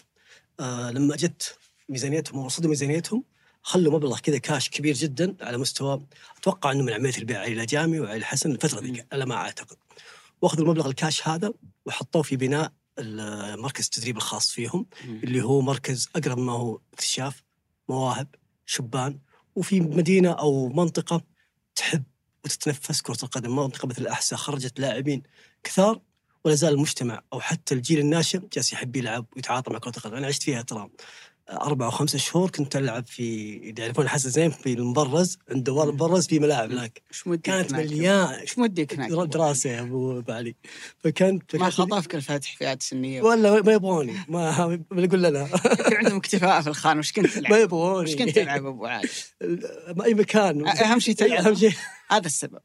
آه 0.60 0.90
لما 0.90 1.16
جت 1.16 1.58
ميزانيتهم 1.88 2.38
ورصدوا 2.38 2.70
ميزانيتهم 2.70 3.24
خلوا 3.62 3.92
مبلغ 3.92 4.18
كذا 4.18 4.38
كاش 4.38 4.70
كبير 4.70 4.94
جدا 4.94 5.36
على 5.40 5.58
مستوى 5.58 6.06
أتوقع 6.38 6.72
إنه 6.72 6.82
من 6.82 6.92
عملية 6.92 7.18
البيع 7.18 7.40
علي 7.40 7.52
الاجامي 7.52 8.00
وعلي 8.00 8.16
الحسن 8.16 8.52
الفترة 8.52 8.80
ذيك 8.80 9.06
على 9.12 9.26
ما 9.26 9.34
أعتقد. 9.34 9.76
وأخذوا 10.42 10.64
المبلغ 10.64 10.88
الكاش 10.88 11.28
هذا 11.28 11.52
وحطوه 11.86 12.22
في 12.22 12.36
بناء 12.36 12.72
مركز 13.56 13.84
التدريب 13.84 14.16
الخاص 14.16 14.50
فيهم 14.50 14.86
اللي 15.04 15.42
هو 15.42 15.60
مركز 15.60 16.08
أقرب 16.16 16.38
ما 16.38 16.52
هو 16.52 16.80
اكتشاف 16.92 17.42
مواهب 17.88 18.34
شبان 18.66 19.18
وفي 19.56 19.80
مدينة 19.80 20.30
أو 20.30 20.68
منطقة 20.68 21.22
تحب 21.74 22.02
وتتنفس 22.44 23.02
كرة 23.02 23.18
القدم 23.22 23.56
منطقة 23.56 23.88
مثل 23.88 24.02
الأحساء 24.02 24.38
خرجت 24.38 24.80
لاعبين 24.80 25.22
كثار 25.64 26.00
ولا 26.44 26.54
زال 26.54 26.74
المجتمع 26.74 27.22
أو 27.32 27.40
حتى 27.40 27.74
الجيل 27.74 27.98
الناشئ 27.98 28.40
جالس 28.52 28.72
يحب 28.72 28.96
يلعب 28.96 29.26
ويتعاطى 29.36 29.72
مع 29.72 29.78
كرة 29.78 29.96
القدم. 29.96 30.14
أنا 30.14 30.26
عشت 30.26 30.42
فيها 30.42 30.62
ترى 30.62 30.90
أربع 31.50 31.86
أو 31.86 31.90
خمسة 31.90 32.18
شهور 32.18 32.50
كنت 32.50 32.76
ألعب 32.76 33.06
في 33.06 33.54
يعرفون 33.78 34.08
حسن 34.08 34.30
زين 34.30 34.50
في 34.50 34.72
المبرز 34.72 35.38
عند 35.50 35.64
دوار 35.64 35.88
المبرز 35.88 36.26
في 36.26 36.38
ملاعب 36.38 36.72
هناك. 36.72 37.02
كانت؟ 37.42 37.72
مليان. 37.72 38.26
إيش 38.26 38.58
موديك 38.58 38.94
هناك؟ 38.94 39.10
دراسه 39.10 39.70
يا 39.70 39.80
أبو 39.80 40.18
أبو 40.18 40.32
علي 40.32 40.54
فكانت 40.98 41.56
ما 41.56 41.70
خطفك 41.70 42.14
الفتح 42.14 42.56
فئات 42.56 42.82
سنية؟ 42.82 43.22
ولا 43.22 43.62
ما 43.62 43.72
يبغوني. 43.72 44.14
ما 44.28 44.66
ما 44.90 45.00
لنا 45.00 45.40
يمكن 45.40 45.96
عندهم 45.96 46.16
اكتفاء 46.16 46.62
في 46.62 46.68
الخان. 46.68 46.98
وش 46.98 47.12
كنت 47.12 47.26
ما 47.26 47.32
تلعب؟ 47.32 47.60
يبغوني. 47.60 48.10
وش 48.10 48.16
كنت 48.16 48.30
تلعب 48.30 48.66
أبو 48.66 48.86
علي؟ 48.86 49.08
ما 49.96 50.04
أي 50.04 50.14
مكان. 50.14 50.68
أهم 50.68 51.00
شيء 51.00 51.14
تلعب. 51.14 51.46
أهم 51.46 51.54
شيء 51.54 51.72
هذا 52.10 52.26
السبب. 52.26 52.60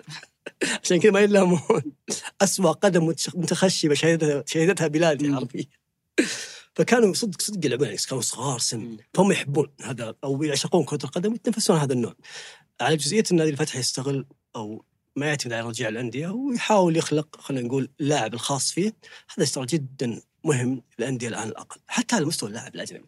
عشان 0.84 1.00
كذا 1.00 1.12
ما 1.12 1.20
يلامون. 1.20 1.60
اسوء 2.42 2.72
قدم 2.72 3.14
متخشبه 3.36 3.94
شهدتها 4.46 4.88
بلادي 4.88 5.30
مم. 5.30 5.48
فكانوا 6.76 7.14
صدق 7.14 7.42
صدق 7.42 7.66
يلعبون 7.66 7.88
يعني 7.88 8.00
كانوا 8.10 8.22
صغار 8.22 8.60
سن. 8.60 8.98
فهم 9.14 9.32
يحبون 9.32 9.68
هذا 9.82 10.16
أو 10.24 10.44
يعشقون 10.44 10.84
كرة 10.84 11.00
القدم 11.04 11.32
ويتنفسون 11.32 11.78
هذا 11.78 11.94
النوع. 11.94 12.16
على 12.82 12.98
جزئية 12.98 13.24
النادي 13.32 13.50
الفتح 13.50 13.76
يستغل 13.76 14.26
أو 14.56 14.86
ما 15.16 15.26
يعتمد 15.26 15.54
على 15.54 15.68
رجاع 15.68 15.90
الأندية 15.90 16.28
ويحاول 16.28 16.98
يخلق 16.98 17.42
خلينا 17.42 17.68
نقول 17.68 17.90
اللاعب 18.02 18.34
الخاص 18.34 18.72
فيه. 18.72 18.94
هذا 19.38 19.48
ترى 19.48 19.66
جدا 19.66 20.22
مهم 20.44 20.84
للأندية 21.00 21.28
الآن 21.28 21.48
الأقل. 21.48 21.82
حتى 21.88 22.16
على 22.16 22.26
مستوى 22.26 22.50
اللاعب 22.50 22.76
الأجنبي 22.76 23.06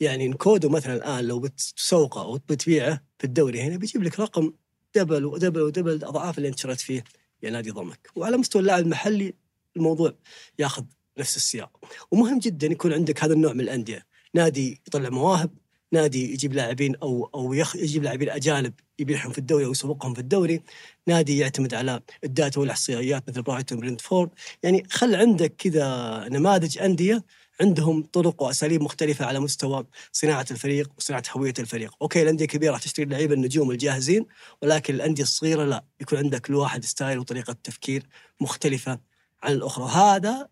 يعني 0.00 0.28
نكودو 0.28 0.68
مثلا 0.68 0.94
الآن 0.94 1.24
لو 1.24 1.40
بتسوقه 1.40 2.22
أو 2.22 2.34
بتبيعه 2.48 3.04
في 3.18 3.24
الدوري 3.24 3.60
هنا 3.62 3.76
بيجيب 3.76 4.02
لك 4.02 4.20
رقم 4.20 4.52
double 4.94 5.24
و 5.24 5.29
double 5.29 5.60
و 5.60 5.66
double 5.66 6.04
أضعاف 6.04 6.38
اللي 6.38 6.48
أنت 6.48 6.58
شريت 6.58 6.80
فيه. 6.80 7.04
يا 7.42 7.50
نادي 7.50 7.70
ضمك. 7.70 8.10
وعلى 8.16 8.36
مستوى 8.36 8.60
اللاعب 8.60 8.84
المحلي 8.84 9.34
الموضوع 9.76 10.14
ياخذ 10.58 10.84
نفس 11.18 11.36
السياق. 11.36 11.70
ومهم 12.10 12.38
جدا 12.38 12.66
يكون 12.66 12.92
عندك 12.92 13.24
هذا 13.24 13.32
النوع 13.32 13.52
من 13.52 13.60
الأندية. 13.60 14.06
نادي 14.34 14.80
يطلع 14.86 15.08
مواهب 15.08 15.50
نادي 15.92 16.32
يجيب 16.32 16.52
لاعبين 16.52 16.96
أو 16.96 17.30
أو 17.34 17.52
يخ... 17.52 17.76
يجيب 17.76 18.02
لاعبين 18.02 18.30
أجانب 18.30 18.72
يبيعهم 18.98 19.32
في 19.32 19.38
الدوري 19.38 19.64
أو 19.64 19.70
يسوقهم 19.70 20.14
في 20.14 20.20
الدوري. 20.20 20.62
نادي 21.06 21.38
يعتمد 21.38 21.74
على 21.74 22.00
ال 22.24 22.31
data 22.31 22.60
والإحصائيات 22.60 23.28
مثل 23.28 23.42
برايتون 23.42 23.80
برينتفورد. 23.80 24.30
يعني 24.62 24.86
خل 24.90 25.14
عندك 25.14 25.54
كذا 25.58 26.28
نماذج 26.28 26.78
أندية 26.78 27.24
عندهم 27.60 28.02
طرق 28.02 28.42
وأساليب 28.42 28.82
مختلفة 28.82 29.24
على 29.26 29.40
مستوى 29.40 29.86
صناعة 30.12 30.46
الفريق 30.50 30.90
وصناعة 30.98 31.22
هوية 31.30 31.54
الفريق، 31.58 31.94
okay 32.02 32.22
الأندية 32.22 32.44
الكبيره 32.44 32.72
راح 32.72 32.82
تشتري 32.82 33.04
اللعيبه 33.04 33.34
النجوم 33.34 33.70
الجاهزين 33.70 34.26
ولكن 34.62 34.94
الأندية 34.94 35.22
الصغيرة 35.22 35.64
لا، 35.64 35.84
يكون 36.00 36.18
عندك 36.18 36.40
كل 36.40 36.54
واحد 36.54 36.84
style 36.84 37.18
وطريقة 37.18 37.56
تفكير 37.64 38.06
مختلفة 38.40 38.98
عن 39.42 39.52
الأخرى، 39.52 39.84
وهذا 39.84 40.48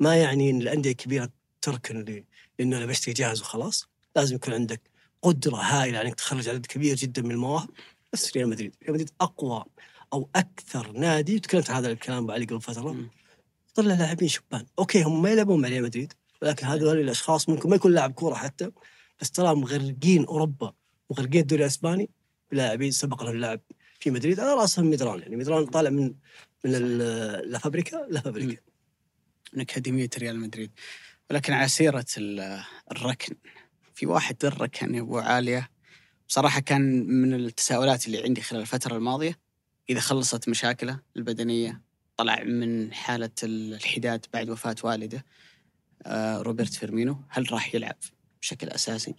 ما 0.00 0.16
يعني 0.16 0.50
إن 0.50 0.60
الأندية 0.60 0.90
الكبيرة 0.90 1.28
تركن 1.62 2.24
لأنه 2.58 2.76
أنا 2.76 2.86
بشتري 2.86 3.14
جاهز 3.14 3.40
وخلاص، 3.40 3.88
لازم 4.16 4.36
يكون 4.36 4.54
عندك 4.54 4.80
قدرة 5.22 5.56
هائلة 5.56 6.00
إنك 6.00 6.14
تخرج 6.14 6.48
عدد 6.48 6.66
كبير 6.66 6.96
جدا 6.96 7.22
من 7.22 7.30
المواهب. 7.30 7.70
بس 8.12 8.36
ريال 8.36 8.48
مدريد، 8.48 8.76
ريال 8.82 8.92
مدريد 8.92 9.10
أقوى 9.20 9.64
أو 10.12 10.28
أكثر 10.36 10.92
نادي 10.92 11.38
تكلمت 11.38 11.70
عن 11.70 11.76
هذا 11.76 11.92
الكلام 11.92 12.30
علي 12.30 12.44
قبل 12.44 12.60
فترة. 12.60 12.96
طلع 13.74 13.94
لاعبين 13.94 14.28
شبان، 14.28 14.66
okay 14.78 15.02
هم 15.02 15.22
ما 15.22 15.30
يلعبون 15.30 15.60
مع 15.60 15.68
ريال 15.68 15.82
مدريد 15.82 16.12
ولكن 16.42 16.66
هذول 16.66 17.00
الأشخاص 17.00 17.48
ممكن 17.48 17.68
ما 17.70 17.76
يكون 17.76 17.92
لاعب 17.92 18.12
كورة 18.12 18.34
حتى 18.34 18.70
بس 19.20 19.30
ترى 19.30 19.54
مغرقين 19.54 20.24
أوروبا 20.24 20.72
مغرقين 21.10 21.40
الدوري 21.40 21.62
الأسباني 21.62 22.10
بلاعبين 22.52 22.90
سبق 22.90 23.22
لهم 23.22 23.34
اللعب 23.34 23.60
في 24.00 24.10
مدريد. 24.10 24.40
على 24.40 24.54
رأسهم 24.54 24.86
ميدران. 24.86 25.20
يعني 25.20 25.36
ميدران 25.36 25.66
طالع 25.66 25.90
من 25.90 26.14
من 26.64 26.74
ال- 26.74 27.50
لا 27.52 27.58
فابريكا 27.58 28.06
لا 28.10 28.20
فابريكا. 28.20 28.62
من 29.54 29.60
أكاديمية 29.60 30.10
ريال 30.18 30.40
مدريد. 30.40 30.70
ولكن 31.30 31.52
على 31.52 31.68
سيرة 31.68 32.06
ال- 32.18 32.62
الركن 32.92 33.36
في 33.94 34.06
واحد 34.06 34.44
الركن 34.44 34.94
يا 34.94 35.00
أبو 35.00 35.18
عالية. 35.18 35.70
بصراحة 36.28 36.60
كان 36.60 37.06
من 37.06 37.34
التساؤلات 37.34 38.06
اللي 38.06 38.22
عندي 38.22 38.40
خلال 38.40 38.60
الفترة 38.60 38.96
الماضية. 38.96 39.38
إذا 39.90 40.00
خلصت 40.00 40.48
مشاكله 40.48 41.00
البدنية 41.16 41.82
طلع 42.16 42.42
من 42.44 42.92
حالة 42.94 43.30
الحداد 43.42 44.26
بعد 44.34 44.50
وفاة 44.50 44.76
والده 44.84 45.24
آه، 46.06 46.38
روبرت 46.42 46.74
فيرمينو 46.74 47.16
هل 47.28 47.52
راح 47.52 47.74
يلعب 47.74 47.96
بشكل 48.42 48.68
أساسي؟ 48.68 49.14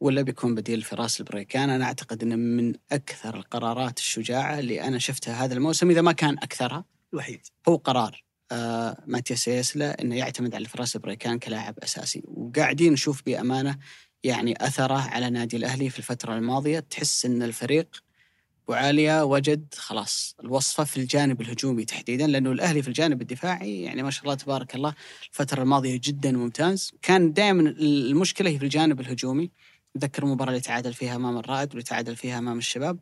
ولا 0.00 0.22
بيكون 0.22 0.54
بديل 0.54 0.82
فراس 0.82 1.20
البريكان؟ 1.20 1.70
أنا 1.70 1.84
أعتقد 1.84 2.22
أنه 2.22 2.36
من 2.36 2.74
أكثر 2.92 3.36
القرارات 3.36 3.98
الشجاعة 3.98 4.58
اللي 4.58 4.82
أنا 4.82 4.98
شفتها 4.98 5.44
هذا 5.44 5.54
الموسم 5.54 5.90
إذا 5.90 6.00
ما 6.02 6.12
كان 6.12 6.34
أكثرها. 6.38 6.84
الوحيد. 7.12 7.40
هو 7.68 7.76
قرار. 7.76 8.24
آه 8.52 9.04
ماتياس 9.06 9.48
يسلا 9.48 10.02
إنه 10.02 10.16
يعتمد 10.16 10.54
على 10.54 10.64
فراس 10.64 10.96
بريكان 10.96 11.38
كلاعب 11.38 11.78
أساسي. 11.78 12.22
وقاعدين 12.26 12.92
نشوف 12.92 13.22
بأمانة 13.26 13.78
يعني 14.24 14.54
أثره 14.66 14.98
على 14.98 15.30
نادي 15.30 15.56
الأهلي 15.56 15.90
في 15.90 15.98
الفترة 15.98 16.36
الماضية. 16.36 16.78
تحس 16.80 17.24
إن 17.26 17.42
الفريق 17.42 18.04
وعالية 18.68 19.24
وجد 19.24 19.74
خلاص 19.76 20.36
الوصفة 20.40 20.84
في 20.84 20.96
الجانب 20.96 21.40
الهجومي 21.40 21.84
تحديدا 21.84 22.26
لأنه 22.26 22.52
الأهلي 22.52 22.82
في 22.82 22.88
الجانب 22.88 23.22
الدفاعي 23.22 23.82
يعني 23.82 24.02
ما 24.02 24.10
شاء 24.10 24.24
الله 24.24 24.34
تبارك 24.34 24.74
الله 24.74 24.94
الفترة 25.30 25.62
الماضية 25.62 26.00
جدا 26.04 26.32
ممتاز. 26.32 26.92
كان 27.02 27.32
دائما 27.32 27.70
المشكلة 27.70 28.50
هي 28.50 28.58
في 28.58 28.64
الجانب 28.64 29.00
الهجومي. 29.00 29.50
أتذكر 29.96 30.22
المباراة 30.22 30.50
اللي 30.50 30.60
تعادل 30.60 30.94
فيها 30.94 31.16
أمام 31.16 31.38
الرائد 31.38 31.68
واللي 31.68 31.82
تعادل 31.82 32.16
فيها 32.16 32.38
أمام 32.38 32.58
الشباب. 32.58 32.98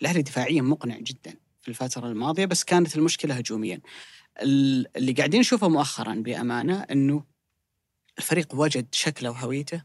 الأهلي 0.00 0.22
دفاعيا 0.22 0.62
مقنع 0.62 0.98
جدا 0.98 1.34
في 1.62 1.68
الفترة 1.68 2.06
الماضية 2.06 2.44
بس 2.44 2.64
كانت 2.64 2.96
المشكلة 2.96 3.34
هجوميا. 3.34 3.80
اللي 4.42 5.12
قاعدين 5.12 5.40
نشوفه 5.40 5.68
مؤخرا 5.68 6.14
بأمانة 6.14 6.80
أنه 6.80 7.24
الفريق 8.18 8.54
وجد 8.54 8.86
شكله 8.92 9.30
وهويته. 9.30 9.82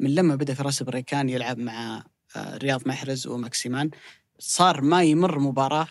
من 0.00 0.14
لما 0.14 0.34
بدأ 0.36 0.54
فراس 0.54 0.82
بريكان 0.82 1.28
يلعب 1.28 1.58
مع 1.58 2.04
آه، 2.36 2.56
رياض 2.56 2.88
محرز 2.88 3.26
وماكسيمان 3.26 3.90
صار 4.38 4.80
ما 4.80 5.02
يمر 5.02 5.38
مباراة 5.38 5.88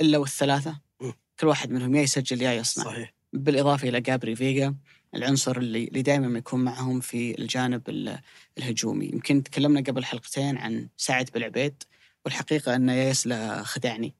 إلا 0.00 0.18
والثلاثة. 0.18 0.80
م. 1.00 1.10
كل 1.40 1.46
واحد 1.46 1.70
منهم 1.70 1.94
يا 1.94 2.02
يسجل 2.02 2.42
يا 2.42 2.52
يصنع. 2.52 2.84
صحيح. 2.84 3.14
بالإضافة 3.32 3.88
إلى 3.88 4.00
جابري 4.00 4.36
فيجا 4.36 4.74
العنصر 5.14 5.56
اللي, 5.56 5.84
اللي 5.84 6.02
دائما 6.02 6.38
يكون 6.38 6.64
معهم 6.64 7.00
في 7.00 7.38
الجانب 7.38 7.88
ال- 7.88 8.18
الهجومي. 8.58 9.06
يمكن 9.06 9.42
تكلمنا 9.42 9.80
قبل 9.80 10.04
حلقتين 10.04 10.58
عن 10.58 10.88
سعد 10.96 11.30
بالعبيد 11.34 11.82
والحقيقة 12.24 12.76
أن 12.76 12.88
ياسلا 12.88 13.62
خدعني. 13.62 14.14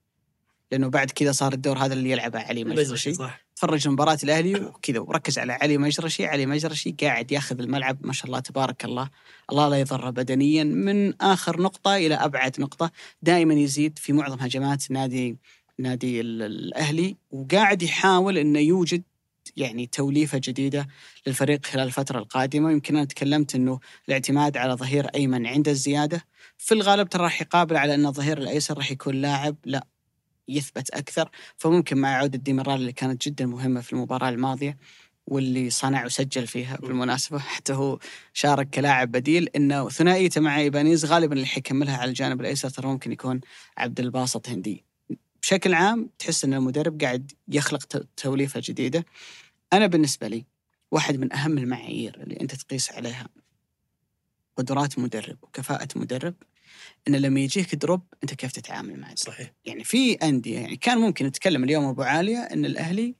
لأنه 0.71 0.87
بعد 0.87 1.11
كذا 1.11 1.31
صار 1.31 1.53
الدور 1.53 1.77
هذا 1.77 1.93
اللي 1.93 2.11
يلعبه 2.11 2.39
علي 2.39 2.63
مجرشي. 2.63 3.13
صح. 3.13 3.45
تفرج 3.55 3.87
مباراة 3.87 4.17
الأهلي 4.23 4.55
وكذا 4.55 4.99
وركز 4.99 5.39
على 5.39 5.53
علي 5.53 5.77
مجرشي. 5.77 6.25
علي 6.25 6.45
مجرشي 6.45 6.95
قاعد 7.01 7.31
ياخذ 7.31 7.59
الملعب 7.59 7.97
ما 8.01 8.13
شاء 8.13 8.25
الله 8.27 8.39
تبارك 8.39 8.85
الله. 8.85 9.09
الله 9.51 9.69
لا 9.69 9.79
يضره 9.79 10.09
بدنيا. 10.09 10.63
من 10.63 11.21
آخر 11.21 11.61
نقطة 11.61 11.95
إلى 11.95 12.15
أبعد 12.15 12.61
نقطة 12.61 12.91
دائما 13.21 13.53
يزيد 13.53 13.99
في 13.99 14.13
معظم 14.13 14.39
هجمات 14.39 14.91
نادي 14.91 15.37
نادي 15.79 16.21
ال- 16.21 16.41
الأهلي 16.41 17.15
وقاعد 17.31 17.83
يحاول 17.83 18.37
أنه 18.37 18.59
يوجد 18.59 19.03
يعني 19.57 19.85
توليفة 19.87 20.41
جديدة 20.43 20.87
للفريق 21.27 21.65
خلال 21.65 21.87
الفترة 21.87 22.19
القادمة. 22.19 22.71
يمكن 22.71 22.95
أنا 22.95 23.05
تكلمت 23.05 23.55
أنه 23.55 23.79
الاعتماد 24.07 24.57
على 24.57 24.73
ظهير 24.73 25.05
أيمن 25.05 25.47
عند 25.47 25.67
الزيادة. 25.67 26.25
في 26.57 26.73
الغالب 26.73 27.09
ترى 27.09 27.23
راح 27.23 27.41
يقابل 27.41 27.77
على 27.77 27.95
أن 27.95 28.05
الظهير 28.05 28.37
الأيسر 28.37 28.77
راح 28.77 28.91
يكون 28.91 29.15
لاعب. 29.15 29.55
لا 29.65 29.87
يثبت 30.47 30.89
أكثر 30.89 31.29
فممكن 31.57 31.97
مع 31.97 32.09
عودة 32.09 32.37
ديميرال 32.37 32.75
اللي 32.75 32.91
كانت 32.91 33.27
جدا 33.27 33.45
مهمة 33.45 33.81
في 33.81 33.93
المباراة 33.93 34.29
الماضية 34.29 34.77
واللي 35.27 35.69
صنع 35.69 36.05
وسجل 36.05 36.47
فيها 36.47 36.77
بالمناسبة 36.77 37.39
حتى 37.39 37.73
هو 37.73 37.99
شارك 38.33 38.69
كلاعب 38.69 39.11
بديل 39.11 39.49
إنه 39.55 39.89
ثنائيته 39.89 40.41
مع 40.41 40.57
إيبانيز 40.59 41.05
غالبا 41.05 41.33
اللي 41.35 41.45
حيكملها 41.45 41.97
على 41.97 42.09
الجانب 42.09 42.41
الأيسر 42.41 42.69
ترى 42.69 42.87
ممكن 42.87 43.11
يكون 43.11 43.41
عبد 43.77 43.99
الباسط 43.99 44.49
هندي. 44.49 44.83
بشكل 45.41 45.73
عام 45.73 46.09
تحس 46.19 46.43
إن 46.45 46.53
المدرب 46.53 47.01
قاعد 47.01 47.31
يخلق 47.47 47.83
ت- 47.83 48.07
توليفة 48.17 48.61
جديدة. 48.63 49.05
أنا 49.73 49.87
بالنسبة 49.87 50.27
لي 50.27 50.45
واحد 50.91 51.17
من 51.17 51.33
أهم 51.33 51.57
المعايير 51.57 52.21
اللي 52.23 52.39
أنت 52.41 52.55
تقيس 52.55 52.91
عليها 52.91 53.27
قدرات 54.57 54.99
مدرب 54.99 55.37
وكفاءة 55.43 55.87
مدرب 55.95 56.33
إن 57.07 57.15
لما 57.15 57.39
يجيك 57.39 57.75
drop 57.75 58.01
أنت 58.23 58.33
كيف 58.33 58.51
تتعامل 58.51 58.99
معه. 58.99 59.15
صحيح. 59.15 59.53
يعني 59.65 59.83
في 59.83 60.13
أندية 60.13 60.59
يعني 60.59 60.75
كان 60.75 60.97
ممكن 60.97 61.25
نتكلم 61.25 61.63
اليوم 61.63 61.85
أبو 61.85 62.01
عالية 62.01 62.37
إن 62.37 62.65
الأهلي 62.65 63.15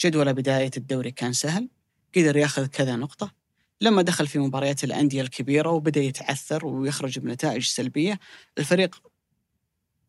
جدول 0.00 0.34
بداية 0.34 0.70
الدوري 0.76 1.10
كان 1.10 1.32
سهل 1.32 1.68
قدر 2.16 2.36
ياخذ 2.36 2.66
كذا 2.66 2.96
نقطة. 2.96 3.32
لما 3.80 4.02
دخل 4.02 4.26
في 4.26 4.38
مباريات 4.38 4.84
الأندية 4.84 5.22
الكبيرة 5.22 5.70
وبدأ 5.70 6.00
يتعثر 6.00 6.66
ويخرج 6.66 7.18
بنتائج 7.18 7.62
سلبية 7.62 8.18
الفريق 8.58 9.02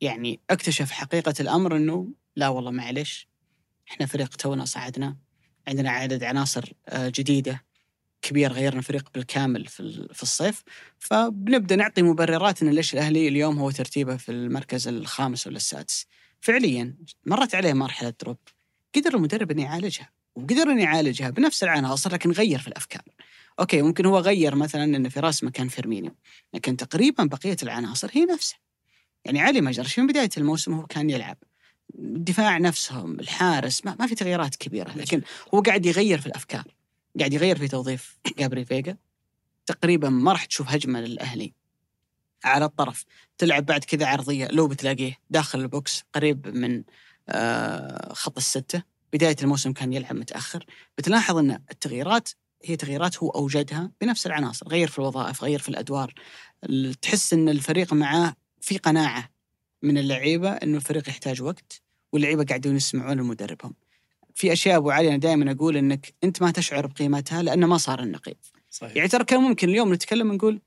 يعني 0.02 0.40
اكتشف 0.50 0.92
حقيقة 0.92 1.34
الأمر 1.40 1.76
إنه 1.76 2.08
لا 2.36 2.48
والله 2.48 2.72
معلش 2.72 3.28
إحنا 3.92 4.06
فريق 4.06 4.36
تونا 4.36 4.66
صعدنا 4.66 5.18
عندنا 5.68 5.90
عدد 5.92 6.24
عناصر 6.24 6.74
آه، 6.88 7.12
جديدة. 7.16 7.66
كبير 8.30 8.54
غيرنا 8.54 8.80
الفريق 8.80 9.10
بالكامل 9.14 9.66
في 9.66 10.08
في 10.14 10.24
الصيف 10.24 10.64
فبنبدأ 11.00 11.76
نعطي 11.76 12.02
مبررات 12.02 12.62
إن 12.62 12.70
ليش 12.70 12.94
الأهلي 12.94 13.28
اليوم 13.28 13.60
هو 13.60 13.72
ترتيبه 13.72 14.18
في 14.18 14.32
المركز 14.32 14.88
الخامس 14.88 15.48
ولا 15.48 15.56
السادس. 15.56 16.06
فعليا 16.42 16.96
مرت 17.26 17.56
عليه 17.56 17.74
مرحلة 17.74 18.14
drop. 18.22 18.38
قدر 18.96 19.16
المدرب 19.16 19.52
إنه 19.52 19.64
يعالجها 19.64 20.10
وقدر 20.36 20.72
إنه 20.72 20.82
يعالجها 20.82 21.30
بنفس 21.30 21.64
العناصر 21.64 22.14
لكن 22.14 22.32
غير 22.32 22.60
في 22.60 22.68
الأفكار. 22.68 23.02
okay 23.60 23.82
ممكن 23.82 24.06
هو 24.06 24.20
غير 24.20 24.56
مثلا 24.56 24.84
ان 24.84 25.10
فراس 25.10 25.44
مكان 25.44 25.68
فيرمينيو 25.68 26.16
لكن 26.54 26.78
تقريبا 26.78 27.24
بقية 27.24 27.58
العناصر 27.64 28.10
هي 28.14 28.26
نفسها. 28.26 28.60
يعني 29.26 29.40
علي 29.40 29.62
مجرشي 29.62 30.00
من 30.00 30.08
بداية 30.08 30.30
الموسم 30.38 30.74
هو 30.74 30.86
كان 30.86 31.10
يلعب. 31.10 31.38
الدفاع 32.00 32.58
نفسهم 32.58 33.20
الحارس 33.20 33.86
ما, 33.86 33.96
ما 34.00 34.08
في 34.08 34.16
تغييرات 34.16 34.56
كبيرة 34.56 34.92
لكن 34.96 35.22
هو 35.54 35.62
قاعد 35.62 35.86
يغير 35.86 36.20
في 36.20 36.28
الأفكار. 36.28 36.75
قاعد 37.20 37.34
يغير 37.34 37.58
في 37.58 37.68
توظيف 37.68 38.18
جابري 38.38 38.66
فيجا. 38.66 38.98
تقريبا 39.66 40.10
ما 40.10 40.32
راح 40.32 40.46
تشوف 40.46 40.70
هجمة 40.70 41.00
للأهلي 41.02 41.54
على 42.44 42.66
الطرف. 42.66 43.06
تلعب 43.38 43.66
بعد 43.66 43.84
كذا 43.84 44.06
عرضية 44.08 44.48
لو 44.48 44.68
بتلاقيه 44.68 45.18
داخل 45.30 45.60
البوكس 45.60 46.04
قريب 46.16 46.48
من 46.48 46.84
آه، 47.30 48.14
خط 48.14 48.38
الستة. 48.38 48.84
بداية 49.14 49.36
الموسم 49.42 49.74
كان 49.74 49.94
يلعب 49.94 50.16
متأخر. 50.16 50.66
بتلاحظ 50.98 51.38
إن 51.38 51.52
التغييرات 51.72 52.30
هي 52.64 52.76
تغييرات 52.76 53.18
هو 53.18 53.30
أوجدها 53.30 53.92
بنفس 54.02 54.28
العناصر. 54.28 54.68
غير 54.68 54.88
في 54.88 55.00
الوظائف 55.00 55.44
غير 55.44 55.60
في 55.60 55.70
الأدوار. 55.70 56.14
ال- 56.64 56.94
تحس 56.96 57.34
إن 57.34 57.50
الفريق 57.50 57.94
معاه 57.94 58.36
في 58.62 58.78
قناعة 58.78 59.30
من 59.82 59.98
اللعيبة 59.98 60.50
إنه 60.50 60.78
الفريق 60.78 61.10
يحتاج 61.10 61.42
وقت 61.42 61.82
واللعيبة 62.14 62.44
قاعدين 62.44 62.76
يسمعون 62.76 63.18
لمدربهم 63.18 63.74
في 64.36 64.54
أشياء 64.54 64.78
أبو 64.78 64.90
علي 64.90 65.10
أنا 65.10 65.18
دائما 65.18 65.52
أقول 65.52 65.78
إنك 65.78 66.14
أنت 66.24 66.42
ما 66.42 66.52
تشعر 66.52 66.88
بقيمتها 66.88 67.44
لأنه 67.44 67.68
ما 67.68 67.78
صار 67.78 68.00
النقيض. 68.00 68.36
صحيح. 68.70 68.96
يعني 68.96 69.10
ترى 69.10 69.24
كان 69.24 69.40
ممكن 69.40 69.70
اليوم 69.70 69.94
نتكلم 69.94 70.34
نقول 70.34 70.62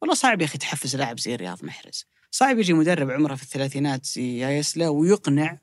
والله 0.00 0.14
صعب 0.14 0.40
يا 0.40 0.46
أخي 0.46 0.58
تحفز 0.58 0.96
لاعب 0.96 1.20
زي 1.20 1.36
رياض 1.36 1.64
محرز. 1.64 2.06
صعب 2.30 2.58
يجي 2.58 2.72
مدرب 2.72 3.10
عمره 3.10 3.34
في 3.34 3.42
الثلاثينات 3.42 4.06
زي 4.06 4.38
ياسلا 4.38 4.88
ويقنع 4.88 5.58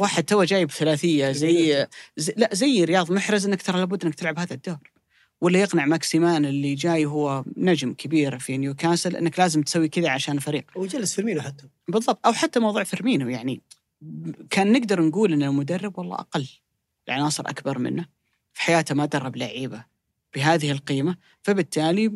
واحد 0.00 0.24
تو 0.24 0.44
جايب 0.44 0.70
ثلاثية 0.70 1.32
زي, 1.32 1.86
زي 2.16 2.34
لا 2.36 2.48
زي 2.52 2.84
رياض 2.84 3.12
محرز 3.12 3.46
إنك 3.46 3.62
ترى 3.62 3.78
لابد 3.78 4.04
إنك 4.04 4.14
تلعب 4.14 4.38
هذا 4.38 4.54
الدور. 4.54 4.90
ولا 5.40 5.60
يقنع 5.60 5.86
ماكسيمان 5.86 6.44
اللي 6.44 6.74
جاي 6.74 7.06
هو 7.06 7.44
نجم 7.56 7.94
كبير 7.94 8.38
في 8.38 8.56
نيوكاسل 8.56 9.16
إنك 9.16 9.38
لازم 9.38 9.62
تسوي 9.62 9.88
كذا 9.88 10.10
عشان 10.10 10.36
الفريق 10.36 10.64
وجلس 10.76 11.14
فيرمينو 11.14 11.40
حتى. 11.40 11.64
بالضبط 11.88 12.26
أو 12.26 12.32
حتى 12.32 12.60
موضوع 12.60 12.84
فيرمينو 12.84 13.28
يعني 13.28 13.60
كان 14.50 14.72
نقدر 14.72 15.02
نقول 15.02 15.32
إن 15.32 15.42
المدرب 15.42 15.98
والله 15.98 16.16
أقل 16.16 16.48
العناصر 17.08 17.48
أكبر 17.48 17.78
منه 17.78 18.06
في 18.52 18.62
حياته 18.62 18.94
ما 18.94 19.06
درب 19.06 19.36
لعيبة 19.36 19.84
بهذه 20.34 20.70
القيمة 20.70 21.16
فبالتالي 21.42 22.06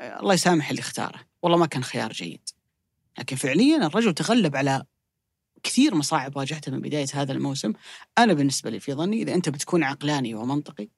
الله 0.00 0.34
يسامح 0.34 0.70
اللي 0.70 0.80
اختاره 0.80 1.20
والله 1.42 1.58
ما 1.58 1.66
كان 1.66 1.84
خيار 1.84 2.12
جيد. 2.12 2.48
لكن 3.18 3.36
فعليا 3.36 3.86
الرجل 3.86 4.14
تغلب 4.14 4.56
على 4.56 4.84
كثير 5.62 5.94
مصاعب 5.94 6.36
واجهتها 6.36 6.72
من 6.72 6.80
بداية 6.80 7.06
هذا 7.14 7.32
الموسم. 7.32 7.72
أنا 8.18 8.32
بالنسبة 8.32 8.70
لي 8.70 8.80
في 8.80 8.94
ظني 8.94 9.22
إذا 9.22 9.34
أنت 9.34 9.48
بتكون 9.48 9.82
عقلاني 9.82 10.34
ومنطقي 10.34 10.88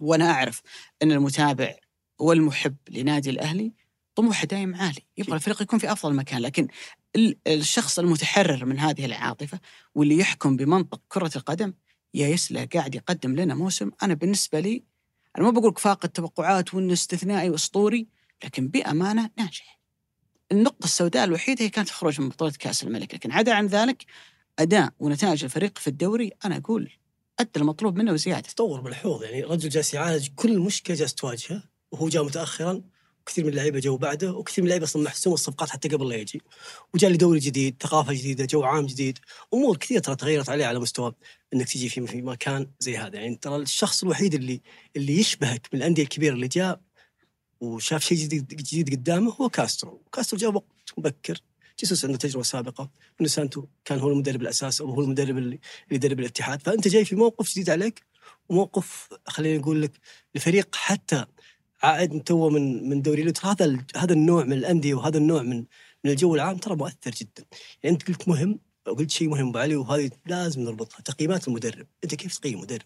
وأنا 0.00 0.30
أعرف 0.30 0.62
إن 1.02 1.12
المتابع 1.12 1.74
والمحب 2.18 2.76
لنادي 2.90 3.30
الأهلي 3.30 3.72
طموحه 4.14 4.46
دائم 4.46 4.74
عالي 4.74 5.02
يبغى 5.18 5.34
الفريق 5.34 5.62
يكون 5.62 5.78
في 5.78 5.92
أفضل 5.92 6.14
مكان 6.14 6.40
لكن 6.40 6.68
الشخص 7.46 7.98
المتحرر 7.98 8.64
من 8.64 8.78
هذه 8.78 9.04
العاطفة 9.04 9.60
واللي 9.94 10.18
يحكم 10.18 10.56
بمنطق 10.56 11.00
كرة 11.08 11.30
القدم 11.36 11.74
يا 12.14 12.28
يسلا 12.28 12.68
قاعد 12.74 12.94
يقدم 12.94 13.36
لنا 13.36 13.54
موسم 13.54 13.90
أنا 14.02 14.14
بالنسبة 14.14 14.60
لي 14.60 14.84
أنا 15.38 15.44
ما 15.44 15.50
بقول 15.50 15.74
فاقد 15.78 16.08
توقعات 16.08 16.74
وإنه 16.74 16.92
استثنائي 16.92 17.50
وأسطوري 17.50 18.08
لكن 18.44 18.68
بأمانة 18.68 19.30
ناجح. 19.38 19.80
النقطة 20.52 20.84
السوداء 20.84 21.24
الوحيدة 21.24 21.64
هي 21.64 21.68
كانت 21.68 21.88
الخروج 21.88 22.20
من 22.20 22.28
بطولة 22.28 22.52
كأس 22.58 22.82
الملك 22.82 23.14
لكن 23.14 23.32
عدا 23.32 23.54
عن 23.54 23.66
ذلك 23.66 24.04
أداء 24.58 24.92
ونتائج 24.98 25.44
الفريق 25.44 25.78
في 25.78 25.86
الدوري 25.86 26.32
أنا 26.44 26.56
أقول 26.56 26.92
أدى 27.40 27.50
المطلوب 27.56 27.96
منه 27.96 28.12
وزياده. 28.12 28.40
تطور 28.40 28.82
ملحوظ 28.82 29.22
يعني 29.22 29.42
رجل 29.42 29.68
جالس 29.68 29.94
يعالج 29.94 30.28
كل 30.36 30.58
مشكلة 30.58 30.96
جالس 30.96 31.14
تواجهه 31.14 31.62
وهو 31.92 32.08
جاء 32.08 32.24
متاخرا 32.24 32.82
كثير 33.26 33.44
من 33.44 33.50
اللعيبة 33.50 33.80
جو 33.80 33.96
بعده 33.96 34.32
وكثير 34.32 34.64
من 34.64 34.66
اللعيبة 34.66 34.84
أصلا 34.84 35.02
محسوم 35.02 35.34
الصفقات 35.34 35.70
حتى 35.70 35.88
قبل 35.88 36.08
لا 36.08 36.16
يجي. 36.16 36.42
وجاء 36.94 37.10
لي 37.10 37.16
دوري 37.16 37.38
جديد 37.38 37.76
ثقافة 37.82 38.12
جديدة 38.12 38.44
جو 38.44 38.62
عام 38.62 38.86
جديد 38.86 39.18
أمور 39.54 39.76
كثيرة 39.76 40.00
ترى 40.00 40.16
تغيرت 40.16 40.48
عليه 40.48 40.66
على 40.66 40.78
مستوى 40.78 41.12
إنك 41.54 41.68
تجي 41.68 41.88
في 41.88 42.06
في 42.06 42.22
مكان 42.22 42.70
زي 42.80 42.96
هذا. 42.98 43.16
يعني 43.18 43.36
ترى 43.36 43.56
الشخص 43.56 44.02
الوحيد 44.02 44.34
اللي 44.34 44.60
اللي 44.96 45.18
يشبهك 45.18 45.68
من 45.72 45.78
الأندية 45.78 46.02
الكبيرة 46.02 46.34
اللي 46.34 46.48
جاء 46.48 46.80
وشاف 47.60 48.04
شيء 48.04 48.18
جديد 48.18 48.46
جديد 48.46 48.90
قدامه 48.90 49.32
هو 49.40 49.48
كاسترو. 49.48 50.02
كاسترو 50.12 50.38
جاء 50.38 50.50
وقت 50.54 50.64
مبكر. 50.98 51.40
جيسوس 51.80 52.04
عنده 52.04 52.18
تجربة 52.18 52.42
سابقة. 52.42 52.90
إنه 53.20 53.28
سانتو 53.28 53.66
كان 53.84 53.98
هو 53.98 54.10
المدرب 54.10 54.42
الاساس 54.42 54.80
أو 54.80 54.90
هو 54.90 55.00
المدرب 55.00 55.38
اللي 55.38 55.60
يدرب 55.90 56.20
الاتحاد. 56.20 56.62
فأنت 56.62 56.88
جاي 56.88 57.04
في 57.04 57.16
موقف 57.16 57.52
جديد 57.52 57.70
عليك 57.70 58.02
وموقف 58.48 59.08
خليني 59.26 59.62
أقول 59.62 59.82
لك 59.82 59.92
الفريق 60.36 60.74
حتى 60.76 61.26
عائد 61.86 62.22
تو 62.22 62.50
من 62.50 62.88
من 62.88 63.02
دوري 63.02 63.22
اليوت 63.22 63.46
هذا 63.46 63.84
هذا 63.96 64.12
النوع 64.12 64.44
من 64.44 64.52
الأندية 64.52 64.94
وهذا 64.94 65.18
النوع 65.18 65.42
من 65.42 65.64
من 66.04 66.10
الجو 66.10 66.34
العام 66.34 66.56
ترى 66.56 66.76
مؤثر 66.76 67.10
جدا. 67.10 67.44
يعني 67.82 67.94
أنت 67.94 68.08
قلت 68.08 68.28
مهم 68.28 68.58
قلت 68.86 69.10
شيء 69.10 69.28
مهم 69.28 69.48
أبو 69.48 69.58
علي 69.58 69.76
وهذه 69.76 70.10
لازم 70.26 70.60
نربطها. 70.60 71.00
تقييمات 71.00 71.48
المدرب. 71.48 71.86
أنت 72.04 72.14
كيف 72.14 72.38
تقيم 72.38 72.60
مدرب؟ 72.60 72.82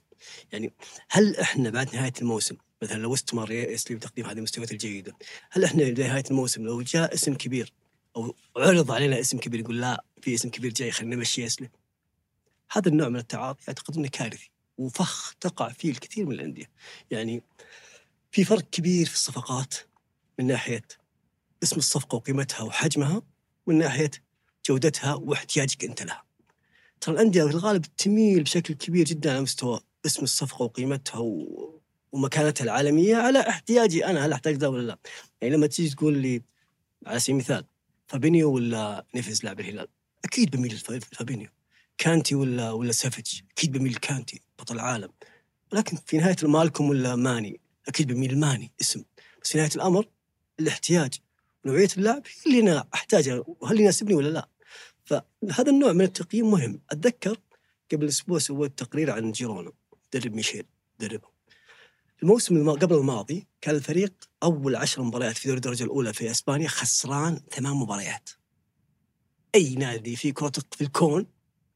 يعني 0.53 0.73
هل 1.11 1.37
إحنا 1.37 1.71
بعد 1.71 1.95
نهاية 1.95 2.13
الموسم 2.21 2.57
مثلا 2.83 2.99
لو 2.99 3.15
استمر 3.15 3.53
يسلي 3.53 3.97
بتقديم 3.97 4.27
هذه 4.27 4.39
المستويات 4.39 4.73
الجيدة 4.73 5.17
هل 5.51 5.65
إحنا 5.65 5.83
لنهاية 5.83 6.25
الموسم 6.31 6.65
لو 6.65 6.83
جاء 6.83 7.15
اسم 7.15 7.35
كبير 7.35 7.73
أو 8.17 8.35
عرض 8.57 8.93
علينا 8.93 9.21
اسم 9.21 9.39
كبير 9.39 9.61
يقول 9.61 9.81
لا 9.81 10.05
في 10.23 10.35
اسم 10.35 10.49
كبير 10.51 10.73
جاي 10.73 10.91
خلينا 10.91 11.17
نمشي 11.17 11.43
يسلم. 11.43 11.69
هذا 12.73 12.89
النوع 12.89 13.09
من 13.09 13.17
التعاطي 13.17 13.65
أعتقد 13.69 13.97
إنه 13.97 14.09
كارثي 14.09 14.51
وفخ 14.79 15.35
تقع 15.41 15.69
فيه 15.69 15.91
الكثير 15.91 16.27
من 16.27 16.33
الأندية. 16.33 16.71
يعني 17.11 17.43
في 18.31 18.45
فرق 18.45 18.71
كبير 18.71 19.07
في 19.07 19.15
الصفقات 19.15 19.75
من 20.39 20.47
ناحية 20.47 20.83
اسم 21.63 21.77
الصفقة 21.77 22.17
وقيمتها 22.17 22.63
وحجمها 22.63 23.23
من 23.67 23.79
ناحية 23.79 24.11
جودتها 24.67 25.15
واحتياجك 25.15 25.85
أنت 25.85 26.03
لها. 26.03 26.25
ترى 27.01 27.15
الأندية 27.15 27.45
في 27.45 27.51
الغالب 27.51 27.85
تميل 27.97 28.43
بشكل 28.43 28.75
كبير 28.75 29.05
جدا 29.05 29.31
على 29.31 29.41
مستوى 29.41 29.81
اسم 30.07 30.23
الصفقة 30.23 30.63
وقيمتها 30.63 31.19
و... 31.19 31.81
ومكانتها 32.13 32.65
العالمية 32.65 33.17
على 33.17 33.49
احتياجي 33.49 34.07
أنا 34.07 34.27
هل 34.27 34.33
أحتاج 34.33 34.55
ذا 34.55 34.67
ولا 34.67 34.87
لا؟ 34.87 34.99
يعني 35.41 35.55
لما 35.55 35.67
تيجي 35.67 35.95
تقول 35.95 36.19
لي 36.19 36.43
على 37.07 37.19
سبيل 37.21 37.35
المثال 37.35 37.65
فابينيو 38.07 38.53
ولا 38.53 39.07
نيفز 39.15 39.45
لاعب 39.45 39.61
الهلال؟ 39.61 39.89
أكيد 40.25 40.51
بميل 40.51 40.75
لفابينيو. 40.75 41.49
كانتي 41.99 42.35
ولا 42.35 42.71
ولا 42.71 42.93
سافيتش 42.93 43.45
أكيد 43.51 43.73
بميل 43.73 43.95
كانتي 43.95 44.41
بطل 44.59 44.75
العالم. 44.75 45.11
ولكن 45.73 45.99
في 46.07 46.19
نهاية 46.19 46.37
مالكوم 46.43 46.89
ولا 46.89 47.17
ماني؟ 47.17 47.61
أكيد 47.89 48.13
بميل 48.13 48.39
ماني 48.41 48.73
اسم. 48.81 49.05
بس 49.43 49.51
في 49.53 49.59
نهاية 49.59 49.71
الأمر 49.77 50.09
الاحتياج 50.61 51.15
نوعية 51.67 51.89
اللاعب 51.97 52.23
هي 52.47 52.61
اللي 52.61 52.73
أنا 52.73 52.89
أحتاجها 52.95 53.45
وهل 53.47 53.81
يناسبني 53.81 54.15
ولا 54.15 54.29
لا. 54.29 54.49
فهذا 55.05 55.71
النوع 55.71 55.93
من 55.93 56.05
التقييم 56.05 56.51
مهم. 56.51 56.81
أتذكر 56.91 57.37
قبل 57.93 58.09
أسبوع 58.09 58.39
سويت 58.39 58.79
تقرير 58.79 59.11
عن 59.11 59.33
جيرونا. 59.33 59.73
درب 60.13 60.35
ميشيل 60.35 60.67
دربه 60.99 61.29
الموسم 62.23 62.57
الم... 62.57 62.71
قبل 62.71 62.97
الماضي 62.97 63.47
كان 63.61 63.75
الفريق 63.75 64.15
أول 64.43 64.77
عشر 64.77 65.03
مباريات 65.03 65.37
في 65.37 65.49
دوري 65.49 65.57
الدرجة 65.57 65.85
الأولى 65.85 66.13
في 66.13 66.31
إسبانيا 66.31 66.69
خسران 66.69 67.41
ثمان 67.51 67.73
مباريات. 67.73 68.31
أي 69.55 69.75
نادي 69.75 70.17
في 70.17 70.33
كرة 70.33 70.53
في 70.73 70.81
الكون 70.85 71.27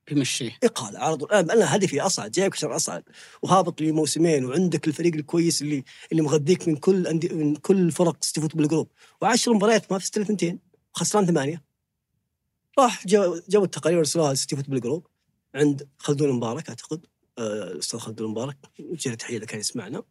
بيمشيه 0.09 0.59
اقاله 0.65 0.99
على 0.99 1.17
طول 1.17 1.33
أنا 1.33 1.53
أنا 1.53 1.77
هدفي 1.77 2.01
أصعد 2.01 2.31
جايبك 2.31 2.57
عشان 2.57 2.71
أصعد. 2.73 3.03
وهابط 3.43 3.81
لي 3.81 3.93
موسمين 3.93 4.45
وعندك 4.45 4.89
الفريق 4.89 5.15
الكويس 5.15 5.63
اللي 5.63 5.85
اللي 6.13 6.23
مغذيك 6.23 6.69
من 6.69 6.77
كل 6.77 7.07
أندي 7.07 7.29
من 7.29 7.57
كل 7.57 7.93
فرق 7.93 8.25
City 8.25 8.41
Football 8.41 8.69
Group 8.69 8.91
وعشر 9.23 9.53
مباريات 9.53 9.93
ما 9.93 9.99
فزت 9.99 10.19
ثنتين 10.19 10.61
خسران 10.93 11.27
ثمانية. 11.27 11.65
راح 12.79 13.07
جو 13.49 13.65
التقارير 13.65 13.99
ارسلوها 13.99 14.35
City 14.35 14.57
Football 14.57 14.81
Group 14.81 15.07
عند 15.55 15.89
خلدون 15.99 16.33
مبارك 16.33 16.69
أعتقد. 16.69 17.07
آه، 17.39 17.73
الاستاذ 17.73 18.01
خلدون 18.01 18.31
مبارك. 18.31 18.57
وجه 18.81 19.15
تحية 19.15 19.37
إذا 19.37 19.47
كان 19.47 19.61
يسمعنا. 19.61 20.03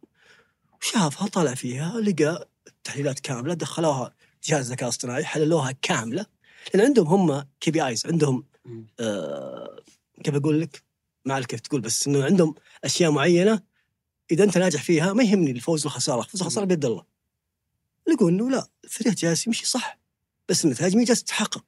وشافها 0.80 1.28
طلع 1.28 1.54
فيها 1.54 2.00
لقى 2.00 2.48
تحليلات 2.84 3.20
كاملة 3.20 3.54
دخلوها 3.54 4.14
جهاز 4.44 4.72
ذكاء 4.72 4.88
اصطناعي 4.88 5.24
حللوها 5.24 5.72
كاملة. 5.82 6.26
لأن 6.74 6.84
عندهم 6.84 7.06
هم 7.06 7.44
كي 7.60 7.70
بي 7.70 7.86
آيز 7.86 8.06
عندهم. 8.06 8.44
آه 9.00 9.78
كيف 10.24 10.34
أقول 10.34 10.60
لك؟ 10.60 10.82
ما 11.24 11.34
أعرف 11.34 11.46
كيف 11.46 11.60
تقول 11.60 11.80
بس 11.80 12.06
إنه 12.06 12.24
عندهم 12.24 12.54
أشياء 12.84 13.10
معينة 13.10 13.62
إذا 14.30 14.44
أنت 14.44 14.58
ناجح 14.58 14.82
فيها 14.82 15.12
ما 15.12 15.22
يهمني 15.22 15.50
الفوز 15.50 15.86
والخسارة، 15.86 16.20
الفوز 16.20 16.42
والخسارة 16.42 16.64
بيد 16.64 16.84
الله. 16.84 17.04
لقوا 18.06 18.30
إنه 18.30 18.50
لا 18.50 18.68
الفريق 18.84 19.14
جالس 19.14 19.46
يمشي 19.46 19.66
صح 19.66 19.98
بس 20.48 20.64
النتائج 20.64 20.96
ما 20.96 21.04
جالسة 21.04 21.24
تتحقق. 21.24 21.64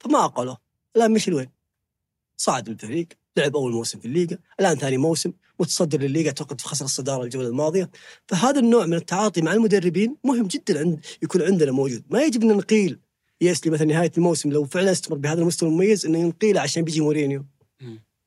فما 0.00 0.24
اقلوه، 0.24 0.58
الآن 0.96 1.12
مشي 1.12 1.30
لوين؟ 1.30 1.50
صعد 2.36 2.68
الفريق، 2.68 3.08
لعب 3.36 3.56
أول 3.56 3.72
موسم 3.72 4.00
في 4.00 4.08
الليغا، 4.08 4.38
الآن 4.60 4.76
ثاني 4.76 4.96
موسم 4.96 5.32
متصدر 5.60 6.00
للليغا 6.00 6.28
اعتقد 6.28 6.60
خسر 6.60 6.84
الصدارة 6.84 7.24
الجولة 7.24 7.48
الماضية، 7.48 7.90
فهذا 8.28 8.60
النوع 8.60 8.86
من 8.86 8.94
التعاطي 8.94 9.42
مع 9.42 9.52
المدربين 9.52 10.16
مهم 10.24 10.46
جدا 10.46 10.78
عند 10.78 11.06
يكون 11.22 11.42
عندنا 11.42 11.72
موجود، 11.72 12.04
ما 12.10 12.22
يجب 12.22 12.42
أن 12.42 12.56
نقيل 12.56 12.98
يسلي 13.40 13.72
مثلا 13.72 13.86
نهاية 13.86 14.12
الموسم 14.18 14.50
لو 14.52 14.64
فعلا 14.64 14.90
استمر 14.92 15.18
بهذا 15.18 15.40
المستوى 15.40 15.68
المميز 15.68 16.06
إنه 16.06 16.18
ينقيله 16.18 16.60
عشان 16.60 16.82
بيجي 16.82 17.00
مورينيو. 17.00 17.46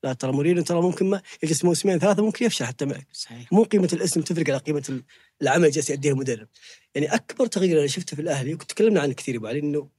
لا 0.03 0.13
ترى 0.13 0.31
مورينيو 0.31 0.63
ترى 0.63 0.81
ممكن 0.81 1.09
ما 1.09 1.21
يجلس 1.43 1.65
موسمين 1.65 1.99
ثلاثة 1.99 2.23
ممكن 2.23 2.45
يفشل 2.45 2.65
حتى 2.65 2.85
معك. 2.85 3.07
صحيح 3.13 3.53
مو 3.53 3.63
قيمة 3.63 3.89
الاسم 3.93 4.21
تفرق 4.21 4.49
على 4.49 4.57
قيمة 4.57 4.83
ال- 4.89 5.03
العمل 5.41 5.57
اللي 5.57 5.69
جالس 5.69 5.89
يأديه 5.89 6.11
المدرب. 6.11 6.47
يعني 6.95 7.07
أكبر 7.15 7.45
تغيير 7.45 7.79
أنا 7.79 7.87
شفته 7.87 8.15
في 8.15 8.21
الأهلي 8.21 8.53
وكنت 8.53 8.69
تكلمنا 8.71 9.01
عنه 9.01 9.13
كثير 9.13 9.35
أبو 9.35 9.47
علي 9.47 9.59
انه 9.59 9.89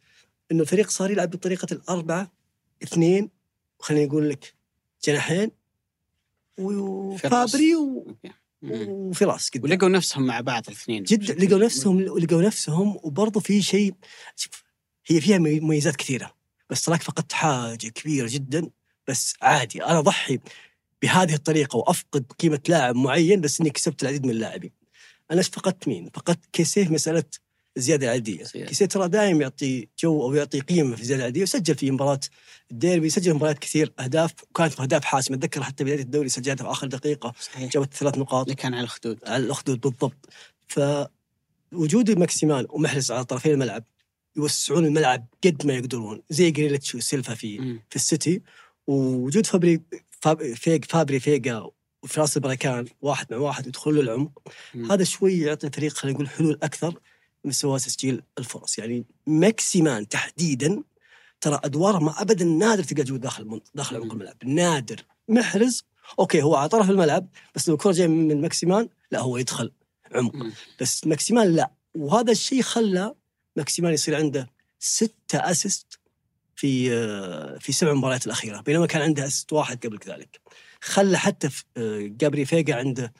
إنه 0.52 0.62
الفريق 0.62 0.90
صار 0.90 1.10
يلعب 1.10 1.30
بطريقة 1.30 1.66
الأربعة 1.72 2.32
اثنين 2.82 3.30
وخليني 3.80 4.06
أقول 4.06 4.30
لك 4.30 4.55
جناحين 5.05 5.51
وفابري 6.59 7.74
و-. 7.74 8.16
وفراس 8.62 9.51
قدام 9.51 9.64
ولقوا 9.70 9.89
نفسهم 9.89 10.26
مع 10.26 10.40
بعض 10.40 10.62
الاثنين 10.68 11.02
جدا 11.02 11.34
لقوا 11.34 11.59
نفسهم 11.59 12.01
لقوا 12.01 12.43
نفسهم 12.43 12.97
وبرضه 13.02 13.40
في 13.40 13.62
شيء 13.62 13.94
شوف 14.36 14.61
هي 15.06 15.20
فيها 15.20 15.38
مي- 15.38 15.60
مميزات 15.60 15.96
كثيرة. 15.96 16.34
بس 16.70 16.84
تراك 16.84 17.02
فقدت 17.02 17.32
حاجة 17.32 17.88
كبيرة 17.88 18.28
جدا. 18.30 18.70
بس 19.08 19.34
عادي 19.42 19.84
أنا 19.84 19.98
اضحي 19.98 20.38
بهذه 21.02 21.34
الطريقة 21.34 21.76
وأفقد 21.76 22.24
قيمة 22.38 22.60
لاعب 22.68 22.96
معين 22.96 23.40
بس 23.40 23.60
إني 23.60 23.70
كسبت 23.70 24.02
العديد 24.02 24.24
من 24.26 24.30
اللاعبين. 24.30 24.70
أنا 25.30 25.42
فقدت 25.42 25.88
مين؟ 25.88 26.10
فقدت 26.14 26.40
كيسيه 26.52 26.88
مسألة 26.88 27.24
الزيادة 27.76 28.06
العدديه. 28.06 28.44
زيادة. 28.44 28.68
كيسيه 28.68 28.86
ترى 28.86 29.08
دائما 29.08 29.40
يعطي 29.42 29.88
جو 29.98 30.22
أو 30.22 30.34
يعطي 30.34 30.60
قيمة 30.60 30.96
في 30.96 31.02
الزيادة 31.02 31.22
العدديه 31.22 31.42
وسجل 31.42 31.74
في 31.74 31.90
مباراة 31.90 32.20
الديربي 32.70 33.10
سجل 33.10 33.34
مباريات 33.34 33.58
كثير 33.58 33.92
أهداف 34.00 34.30
وكانت 34.50 34.80
أهداف 34.80 35.04
حاسمة. 35.04 35.36
أتذكر 35.36 35.62
حتى 35.62 35.84
بداية 35.84 36.00
الدوري 36.00 36.28
سجلتها 36.28 36.64
في 36.64 36.70
آخر 36.70 36.86
دقيقة. 36.86 37.32
صحيح. 37.40 37.70
جابت 37.70 37.94
ثلاث 37.94 38.18
نقاط. 38.18 38.44
اللي 38.44 38.54
كان 38.54 38.74
على 38.74 38.84
الخدود. 38.84 39.18
على 39.26 39.44
الأخدود 39.44 39.80
بالضبط. 39.80 40.28
فوجود 40.68 42.10
ماكسيمان 42.10 42.66
ومحرز 42.70 43.10
على 43.10 43.24
طرفي 43.24 43.52
الملعب. 43.52 43.84
يوسعون 44.36 44.86
الملعب 44.86 45.26
قد 45.44 45.66
ما 45.66 45.72
يقدرون 45.72 46.22
زي 46.30 46.50
جريليتش 46.50 46.94
وسيلفا 46.94 47.34
في 47.34 47.59
مم. 47.59 47.82
في 47.90 47.96
السيتي. 47.96 48.42
ووجود 48.86 49.46
فابري 49.46 49.80
فاب 50.10 50.54
فيج 50.54 50.84
فابري 50.84 51.20
فيجا 51.20 51.70
وفراس 52.02 52.36
البريكان 52.36 52.86
واحد 53.02 53.26
مع 53.30 53.38
واحد 53.38 53.66
يدخلون 53.66 53.98
للعمق 53.98 54.42
مم. 54.74 54.92
هذا 54.92 55.04
شوي 55.04 55.38
يعطي 55.38 55.66
الفريق 55.66 55.92
خلينا 55.92 56.14
نقول 56.16 56.28
حلول 56.28 56.59
أكثر 56.62 57.00
مستوى 57.44 57.78
تسجيل 57.78 58.22
الفرص. 58.38 58.78
يعني 58.78 59.04
ماكسيمان 59.26 60.09
تحديدا 60.09 60.82
ترى 61.40 61.60
أدواره 61.64 61.98
ما 61.98 62.22
ابدا 62.22 62.44
نادر 62.44 62.82
تلقى 62.82 63.02
جود 63.02 63.20
داخل 63.20 63.60
داخل 63.74 63.96
عمق 63.96 64.12
الملعب. 64.12 64.36
نادر. 64.44 65.04
محرز 65.28 65.84
okay 66.18 66.43
هو 66.42 66.56
على 66.56 66.68
طرف 66.68 66.90
الملعب 66.90 67.28
بس 67.54 67.68
لو 67.68 67.74
الكره 67.74 67.92
جاية 67.92 68.06
من 68.06 68.40
ماكسيمان 68.40 68.88
لا 69.10 69.20
هو 69.20 69.36
يدخل 69.36 69.72
عمق. 70.14 70.32
بس 70.80 71.06
ماكسيمان 71.06 71.54
لا. 71.54 71.70
وهذا 71.96 72.32
الشيء 72.32 72.62
خلى 72.62 73.14
ماكسيمان 73.56 73.92
يصير 73.92 74.16
عنده 74.16 74.50
ستة 74.78 75.50
assist 75.51 75.98
في 76.56 76.92
آه، 76.94 77.58
في 77.58 77.72
سبع 77.72 77.92
مباريات 77.92 78.26
الأخيرة 78.26 78.60
بينما 78.60 78.86
كان 78.86 79.02
عنده 79.02 79.26
assist 79.26 79.52
واحد 79.52 79.86
قبل 79.86 79.98
ذلك 80.06 80.40
خلى 80.80 81.18
حتى 81.18 81.48
في 81.50 81.64
آه، 81.76 82.00
جابري 82.00 82.44
فيجا 82.44 82.74
عنده 82.76 83.12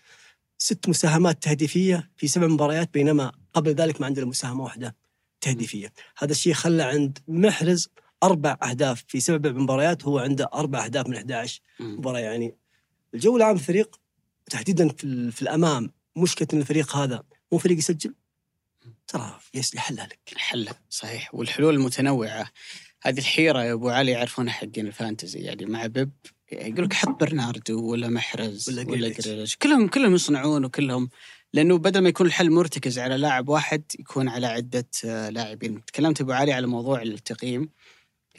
ست 0.59 0.89
مساهمات 0.89 1.43
تهديفية 1.43 2.11
في 2.17 2.29
سبع 2.29 2.47
مباريات 2.47 2.95
بينما 2.95 3.33
قبل 3.55 3.71
ذلك 3.71 4.01
ما 4.01 4.07
عنده 4.07 4.27
مساهمة 4.27 4.65
واحدة 4.65 4.97
تهديفية. 5.41 5.93
هذا 6.19 6.33
الشيء 6.33 6.53
خلى 6.53 6.83
عند 6.83 7.19
محرز 7.29 7.89
أربع 8.23 8.57
أهداف 8.63 9.05
في 9.09 9.21
سبع 9.21 9.51
مباريات 9.51 10.05
هو 10.05 10.19
عنده 10.19 10.51
أربع 10.55 10.85
أهداف 10.85 11.07
من 11.07 11.17
11 11.17 11.61
مم. 11.81 11.99
مباراة. 11.99 12.21
يعني 12.21 12.55
الجو 13.15 13.37
العام 13.37 13.57
الفريق 13.57 14.01
تحديدا 14.51 14.89
في, 14.89 15.31
في 15.31 15.43
الأمام 15.43 15.91
مشكلة 16.17 16.49
إن 16.53 16.61
الفريق 16.61 16.97
هذا 16.97 17.23
مو 17.53 17.59
فريق 17.59 17.79
يسجل 17.79 18.15
ترى 19.13 19.39
يسلي 19.55 19.81
حلها 19.81 20.07
لك 20.07 20.19
حلها 20.37 20.75
صحيح. 20.91 21.35
والحلول 21.35 21.75
المتنوعة. 21.75 22.51
هذه 23.03 23.19
الحيرة 23.19 23.65
يا 23.65 23.73
أبو 23.73 23.89
علي 23.89 24.11
يعرفونها 24.11 24.53
حقين 24.53 24.87
ال 24.87 24.92
fantasy. 24.92 25.39
يعني 25.39 25.67
مع 25.67 25.87
بيب 25.87 26.13
يقول 26.53 26.85
لك 26.85 26.93
حط 26.93 27.21
برناردو 27.21 27.85
ولا 27.91 28.09
محرز 28.09 28.71
ولا 28.71 28.83
ولا. 28.83 29.09
جريليتش 29.09 29.57
كلهم 29.57 29.89
كلهم 29.89 30.15
يصنعون 30.15 30.65
وكلهم. 30.65 31.11
لأنه 31.53 31.79
بدل 31.79 32.01
ما 32.01 32.09
يكون 32.09 32.27
الحل 32.27 32.51
مرتكز 32.51 32.99
على 32.99 33.17
لاعب 33.17 33.49
واحد 33.49 33.83
يكون 33.99 34.29
على 34.29 34.47
عدة 34.47 34.89
آه، 35.05 35.29
لاعبين. 35.31 35.85
تكلمت 35.85 36.21
أبو 36.21 36.33
علي 36.33 36.53
على 36.53 36.67
موضوع 36.67 37.03
التقييم. 37.03 37.69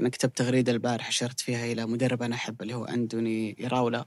أنا 0.02 0.10
كتبت 0.10 0.38
تغريدة 0.38 0.72
البارح 0.72 1.08
أشرت 1.08 1.40
فيها 1.40 1.66
إلى 1.72 1.86
مدرب 1.86 2.24
أنا 2.24 2.36
أحبه 2.36 2.64
اللي 2.64 2.74
هو 2.74 2.86
أندوني 2.86 3.66
إراولا 3.66 4.06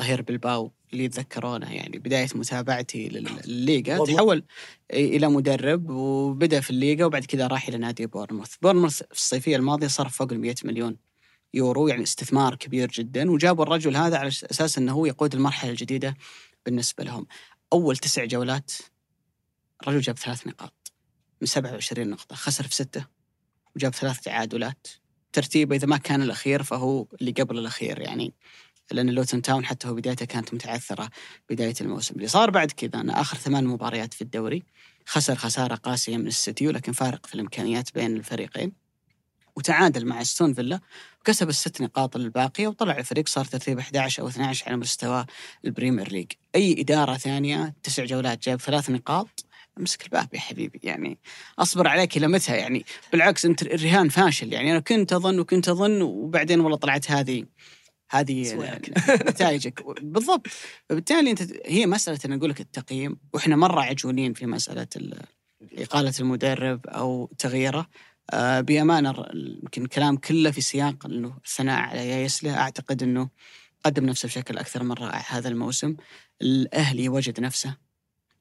ظهير 0.00 0.22
بالباو 0.22 0.72
اللي 0.92 1.04
يتذكرونه 1.04 1.72
يعني 1.74 1.98
بداية 1.98 2.28
متابعتي 2.34 3.08
لل- 3.08 3.40
للليغا. 3.46 3.98
تحول 4.14 4.44
إلى 4.92 5.28
مدرب 5.28 5.90
وبدأ 5.90 6.60
في 6.60 6.70
الليغا 6.70 7.04
وبعد 7.04 7.24
كذا 7.24 7.46
راح 7.46 7.68
إلى 7.68 7.78
نادي 7.78 8.06
بورنموث، 8.06 8.54
بورنموث 8.62 8.96
في 9.02 9.12
الصيفية 9.12 9.56
الماضية 9.56 9.86
صرف 9.86 10.16
فوق 10.16 10.32
ال 10.32 10.40
100 10.40 10.54
مليون 10.64 10.96
يورو 11.54 11.88
يعني 11.88 12.02
استثمار 12.02 12.54
كبير 12.54 12.88
جدا 12.88 13.30
وجابوا 13.30 13.64
الرجل 13.64 13.96
هذا 13.96 14.18
على 14.18 14.28
أساس 14.28 14.78
إنه 14.78 14.92
هو 14.92 15.06
يقود 15.06 15.34
المرحلة 15.34 15.70
الجديدة 15.70 16.16
بالنسبة 16.66 17.04
لهم. 17.04 17.26
أول 17.72 17.96
تسع 17.96 18.24
جولات 18.24 18.72
الرجل 19.82 20.00
جاب 20.00 20.18
ثلاث 20.18 20.46
نقاط 20.46 20.92
من 21.40 21.46
27 21.46 22.10
نقطة، 22.10 22.36
خسر 22.36 22.66
في 22.66 22.74
ستة 22.74 23.06
وجاب 23.76 23.94
ثلاث 23.94 24.20
تعادلات. 24.20 24.86
ترتيبه 25.32 25.76
إذا 25.76 25.86
ما 25.86 25.96
كان 25.96 26.22
الأخير 26.22 26.62
فهو 26.62 27.06
اللي 27.20 27.30
قبل 27.30 27.58
الأخير 27.58 27.98
يعني 28.00 28.34
لأن 28.92 29.10
لوتن 29.10 29.42
تاون 29.42 29.64
حتى 29.64 29.88
هو 29.88 29.94
بدايته 29.94 30.26
كانت 30.26 30.54
متعثرة 30.54 31.10
بداية 31.50 31.74
الموسم، 31.80 32.14
اللي 32.14 32.28
صار 32.28 32.50
بعد 32.50 32.70
كذا. 32.70 33.00
انه 33.00 33.20
آخر 33.20 33.36
ثمان 33.36 33.66
مباريات 33.66 34.14
في 34.14 34.22
الدوري 34.22 34.62
خسر 35.06 35.34
خسارة 35.34 35.74
قاسية 35.74 36.16
من 36.16 36.26
السيتي 36.26 36.68
ولكن 36.68 36.92
فارق 36.92 37.26
في 37.26 37.34
الإمكانيات 37.34 37.94
بين 37.94 38.16
الفريقين. 38.16 38.72
وتعادل 39.56 40.06
مع 40.06 40.22
أستون 40.22 40.54
فيلا 40.54 40.80
وكسب 41.20 41.48
الست 41.48 41.82
نقاط 41.82 42.16
الباقية 42.16 42.68
وطلع 42.68 42.98
الفريق 42.98 43.28
صار 43.28 43.44
ترتيب 43.44 43.78
11 43.78 44.22
أو 44.22 44.28
12 44.28 44.66
على 44.66 44.76
مستوى 44.76 45.26
البريمير 45.64 46.12
ليج. 46.12 46.32
أي 46.54 46.80
إدارة 46.80 47.16
ثانية 47.16 47.74
تسع 47.82 48.04
جولات 48.04 48.44
جايب 48.44 48.60
ثلاث 48.60 48.90
نقاط. 48.90 49.44
امسك 49.78 50.04
الباب 50.04 50.34
يا 50.34 50.40
حبيبي 50.40 50.80
يعني 50.82 51.18
أصبر 51.58 51.88
عليك 51.88 52.16
إلى 52.16 52.28
متى؟ 52.28 52.56
يعني 52.56 52.84
بالعكس 53.12 53.44
أنت 53.44 53.62
الرهان 53.62 54.08
فاشل. 54.08 54.52
يعني 54.52 54.70
أنا 54.70 54.80
كنت 54.80 55.12
أظن 55.12 55.38
وكنت 55.38 55.68
أظن 55.68 56.02
وبعدين 56.02 56.60
والله 56.60 56.76
طلعت 56.76 57.10
هذه 57.10 57.44
هذه. 58.10 58.54
نتائجك. 59.08 59.82
بالضبط. 60.02 60.46
فبالتالي 60.88 61.30
أنت 61.30 61.42
هي 61.66 61.86
مسألة 61.86 62.18
أنا 62.24 62.34
أقول 62.36 62.50
لك 62.50 62.60
التقييم 62.60 63.16
وإحنا 63.32 63.56
مرة 63.56 63.80
عجولين 63.80 64.32
في 64.32 64.46
مسألة 64.46 64.86
ال- 64.96 65.22
إقالة 65.78 66.12
المدرب 66.20 66.86
أو 66.86 67.30
تغييره. 67.38 67.88
آه، 68.30 68.60
بأمانة 68.60 69.14
يمكن 69.34 69.82
الكلام 69.84 70.16
كله 70.16 70.50
في 70.50 70.60
سياق 70.60 71.06
إنه 71.06 71.38
الثناء 71.46 71.80
على 71.80 72.08
يايسله 72.08 72.58
أعتقد 72.58 73.02
إنه 73.02 73.28
قدم 73.84 74.06
نفسه 74.06 74.26
بشكل 74.26 74.58
أكثر 74.58 74.82
من 74.82 74.92
رائع 74.92 75.24
هذا 75.28 75.48
الموسم. 75.48 75.96
الأهلي 76.42 77.08
وجد 77.08 77.40
نفسه 77.40 77.76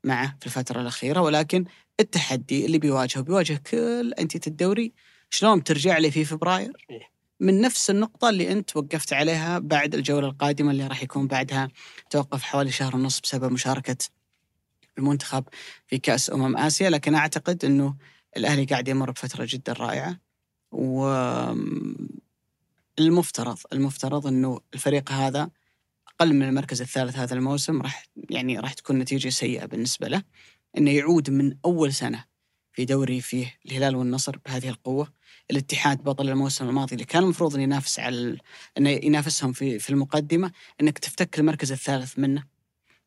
معه 0.04 0.38
في 0.40 0.46
الفترة 0.46 0.82
الأخيرة 0.82 1.22
ولكن 1.22 1.66
التحدي 2.00 2.66
اللي 2.66 2.78
بيواجهه 2.78 3.22
بيواجه 3.22 3.62
كل 3.72 4.14
أنتية 4.20 4.40
الدوري. 4.48 4.94
شلون 5.30 5.60
بترجع 5.60 5.98
لي 5.98 6.12
في 6.12 6.26
فبراير؟ 6.26 6.86
إيه. 6.90 7.15
من 7.40 7.62
نفس 7.62 7.90
النقطة 7.90 8.30
اللي 8.30 8.52
أنت 8.52 8.78
وقفت 8.78 9.14
عليها 9.14 9.60
بعد 9.60 9.96
الجولة 9.96 10.28
القادمة 10.28 10.72
اللي 10.72 10.88
راح 10.88 11.04
يكون 11.04 11.28
بعدها 11.28 11.70
توقف 12.10 12.44
حوالي 12.44 12.72
شهر 12.72 12.96
ونص 12.96 13.20
بسبب 13.20 13.52
مشاركة 13.52 13.98
المنتخب 14.98 15.44
في 15.88 15.98
كأس 15.98 16.32
أمم 16.32 16.58
آسيا. 16.58 16.90
لكن 16.90 17.16
أعتقد 17.16 17.66
أنه 17.66 17.96
الأهلي 18.38 18.66
قاعد 18.66 18.88
يمر 18.88 19.12
بفترة 19.12 19.48
جدا 19.50 19.74
رائعة 19.74 20.20
والمفترض 23.00 23.58
المفترض 23.74 24.28
أنه 24.28 24.60
الفريق 24.74 25.12
هذا 25.12 25.50
أقل 26.08 26.34
من 26.34 26.44
المركز 26.44 26.82
الثالث 26.82 27.18
هذا 27.18 27.34
الموسم 27.34 27.82
راح 27.82 28.06
يعني 28.30 28.60
راح 28.60 28.74
تكون 28.74 29.00
نتيجة 29.00 29.30
سيئة 29.30 29.66
بالنسبة 29.66 30.08
له. 30.08 30.24
أنه 30.78 30.92
يعود 30.92 31.30
من 31.30 31.58
أول 31.66 31.94
سنة 31.94 32.26
في 32.74 32.86
دوري 32.86 33.22
فيه 33.22 33.58
الهلال 33.66 33.96
والنصر 33.96 34.38
بهذه 34.46 34.70
القوة. 34.70 35.14
الاتحاد 35.52 36.04
بطل 36.04 36.30
الموسم 36.30 36.70
الماضي 36.70 36.94
اللي 36.94 37.06
كان 37.06 37.24
المفروض 37.24 37.56
أن 37.56 37.62
ينافس 37.62 38.00
على 38.00 38.38
أنه 38.78 38.90
ينافسهم 38.90 39.54
في 39.54 39.80
في 39.80 39.90
المقدمة 39.90 40.52
أنك 40.82 40.98
تفتك 41.00 41.40
المركز 41.40 41.72
الثالث 41.72 42.20
منه. 42.20 42.44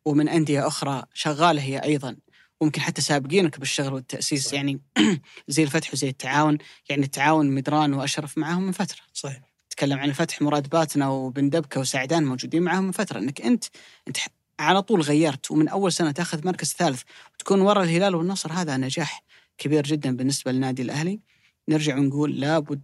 ومن 0.05 0.29
أندية 0.29 0.67
أخرى 0.67 1.05
شغالة 1.15 1.63
هي 1.63 1.79
أيضا. 1.79 2.17
وممكن 2.61 2.81
حتى 2.81 3.01
سابقينك 3.03 3.59
بالشغل 3.59 3.93
والتأسيس 3.93 4.53
يعني 4.53 4.81
زي 5.49 5.63
الفتح 5.63 5.93
وزي 5.93 6.09
التعاون. 6.09 6.59
يعني 6.91 7.05
التعاون 7.05 7.51
مدران 7.51 7.95
وأشرف 7.95 8.39
معهم 8.39 8.63
من 8.63 8.73
فترة. 8.73 8.99
صحيح. 9.13 9.41
تكلم 9.71 9.99
عن 9.99 10.09
الفتح 10.09 10.43
مراد 10.43 10.69
باتنا 10.69 11.09
وبن 11.09 11.51
دبكة 11.51 11.81
وسعدان 11.81 12.25
موجودين 12.25 12.63
معهم 12.63 12.85
من 12.85 12.93
فترة. 12.93 13.19
أنك 13.19 13.41
أنت 13.41 13.65
أنت 14.09 14.17
ح- 14.17 14.29
على 14.61 14.83
طول 14.83 15.01
غيرت 15.01 15.51
ومن 15.51 15.69
أول 15.69 15.93
سنة 15.93 16.11
تأخذ 16.11 16.47
مركز 16.47 16.73
ثالث 16.79 17.03
وتكون 17.35 17.61
ورا 17.61 17.83
الهلال 17.83 18.15
والنصر. 18.15 18.53
هذا 18.53 18.77
نجاح 18.77 19.23
كبير 19.59 19.83
جدا 19.83 20.17
بالنسبة 20.17 20.53
للنادي 20.53 20.83
الأهلي. 20.83 21.21
نرجع 21.69 21.97
ونقول 21.99 22.41
لابد 22.41 22.83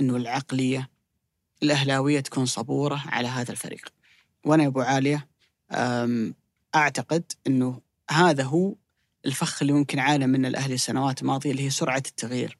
أنه 0.00 0.16
العقلية 0.16 0.90
الأهلاوية 1.62 2.20
تكون 2.20 2.46
صبورة 2.46 3.02
على 3.06 3.28
هذا 3.28 3.50
الفريق. 3.52 3.88
وأنا 4.44 4.62
يا 4.62 4.68
أبو 4.68 4.80
عالية 4.80 5.28
أم، 5.72 6.34
أعتقد 6.74 7.32
أنه 7.46 7.80
هذا 8.10 8.42
هو 8.42 8.74
الفخ 9.26 9.62
اللي 9.62 9.72
ممكن 9.72 9.98
عانى 9.98 10.26
منه 10.26 10.48
الأهلي 10.48 10.74
السنوات 10.74 11.22
الماضية 11.22 11.50
اللي 11.50 11.62
هي 11.62 11.70
سرعة 11.70 11.96
التغيير. 12.08 12.58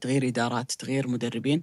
تغيير 0.00 0.28
إدارات 0.28 0.72
تغيير 0.72 1.08
مدربين. 1.08 1.62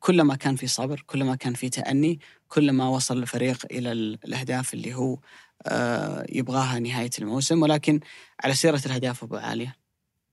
كلما 0.00 0.34
كان 0.34 0.56
في 0.56 0.66
صبر 0.66 1.04
كلما 1.06 1.34
كان 1.34 1.54
في 1.54 1.68
تأني 1.68 2.20
كلما 2.48 2.88
وصل 2.88 3.18
الفريق 3.18 3.66
إلى 3.70 3.92
ال- 3.92 4.18
الأهداف 4.24 4.74
اللي 4.74 4.94
هو 4.94 5.18
آه، 5.66 6.26
يبغاها 6.28 6.78
نهاية 6.78 7.10
الموسم. 7.18 7.62
ولكن 7.62 8.00
على 8.44 8.54
سيرة 8.54 8.82
الأهداف 8.86 9.22
أبو 9.24 9.36
عالية 9.36 9.76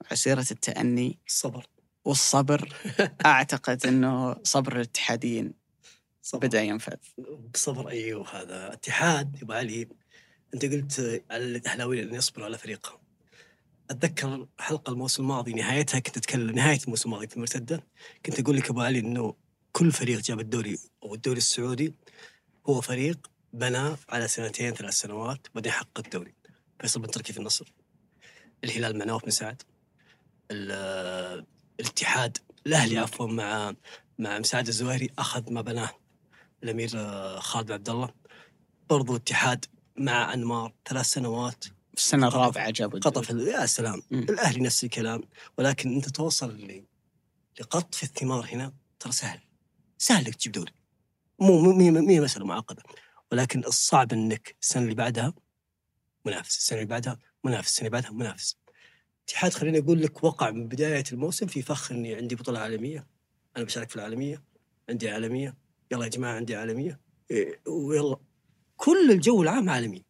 على 0.07 0.15
سيرة 0.15 0.45
التأني 0.51 1.19
الصبر. 1.27 1.65
والصبر. 2.07 2.73
أعتقد 3.25 3.85
أنه 3.85 4.35
صبر 4.43 4.75
الاتحاديين 4.75 5.53
صبر. 6.21 6.47
بدأ 6.47 6.61
ينفذ. 6.61 6.93
بالصبر 7.17 7.89
أيوه 7.89 8.41
هذا 8.41 8.73
اتحاد 8.73 9.35
يا 9.35 9.41
ابو 9.43 9.53
علي 9.53 9.87
أنت 10.53 10.65
قلت 10.65 11.23
على 11.31 11.43
الاهلاوي 11.43 12.03
إن 12.03 12.13
يصبروا 12.13 12.45
على 12.45 12.57
فريقهم 12.57 12.99
أتذكر 13.89 14.47
حلقة 14.59 14.91
الموسم 14.91 15.23
الماضي 15.23 15.53
نهايتها 15.53 15.99
كنت 15.99 16.17
أتكلم 16.17 16.49
نهاية 16.55 16.79
الموسم 16.83 17.09
الماضي 17.09 17.27
في 17.27 17.35
المرتدة 17.35 17.83
كنت 18.25 18.39
أقول 18.39 18.57
لك 18.57 18.69
ابو 18.69 18.81
علي 18.81 18.99
إنه 18.99 19.35
كل 19.71 19.91
فريق 19.91 20.19
جاب 20.19 20.39
الدوري 20.39 20.77
أو 21.03 21.13
الدوري 21.13 21.37
السعودي 21.37 21.93
هو 22.69 22.81
فريق 22.81 23.31
بنى 23.53 23.95
على 24.09 24.27
سنتين 24.27 24.73
ثلاث 24.73 24.93
سنوات 24.93 25.47
وبعدين 25.51 25.71
حقق 25.71 25.99
الدوري. 25.99 26.33
فيصل 26.79 27.01
بن 27.01 27.07
تركي 27.11 27.33
في 27.33 27.39
النصر. 27.39 27.73
الهلال 28.63 28.97
نواف 28.97 29.23
بن 29.25 29.31
سعد 29.31 29.61
ال- 30.51 31.45
الاتحاد 31.79 32.37
الأهلي 32.67 32.97
عفوا 32.97 33.27
مع 33.27 33.73
مع 34.19 34.39
مساعد 34.39 34.67
الزويري 34.67 35.09
أخذ 35.19 35.53
ما 35.53 35.61
بناه 35.61 35.89
الأمير 36.63 36.91
آه، 36.95 37.39
خالد 37.39 37.71
عبد 37.71 37.89
الله. 37.89 38.13
برضو 38.89 39.15
اتحاد 39.15 39.65
مع 39.97 40.33
أنمار 40.33 40.73
ثلاث 40.89 41.05
سنوات. 41.05 41.63
في 41.63 42.03
السنة 42.03 42.27
الرابعة 42.27 42.69
جابوا 42.69 42.99
قطف 42.99 43.29
يا 43.29 43.65
سلام. 43.65 44.01
مم. 44.11 44.19
الأهلي 44.19 44.61
نفس 44.61 44.83
الكلام. 44.83 45.21
ولكن 45.57 45.95
أنت 45.95 46.09
توصل 46.09 46.81
لقطف 47.59 48.03
الثمار 48.03 48.45
هنا 48.45 48.73
ترى 48.99 49.11
سهل. 49.11 49.39
سهل 49.97 50.25
إنك 50.25 50.35
تجيب 50.35 50.51
دوري. 50.51 50.73
مو 51.39 51.73
مي 51.73 52.19
مسألة 52.19 52.45
معقدة. 52.45 52.83
ولكن 53.31 53.65
الصعب 53.65 54.13
إنك 54.13 54.55
السنة 54.61 54.83
اللي 54.83 54.95
بعدها 54.95 55.33
منافس. 56.25 56.57
السنة 56.57 56.77
اللي 56.79 56.89
بعدها 56.89 57.19
منافس. 57.43 57.67
السنة 57.67 57.87
اللي 57.87 58.01
بعدها 58.01 58.11
منافس. 58.11 58.57
اتحاد 59.27 59.53
خليني 59.53 59.79
أقول 59.79 60.01
لك 60.01 60.23
وقع 60.23 60.51
من 60.51 60.67
بداية 60.67 61.03
الموسم 61.11 61.47
في 61.47 61.61
فخ 61.61 61.91
إني 61.91 62.15
عندي 62.15 62.35
بطولة 62.35 62.59
عالمية. 62.59 63.07
أنا 63.57 63.65
بشارك 63.65 63.89
في 63.89 63.95
العالمية 63.95 64.43
عندي 64.89 65.09
عالمية. 65.09 65.57
يلا 65.91 66.03
يا 66.03 66.09
جماعة 66.09 66.35
عندي 66.35 66.55
عالمية. 66.55 66.99
إيه، 67.31 67.61
ويلا. 67.67 68.17
كل 68.77 69.11
الجو 69.11 69.43
العام 69.43 69.69
عالمي. 69.69 70.05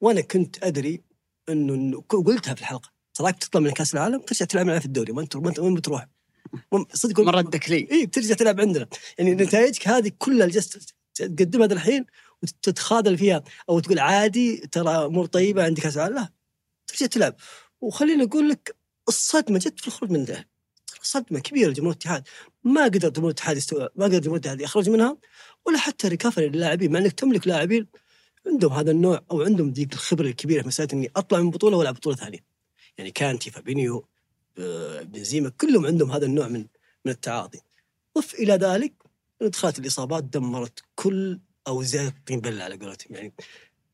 وأنا 0.00 0.20
كنت 0.20 0.64
أدري 0.64 1.02
إنه 1.48 2.00
قلتها 2.08 2.54
في 2.54 2.60
الحلقة. 2.60 2.92
تراك 3.14 3.38
تطلع 3.38 3.60
من 3.60 3.70
كأس 3.70 3.94
العالم 3.94 4.20
ترجع 4.20 4.46
تلعب 4.46 4.66
معنا 4.66 4.78
في 4.78 4.86
الدوري. 4.86 5.12
ما 5.12 5.20
أنت 5.20 5.36
ما 5.36 5.54
وين 5.58 5.74
بتروح؟ 5.74 6.06
صدق 6.92 7.20
من 7.20 7.28
ردك 7.28 7.70
لي. 7.70 7.88
اي 7.90 8.06
بترجع 8.06 8.34
تلعب 8.34 8.60
عندنا. 8.60 8.86
يعني 9.18 9.34
نتائجك 9.34 9.88
هذه 9.88 10.12
كلها 10.18 10.46
جالس 10.46 10.94
تقدمها 11.14 11.66
الحين 11.66 12.06
وتتخاذل 12.42 13.18
فيها 13.18 13.44
أو 13.68 13.80
تقول 13.80 13.98
عادي 13.98 14.56
ترى 14.56 14.90
امور 14.90 15.26
طيبة 15.26 15.64
عندي 15.64 15.80
كأس 15.80 15.96
العالم. 15.96 16.14
لا 16.14 16.32
ترجع 16.86 17.06
تلعب. 17.06 17.36
وخليني 17.80 18.24
أقول 18.24 18.48
لك 18.48 18.76
الصدمة 19.08 19.58
جت 19.58 19.80
في 19.80 19.86
الخروج 19.86 20.10
من 20.10 20.20
الدوري 20.20 20.44
صدمة 21.06 21.40
كبيرة 21.40 21.70
لجمهور 21.70 21.92
الاتحاد. 21.92 22.28
ما 22.64 22.84
قدر 22.84 23.08
جمهور 23.08 23.30
الاتحاد 23.30 23.62
ما 23.96 24.04
قدر 24.04 24.18
جمهور 24.18 24.36
الاتحاد 24.36 24.60
يخرج 24.60 24.90
منها 24.90 25.16
ولا 25.66 25.78
حتى 25.78 26.08
recovery 26.08 26.48
للاعبين. 26.48 26.92
مع 26.92 26.98
إنك 26.98 27.12
تملك 27.12 27.46
لاعبين 27.46 27.86
عندهم 28.46 28.72
هذا 28.72 28.90
النوع 28.90 29.24
أو 29.30 29.42
عندهم 29.42 29.70
ذيك 29.70 29.92
الخبرة 29.92 30.26
الكبيرة 30.26 30.62
في 30.62 30.68
مساله 30.68 30.88
إني 30.92 31.10
أطلع 31.16 31.40
من 31.40 31.50
بطولة 31.50 31.76
وألعب 31.76 31.94
بطولة 31.94 32.16
ثانية. 32.16 32.44
يعني 32.98 33.10
كانتي 33.10 33.50
فابينيو 33.50 34.06
آه، 34.58 35.02
بنزيما 35.02 35.48
كلهم 35.48 35.86
عندهم 35.86 36.12
هذا 36.12 36.26
النوع 36.26 36.48
من 36.48 36.66
من 37.04 37.12
التعاطي. 37.12 37.60
ضف 38.18 38.34
إلى 38.34 38.52
ذلك 38.52 38.92
دخلت 39.40 39.78
الإصابات 39.78 40.24
دمرت 40.24 40.82
كل 40.94 41.40
أو 41.66 41.82
زادت 41.82 42.14
طين 42.26 42.40
بله 42.40 42.64
على 42.64 42.76
قولتهم. 42.76 43.14
يعني 43.14 43.32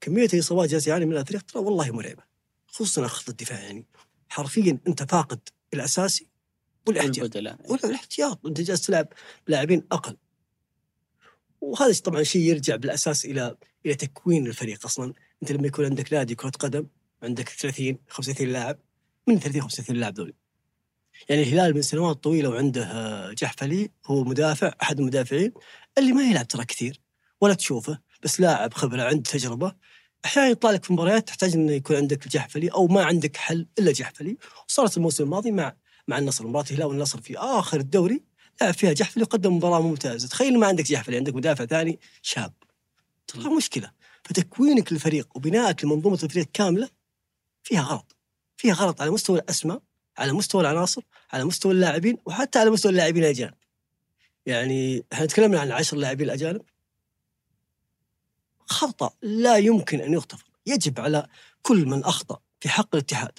كمية 0.00 0.28
الإصابات 0.34 0.70
جالس 0.70 0.86
يعاني 0.86 1.06
منها 1.06 1.20
الفريق 1.20 1.42
ترى 1.42 1.62
والله 1.62 1.90
مرعبة. 1.90 2.31
خصوصا 2.72 3.06
خط 3.06 3.28
الدفاع 3.28 3.60
يعني 3.60 3.86
حرفيا 4.28 4.78
أنت 4.88 5.02
فاقد 5.02 5.48
الأساسي 5.74 6.28
والاحتياط. 6.88 7.18
والبدلاء. 7.18 7.72
ولا 7.72 7.84
الاحتياط 7.84 8.46
أنت 8.46 8.60
جالس 8.60 8.86
تلعب 8.86 9.08
لاعبين 9.46 9.86
أقل. 9.92 10.16
وهذا 11.60 12.00
طبعا 12.04 12.22
شيء 12.22 12.42
يرجع 12.42 12.76
بالأساس 12.76 13.24
إلى 13.24 13.56
إلى 13.86 13.94
تكوين 13.94 14.46
الفريق 14.46 14.84
أصلا. 14.84 15.12
أنت 15.42 15.52
لما 15.52 15.66
يكون 15.66 15.84
عندك 15.84 16.12
نادي 16.12 16.34
كرة 16.34 16.50
قدم 16.50 16.86
عندك 17.22 17.48
30 17.48 17.98
35 18.08 18.52
لاعب 18.52 18.78
من 19.26 19.38
30 19.38 19.60
35 19.60 19.96
لاعب 19.96 20.14
ذولي. 20.18 20.34
يعني 21.28 21.42
الهلال 21.42 21.74
من 21.74 21.82
سنوات 21.82 22.24
طويلة 22.24 22.48
وعنده 22.48 22.84
آه، 22.84 23.32
جحفلي 23.32 23.90
هو 24.06 24.24
مدافع 24.24 24.74
أحد 24.82 25.00
المدافعين 25.00 25.52
اللي 25.98 26.12
ما 26.12 26.22
يلعب 26.22 26.48
ترى 26.48 26.64
كثير 26.64 27.00
ولا 27.40 27.54
تشوفه 27.54 27.98
بس 28.22 28.40
لاعب 28.40 28.74
خبرة 28.74 29.02
عنده 29.02 29.30
تجربة. 29.30 29.74
أحيانا 30.24 30.48
يطلع 30.50 30.70
لك 30.70 30.84
في 30.84 30.92
مباريات 30.92 31.28
تحتاج 31.28 31.54
إنه 31.54 31.72
يكون 31.72 31.96
عندك 31.96 32.28
جحفلي 32.28 32.68
أو 32.68 32.86
ما 32.86 33.04
عندك 33.04 33.36
حل 33.36 33.66
إلا 33.78 33.92
جحفلي. 33.92 34.36
وصارت 34.68 34.96
الموسم 34.96 35.24
الماضي 35.24 35.50
مع 35.50 35.76
مع 36.08 36.18
النصر. 36.18 36.46
مباراة 36.46 36.66
الهلال 36.70 36.86
والنصر 36.86 37.20
في 37.20 37.38
آخر 37.38 37.80
الدوري 37.80 38.22
لعب 38.62 38.74
فيها 38.74 38.92
جحفلي 38.92 39.22
وقدم 39.22 39.56
مباراة 39.56 39.80
ممتازة. 39.80 40.28
تخيل 40.28 40.58
ما 40.58 40.66
عندك 40.66 40.84
جحفلي 40.84 41.16
عندك 41.16 41.34
مدافع 41.34 41.64
ثاني 41.64 42.00
شاب. 42.22 42.52
ترى 43.26 43.56
مشكلة. 43.56 43.90
فتكوينك 44.24 44.92
للفريق 44.92 45.28
وبنائك 45.34 45.84
لمنظومة 45.84 46.18
الفريق 46.22 46.48
كاملة 46.52 46.88
فيها 47.62 47.82
غلط. 47.82 48.16
فيها 48.56 48.74
غلط 48.74 49.00
على 49.00 49.10
مستوى 49.10 49.38
الأسماء 49.38 49.82
على 50.18 50.32
مستوى 50.32 50.60
العناصر 50.60 51.02
على 51.32 51.44
مستوى 51.44 51.72
اللاعبين 51.72 52.18
وحتى 52.26 52.58
على 52.58 52.70
مستوى 52.70 52.92
اللاعبين 52.92 53.24
الأجانب. 53.24 53.54
يعني 54.46 55.04
إحنا 55.12 55.26
تكلمنا 55.26 55.60
عن 55.60 55.66
العشر 55.66 55.96
لاعبين 55.96 56.26
الأجانب. 56.26 56.62
خطأ 58.66 59.10
لا 59.22 59.56
يمكن 59.56 60.00
أن 60.00 60.12
يغتفر. 60.12 60.50
يجب 60.66 61.00
على 61.00 61.26
كل 61.62 61.86
من 61.86 62.04
أخطأ 62.04 62.38
في 62.60 62.68
حق 62.68 62.94
الاتحاد 62.94 63.38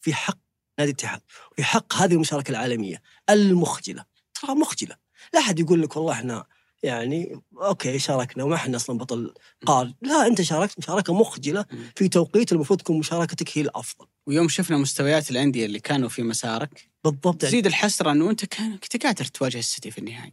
في 0.00 0.14
حق 0.14 0.38
نادي 0.78 0.90
الاتحاد 0.90 1.20
وفي 1.52 1.64
حق 1.64 1.94
هذه 1.94 2.14
المشاركة 2.14 2.50
العالمية 2.50 3.02
المخجلة. 3.30 4.04
ترى 4.34 4.54
مخجلة. 4.54 4.96
لا 5.34 5.40
أحد 5.40 5.58
يقول 5.58 5.82
لك 5.82 5.96
والله 5.96 6.12
إحنا 6.12 6.44
يعني 6.82 7.40
okay 7.56 7.98
شاركنا 7.98 8.44
وما 8.44 8.54
إحنا 8.54 8.76
أصلا 8.76 8.98
بطل 8.98 9.34
قارة 9.66 9.92
لا 10.02 10.26
أنت 10.26 10.42
شاركت 10.42 10.78
مشاركة 10.78 11.14
مخجلة 11.14 11.64
في 11.96 12.08
توقيت 12.08 12.52
المفروض 12.52 12.80
تكون 12.80 12.98
مشاركتك 12.98 13.58
هي 13.58 13.62
الأفضل. 13.62 14.06
ويوم 14.26 14.48
شفنا 14.48 14.76
مستويات 14.76 15.30
الأندية 15.30 15.66
اللي 15.66 15.80
كانوا 15.80 16.08
في 16.08 16.22
مسارك 16.22 16.90
بالضبط. 17.04 17.40
تزيد 17.40 17.66
الحسرة 17.66 18.10
إنه 18.10 18.30
أنت 18.30 18.44
كان 18.44 18.78
كنت 18.78 19.06
قادر 19.06 19.24
تواجه 19.24 19.58
السيتي 19.58 19.90
في 19.90 19.98
النهائي. 19.98 20.32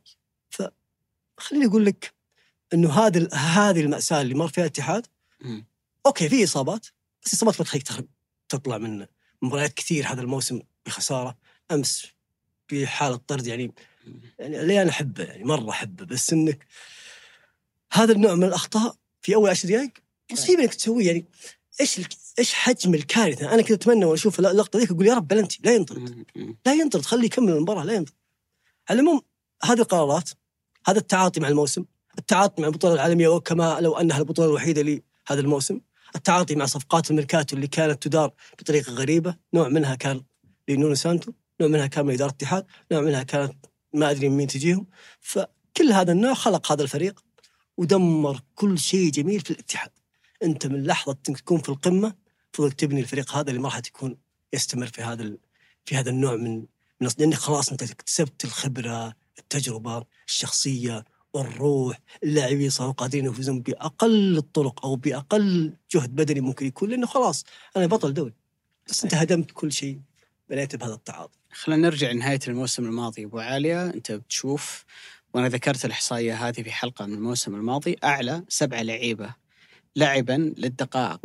خليني 1.37 1.65
أقول 1.65 1.85
لك 1.85 2.13
إنه 2.73 2.91
هذه 2.93 3.17
ال- 3.17 3.35
هذه 3.35 3.81
المأساة 3.81 4.21
اللي 4.21 4.33
مر 4.33 4.47
فيها 4.47 4.63
الاتحاد 4.63 5.07
مم. 5.41 5.65
okay 6.05 6.29
في 6.29 6.43
إصابات 6.43 6.87
بس 7.25 7.33
إصابات 7.33 7.59
ما 7.59 7.65
تخليك 7.65 7.87
تطلع 8.49 8.77
من 8.77 9.05
مباريات 9.41 9.73
كثير 9.73 10.07
هذا 10.07 10.21
الموسم 10.21 10.61
بخسارة 10.85 11.37
أمس 11.71 12.07
في 12.67 12.87
حاله 12.87 13.15
طرد 13.27 13.47
يعني 13.47 13.71
يعني 14.39 14.61
اللي 14.61 14.81
أنا 14.81 14.89
أحبه 14.89 15.23
يعني 15.23 15.43
مرة 15.43 15.69
أحبه 15.69 16.05
بس 16.05 16.33
إنك 16.33 16.65
هذا 17.93 18.11
النوع 18.13 18.35
من 18.35 18.43
الأخطاء 18.43 18.95
في 19.21 19.35
أول 19.35 19.49
عشر 19.49 19.69
دقائق 19.69 19.91
مصيبة 20.31 20.63
إنك 20.63 20.73
تسويه 20.73 21.07
يعني 21.07 21.25
إيش 21.81 22.01
إيش 22.39 22.53
حجم 22.53 22.93
الكارثة 22.93 23.53
أنا 23.53 23.61
كنت 23.61 23.71
أتمنى 23.71 24.05
وأنا 24.05 24.13
أشوف 24.15 24.39
اللقطة 24.39 24.79
ذيك 24.79 24.91
أقول 24.91 25.07
يا 25.07 25.13
رب 25.13 25.27
بلنتي 25.27 25.59
لا 25.63 25.75
ينطرد. 25.75 26.25
لا 26.65 26.73
ينطرد 26.73 27.05
خليه 27.05 27.25
يكمل 27.25 27.49
المباراة 27.53 27.83
لا 27.83 27.93
ينطرد 27.93 28.15
على 28.89 28.99
العموم 29.01 29.21
هذه 29.63 29.79
القرارات 29.79 30.29
هذا 30.87 30.97
التعاطي 30.99 31.39
مع 31.39 31.47
الموسم 31.47 31.85
التعاطي 32.17 32.61
مع 32.61 32.67
البطولة 32.67 32.93
العالمية 32.93 33.27
وكما 33.27 33.77
لو 33.81 33.93
أنها 33.97 34.17
البطولة 34.17 34.49
الوحيدة 34.49 34.81
لهذا 34.81 35.41
الموسم. 35.41 35.79
التعاطي 36.15 36.55
مع 36.55 36.65
صفقات 36.65 37.11
الميركاتو 37.11 37.55
اللي 37.55 37.67
كانت 37.67 38.03
تدار 38.03 38.33
بطريقة 38.59 38.93
غريبة. 38.93 39.35
نوع 39.53 39.67
منها 39.67 39.95
كان 39.95 40.21
لنونو 40.69 40.95
سانتو 40.95 41.31
نوع 41.61 41.69
منها 41.69 41.87
كان 41.87 42.05
من 42.05 42.13
إدارة 42.13 42.29
الاتحاد 42.29 42.65
نوع 42.91 43.01
منها 43.01 43.23
كانت 43.23 43.53
ما 43.93 44.11
أدري 44.11 44.29
من 44.29 44.37
مين 44.37 44.47
تجيهم. 44.47 44.87
فكل 45.19 45.91
هذا 45.91 46.11
النوع 46.11 46.33
خلق 46.33 46.71
هذا 46.71 46.83
الفريق 46.83 47.23
ودمر 47.77 48.41
كل 48.55 48.79
شيء 48.79 49.11
جميل 49.11 49.39
في 49.39 49.51
الاتحاد. 49.51 49.91
أنت 50.43 50.67
من 50.67 50.83
لحظة 50.83 51.17
أنك 51.29 51.39
تكون 51.39 51.61
في 51.61 51.69
القمة 51.69 52.13
تفضل 52.53 52.71
تبني 52.71 52.99
الفريق 53.01 53.35
هذا 53.35 53.49
اللي 53.49 53.61
ما 53.61 53.69
راح 53.69 53.79
تكون 53.79 54.17
يستمر 54.53 54.87
في 54.87 55.01
هذا 55.01 55.23
ال... 55.23 55.37
في 55.85 55.95
هذا 55.95 56.09
النوع 56.09 56.35
من 56.35 56.65
من 57.01 57.09
لأنك 57.17 57.33
خلاص 57.35 57.71
أنت 57.71 57.83
اكتسبت 57.83 58.45
الخبرة 58.45 59.15
التجربة 59.39 60.05
الشخصية 60.27 61.05
الروح 61.35 61.99
اللاعبين 62.23 62.69
صاروا 62.69 62.93
قادرين 62.93 63.25
يفوزون 63.25 63.61
بأقل 63.61 64.37
الطرق 64.37 64.85
أو 64.85 64.95
بأقل 64.95 65.73
جهد 65.91 66.15
بدني 66.15 66.41
ممكن 66.41 66.65
يكون 66.65 66.89
لأنه 66.89 67.07
خلاص 67.07 67.45
أنا 67.77 67.85
بطل 67.85 68.13
دوري. 68.13 68.33
بس 68.87 69.03
أنت 69.03 69.13
هدمت 69.15 69.51
كل 69.51 69.71
شيء 69.71 69.99
بنيته 70.49 70.77
بهذا 70.77 70.93
التعاطي. 70.93 71.37
خلينا 71.51 71.81
نرجع 71.87 72.11
لنهاية 72.11 72.39
الموسم 72.47 72.85
الماضي. 72.85 73.25
أبو 73.25 73.39
عالية 73.39 73.85
أنت 73.85 74.11
بتشوف 74.11 74.85
وأنا 75.33 75.47
ذكرت 75.49 75.85
الإحصائية 75.85 76.47
هذه 76.47 76.61
في 76.61 76.71
حلقة 76.71 77.05
من 77.05 77.13
الموسم 77.13 77.55
الماضي 77.55 77.95
أعلى 78.03 78.43
سبعة 78.49 78.81
لعيبة 78.81 79.35
لعبا 79.95 80.53
للدقائق 80.57 81.19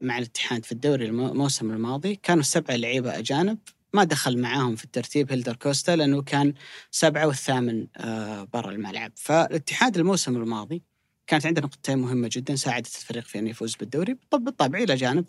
مع 0.00 0.18
الاتحاد 0.18 0.64
في 0.64 0.72
الدوري 0.72 1.06
الم- 1.06 1.26
الموسم 1.26 1.70
الماضي. 1.70 2.14
كانوا 2.16 2.40
السبعة 2.40 2.76
لعيبة 2.76 3.18
أجانب 3.18 3.58
ما 3.92 4.04
دخل 4.04 4.38
معاهم 4.38 4.76
في 4.76 4.84
الترتيب 4.84 5.32
هيلدر 5.32 5.56
كوستا 5.56 5.96
لأنه 5.96 6.22
كان 6.22 6.54
سبعة 6.90 7.26
والثامن 7.26 7.86
آه، 7.96 8.44
برا 8.52 8.70
الملعب. 8.70 9.12
فالاتحاد 9.16 9.96
الموسم 9.98 10.36
الماضي 10.36 10.82
كانت 11.26 11.46
عنده 11.46 11.62
نقطتين 11.62 11.98
مهمة 11.98 12.28
جدا 12.32 12.56
ساعدت 12.56 12.86
الفريق 12.86 13.24
في 13.24 13.38
أن 13.38 13.46
يفوز 13.46 13.76
بالدوري. 13.76 14.16
طب 14.30 14.44
بالطبع 14.44 14.78
إلى 14.78 14.94
جانب 14.94 15.24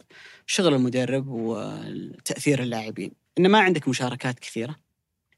شغل 0.46 0.74
المدرب 0.74 1.28
وتأثير 1.28 2.64
اللاعبين. 2.64 3.12
إن 3.40 3.48
ما 3.48 3.60
عندك 3.60 3.88
مشاركات 3.88 4.40
كثيرة. 4.40 4.76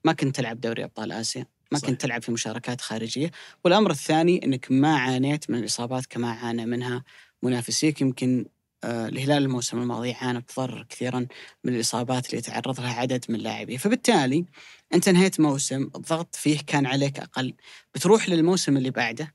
ما 0.03 0.13
كنت 0.13 0.35
تلعب 0.35 0.61
دوري 0.61 0.83
أبطال 0.83 1.11
آسيا. 1.11 1.45
ما 1.71 1.77
صحيح. 1.77 1.89
كنت 1.91 2.01
تلعب 2.01 2.21
في 2.23 2.31
مشاركات 2.31 2.81
خارجية. 2.81 3.31
والأمر 3.63 3.91
الثاني 3.91 4.45
أنك 4.45 4.67
ما 4.69 4.97
عانيت 4.97 5.49
من 5.49 5.59
الإصابات 5.59 6.05
كما 6.05 6.31
عانى 6.31 6.65
منها 6.65 7.03
منافسيك. 7.43 8.01
يمكن 8.01 8.45
الهلال 8.85 9.43
الموسم 9.43 9.81
الماضي 9.81 10.13
عانى 10.13 10.39
بتضرر 10.39 10.85
كثيرا 10.89 11.27
من 11.63 11.75
الإصابات 11.75 12.25
اللي 12.25 12.37
يتعرض 12.37 12.79
لها 12.79 12.93
عدد 12.93 13.25
من 13.29 13.35
اللاعبين. 13.35 13.77
فبالتالي 13.77 14.45
أنت 14.93 15.07
انهيت 15.07 15.39
موسم 15.39 15.89
الضغط 15.95 16.35
فيه 16.35 16.59
كان 16.67 16.85
عليك 16.85 17.19
أقل. 17.19 17.53
بتروح 17.95 18.29
للموسم 18.29 18.77
اللي 18.77 18.89
بعده. 18.89 19.33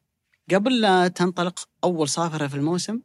قبل 0.55 0.81
لا 0.81 1.09
تنطلق 1.09 1.69
أول 1.85 2.09
صافرة 2.09 2.47
في 2.47 2.55
الموسم 2.55 3.01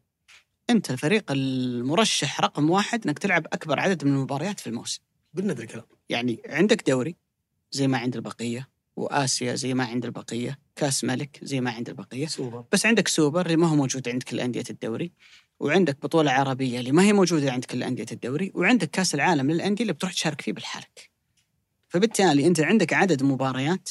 أنت 0.69 0.91
الفريق 0.91 1.31
المرشح 1.31 2.41
رقم 2.41 2.69
واحد 2.69 3.07
أنك 3.07 3.19
تلعب 3.19 3.47
أكبر 3.53 3.79
عدد 3.79 4.05
من 4.05 4.11
المباريات 4.11 4.59
في 4.59 4.67
الموسم. 4.67 5.01
قلنا 5.37 5.53
ذا 5.53 5.63
الكلام. 5.63 5.85
يعني 6.09 6.41
عندك 6.45 6.89
دوري 6.89 7.15
زي 7.71 7.87
ما 7.87 7.97
عند 7.97 8.15
البقية 8.15 8.69
وآسيا 8.95 9.55
زي 9.55 9.73
ما 9.73 9.85
عند 9.85 10.05
البقية 10.05 10.59
كأس 10.75 11.03
ملك 11.03 11.39
زي 11.43 11.61
ما 11.61 11.71
عند 11.71 11.89
البقية. 11.89 12.27
سوبر. 12.27 12.63
بس 12.71 12.85
عندك 12.85 13.07
سوبر 13.07 13.45
اللي 13.45 13.57
ما 13.57 13.67
هو 13.67 13.75
موجود 13.75 14.09
عند 14.09 14.23
كل 14.23 14.39
أندية 14.39 14.63
الدوري. 14.69 15.11
وعندك 15.59 16.01
بطولة 16.01 16.31
عربية 16.31 16.79
اللي 16.79 16.91
ما 16.91 17.03
هي 17.03 17.13
موجودة 17.13 17.51
عند 17.51 17.65
كل 17.65 17.83
أندية 17.83 18.05
الدوري 18.11 18.51
وعندك 18.55 18.89
كأس 18.89 19.15
العالم 19.15 19.51
للأندية 19.51 19.81
اللي 19.81 19.93
بتروح 19.93 20.13
تشارك 20.13 20.41
فيه 20.41 20.53
بالحالك 20.53 21.09
فبالتالي 21.87 22.47
أنت 22.47 22.59
عندك 22.59 22.93
عدد 22.93 23.23
مباريات 23.23 23.89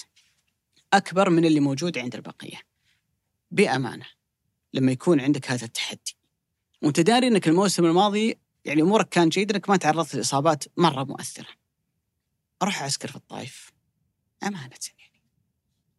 أكبر 0.93 1.31
من 1.31 1.45
اللي 1.45 1.61
موجود 1.61 1.99
عند 1.99 2.15
البقية 2.15 2.61
بأمانة 3.51 4.07
لما 4.75 4.93
يكون 4.93 5.21
عندك 5.21 5.51
هذا 5.51 5.65
التحدي 5.65 6.17
وأنت 6.83 7.01
داري 7.01 7.29
إنك 7.29 7.49
الموسم 7.49 7.85
الماضي 7.85 8.39
يعني 8.65 8.83
أمورك 8.83 9.09
كان 9.09 9.29
جيد 9.29 9.53
إنك 9.53 9.71
ما 9.71 9.77
تعرضت 9.77 10.15
لإصابات 10.15 10.65
مرة 10.77 11.05
مؤثرة. 11.05 11.49
أروح 12.63 12.83
أعسكر 12.83 13.09
في 13.09 13.17
الطائف 13.17 13.73
أمانة 14.43 14.61
يعني. 14.99 15.23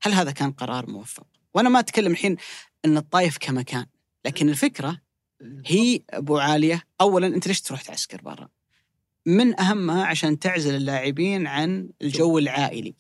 هل 0.02 0.14
هذا 0.14 0.32
كان 0.32 0.52
قرار 0.52 0.90
موفق؟ 0.90 1.28
وأنا 1.54 1.70
ما 1.70 1.80
أتكلم 1.80 2.12
الحين 2.12 2.38
إن 2.86 2.98
الطائف 2.98 3.38
كمكان، 3.38 3.86
لكن 4.26 4.50
الفكرة 4.50 5.02
هي 5.66 6.02
أبو 6.10 6.38
عالية 6.38 6.84
اولا 7.02 7.28
أنت 7.28 7.48
ليش 7.48 7.62
تروح 7.62 7.82
تعسكر 7.82 8.22
برا؟ 8.22 8.50
من 9.26 9.60
أهمها 9.60 10.06
عشان 10.06 10.40
تعزل 10.40 10.76
اللاعبين 10.76 11.48
عن 11.48 11.90
الجو 12.02 12.38
العائلي. 12.38 12.96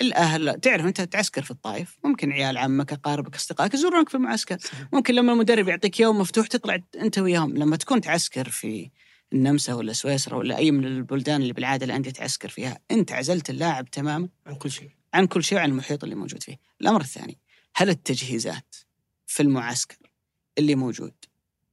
الأهل 0.00 0.60
تعرف 0.60 0.86
أنت 0.86 1.00
تعسكر 1.00 1.42
في 1.42 1.50
الطائف 1.50 1.98
ممكن 2.04 2.32
عيال 2.32 2.58
عمك 2.58 2.92
أقاربك 2.92 3.34
أصدقائك 3.34 3.74
يزورونك 3.74 4.08
في 4.08 4.14
المعسكر. 4.14 4.58
ممكن 4.92 5.14
لما 5.14 5.32
المدرب 5.32 5.68
يعطيك 5.68 6.00
يوم 6.00 6.18
مفتوح 6.18 6.46
تطلع 6.46 6.78
أنت 7.00 7.18
وياهم. 7.18 7.56
لما 7.56 7.76
تكون 7.76 8.00
تعسكر 8.00 8.48
في 8.48 8.90
النمسا 9.32 9.74
ولا 9.74 9.92
سويسرا 9.92 10.36
ولا 10.36 10.56
أي 10.56 10.70
من 10.70 10.84
البلدان 10.84 11.42
اللي 11.42 11.52
بالعادة 11.52 11.86
الانديه 11.86 12.10
تعسكر 12.10 12.48
فيها 12.48 12.78
أنت 12.90 13.12
عزلت 13.12 13.50
اللاعب 13.50 13.90
تماما 13.90 14.28
عن 14.46 14.54
كل 14.54 14.70
شيء. 14.70 14.90
عن 15.14 15.26
كل 15.26 15.44
شيء 15.44 15.58
وعن 15.58 15.70
المحيط 15.70 16.04
اللي 16.04 16.14
موجود 16.14 16.42
فيه. 16.42 16.56
الأمر 16.80 17.00
الثاني 17.00 17.38
هل 17.74 17.88
التجهيزات 17.88 18.76
في 19.26 19.42
المعسكر 19.42 19.96
اللي 20.58 20.74
موجود 20.74 21.14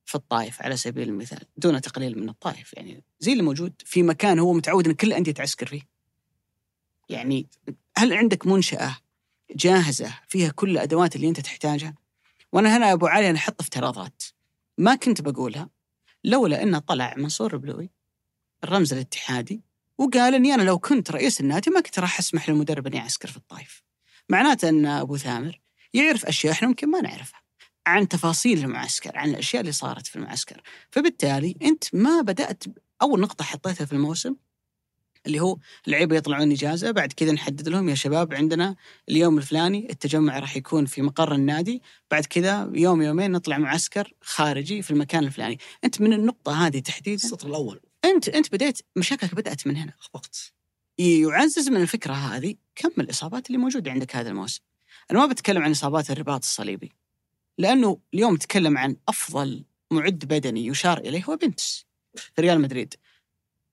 في 0.06 0.15
الطائف 0.15 0.61
على 0.61 0.77
سبيل 0.77 1.10
المثال 1.10 1.40
دون 1.57 1.82
تقليل 1.82 2.19
من 2.19 2.30
الطائف. 2.30 2.73
يعني 2.73 3.03
زي 3.19 3.32
اللي 3.32 3.44
موجود 3.44 3.73
في 3.86 4.03
مكان 4.03 4.40
هو 4.40 4.53
متعود 4.53 4.88
إن 4.88 4.94
كل 4.94 5.07
الانديه 5.07 5.32
تعسكر 5.32 5.68
فيه. 5.68 5.82
يعني 7.10 7.48
هل 7.98 8.14
عندك 8.14 8.48
منشأة 8.48 8.98
جاهزة 9.56 10.19
فيها 10.27 10.49
كل 10.49 10.69
الأدوات 10.69 11.15
اللي 11.15 11.30
أنت 11.30 11.40
تحتاجها؟ 11.40 11.95
وأنا 12.52 12.77
هنا 12.77 12.94
أبو 12.94 13.07
علي 13.07 13.30
أنا 13.30 13.38
أحط 13.38 13.61
افتراضات. 13.61 14.23
ما 14.77 14.95
كنت 14.95 15.22
بقولها 15.22 15.69
لولا 16.23 16.64
أنه 16.64 16.80
طلع 16.80 17.14
منصور 17.18 17.57
بلوي 17.57 17.90
الرمز 18.64 18.94
الاتحادي 18.94 19.61
وقال 19.98 20.36
إني 20.36 20.53
أنا 20.53 20.61
لو 20.64 20.80
كنت 20.80 21.11
رئيس 21.11 21.41
النادي 21.41 21.72
ما 21.72 21.82
كنت 21.82 21.99
راح 21.99 22.19
أسمح 22.19 22.49
للمدرب 22.49 22.88
إني 22.88 22.98
يعسكر 22.98 23.32
في 23.32 23.38
الطائف. 23.38 23.84
معناته 24.30 24.69
أن 24.69 24.86
أبو 24.86 25.18
ثامر 25.18 25.61
يعرف 25.94 26.26
أشياء 26.26 26.53
إحنا 26.53 26.68
ممكن 26.68 26.91
ما 26.91 27.02
نعرفها. 27.02 27.45
عن 27.86 28.07
تفاصيل 28.07 28.60
المعسكر، 28.60 29.18
عن 29.18 29.30
الأشياء 29.30 29.62
اللي 29.62 29.72
صارت 29.72 30.07
في 30.07 30.16
المعسكر، 30.16 30.62
فبالتالي 30.91 31.56
أنت 31.62 31.84
ما 31.95 32.22
بدأت 32.22 32.64
أول 33.02 33.20
نقطة 33.20 33.44
حطيتها 33.44 33.86
في 33.86 33.94
الموسم 33.94 34.36
اللي 35.26 35.40
هو 35.40 35.57
اللعيبه 35.88 36.16
يطلعون 36.16 36.52
إجازة 36.52 36.91
بعد 36.91 37.14
كذا 37.14 37.32
نحدد 37.32 37.70
لهم 37.70 37.90
يا 37.90 37.95
شباب 37.95 38.34
عندنا 38.34 38.76
اليوم 39.10 39.38
الفلاني 39.38 39.88
التجمع 39.90 40.40
راح 40.40 40.57
يكون 40.57 40.86
في 40.86 41.02
مقر 41.02 41.36
النادي 41.36 41.82
بعد 42.12 42.26
كذا 42.26 42.72
يوم 42.74 43.02
يومين 43.02 43.32
نطلع 43.32 43.57
معسكر 43.57 44.14
خارجي 44.22 44.82
في 44.82 44.91
المكان 44.91 45.24
الفلاني. 45.24 45.60
أنت 45.84 46.02
من 46.02 46.14
النقطة 46.14 46.68
هذه 46.68 46.80
تحديدا 46.80 47.24
السطر 47.24 47.48
الأول. 47.48 47.80
أنت 48.06 48.30
أنت 48.30 48.53
بديت 48.53 48.82
مشاكلك 48.95 49.36
بدأت 49.36 49.68
من 49.68 49.78
هنا. 49.78 49.94
اخفقت 49.99 50.53
يعزز 50.98 51.70
من 51.70 51.82
الفكرة 51.82 52.14
هذه 52.14 52.56
كم 52.76 52.91
الإصابات 53.02 53.48
اللي 53.48 53.57
موجودة 53.57 53.91
عندك 53.91 54.16
هذا 54.16 54.30
الموسم. 54.30 54.62
أنا 55.12 55.20
ما 55.20 55.26
بتكلم 55.26 55.64
عن 55.64 55.72
إصابات 55.72 56.12
الرباط 56.12 56.44
الصليبي. 56.44 56.91
لأنه 57.57 57.99
اليوم 58.14 58.36
تكلم 58.36 58.77
عن 58.77 58.95
أفضل 59.10 59.64
معد 59.91 60.26
بدني 60.26 60.68
يشار 60.68 60.98
إليه 60.98 61.23
هو 61.23 61.36
بنتس 61.36 61.86
في 62.15 62.41
ريال 62.41 62.61
مدريد. 62.61 62.94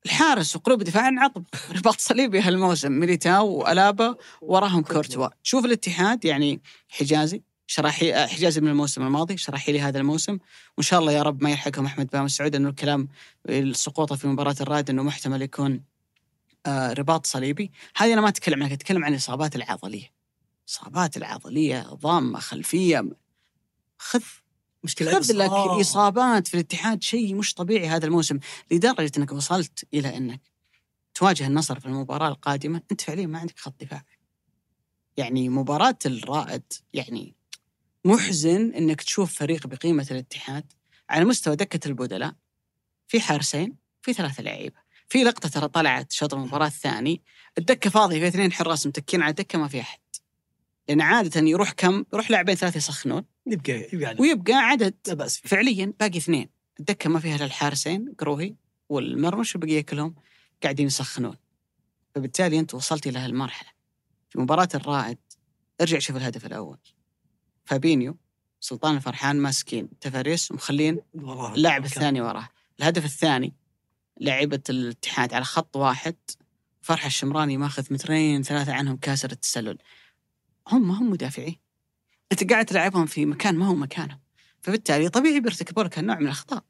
الحارس 0.05 0.55
وقلوب 0.55 0.83
دفاع 0.83 1.11
عطب. 1.17 1.45
رباط 1.77 1.99
صليبي 1.99 2.39
هالموسم. 2.39 2.91
ميليتاو 2.91 3.47
وألابا 3.47 4.15
وراهم 4.41 4.81
كورتوا. 4.81 5.29
شوف 5.43 5.65
الاتحاد 5.65 6.25
يعني 6.25 6.61
حجازي 6.89 7.43
شراحي 7.67 8.27
حجازي 8.27 8.61
من 8.61 8.67
الموسم 8.67 9.03
الماضي 9.03 9.37
شراحيلي 9.37 9.81
هذا 9.81 9.99
الموسم. 9.99 10.37
وإن 10.77 10.83
شاء 10.83 10.99
الله 10.99 11.11
يا 11.11 11.23
رب 11.23 11.43
ما 11.43 11.51
يلحقهم 11.51 11.85
أحمد 11.85 12.09
بن 12.13 12.21
مسعود 12.21 12.55
انه 12.55 12.69
الكلام 12.69 13.07
سقوطه 13.71 14.15
في 14.15 14.27
مباراة 14.27 14.55
الرائد 14.61 14.89
إنه 14.89 15.03
محتمل 15.03 15.41
يكون 15.41 15.83
آه، 16.65 16.93
رباط 16.93 17.25
صليبي. 17.25 17.71
هذه 17.95 18.13
أنا 18.13 18.21
ما 18.21 18.29
أتكلم 18.29 18.63
عنها 18.63 18.73
أتكلم 18.73 19.05
عن 19.05 19.11
الإصابات 19.11 19.55
العضلية. 19.55 20.13
إصابات 20.69 21.17
العضلية 21.17 21.81
ضامة 21.81 22.39
خلفية 22.39 23.05
خذ 24.03 24.21
مشكلة 24.83 25.11
خذ 25.11 25.33
لك 25.33 25.49
آه. 25.49 25.81
إصابات 25.81 26.47
في 26.47 26.53
الاتحاد 26.53 27.03
شيء 27.03 27.35
مش 27.35 27.53
طبيعي 27.53 27.87
هذا 27.87 28.05
الموسم 28.05 28.39
لدرجة 28.71 29.11
إنك 29.17 29.31
وصلت 29.31 29.87
إلى 29.93 30.17
إنك 30.17 30.41
تواجه 31.13 31.47
النصر 31.47 31.79
في 31.79 31.85
المباراة 31.85 32.27
القادمة 32.27 32.81
أنت 32.91 33.01
فعليا 33.01 33.27
ما 33.27 33.39
عندك 33.39 33.59
خط 33.59 33.73
دفاع. 33.81 34.03
يعني 35.17 35.49
مباراة 35.49 35.97
الرائد 36.05 36.73
يعني 36.93 37.35
محزن 38.05 38.73
إنك 38.73 39.01
تشوف 39.01 39.33
فريق 39.33 39.67
بقيمة 39.67 40.07
الاتحاد 40.11 40.73
على 41.09 41.25
مستوى 41.25 41.55
دكة 41.55 41.87
البدلاء 41.87 42.33
في 43.07 43.19
حارسين 43.19 43.75
في 44.01 44.13
ثلاثة 44.13 44.43
لعيبة. 44.43 44.83
في 45.09 45.23
لقطة 45.23 45.49
ترى 45.49 45.67
طلعت 45.67 46.11
شوط 46.11 46.33
المباراة 46.33 46.67
الثاني 46.67 47.21
الدكة 47.57 47.89
فاضية 47.89 48.19
في 48.19 48.27
اثنين 48.27 48.51
حراس 48.51 48.87
متكين 48.87 49.21
على 49.21 49.29
الدكة 49.29 49.59
ما 49.59 49.67
في 49.67 49.81
أحد. 49.81 49.99
لأن 50.89 51.01
عادة 51.01 51.41
يروح 51.41 51.71
كم؟ 51.71 52.05
يروح 52.13 52.31
لاعبين 52.31 52.55
ثلاثة 52.55 52.77
يسخنون. 52.77 53.25
يبقى 53.47 53.89
يبقى 53.93 54.09
عدد. 54.09 54.21
ويبقى 54.21 54.53
عدد. 54.53 54.93
لا 55.07 55.13
بأس 55.13 55.37
فيه. 55.37 55.49
فعليا 55.49 55.93
باقي 55.99 56.17
اثنين. 56.17 56.49
الدكة 56.79 57.09
ما 57.09 57.19
فيها 57.19 57.35
إلا 57.35 57.45
الحارسين 57.45 58.13
قروهي 58.19 58.55
والمرمش 58.89 59.55
والبقيه 59.55 59.81
كلهم 59.81 60.15
قاعدين 60.63 60.87
يسخنون. 60.87 61.35
فبالتالي 62.15 62.59
أنت 62.59 62.73
وصلت 62.73 63.07
إلى 63.07 63.19
هالمرحلة. 63.19 63.69
في 64.29 64.39
مباراة 64.39 64.69
الرائد 64.75 65.17
ارجع 65.81 65.99
شوف 65.99 66.15
الهدف 66.15 66.45
الأول. 66.45 66.77
فابينيو 67.65 68.17
سلطان 68.59 68.95
الفرحان 68.95 69.35
ماسكين 69.35 69.99
تفاريس 69.99 70.51
ومخلين. 70.51 70.99
اللاعب 71.55 71.85
الثاني 71.85 72.21
وراه. 72.21 72.49
الهدف 72.79 73.05
الثاني 73.05 73.53
لعيبة 74.21 74.61
الاتحاد 74.69 75.33
على 75.33 75.45
خط 75.45 75.75
واحد 75.75 76.15
فرح 76.81 77.05
الشمراني 77.05 77.57
ماخذ 77.57 77.93
مترين 77.93 78.43
ثلاثة 78.43 78.73
عنهم 78.73 78.97
كاسر 78.97 79.31
التسلل. 79.31 79.77
هم 80.67 80.87
ما 80.87 80.93
هم 80.93 81.09
مدافعين. 81.09 81.59
أنت 82.31 82.51
قاعد 82.51 82.65
تلعبهم 82.65 83.05
في 83.05 83.25
مكان 83.25 83.55
ما 83.55 83.67
هو 83.67 83.75
مكانهم 83.75 84.19
فبالتالي 84.61 85.09
طبيعي 85.09 85.39
بيرتكبوا 85.39 85.83
لك 85.83 85.97
هالنوع 85.99 86.19
من 86.19 86.25
الأخطاء. 86.25 86.63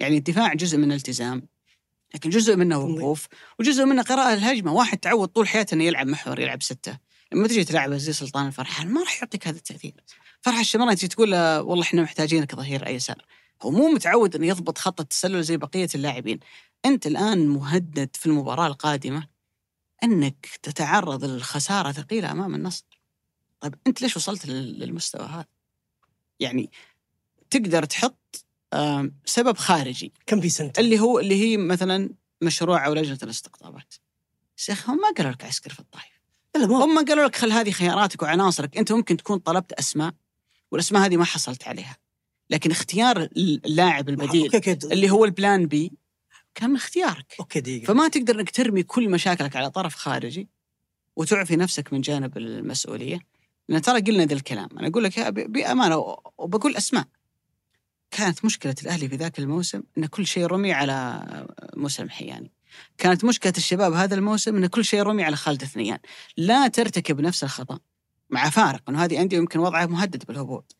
يعني 0.00 0.16
الدفاع 0.16 0.54
جزء 0.54 0.78
من 0.78 0.92
الالتزام 0.92 1.48
لكن 2.14 2.30
جزء 2.30 2.56
منه 2.56 2.78
وقوف 2.78 3.26
وجزء 3.58 3.84
منه 3.84 4.02
قراءة 4.02 4.34
الهجمة. 4.34 4.72
واحد 4.72 4.98
تعود 4.98 5.28
طول 5.28 5.48
حياته 5.48 5.74
إنه 5.74 5.84
يلعب 5.84 6.06
محور 6.06 6.40
يلعب 6.40 6.62
ستة. 6.62 6.98
لما 7.32 7.48
تجي 7.48 7.64
تلعبه 7.64 7.96
زي 7.96 8.12
سلطان 8.12 8.46
الفرحان 8.46 8.88
ما 8.88 9.00
راح 9.00 9.22
يعطيك 9.22 9.48
هذا 9.48 9.56
التأثير. 9.56 9.94
فرح 10.40 10.58
الشمراني 10.58 10.96
تجي 10.96 11.08
تقول 11.08 11.30
له 11.30 11.62
والله 11.62 11.84
إحنا 11.84 12.02
محتاجينك 12.02 12.54
ظهير 12.54 12.86
ايسر 12.86 13.26
هو 13.62 13.70
مو 13.70 13.88
متعود 13.88 14.36
إنه 14.36 14.46
يضبط 14.46 14.78
خط 14.78 15.00
التسلل 15.00 15.42
زي 15.42 15.56
بقية 15.56 15.88
اللاعبين. 15.94 16.40
أنت 16.84 17.06
الآن 17.06 17.48
مهدد 17.48 18.16
في 18.16 18.26
المباراة 18.26 18.66
القادمة 18.66 19.26
إنك 20.04 20.46
تتعرض 20.62 21.24
للخسارة 21.24 21.92
ثقيلة 21.92 22.32
أمام 22.32 22.54
النصر. 22.54 22.85
طيب 23.68 23.78
أنت 23.86 24.02
ليش 24.02 24.16
وصلت 24.16 24.46
لل- 24.46 24.78
للمستوى 24.78 25.26
هذا؟ 25.26 25.44
يعني 26.40 26.70
تقدر 27.50 27.84
تحط 27.84 28.44
سبب 29.24 29.56
خارجي 29.56 30.12
كم 30.26 30.40
في 30.40 30.48
سنتر 30.48 30.82
اللي 30.82 31.00
هو 31.00 31.18
اللي 31.18 31.34
هي 31.42 31.56
مثلا 31.56 32.10
مشروع 32.42 32.86
أو 32.86 32.94
لجنة 32.94 33.18
الاستقطابات. 33.22 33.94
شيخ 34.56 34.90
هم 34.90 34.96
ما 34.96 35.10
قالوا 35.16 35.32
لك 35.32 35.44
عسكر 35.44 35.72
في 35.72 35.80
الطائف، 35.80 36.20
لا 36.56 36.66
ما 36.66 36.84
هم 36.84 37.04
قالوا 37.04 37.24
لك 37.24 37.36
خل 37.36 37.52
هذه 37.52 37.70
خياراتك 37.70 38.22
وعناصرك، 38.22 38.76
أنت 38.78 38.92
ممكن 38.92 39.16
تكون 39.16 39.38
طلبت 39.38 39.72
أسماء 39.72 40.14
والأسماء 40.70 41.06
هذه 41.06 41.16
ما 41.16 41.24
حصلت 41.24 41.68
عليها. 41.68 41.96
لكن 42.50 42.70
اختيار 42.70 43.28
اللاعب 43.36 44.08
البديل 44.08 44.50
اللي 44.92 45.10
هو 45.10 45.24
ال 45.24 45.32
plan 45.32 45.66
B 45.66 45.92
كان 46.54 46.70
من 46.70 46.76
اختيارك. 46.76 47.34
okay 47.40 47.60
دقيقة 47.60 47.84
فما 47.86 48.08
تقدر 48.08 48.40
إنك 48.40 48.50
ترمي 48.50 48.82
كل 48.82 49.08
مشاكلك 49.08 49.56
على 49.56 49.70
طرف 49.70 49.94
خارجي 49.94 50.48
وتعفي 51.16 51.56
نفسك 51.56 51.92
من 51.92 52.00
جانب 52.00 52.36
المسؤولية 52.38 53.18
لأن 53.68 53.82
ترى 53.82 54.00
قلنا 54.00 54.24
ذا 54.24 54.34
الكلام. 54.34 54.68
أنا 54.78 54.88
أقول 54.88 55.04
لك 55.04 55.20
بأمانة 55.28 55.96
وبقول 56.38 56.76
أسماء. 56.76 57.04
كانت 58.10 58.44
مشكلة 58.44 58.74
الأهلي 58.82 59.08
في 59.08 59.16
ذاك 59.16 59.38
الموسم 59.38 59.82
إن 59.98 60.06
كل 60.06 60.26
شيء 60.26 60.46
رمي 60.46 60.72
على 60.72 61.22
موسى 61.76 62.02
المحياني 62.02 62.52
كانت 62.98 63.24
مشكلة 63.24 63.52
الشباب 63.56 63.92
هذا 63.92 64.14
الموسم 64.14 64.56
إن 64.56 64.66
كل 64.66 64.84
شيء 64.84 65.02
رمي 65.02 65.24
على 65.24 65.36
خالد 65.36 65.64
ثنيان 65.64 65.98
لا 66.36 66.68
ترتكب 66.68 67.20
نفس 67.20 67.44
الخطأ 67.44 67.78
مع 68.30 68.50
فارق 68.50 68.82
إنه 68.88 69.04
هذه 69.04 69.20
أندية 69.20 69.36
يمكن 69.36 69.58
وضعها 69.58 69.86
مهدد 69.86 70.24
بالهبوط. 70.24 70.76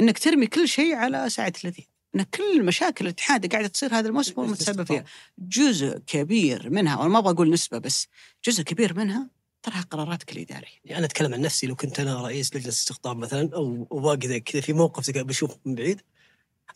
إنك 0.00 0.18
ترمي 0.18 0.46
كل 0.46 0.68
شيء 0.68 0.94
على 0.94 1.30
سعد 1.30 1.56
الذي 1.64 1.88
إن 2.16 2.22
كل 2.22 2.64
مشاكل 2.64 3.04
الاتحاد 3.04 3.52
قاعدة 3.52 3.68
تصير 3.68 3.94
هذا 3.94 4.08
الموسم 4.08 4.34
هو 4.38 4.44
المتسبب 4.44 4.86
فيها. 4.86 5.04
جزء 5.38 5.98
كبير 5.98 6.70
منها 6.70 6.96
وأنا 6.96 7.08
ما 7.08 7.18
أبغى 7.18 7.32
أقول 7.32 7.50
نسبة 7.50 7.78
بس 7.78 8.08
جزء 8.44 8.62
كبير 8.62 8.94
منها 8.94 9.30
تراها 9.62 9.80
قراراتك 9.80 10.32
الإدارية. 10.32 10.78
يعني 10.84 10.98
أنا 10.98 11.06
أتكلم 11.06 11.34
عن 11.34 11.40
نفسي 11.40 11.66
لو 11.66 11.76
كنت 11.76 12.00
أنا 12.00 12.22
رئيس 12.22 12.56
لجنه 12.56 12.68
استقطاب 12.68 13.16
مثلا 13.16 13.50
أو 13.54 14.18
زي 14.24 14.40
كذا 14.40 14.60
في 14.60 14.72
موقف 14.72 15.10
بشوف 15.10 15.56
من 15.64 15.74
بعيد 15.74 16.02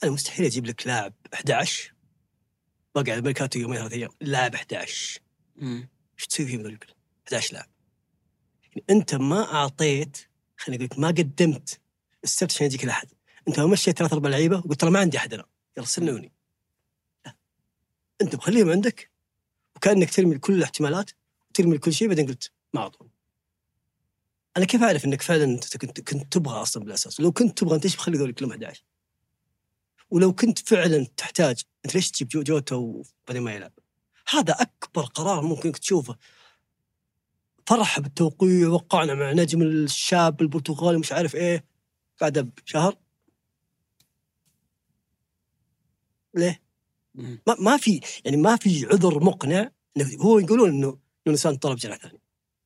أنا 0.04 0.10
مستحيل 0.10 0.46
أجيب 0.46 0.66
لك 0.66 0.86
لاعب 0.86 1.14
11 1.34 1.94
باقي 2.94 3.10
على 3.10 3.18
الميركاتو 3.18 3.58
يومين 3.58 3.78
ثلاث 3.78 3.92
أيام 3.92 4.10
لاعب 4.20 4.54
11 4.54 5.20
مم. 5.56 5.88
إيش 6.18 6.26
تسوي 6.26 6.46
فيه 6.46 6.56
من 6.56 6.62
ذول 6.62 6.78
11 7.26 7.54
لاعب. 7.54 7.68
يعني 8.62 8.84
أنت 8.90 9.14
ما 9.14 9.54
أعطيت 9.54 10.18
خليني 10.56 10.84
أقول 10.84 10.96
لك 10.96 10.98
ما 10.98 11.08
قدمت 11.08 11.80
السبت 12.24 12.52
عشان 12.52 12.66
يجيك 12.66 12.84
الأحد. 12.84 13.08
أنت 13.48 13.60
ما 13.60 13.66
مشيت 13.66 13.98
ثلاث 13.98 14.12
أربع 14.12 14.30
لعيبة 14.30 14.58
وقلت 14.58 14.80
ترى 14.80 14.90
ما 14.90 14.98
عندي 14.98 15.18
أحد 15.18 15.34
أنا 15.34 15.44
يلا 15.76 15.86
لا. 17.26 17.34
أنت 18.20 18.36
مخليهم 18.36 18.70
عندك 18.70 19.10
وكأنك 19.76 20.14
ترمي 20.14 20.38
كل 20.38 20.54
الاحتمالات 20.54 21.10
وترمي 21.50 21.78
كل 21.78 21.92
شيء 21.92 22.08
بعدين 22.08 22.26
قلت 22.26 22.52
ما 22.76 22.82
اعطوني 22.82 23.10
أنا 24.56 24.64
كيف 24.64 24.82
أعرف 24.82 25.04
إنك 25.04 25.22
فعلا 25.22 25.44
أنت 25.44 25.76
كنت 25.76 26.00
كنت 26.00 26.32
تبغى 26.32 26.62
أصلا 26.62 26.84
بالأساس؟ 26.84 27.20
لو 27.20 27.32
كنت 27.32 27.58
تبغى 27.58 27.76
أنت 27.76 27.84
إيش 27.84 27.96
بخلي 27.96 28.18
ذول 28.18 28.32
كلهم 28.32 28.50
11 28.50 28.82
ولو 30.10 30.32
كنت 30.32 30.58
فعلا 30.58 31.06
تحتاج 31.16 31.62
أنت 31.84 31.94
ليش 31.94 32.10
تجيب 32.10 32.28
جو- 32.28 32.42
جوتا 32.42 32.76
وبعدين 32.76 33.42
ما 33.42 33.52
يلعب؟ 33.54 33.72
هذا 34.28 34.52
أكبر 34.52 35.02
قرار 35.02 35.42
ممكن 35.42 35.72
تشوفه. 35.72 36.16
فرح 37.66 38.00
بالتوقيع 38.00 38.68
وقعنا 38.68 39.14
مع 39.14 39.32
نجم 39.32 39.62
الشاب 39.62 40.42
البرتغالي 40.42 40.98
مش 40.98 41.12
عارف 41.12 41.34
إيه. 41.34 41.64
بعدها 42.20 42.42
بشهر. 42.66 42.96
ليه؟ 46.34 46.62
ما, 47.14 47.56
ما 47.60 47.76
في 47.76 48.00
يعني 48.24 48.36
ما 48.36 48.56
في 48.56 48.86
عذر 48.86 49.24
مقنع. 49.24 49.70
هو 50.20 50.38
يقولون 50.38 50.68
انه 50.68 50.98
نونو 51.26 51.36
سانتو 51.36 51.68
طلب 51.68 51.78
جناح 51.78 51.98
ثاني. 51.98 52.20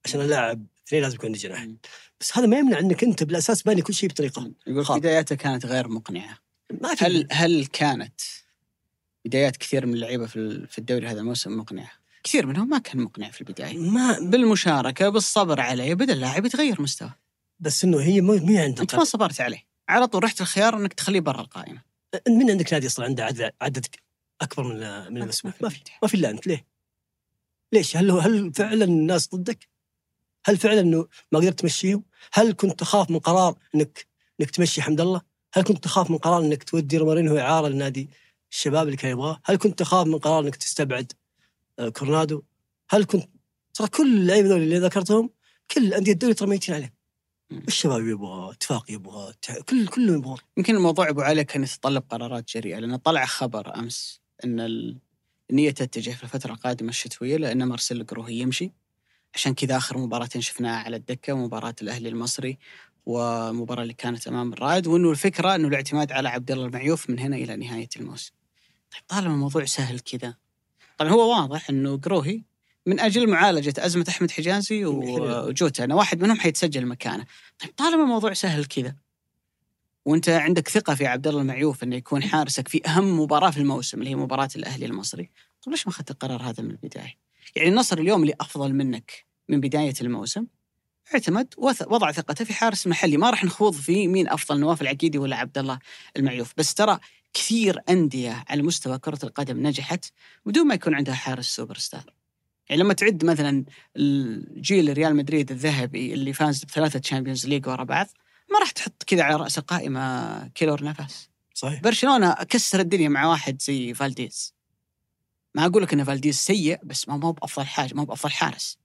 عشان 0.05 0.21
اللاعب 0.21 0.67
اثنين 0.89 1.03
لازم 1.03 1.15
يكون 1.15 1.27
عنده 1.27 1.39
جناح. 1.39 1.67
بس 2.21 2.39
هذا 2.39 2.47
ما 2.47 2.59
يمنع 2.59 2.79
إنك 2.79 3.05
أنت 3.05 3.23
بالأساس 3.23 3.63
باني 3.63 3.83
كل 3.83 3.95
شيء 3.95 4.09
بطريقة 4.09 4.53
يقول. 4.67 5.01
بداياته 5.01 5.35
كانت 5.35 5.67
غير 5.67 5.89
مقنعة 5.89 6.39
ما 6.71 6.95
في 6.95 7.05
هل 7.05 7.29
هل 7.31 7.67
كانت 7.67 8.21
بدايات 9.25 9.57
كثير 9.57 9.87
من 9.87 9.95
اللعيبة 9.95 10.27
في 10.27 10.67
في 10.67 10.79
الدوري 10.79 11.07
هذا 11.07 11.21
الموسم 11.21 11.59
مقنعه؟ 11.59 11.91
كثير 12.25 12.47
منهم 12.47 12.69
ما 12.69 12.79
كان 12.79 13.01
مقنع 13.01 13.31
في 13.31 13.41
البداية 13.41 13.79
ما 13.79 14.19
بالمشاركة 14.21 15.09
بالصبر 15.09 15.61
عليه 15.61 15.95
بدا 15.95 16.13
اللاعب 16.13 16.47
يتغير 16.47 16.83
مستواه 16.83 17.15
بس 17.61 17.85
إنه 17.85 18.01
هي 18.01 18.21
مو 18.21 18.37
مو 18.37 18.59
عندك 18.59 18.81
أنت 18.81 18.95
ما 18.95 19.05
صبرت 19.05 19.41
عليه 19.41 19.67
على 19.89 20.07
طول 20.07 20.25
رحت 20.25 20.41
الخيار 20.41 20.77
إنك 20.77 20.93
تخليه 20.93 21.21
برا 21.21 21.41
القائمة 21.41 21.83
من 22.29 22.51
عندك 22.51 22.73
نادي 22.73 22.87
أصلا 22.87 23.07
عنده 23.07 23.25
عدد 23.25 23.53
عدد 23.61 23.87
أكبر 24.41 24.63
من 24.63 25.13
من 25.13 25.23
المسموح 25.23 25.63
ما 25.63 25.69
في 25.69 25.81
ما 26.03 26.09
في 26.09 26.15
إلا 26.15 26.31
أنت 26.31 26.47
ليه؟ 26.47 26.67
ليش؟ 27.73 27.97
هل 27.97 28.11
هل 28.11 28.53
فعلا 28.55 28.85
الناس 28.85 29.29
ضدك؟ 29.29 29.69
هل 30.45 30.57
فعلا 30.57 30.81
إنه 30.81 31.07
ما 31.33 31.39
قدرت 31.39 31.61
تمشيهم؟ 31.61 32.05
هل 32.33 32.53
كنت 32.53 32.81
تخاف 32.81 33.11
من 33.11 33.19
قرار 33.19 33.59
انك 33.75 34.07
إنك 34.41 34.51
تمشي 34.51 34.83
حمد 34.83 35.01
الله؟ 35.01 35.21
هل 35.55 35.63
كنت 35.63 35.85
تخاف 35.85 36.11
من 36.11 36.19
قرار 36.19 36.43
إنك 36.43 36.63
تودي 36.65 36.99
رومارينو 36.99 37.39
اعاره 37.39 37.69
لنادي 37.69 38.11
الشباب 38.51 38.87
اللي 38.87 38.97
كان 38.97 39.11
يبغاه؟ 39.11 39.41
هل 39.45 39.57
كنت 39.57 39.79
تخاف 39.79 40.07
من 40.07 40.19
قرار 40.19 40.45
إنك 40.45 40.57
تستبعد 40.57 41.13
آه، 41.79 41.89
كورنادو؟ 41.89 42.43
هل 42.91 43.05
كنت 43.05 43.29
ترى 43.75 43.89
كل 43.89 44.17
اللعيبه 44.21 44.49
ذول 44.49 44.63
اللي 44.63 44.79
ذكرتهم 44.79 45.31
كل 45.71 45.95
انديه 45.95 46.13
الدوري 46.13 46.35
ترى 46.35 46.49
ميتين 46.49 46.75
عليه. 46.75 46.95
الشباب 47.69 48.07
يبغى، 48.07 48.51
اتفاق 48.53 48.91
يبغى، 48.91 49.35
كل 49.69 49.87
كلهم 49.87 50.15
يبغون. 50.19 50.39
يمكن 50.57 50.77
الموضوع 50.77 51.09
أبو 51.09 51.21
علي 51.21 51.45
كان 51.45 51.63
يتطلب 51.63 52.03
قرارات 52.11 52.49
جريئة 52.57 52.79
لأن 52.79 52.97
طلع 52.97 53.25
خبر 53.27 53.75
أمس 53.79 54.21
إن 54.45 54.61
ال- 54.61 54.99
النية 55.51 55.71
تتجه 55.71 56.11
في 56.11 56.25
الفترة 56.25 56.53
القادمة 56.53 56.89
الشتوية 56.89 57.37
لأن 57.37 57.65
مارسيل 57.65 58.07
قروهي 58.07 58.35
يمشي 58.39 58.73
عشان 59.35 59.55
كذا 59.55 59.77
آخر 59.77 59.99
مباراتين 59.99 60.43
شفناها 60.43 60.85
على 60.85 60.97
الدكة 60.97 61.35
مباراة 61.35 61.75
الأهلي 61.83 62.09
المصري 62.09 62.59
والمباراة 63.07 63.83
اللي 63.83 63.95
كانت 63.95 64.29
أمام 64.29 64.53
الرائد 64.53 64.87
وأنه 64.87 65.11
الفكرة 65.11 65.55
أنه 65.55 65.69
الاعتماد 65.69 66.13
على 66.13 66.29
عبد 66.29 66.51
الله 66.51 66.67
المعيوف 66.67 67.11
من 67.11 67.19
هنا 67.19 67.37
إلى 67.37 67.57
نهاية 67.57 67.89
الموسم. 67.97 68.33
طيب 68.93 69.03
طالما 69.09 69.35
الموضوع 69.35 69.65
سهل 69.65 70.01
كذا 70.01 70.35
طبعا 70.99 71.11
هو 71.11 71.31
واضح 71.31 71.71
أنه 71.71 71.97
قروهي 71.97 72.43
من 72.87 73.01
أجل 73.01 73.31
معالجة 73.31 73.75
أزمة 73.79 74.05
أحمد 74.09 74.31
حجازي 74.31 74.85
وجوتا 74.85 75.85
أنا 75.85 75.95
واحد 75.95 76.23
منهم 76.23 76.41
حيتسجل 76.41 76.87
مكانه. 76.87 77.27
طيب 77.59 77.71
طالما 77.77 78.03
الموضوع 78.03 78.33
سهل 78.33 78.65
كذا 78.65 78.95
وإنت 80.05 80.29
عندك 80.29 80.69
ثقة 80.69 80.95
في 80.95 81.07
عبد 81.07 81.27
الله 81.27 81.41
المعيوف 81.41 81.83
إنه 81.83 81.97
يكون 81.97 82.23
حارسك 82.23 82.69
في 82.69 82.87
أهم 82.87 83.21
مباراة 83.21 83.51
في 83.51 83.59
الموسم 83.59 83.99
اللي 83.99 84.11
هي 84.11 84.15
مباراة 84.15 84.49
الأهلي 84.57 84.87
المصري، 84.87 85.31
طيب 85.63 85.71
ليش 85.75 85.87
ما 85.87 85.93
أخذت 85.93 86.11
القرار 86.11 86.43
هذا 86.43 86.63
من 86.63 86.71
البداية؟ 86.71 87.30
يعني 87.57 87.69
النصر 87.69 87.99
اليوم 87.99 88.23
اللي 88.23 88.35
أفضل 88.41 88.75
منك 88.75 89.25
من 89.49 89.61
بداية 89.61 89.95
الموسم 90.01 90.47
اعتمد 91.15 91.55
وضع 91.87 92.13
ثقته 92.13 92.45
في 92.45 92.53
حارس 92.53 92.87
محلي، 92.87 93.17
ما 93.17 93.31
راح 93.31 93.45
نخوض 93.45 93.75
في 93.75 94.09
مين 94.09 94.29
أفضل 94.29 94.61
نواف 94.61 94.83
العقيدي 94.83 95.19
ولا 95.19 95.37
عبد 95.37 95.59
الله 95.59 95.79
المعيوف، 96.17 96.53
بس 96.57 96.75
ترى 96.75 96.99
كثير 97.35 97.81
أندية 97.89 98.45
على 98.49 98.63
مستوى 98.63 98.99
كرة 98.99 99.19
القدم 99.25 99.67
نجحت 99.67 100.05
بدون 100.47 100.67
ما 100.67 100.75
يكون 100.75 100.95
عندها 100.95 101.15
حارس 101.15 101.47
سوبر 101.47 101.79
ستار. 101.79 102.15
يعني 102.69 102.83
لما 102.83 102.95
تعد 102.95 103.25
مثلا 103.25 103.65
الجيل 103.97 104.93
ريال 104.93 105.17
مدريد 105.17 105.51
الذهبي 105.51 106.15
اللي 106.15 106.33
فاز 106.33 106.65
بثلاثة 106.65 106.99
تشامبيونز 106.99 107.47
ليج 107.47 107.69
ورا 107.69 107.85
بعض 107.85 108.07
ما 108.53 108.59
راح 108.59 108.71
تحط 108.71 109.03
كذا 109.03 109.23
على 109.23 109.37
راس 109.37 109.59
القائمه 109.59 110.49
كيلور 110.49 110.85
نافاس. 110.85 111.29
صحيح. 111.55 111.81
برشلونة 111.81 112.33
كسر 112.33 112.81
الدنيا 112.81 113.09
مع 113.09 113.27
واحد 113.27 113.63
زي 113.63 113.95
فالديز. 113.95 114.55
ما 115.55 115.67
أقول 115.67 115.83
لك 115.83 115.93
إن 115.93 116.05
فالديز 116.05 116.37
سيء 116.37 116.85
بس 116.85 117.09
ما 117.09 117.25
هو 117.25 117.33
بأفضل 117.33 117.67
حاجة 117.67 117.95
ما 117.95 118.03
هو 118.03 118.07
بأفضل 118.07 118.33
حارس. 118.33 118.79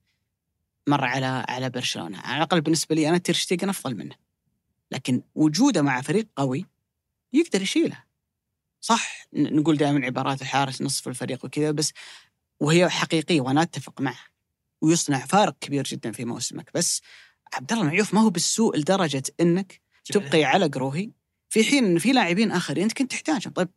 مر 0.88 1.04
على 1.04 1.44
على 1.48 1.70
برشلونة. 1.70 2.18
على 2.18 2.36
الأقل 2.36 2.60
بالنسبة 2.60 2.94
لي 2.94 3.08
أنا 3.08 3.18
تير 3.18 3.35
شتيجن 3.35 3.68
أفضل 3.68 3.96
منه. 3.96 4.14
لكن 4.90 5.22
وجوده 5.34 5.82
مع 5.82 6.00
فريق 6.00 6.28
قوي 6.36 6.66
يقدر 7.32 7.62
يشيله. 7.62 8.04
صح 8.80 9.26
نقول 9.32 9.76
دائما 9.76 10.06
عبارات 10.06 10.42
الحارس 10.42 10.82
نصف 10.82 11.08
الفريق 11.08 11.44
وكذا 11.44 11.70
بس 11.70 11.92
وهي 12.60 12.88
حقيقية 12.88 13.40
وأنا 13.40 13.62
أتفق 13.62 14.00
معه. 14.00 14.18
ويصنع 14.82 15.18
فارق 15.18 15.56
كبير 15.60 15.84
جدا 15.84 16.12
في 16.12 16.24
موسمك. 16.24 16.70
بس 16.74 17.02
عبد 17.54 17.72
الله 17.72 17.84
المعيوف 17.84 18.14
ما 18.14 18.20
هو 18.20 18.30
بالسوء 18.30 18.76
لدرجة 18.76 19.22
إنك 19.40 19.80
تبقي 20.04 20.44
على 20.44 20.66
قروهي. 20.66 21.10
في 21.48 21.64
حين 21.64 21.84
إن 21.84 21.98
في 21.98 22.12
لاعبين 22.12 22.52
آخرين 22.52 22.82
أنت 22.82 22.92
كنت 22.92 23.10
تحتاجهم. 23.10 23.52
طيب 23.52 23.68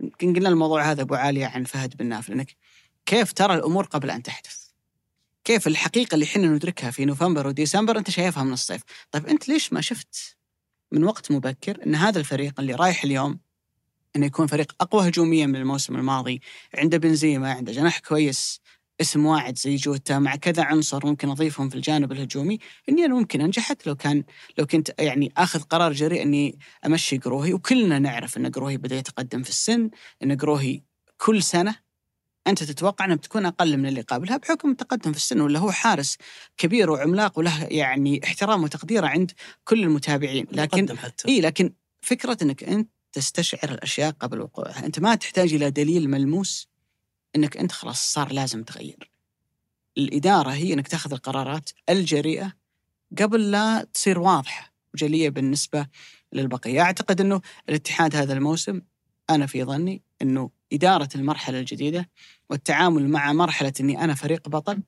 يمكن 0.00 0.34
قلنا 0.34 0.48
الموضوع 0.48 0.90
هذا 0.90 1.02
أبو 1.02 1.14
عالية 1.14 1.46
عن 1.46 1.64
فهد 1.64 1.96
بن 1.96 2.06
ناف 2.06 2.28
لأنك 2.28 2.56
كيف 3.06 3.32
ترى 3.32 3.54
الأمور 3.54 3.84
قبل 3.84 4.10
أن 4.10 4.22
تحدث؟ 4.22 4.68
كيف 5.44 5.66
الحقيقة 5.66 6.14
اللي 6.14 6.24
إحنا 6.24 6.46
ندركها 6.46 6.90
في 6.90 7.04
نوفمبر 7.04 7.46
وديسمبر 7.46 7.98
أنت 7.98 8.10
شايفها 8.10 8.42
من 8.44 8.52
الصيف؟ 8.52 8.82
طيب 9.10 9.26
أنت 9.26 9.48
ليش 9.48 9.72
ما 9.72 9.80
شفت 9.80 10.36
من 10.92 11.04
وقت 11.04 11.32
مبكر 11.32 11.86
إن 11.86 11.94
هذا 11.94 12.18
الفريق 12.18 12.60
اللي 12.60 12.74
رايح 12.74 13.04
اليوم 13.04 13.38
إنه 14.16 14.26
يكون 14.26 14.46
فريق 14.46 14.72
أقوى 14.80 15.08
هجوميا 15.08 15.46
من 15.46 15.56
الموسم 15.56 15.96
الماضي 15.96 16.40
عنده 16.74 16.98
بنزيما 16.98 17.52
عنده 17.52 17.72
جناح 17.72 17.98
كويس 17.98 18.60
اسم 19.00 19.26
واعد 19.26 19.58
زي 19.58 19.76
جوتا 19.76 20.18
مع 20.18 20.36
كذا 20.36 20.62
عنصر 20.62 21.06
ممكن 21.06 21.28
أضيفهم 21.28 21.68
في 21.68 21.74
الجانب 21.74 22.12
الهجومي 22.12 22.58
إني 22.88 23.04
أنا 23.04 23.14
ممكن 23.14 23.40
أنجحت 23.40 23.86
لو 23.86 23.94
كان 23.94 24.24
لو 24.58 24.66
كنت 24.66 24.94
يعني 24.98 25.32
آخذ 25.36 25.60
قرار 25.60 25.92
جريء 25.92 26.22
إني 26.22 26.58
أمشي 26.86 27.18
قروهي 27.18 27.52
وكلنا 27.52 27.98
نعرف 27.98 28.36
إن 28.36 28.50
قروهي 28.50 28.76
بدأ 28.76 28.96
يتقدم 28.96 29.42
في 29.42 29.50
السن 29.50 29.90
إن 30.22 30.36
قروهي 30.36 30.82
كل 31.16 31.42
سنة 31.42 31.88
أنت 32.46 32.62
تتوقع 32.64 33.04
إنها 33.04 33.16
بتكون 33.16 33.46
أقل 33.46 33.76
من 33.76 33.86
اللي 33.86 34.00
قبلها 34.00 34.36
بحكم 34.36 34.70
التقدم 34.70 35.12
في 35.12 35.18
السن 35.18 35.40
ولا 35.40 35.58
هو 35.58 35.70
حارس 35.70 36.16
كبير 36.56 36.90
وعملاق 36.90 37.38
وله 37.38 37.64
يعني 37.64 38.20
احترام 38.24 38.62
وتقدير 38.62 39.04
عند 39.04 39.32
كل 39.64 39.82
المتابعين. 39.82 40.46
لكن 40.52 40.98
حتى. 40.98 41.28
إي 41.28 41.40
لكن 41.40 41.72
فكرة 42.00 42.38
إنك 42.42 42.64
أنت 42.64 42.90
تستشعر 43.12 43.70
الأشياء 43.70 44.10
قبل 44.10 44.40
وقوعها، 44.40 44.86
أنت 44.86 45.00
ما 45.00 45.14
تحتاج 45.14 45.54
إلى 45.54 45.70
دليل 45.70 46.10
ملموس. 46.10 46.68
إنك 47.36 47.56
أنت 47.56 47.72
خلاص 47.72 48.12
صار 48.12 48.32
لازم 48.32 48.64
تغير. 48.64 49.10
الإدارة 49.98 50.50
هي 50.50 50.72
إنك 50.72 50.88
تأخذ 50.88 51.12
القرارات 51.12 51.70
الجريئة 51.88 52.52
قبل 53.18 53.50
لا 53.50 53.86
تصير 53.94 54.18
واضحة 54.18 54.72
وجلية 54.94 55.30
بالنسبة 55.30 55.86
للبقية، 56.32 56.80
أعتقد 56.80 57.20
إنه 57.20 57.40
الاتحاد 57.68 58.16
هذا 58.16 58.32
الموسم 58.32 58.80
أنا 59.30 59.46
في 59.46 59.64
ظني 59.64 60.02
إنه 60.22 60.50
إدارة 60.72 61.08
المرحلة 61.14 61.60
الجديدة 61.60 62.10
والتعامل 62.50 63.08
مع 63.08 63.32
مرحلة 63.32 63.72
إني 63.80 64.04
أنا 64.04 64.14
فريق 64.14 64.48
بطل 64.48 64.82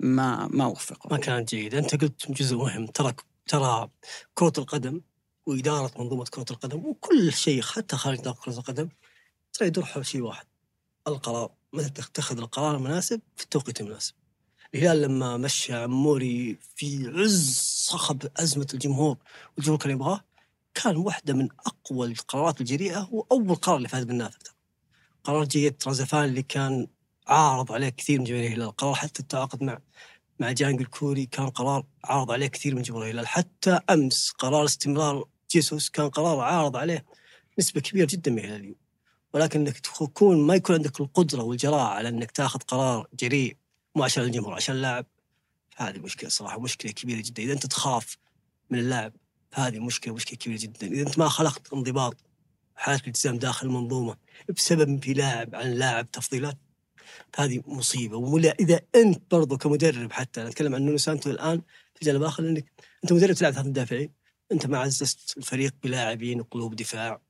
ما 0.00 0.48
ما 0.52 0.66
وفقوا. 0.66 1.12
ما 1.12 1.18
كانت 1.18 1.54
جيدة 1.54 1.78
أنت 1.78 2.02
قلت 2.02 2.32
جزء 2.32 2.56
مهم 2.56 2.86
ترى 2.86 3.14
ترى 3.46 3.90
كرة 4.34 4.52
القدم 4.58 5.00
وإدارة 5.46 6.02
منظومة 6.02 6.24
كرة 6.24 6.46
القدم 6.50 6.78
وكل 6.86 7.32
شيء 7.32 7.62
حتى 7.62 7.96
خارج 7.96 8.20
كرة 8.20 8.58
القدم 8.58 8.88
ترى 9.52 9.68
يدور 9.68 9.84
حول 9.84 10.06
شيء 10.06 10.22
واحد 10.22 10.46
القرار 11.08 11.55
متى 11.72 11.90
تتخذ 11.90 12.38
القرار 12.38 12.76
المناسب 12.76 13.20
في 13.36 13.44
التوقيت 13.44 13.80
المناسب. 13.80 14.14
الهلال 14.74 15.02
لما 15.02 15.36
مشى 15.36 15.74
عموري 15.74 16.58
في 16.76 17.12
عز 17.14 17.50
صخب 17.88 18.22
أزمة 18.36 18.66
الجمهور 18.74 19.16
والجمهور 19.56 19.78
كان 19.78 19.90
يبغاه 19.90 20.24
كان 20.74 20.96
واحدة 20.96 21.34
من 21.34 21.48
أقوى 21.66 22.06
القرارات 22.06 22.60
الجريئة 22.60 23.08
وأول 23.12 23.54
قرار 23.54 23.76
اللي 23.76 23.88
فاز 23.88 24.04
بالنافذ 24.04 24.46
قرار 25.24 25.44
جيد 25.44 25.82
رزفان 25.86 26.24
اللي 26.24 26.42
كان 26.42 26.86
عارض 27.26 27.72
عليه 27.72 27.88
كثير 27.88 28.18
من 28.18 28.24
جماهير 28.24 28.46
الهلال. 28.46 28.76
قرار 28.76 28.94
حتى 28.94 29.20
التعاقد 29.20 29.62
مع 29.62 29.78
مع 30.40 30.52
جانج 30.52 30.80
الكوري 30.80 31.26
كان 31.26 31.48
قرار 31.48 31.86
عارض 32.04 32.30
عليه 32.30 32.46
كثير 32.46 32.74
من 32.74 32.82
جمهور 32.82 33.04
الهلال. 33.04 33.26
حتى 33.26 33.80
أمس 33.90 34.30
قرار 34.30 34.64
استمرار 34.64 35.24
جيسوس 35.50 35.90
كان 35.90 36.10
قرار 36.10 36.40
عارض 36.40 36.76
عليه 36.76 37.04
نسبة 37.58 37.80
كبيرة 37.80 38.06
جدا 38.10 38.30
من 38.30 38.38
الهلاليين 38.38 38.85
ولكن 39.36 39.60
إنك 39.60 39.78
تكون 39.78 40.46
ما 40.46 40.54
يكون 40.54 40.76
عندك 40.76 41.00
القدرة 41.00 41.42
والجراءة 41.42 41.88
على 41.88 42.08
إنك 42.08 42.30
تاخذ 42.30 42.58
قرار 42.60 43.08
جريء 43.20 43.56
مو 43.94 44.04
عشان 44.04 44.24
الجمهور 44.24 44.54
عشان 44.54 44.74
اللاعب. 44.74 45.06
هذه 45.76 45.98
مشكلة 45.98 46.30
صراحة 46.30 46.60
مشكلة 46.60 46.92
كبيرة 46.92 47.22
جدا. 47.24 47.42
إذا 47.42 47.52
أنت 47.52 47.66
تخاف 47.66 48.18
من 48.70 48.78
اللاعب 48.78 49.12
هذه 49.54 49.78
مشكلة 49.78 50.14
مشكلة 50.14 50.36
كبيرة 50.36 50.58
جدا. 50.58 50.86
إذا 50.86 51.02
أنت 51.02 51.18
ما 51.18 51.28
خلقت 51.28 51.72
انضباط 51.72 52.16
حالة 52.76 53.00
الالتزام 53.00 53.38
داخل 53.38 53.66
المنظومه 53.66 54.16
بسبب 54.56 55.04
في 55.04 55.12
لاعب 55.12 55.54
عن 55.54 55.70
لاعب 55.70 56.10
تفضيلات 56.10 56.58
هذه 57.36 57.62
مصيبة. 57.66 58.16
ولا 58.16 58.56
إذا 58.60 58.80
أنت 58.94 59.22
برضو 59.30 59.58
كمدرب 59.58 60.12
حتى 60.12 60.40
أنا 60.40 60.48
أتكلم 60.48 60.74
عن 60.74 60.82
نونو 60.82 60.96
سانتو 60.96 61.30
الآن 61.30 61.62
في 61.94 62.04
جانب 62.04 62.22
اخر 62.22 62.42
لانك 62.42 62.72
أنت 63.04 63.12
مدرب 63.12 63.34
تلعب 63.34 63.52
ثلاث 63.52 63.66
مدافعين 63.66 64.12
أنت 64.52 64.66
ما 64.66 64.78
عززت 64.78 65.38
الفريق 65.38 65.74
بلاعبين 65.82 66.40
وقلوب 66.40 66.76
دفاع 66.76 67.25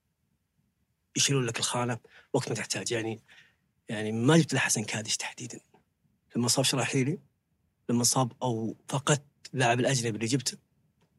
يشيلون 1.16 1.46
لك 1.46 1.58
الخانة 1.58 1.98
وقت 2.32 2.48
ما 2.48 2.54
تحتاج. 2.54 2.92
يعني 2.92 3.20
يعني 3.88 4.12
ما 4.12 4.36
جبت 4.36 4.52
له 4.54 4.60
حسن 4.60 4.84
كادش 4.84 5.16
تحديدا. 5.16 5.60
لما 6.36 6.48
صاب 6.48 6.64
شراحيلي 6.64 7.18
لما 7.88 8.04
صاب 8.04 8.32
أو 8.42 8.76
فقدت 8.88 9.22
لاعب 9.52 9.80
الأجنبي 9.80 10.16
اللي 10.16 10.26
جبته 10.26 10.58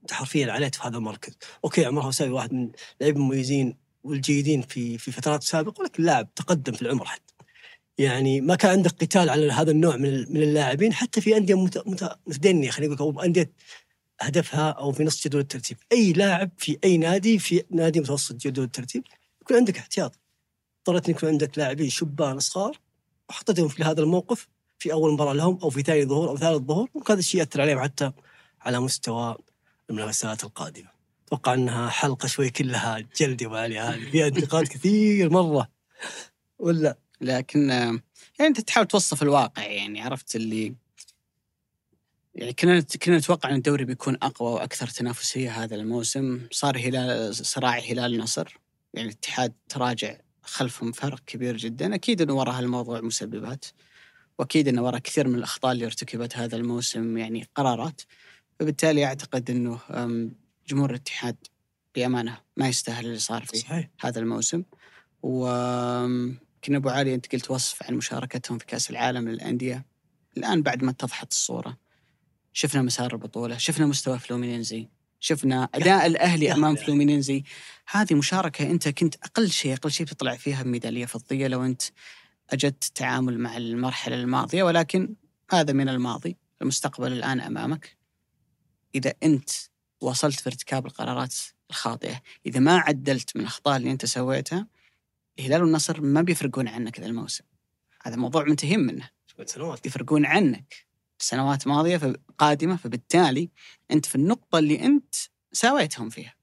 أنت 0.01 0.13
حرفيا 0.13 0.51
عليت 0.51 0.75
في 0.75 0.81
هذا 0.87 0.97
المركز. 0.97 1.37
أوكي 1.63 1.85
عمر 1.85 2.01
هوساوي 2.01 2.31
واحد 2.31 2.53
من 2.53 2.71
اللعيبه 3.01 3.19
المميزين 3.19 3.77
والجيدين 4.03 4.61
في 4.61 4.97
في 4.97 5.11
فترات 5.11 5.43
سابقة 5.43 5.81
ولكن 5.81 6.03
لاعب 6.03 6.33
تقدم 6.35 6.73
في 6.73 6.81
العمر 6.81 7.05
حتى. 7.05 7.33
يعني 7.97 8.41
ما 8.41 8.55
كان 8.55 8.71
عندك 8.71 8.91
قتال 8.91 9.29
على 9.29 9.51
هذا 9.51 9.71
النوع 9.71 9.95
من 9.95 10.33
من 10.33 10.43
اللاعبين 10.43 10.93
حتى 10.93 11.21
في 11.21 11.37
أندية 11.37 11.63
مت- 11.63 11.87
مت- 11.87 12.19
متدنية 12.27 12.69
خلينا 12.69 12.95
نقول 12.95 13.15
أو 13.15 13.21
أندية 13.21 13.51
هدفها 14.21 14.69
أو 14.71 14.91
في 14.91 15.03
نص 15.03 15.27
جدول 15.27 15.41
الترتيب، 15.41 15.77
أي 15.91 16.13
لاعب 16.13 16.51
في 16.57 16.77
أي 16.83 16.97
نادي 16.97 17.39
في 17.39 17.63
نادي 17.71 17.99
متوسط 17.99 18.35
جدول 18.35 18.65
الترتيب 18.65 19.03
يكون 19.47 19.57
عندك 19.57 19.77
احتياط. 19.77 20.19
اضطريت 20.79 21.09
ان 21.09 21.15
يكون 21.15 21.29
عندك 21.29 21.57
لاعبين 21.57 21.89
شبان 21.89 22.39
صغار 22.39 22.79
وحطيتهم 23.29 23.67
في 23.67 23.83
هذا 23.83 24.01
الموقف 24.01 24.47
في 24.79 24.93
أول 24.93 25.13
مباراة 25.13 25.33
لهم 25.33 25.59
أو 25.63 25.69
في 25.69 25.81
ثاني 25.81 26.05
ظهور 26.05 26.29
أو 26.29 26.37
ثالث 26.37 26.61
ظهور 26.61 26.89
ممكن 26.95 27.13
هذا 27.13 27.19
الشيء 27.19 27.39
يأثر 27.39 27.61
عليهم 27.61 27.79
حتى 27.79 28.11
على 28.61 28.79
مستوى 28.79 29.37
المنافسات 29.89 30.43
القادمة. 30.43 30.89
أتوقع 31.27 31.53
إنها 31.53 31.89
حلقة 31.89 32.27
شوي 32.27 32.49
كلها 32.49 32.99
جلد 33.17 33.41
يا 33.41 33.49
علي 33.49 33.79
هذه 33.79 34.11
فيها 34.11 34.27
انتقاد 34.27 34.67
كثير 34.73 35.29
مرة 35.29 35.69
ولا 36.59 36.97
لكن 37.21 37.69
يعني 37.69 38.01
أنت 38.39 38.61
تحاول 38.61 38.87
توصف 38.87 39.23
الواقع 39.23 39.63
يعني 39.63 40.01
عرفت 40.01 40.35
اللي 40.35 40.75
يعني 42.35 42.53
كنا 42.53 42.81
كنا 42.81 43.17
نتوقع 43.17 43.49
إن 43.49 43.55
الدوري 43.55 43.85
بيكون 43.85 44.17
أقوى 44.21 44.51
وأكثر 44.51 44.87
تنافسية 44.87 45.63
هذا 45.63 45.75
الموسم 45.75 46.47
صار 46.51 46.77
هلال 46.77 47.35
صراع 47.35 47.79
هلال 47.79 48.13
النصر 48.13 48.57
يعني 48.97 49.09
الاتحاد 49.09 49.53
تراجع 49.69 50.17
خلفهم 50.43 50.91
فرق 50.91 51.19
كبير 51.25 51.57
جدا. 51.57 51.95
أكيد 51.95 52.21
انه 52.21 52.33
وراء 52.33 52.55
هالموضوع 52.59 53.01
مسببات 53.01 53.65
وأكيد 54.39 54.67
انه 54.67 54.83
وراء 54.83 54.99
كثير 54.99 55.27
من 55.27 55.35
الأخطاء 55.35 55.71
اللي 55.71 55.85
ارتكبت 55.85 56.37
هذا 56.37 56.55
الموسم 56.55 57.17
يعني 57.17 57.47
قرارات. 57.55 58.01
فبالتالي 58.59 59.05
أعتقد 59.05 59.49
إنه 59.49 59.79
أم، 59.89 60.35
جمهور 60.67 60.89
الاتحاد 60.89 61.35
بأمانة 61.95 62.37
ما 62.57 62.67
يستاهل 62.67 63.05
اللي 63.05 63.19
صار 63.19 63.45
فيه 63.45 63.59
صحيح. 63.59 63.89
هذا 63.99 64.19
الموسم. 64.19 64.63
وكنا 65.23 66.77
أبو 66.77 66.89
علي 66.89 67.13
أنت 67.13 67.35
قلت 67.35 67.51
وصف 67.51 67.83
عن 67.83 67.95
مشاركتهم 67.95 68.57
في 68.57 68.65
كأس 68.65 68.89
العالم 68.89 69.29
للأندية. 69.29 69.85
الآن 70.37 70.61
بعد 70.61 70.83
ما 70.83 70.91
اتضحت 70.91 71.31
الصورة 71.31 71.77
شفنا 72.53 72.81
مسار 72.81 73.13
البطولة 73.13 73.57
شفنا 73.57 73.85
مستوى 73.85 74.19
فلومينينزي. 74.19 74.89
شفنا 75.19 75.69
أداء 75.73 76.05
الأهلي 76.05 76.53
أمام. 76.53 76.75
فلومينينزي. 76.75 77.43
هذه 77.91 78.13
مشاركة 78.13 78.71
أنت 78.71 78.89
كنت 78.89 79.15
أقل 79.15 79.51
شيء 79.51 79.73
أقل 79.73 79.91
شيء 79.91 80.05
بتطلع 80.05 80.35
فيها 80.35 80.63
بميدالية 80.63 81.05
فضية 81.05 81.47
لو 81.47 81.65
أنت 81.65 81.81
أجدت 82.49 82.83
التعامل 82.87 83.39
مع 83.39 83.57
المرحلة 83.57 84.15
الماضية 84.15 84.63
ولكن 84.63 85.15
هذا 85.51 85.73
من 85.73 85.89
الماضي. 85.89 86.37
المستقبل 86.61 87.11
الآن 87.11 87.41
أمامك. 87.41 87.97
إذا 88.95 89.13
أنت 89.23 89.49
وصلت 90.01 90.39
في 90.39 90.47
ارتكاب 90.47 90.85
القرارات 90.85 91.35
الخاطئة 91.69 92.21
إذا 92.45 92.59
ما 92.59 92.77
عدلت 92.77 93.35
من 93.35 93.41
الأخطاء 93.41 93.77
اللي 93.77 93.91
أنت 93.91 94.05
سويتها 94.05 94.67
الهلال 95.39 95.63
والنصر 95.63 96.01
ما 96.01 96.21
بيفرقون 96.21 96.67
عنك 96.67 96.99
ذا 96.99 97.05
الموسم. 97.05 97.43
هذا 98.01 98.15
موضوع 98.15 98.43
منتهين 98.43 98.79
منه. 98.79 99.09
سنوات 99.45 99.85
يفرقون 99.85 100.25
عنك. 100.25 100.86
سنوات 101.19 101.67
ماضية 101.67 101.97
ف- 101.97 102.15
قادمه 102.37 102.75
فبالتالي 102.75 103.49
أنت 103.91 104.05
في 104.05 104.15
النقطة 104.15 104.59
اللي 104.59 104.85
أنت 104.85 105.15
ساويتهم 105.51 106.09
فيها. 106.09 106.33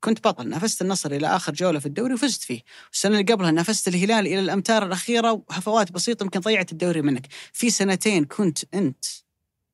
كنت 0.00 0.28
بطل 0.28 0.48
نافست 0.48 0.82
النصر 0.82 1.12
إلى 1.12 1.26
آخر 1.26 1.52
جولة 1.52 1.78
في 1.78 1.86
الدوري 1.86 2.14
وفزت 2.14 2.42
فيه. 2.42 2.60
السنة 2.92 3.20
اللي 3.20 3.32
قبلها 3.32 3.50
نافست 3.50 3.88
الهلال 3.88 4.26
إلى 4.26 4.40
الأمتار 4.40 4.86
الأخيرة 4.86 5.32
وهفوات 5.48 5.92
بسيطة 5.92 6.24
يمكن 6.24 6.40
ضيعت 6.40 6.72
الدوري 6.72 7.02
منك. 7.02 7.26
في 7.52 7.70
سنتين 7.70 8.24
كنت 8.24 8.74
أنت 8.74 9.04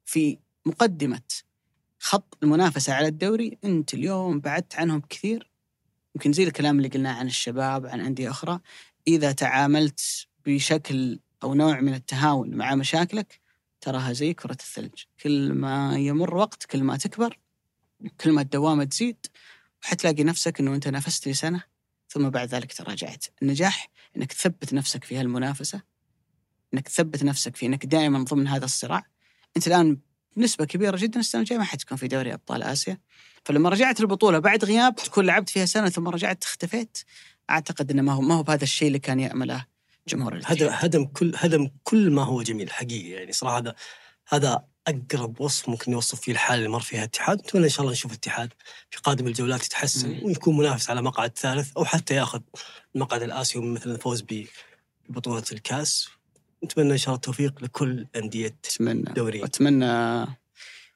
في 0.04 0.38
مقدمة 0.66 1.22
خط 1.98 2.38
المنافسة 2.42 2.94
على 2.94 3.08
الدوري. 3.08 3.58
أنت 3.64 3.94
اليوم 3.94 4.40
بعدت 4.40 4.74
عنهم 4.74 5.00
كثير. 5.00 5.50
يمكن 6.14 6.32
زي 6.32 6.44
الكلام 6.44 6.76
اللي 6.76 6.88
قلناه 6.88 7.12
عن 7.14 7.26
الشباب 7.26 7.86
عن 7.86 8.00
أندية 8.00 8.30
أخرى. 8.30 8.60
إذا 9.08 9.32
تعاملت 9.32 10.26
بشكل 10.46 11.20
أو 11.42 11.54
نوع 11.54 11.80
من 11.80 11.94
التهاون 11.94 12.54
مع 12.54 12.74
مشاكلك 12.74 13.40
تراها 13.84 14.12
زي 14.12 14.34
كرة 14.34 14.56
الثلج. 14.60 15.02
كل 15.22 15.52
ما 15.52 15.98
يمر 15.98 16.36
وقت 16.36 16.64
كل 16.64 16.82
ما 16.82 16.96
تكبر 16.96 17.38
كل 18.20 18.32
ما 18.32 18.40
الدوامة 18.40 18.84
تزيد 18.84 19.26
وحتلاقي 19.82 20.24
نفسك 20.24 20.60
إنه 20.60 20.74
أنت 20.74 20.88
نافست 20.88 21.28
لسنه 21.28 21.62
ثم 22.08 22.30
بعد 22.30 22.48
ذلك 22.48 22.72
تراجعت. 22.72 23.24
النجاح 23.42 23.90
إنك 24.16 24.32
تثبت 24.32 24.74
نفسك 24.74 25.04
في 25.04 25.16
هالمنافسة 25.16 25.82
إنك 26.74 26.88
تثبت 26.88 27.24
نفسك 27.24 27.56
في 27.56 27.66
إنك 27.66 27.86
دائما 27.86 28.24
ضمن 28.24 28.48
هذا 28.48 28.64
الصراع. 28.64 29.06
أنت 29.56 29.66
الآن 29.66 29.98
بنسبة 30.36 30.64
كبيرة 30.64 30.96
جدا 30.96 31.20
السنة 31.20 31.40
الجاية 31.40 31.58
ما 31.58 31.64
حتكون 31.64 31.98
في 31.98 32.08
دوري 32.08 32.34
أبطال 32.34 32.62
آسيا. 32.62 32.98
فلما 33.44 33.68
رجعت 33.68 34.00
البطولة 34.00 34.38
بعد 34.38 34.64
غياب 34.64 34.96
تكون 34.96 35.26
لعبت 35.26 35.48
فيها 35.48 35.66
سنة 35.66 35.88
ثم 35.88 36.08
رجعت 36.08 36.44
اختفيت. 36.44 36.98
أعتقد 37.50 37.90
إنه 37.90 38.02
ما 38.02 38.12
هو 38.12 38.20
ما 38.20 38.34
هو 38.34 38.42
بهذا 38.42 38.64
الشيء 38.64 38.88
اللي 38.88 38.98
كان 38.98 39.20
يأمله 39.20 39.66
جمهور 40.08 40.40
هدم 40.44 40.68
هدم 40.70 41.04
كل 41.04 41.32
هدم 41.36 41.70
كل 41.84 42.10
ما 42.10 42.22
هو 42.24 42.42
جميل 42.42 42.72
حقيقي 42.72 43.10
يعني 43.10 43.32
صراحة 43.32 43.58
هذا 43.58 43.74
هذا 44.28 44.64
أقرب 44.86 45.40
وصف 45.40 45.68
ممكن 45.68 45.92
يوصف 45.92 46.20
فيه 46.20 46.32
الحاله 46.32 46.58
اللي 46.58 46.68
مر 46.68 46.80
فيها 46.80 46.98
الاتحاد. 46.98 47.38
نتمنى 47.40 47.64
إن 47.64 47.70
شاء 47.70 47.80
الله 47.80 47.92
نشوف 47.92 48.12
الاتحاد 48.12 48.52
في 48.90 48.98
قادم 48.98 49.26
الجولات 49.26 49.66
يتحسن. 49.66 50.20
ويكون 50.22 50.56
منافس 50.56 50.90
على 50.90 51.02
مقعد 51.02 51.38
ثالث 51.38 51.70
أو 51.76 51.84
حتى 51.84 52.14
ياخذ 52.14 52.40
المقعد 52.94 53.22
الآسيوي 53.22 53.66
مثل 53.66 53.90
الفوز 53.90 54.20
ب- 54.20 54.46
ببطولة 55.08 55.44
الكأس. 55.52 56.08
نتمنى 56.64 56.92
إن 56.92 56.98
شاء 56.98 57.06
الله 57.08 57.16
التوفيق 57.16 57.62
لكل 57.62 58.06
أندية 58.16 58.46
أتمنى. 58.64 59.02
دوري. 59.02 59.40
واتمنى 59.40 60.26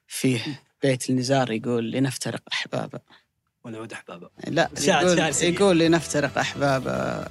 فيه 0.07 0.61
بيت 0.83 1.09
النزار 1.09 1.51
يقول 1.51 1.91
لنفترق 1.91 2.41
احبابا 2.53 2.99
ونعود 3.63 3.93
احبابا 3.93 4.29
لا 4.47 4.69
يقول. 4.81 5.19
يقول 5.41 5.79
لنفترق 5.79 6.37
احبابا 6.37 7.27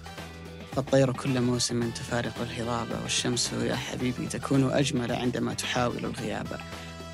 فالطير 0.79 1.13
كل 1.13 1.41
موسم 1.41 1.91
تفارق 1.91 2.33
الهضاب 2.41 2.87
والشمس 3.03 3.51
يا 3.63 3.77
حبيبي 3.77 4.27
تكون 4.27 4.71
أجمل 4.73 5.13
عندما 5.13 5.55
تحاول 5.55 5.97
الغياب. 6.05 6.47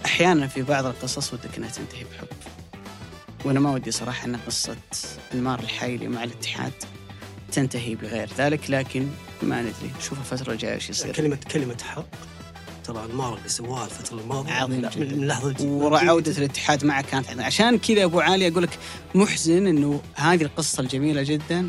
أحيانا 0.05 0.47
في 0.47 0.63
بعض 0.63 0.87
القصص 0.87 1.33
ودك 1.33 1.57
إنها 1.59 1.69
تنتهي 1.71 2.05
بحب. 2.05 2.27
وأنا 3.45 3.61
ما 3.61 3.71
ودي 3.73 3.91
صراحة 3.91 4.27
أن 4.27 4.37
قصة 4.37 4.77
أنمار 5.35 5.61
الحايلي 5.61 6.09
مع 6.09 6.25
الاتحاد 6.25 6.73
تنتهي 7.53 7.95
بغير 7.95 8.31
ذلك 8.39 8.71
لكن 8.71 9.09
ما 9.43 9.61
ندري. 9.63 9.91
نشوف 9.99 10.19
الفترة 10.19 10.53
الجاية 10.53 10.75
إيش 10.75 10.91
يصير. 10.91 11.13
كلمه 11.13 11.39
كلمة 11.53 11.77
حق. 11.83 12.05
ترى 12.85 13.05
المار 13.05 13.37
اللي 13.39 13.49
سواها 13.49 13.85
الفترة 13.85 14.21
الماضية. 14.21 14.53
عظيم 14.53 14.81
من- 14.81 14.89
جداً. 14.91 15.07
من 15.17 15.31
الج- 15.51 15.63
وعودة 15.63 16.33
الاتحاد 16.39 16.85
معه 16.85 17.03
كانت 17.03 17.27
عظيمة. 17.29 17.45
عشان 17.45 17.79
كذا 17.79 18.05
أبو 18.05 18.21
علي 18.21 18.49
أقول 18.49 18.63
لك 18.63 18.79
محزن 19.15 19.67
إنه 19.67 20.01
هذه 20.15 20.43
القصة 20.43 20.81
الجميلة 20.81 21.23
جدا 21.23 21.69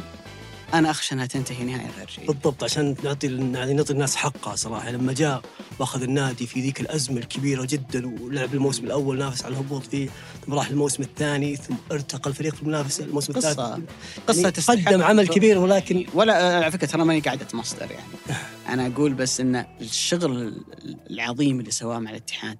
أنا 0.74 0.92
أخشى 0.92 1.16
إنها 1.16 1.26
تنتهي 1.26 1.64
نهايه 1.64 1.90
غير 1.98 2.08
جيده. 2.20 2.34
بالضبط 2.34 2.64
عشان 2.64 2.96
نعطي 3.04 3.28
يعني 3.28 3.74
نعطي 3.74 3.94
الناس 3.94 4.16
حقها 4.16 4.56
صراحة 4.56 4.90
لما 4.92 5.14
جاء 5.14 5.42
وأخذ 5.80 6.02
النادي 6.04 6.48
في 6.48 6.62
ذيك 6.62 6.82
الأزمة 6.82 7.18
الكبيرة 7.18 7.66
جدا 7.66 8.22
ولعب 8.22 8.54
الموسم 8.54 8.86
الأول 8.86 9.18
نافس 9.18 9.46
على 9.46 9.52
الهبوط 9.54 9.84
فيه 9.84 10.10
ثم 10.46 10.54
راح 10.54 10.68
الموسم 10.70 11.04
الثاني 11.04 11.56
ثم 11.56 11.76
ارتقى 11.92 12.30
الفريق 12.30 12.56
في 12.56 12.62
المنافسه 12.62 13.04
الموسم 13.04 13.34
قصة- 13.34 13.38
الثالث 13.38 13.86
قصة 14.28 14.74
يعني 14.74 14.86
قدم 14.86 15.02
عمل 15.04 15.28
كبير 15.28 15.58
ولكن 15.58 16.06
ولا 16.14 16.56
على 16.56 16.72
فكرة 16.72 16.88
ترى 16.88 17.04
ماني 17.06 17.20
قاعدة 17.20 17.48
مصدر 17.54 17.88
يعني. 17.92 18.38
أنا 18.74 18.88
أقول 18.88 19.14
بس 19.14 19.40
إن 19.42 19.66
الشغل 19.82 20.62
العظيم 21.10 21.60
اللي 21.60 21.72
سواه 21.72 22.00
مع 22.00 22.12
الاتحاد 22.12 22.58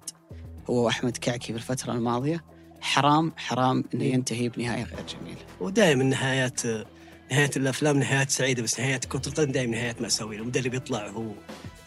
هو 0.70 0.84
واحمد 0.84 1.16
كعكي 1.16 1.52
في 1.52 1.58
الفترة 1.58 1.92
الماضية 1.92 2.44
حرام 2.80 3.32
حرام 3.36 3.84
إنه 3.94 4.04
ينتهي 4.04 4.48
بنهايه 4.48 4.84
غير 4.84 5.04
جميله. 5.20 5.40
ودائما 5.60 6.04
نهايات 6.04 6.62
نهايات 7.30 7.56
الأفلام 7.56 7.98
نهايات 7.98 8.30
سعيدة 8.30 8.62
بس 8.62 8.80
نهايات 8.80 9.04
كره 9.04 9.22
القدم 9.26 9.52
دائما 9.52 9.76
نهايات 9.76 10.02
ماساويه 10.02 10.38
المدرب 10.38 10.74
يطلع 10.74 11.08
هو 11.08 11.32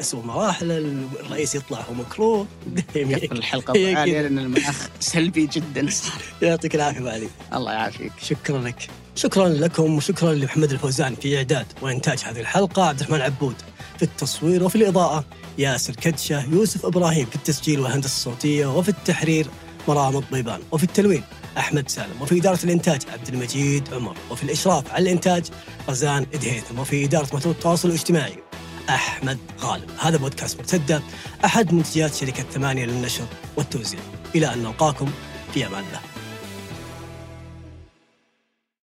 اسوء 0.02 0.26
مراحل 0.26 0.72
الرئيس 1.20 1.56
يطلع 1.56 1.82
هو 1.82 1.94
مكروه 1.94 2.48
دائما 2.95 3.16
علي 3.16 3.94
كذا. 3.94 4.22
لأن 4.22 4.40
المناخ 4.40 4.90
سلبي 4.99 5.48
جدا 5.48 5.90
صار. 5.90 6.22
يعطيك 6.41 6.76
العافية 6.76 6.99
أبو 6.99 7.07
علي 7.07 7.30
الله 7.53 7.72
يعافيك. 7.72 8.11
شكرا 8.22 8.57
لك 8.57 8.90
شكرا 9.16 9.49
لكم 9.49 9.95
وشكرا 9.95 10.34
لمحمد 10.34 10.72
الفوزان 10.72 11.16
في 11.16 11.38
إعداد 11.38 11.66
وإنتاج 11.82 12.20
هذه 12.20 12.40
الحلقة 12.40 12.84
عبد 12.84 12.99
الرحمن 12.99 13.22
عبود 13.22 13.56
في 13.98 14.03
التصوير 14.03 14.64
وفي 14.64 14.76
الإضاءة 14.76 15.26
ياسر 15.57 15.95
كدشة 15.95 16.53
يوسف 16.53 16.86
إبراهيم 16.86 17.26
في 17.26 17.36
التسجيل 17.36 17.80
والهندسة 17.80 18.07
الصوتية 18.07 18.78
وفي 18.78 18.90
التحرير 18.90 19.48
مرام 19.88 20.18
الضيبان 20.18 20.60
وفي 20.72 20.84
التلوين 20.84 21.24
أحمد 21.58 21.90
سالم 21.90 22.22
وفي 22.22 22.40
إدارة 22.40 22.60
الإنتاج 22.64 23.02
عبد 23.14 23.28
المجيد 23.28 23.94
عمر 23.94 24.16
وفي 24.32 24.44
الإشراف 24.44 24.92
على 24.92 25.04
الإنتاج 25.04 25.46
رزان 25.90 26.26
ادهيثم 26.34 26.80
وفي 26.80 27.06
إدارة 27.06 27.36
محتوى 27.36 27.52
التواصل 27.52 27.90
الاجتماعي 27.90 28.38
أحمد 28.90 29.38
غالب. 29.62 29.90
هذا 30.00 30.18
بودكاست 30.18 30.58
مرتدة 30.58 31.02
أحد 31.46 31.74
منتجات 31.74 32.16
شركة 32.16 32.44
ثمانية 32.44 32.86
للنشر 32.86 33.26
والتوزيع. 33.58 34.00
إلى 34.36 34.54
أن 34.54 34.64
نلقاكم 34.64 35.12
في 35.54 35.68
أمان 35.68 35.84
الله. 35.84 36.00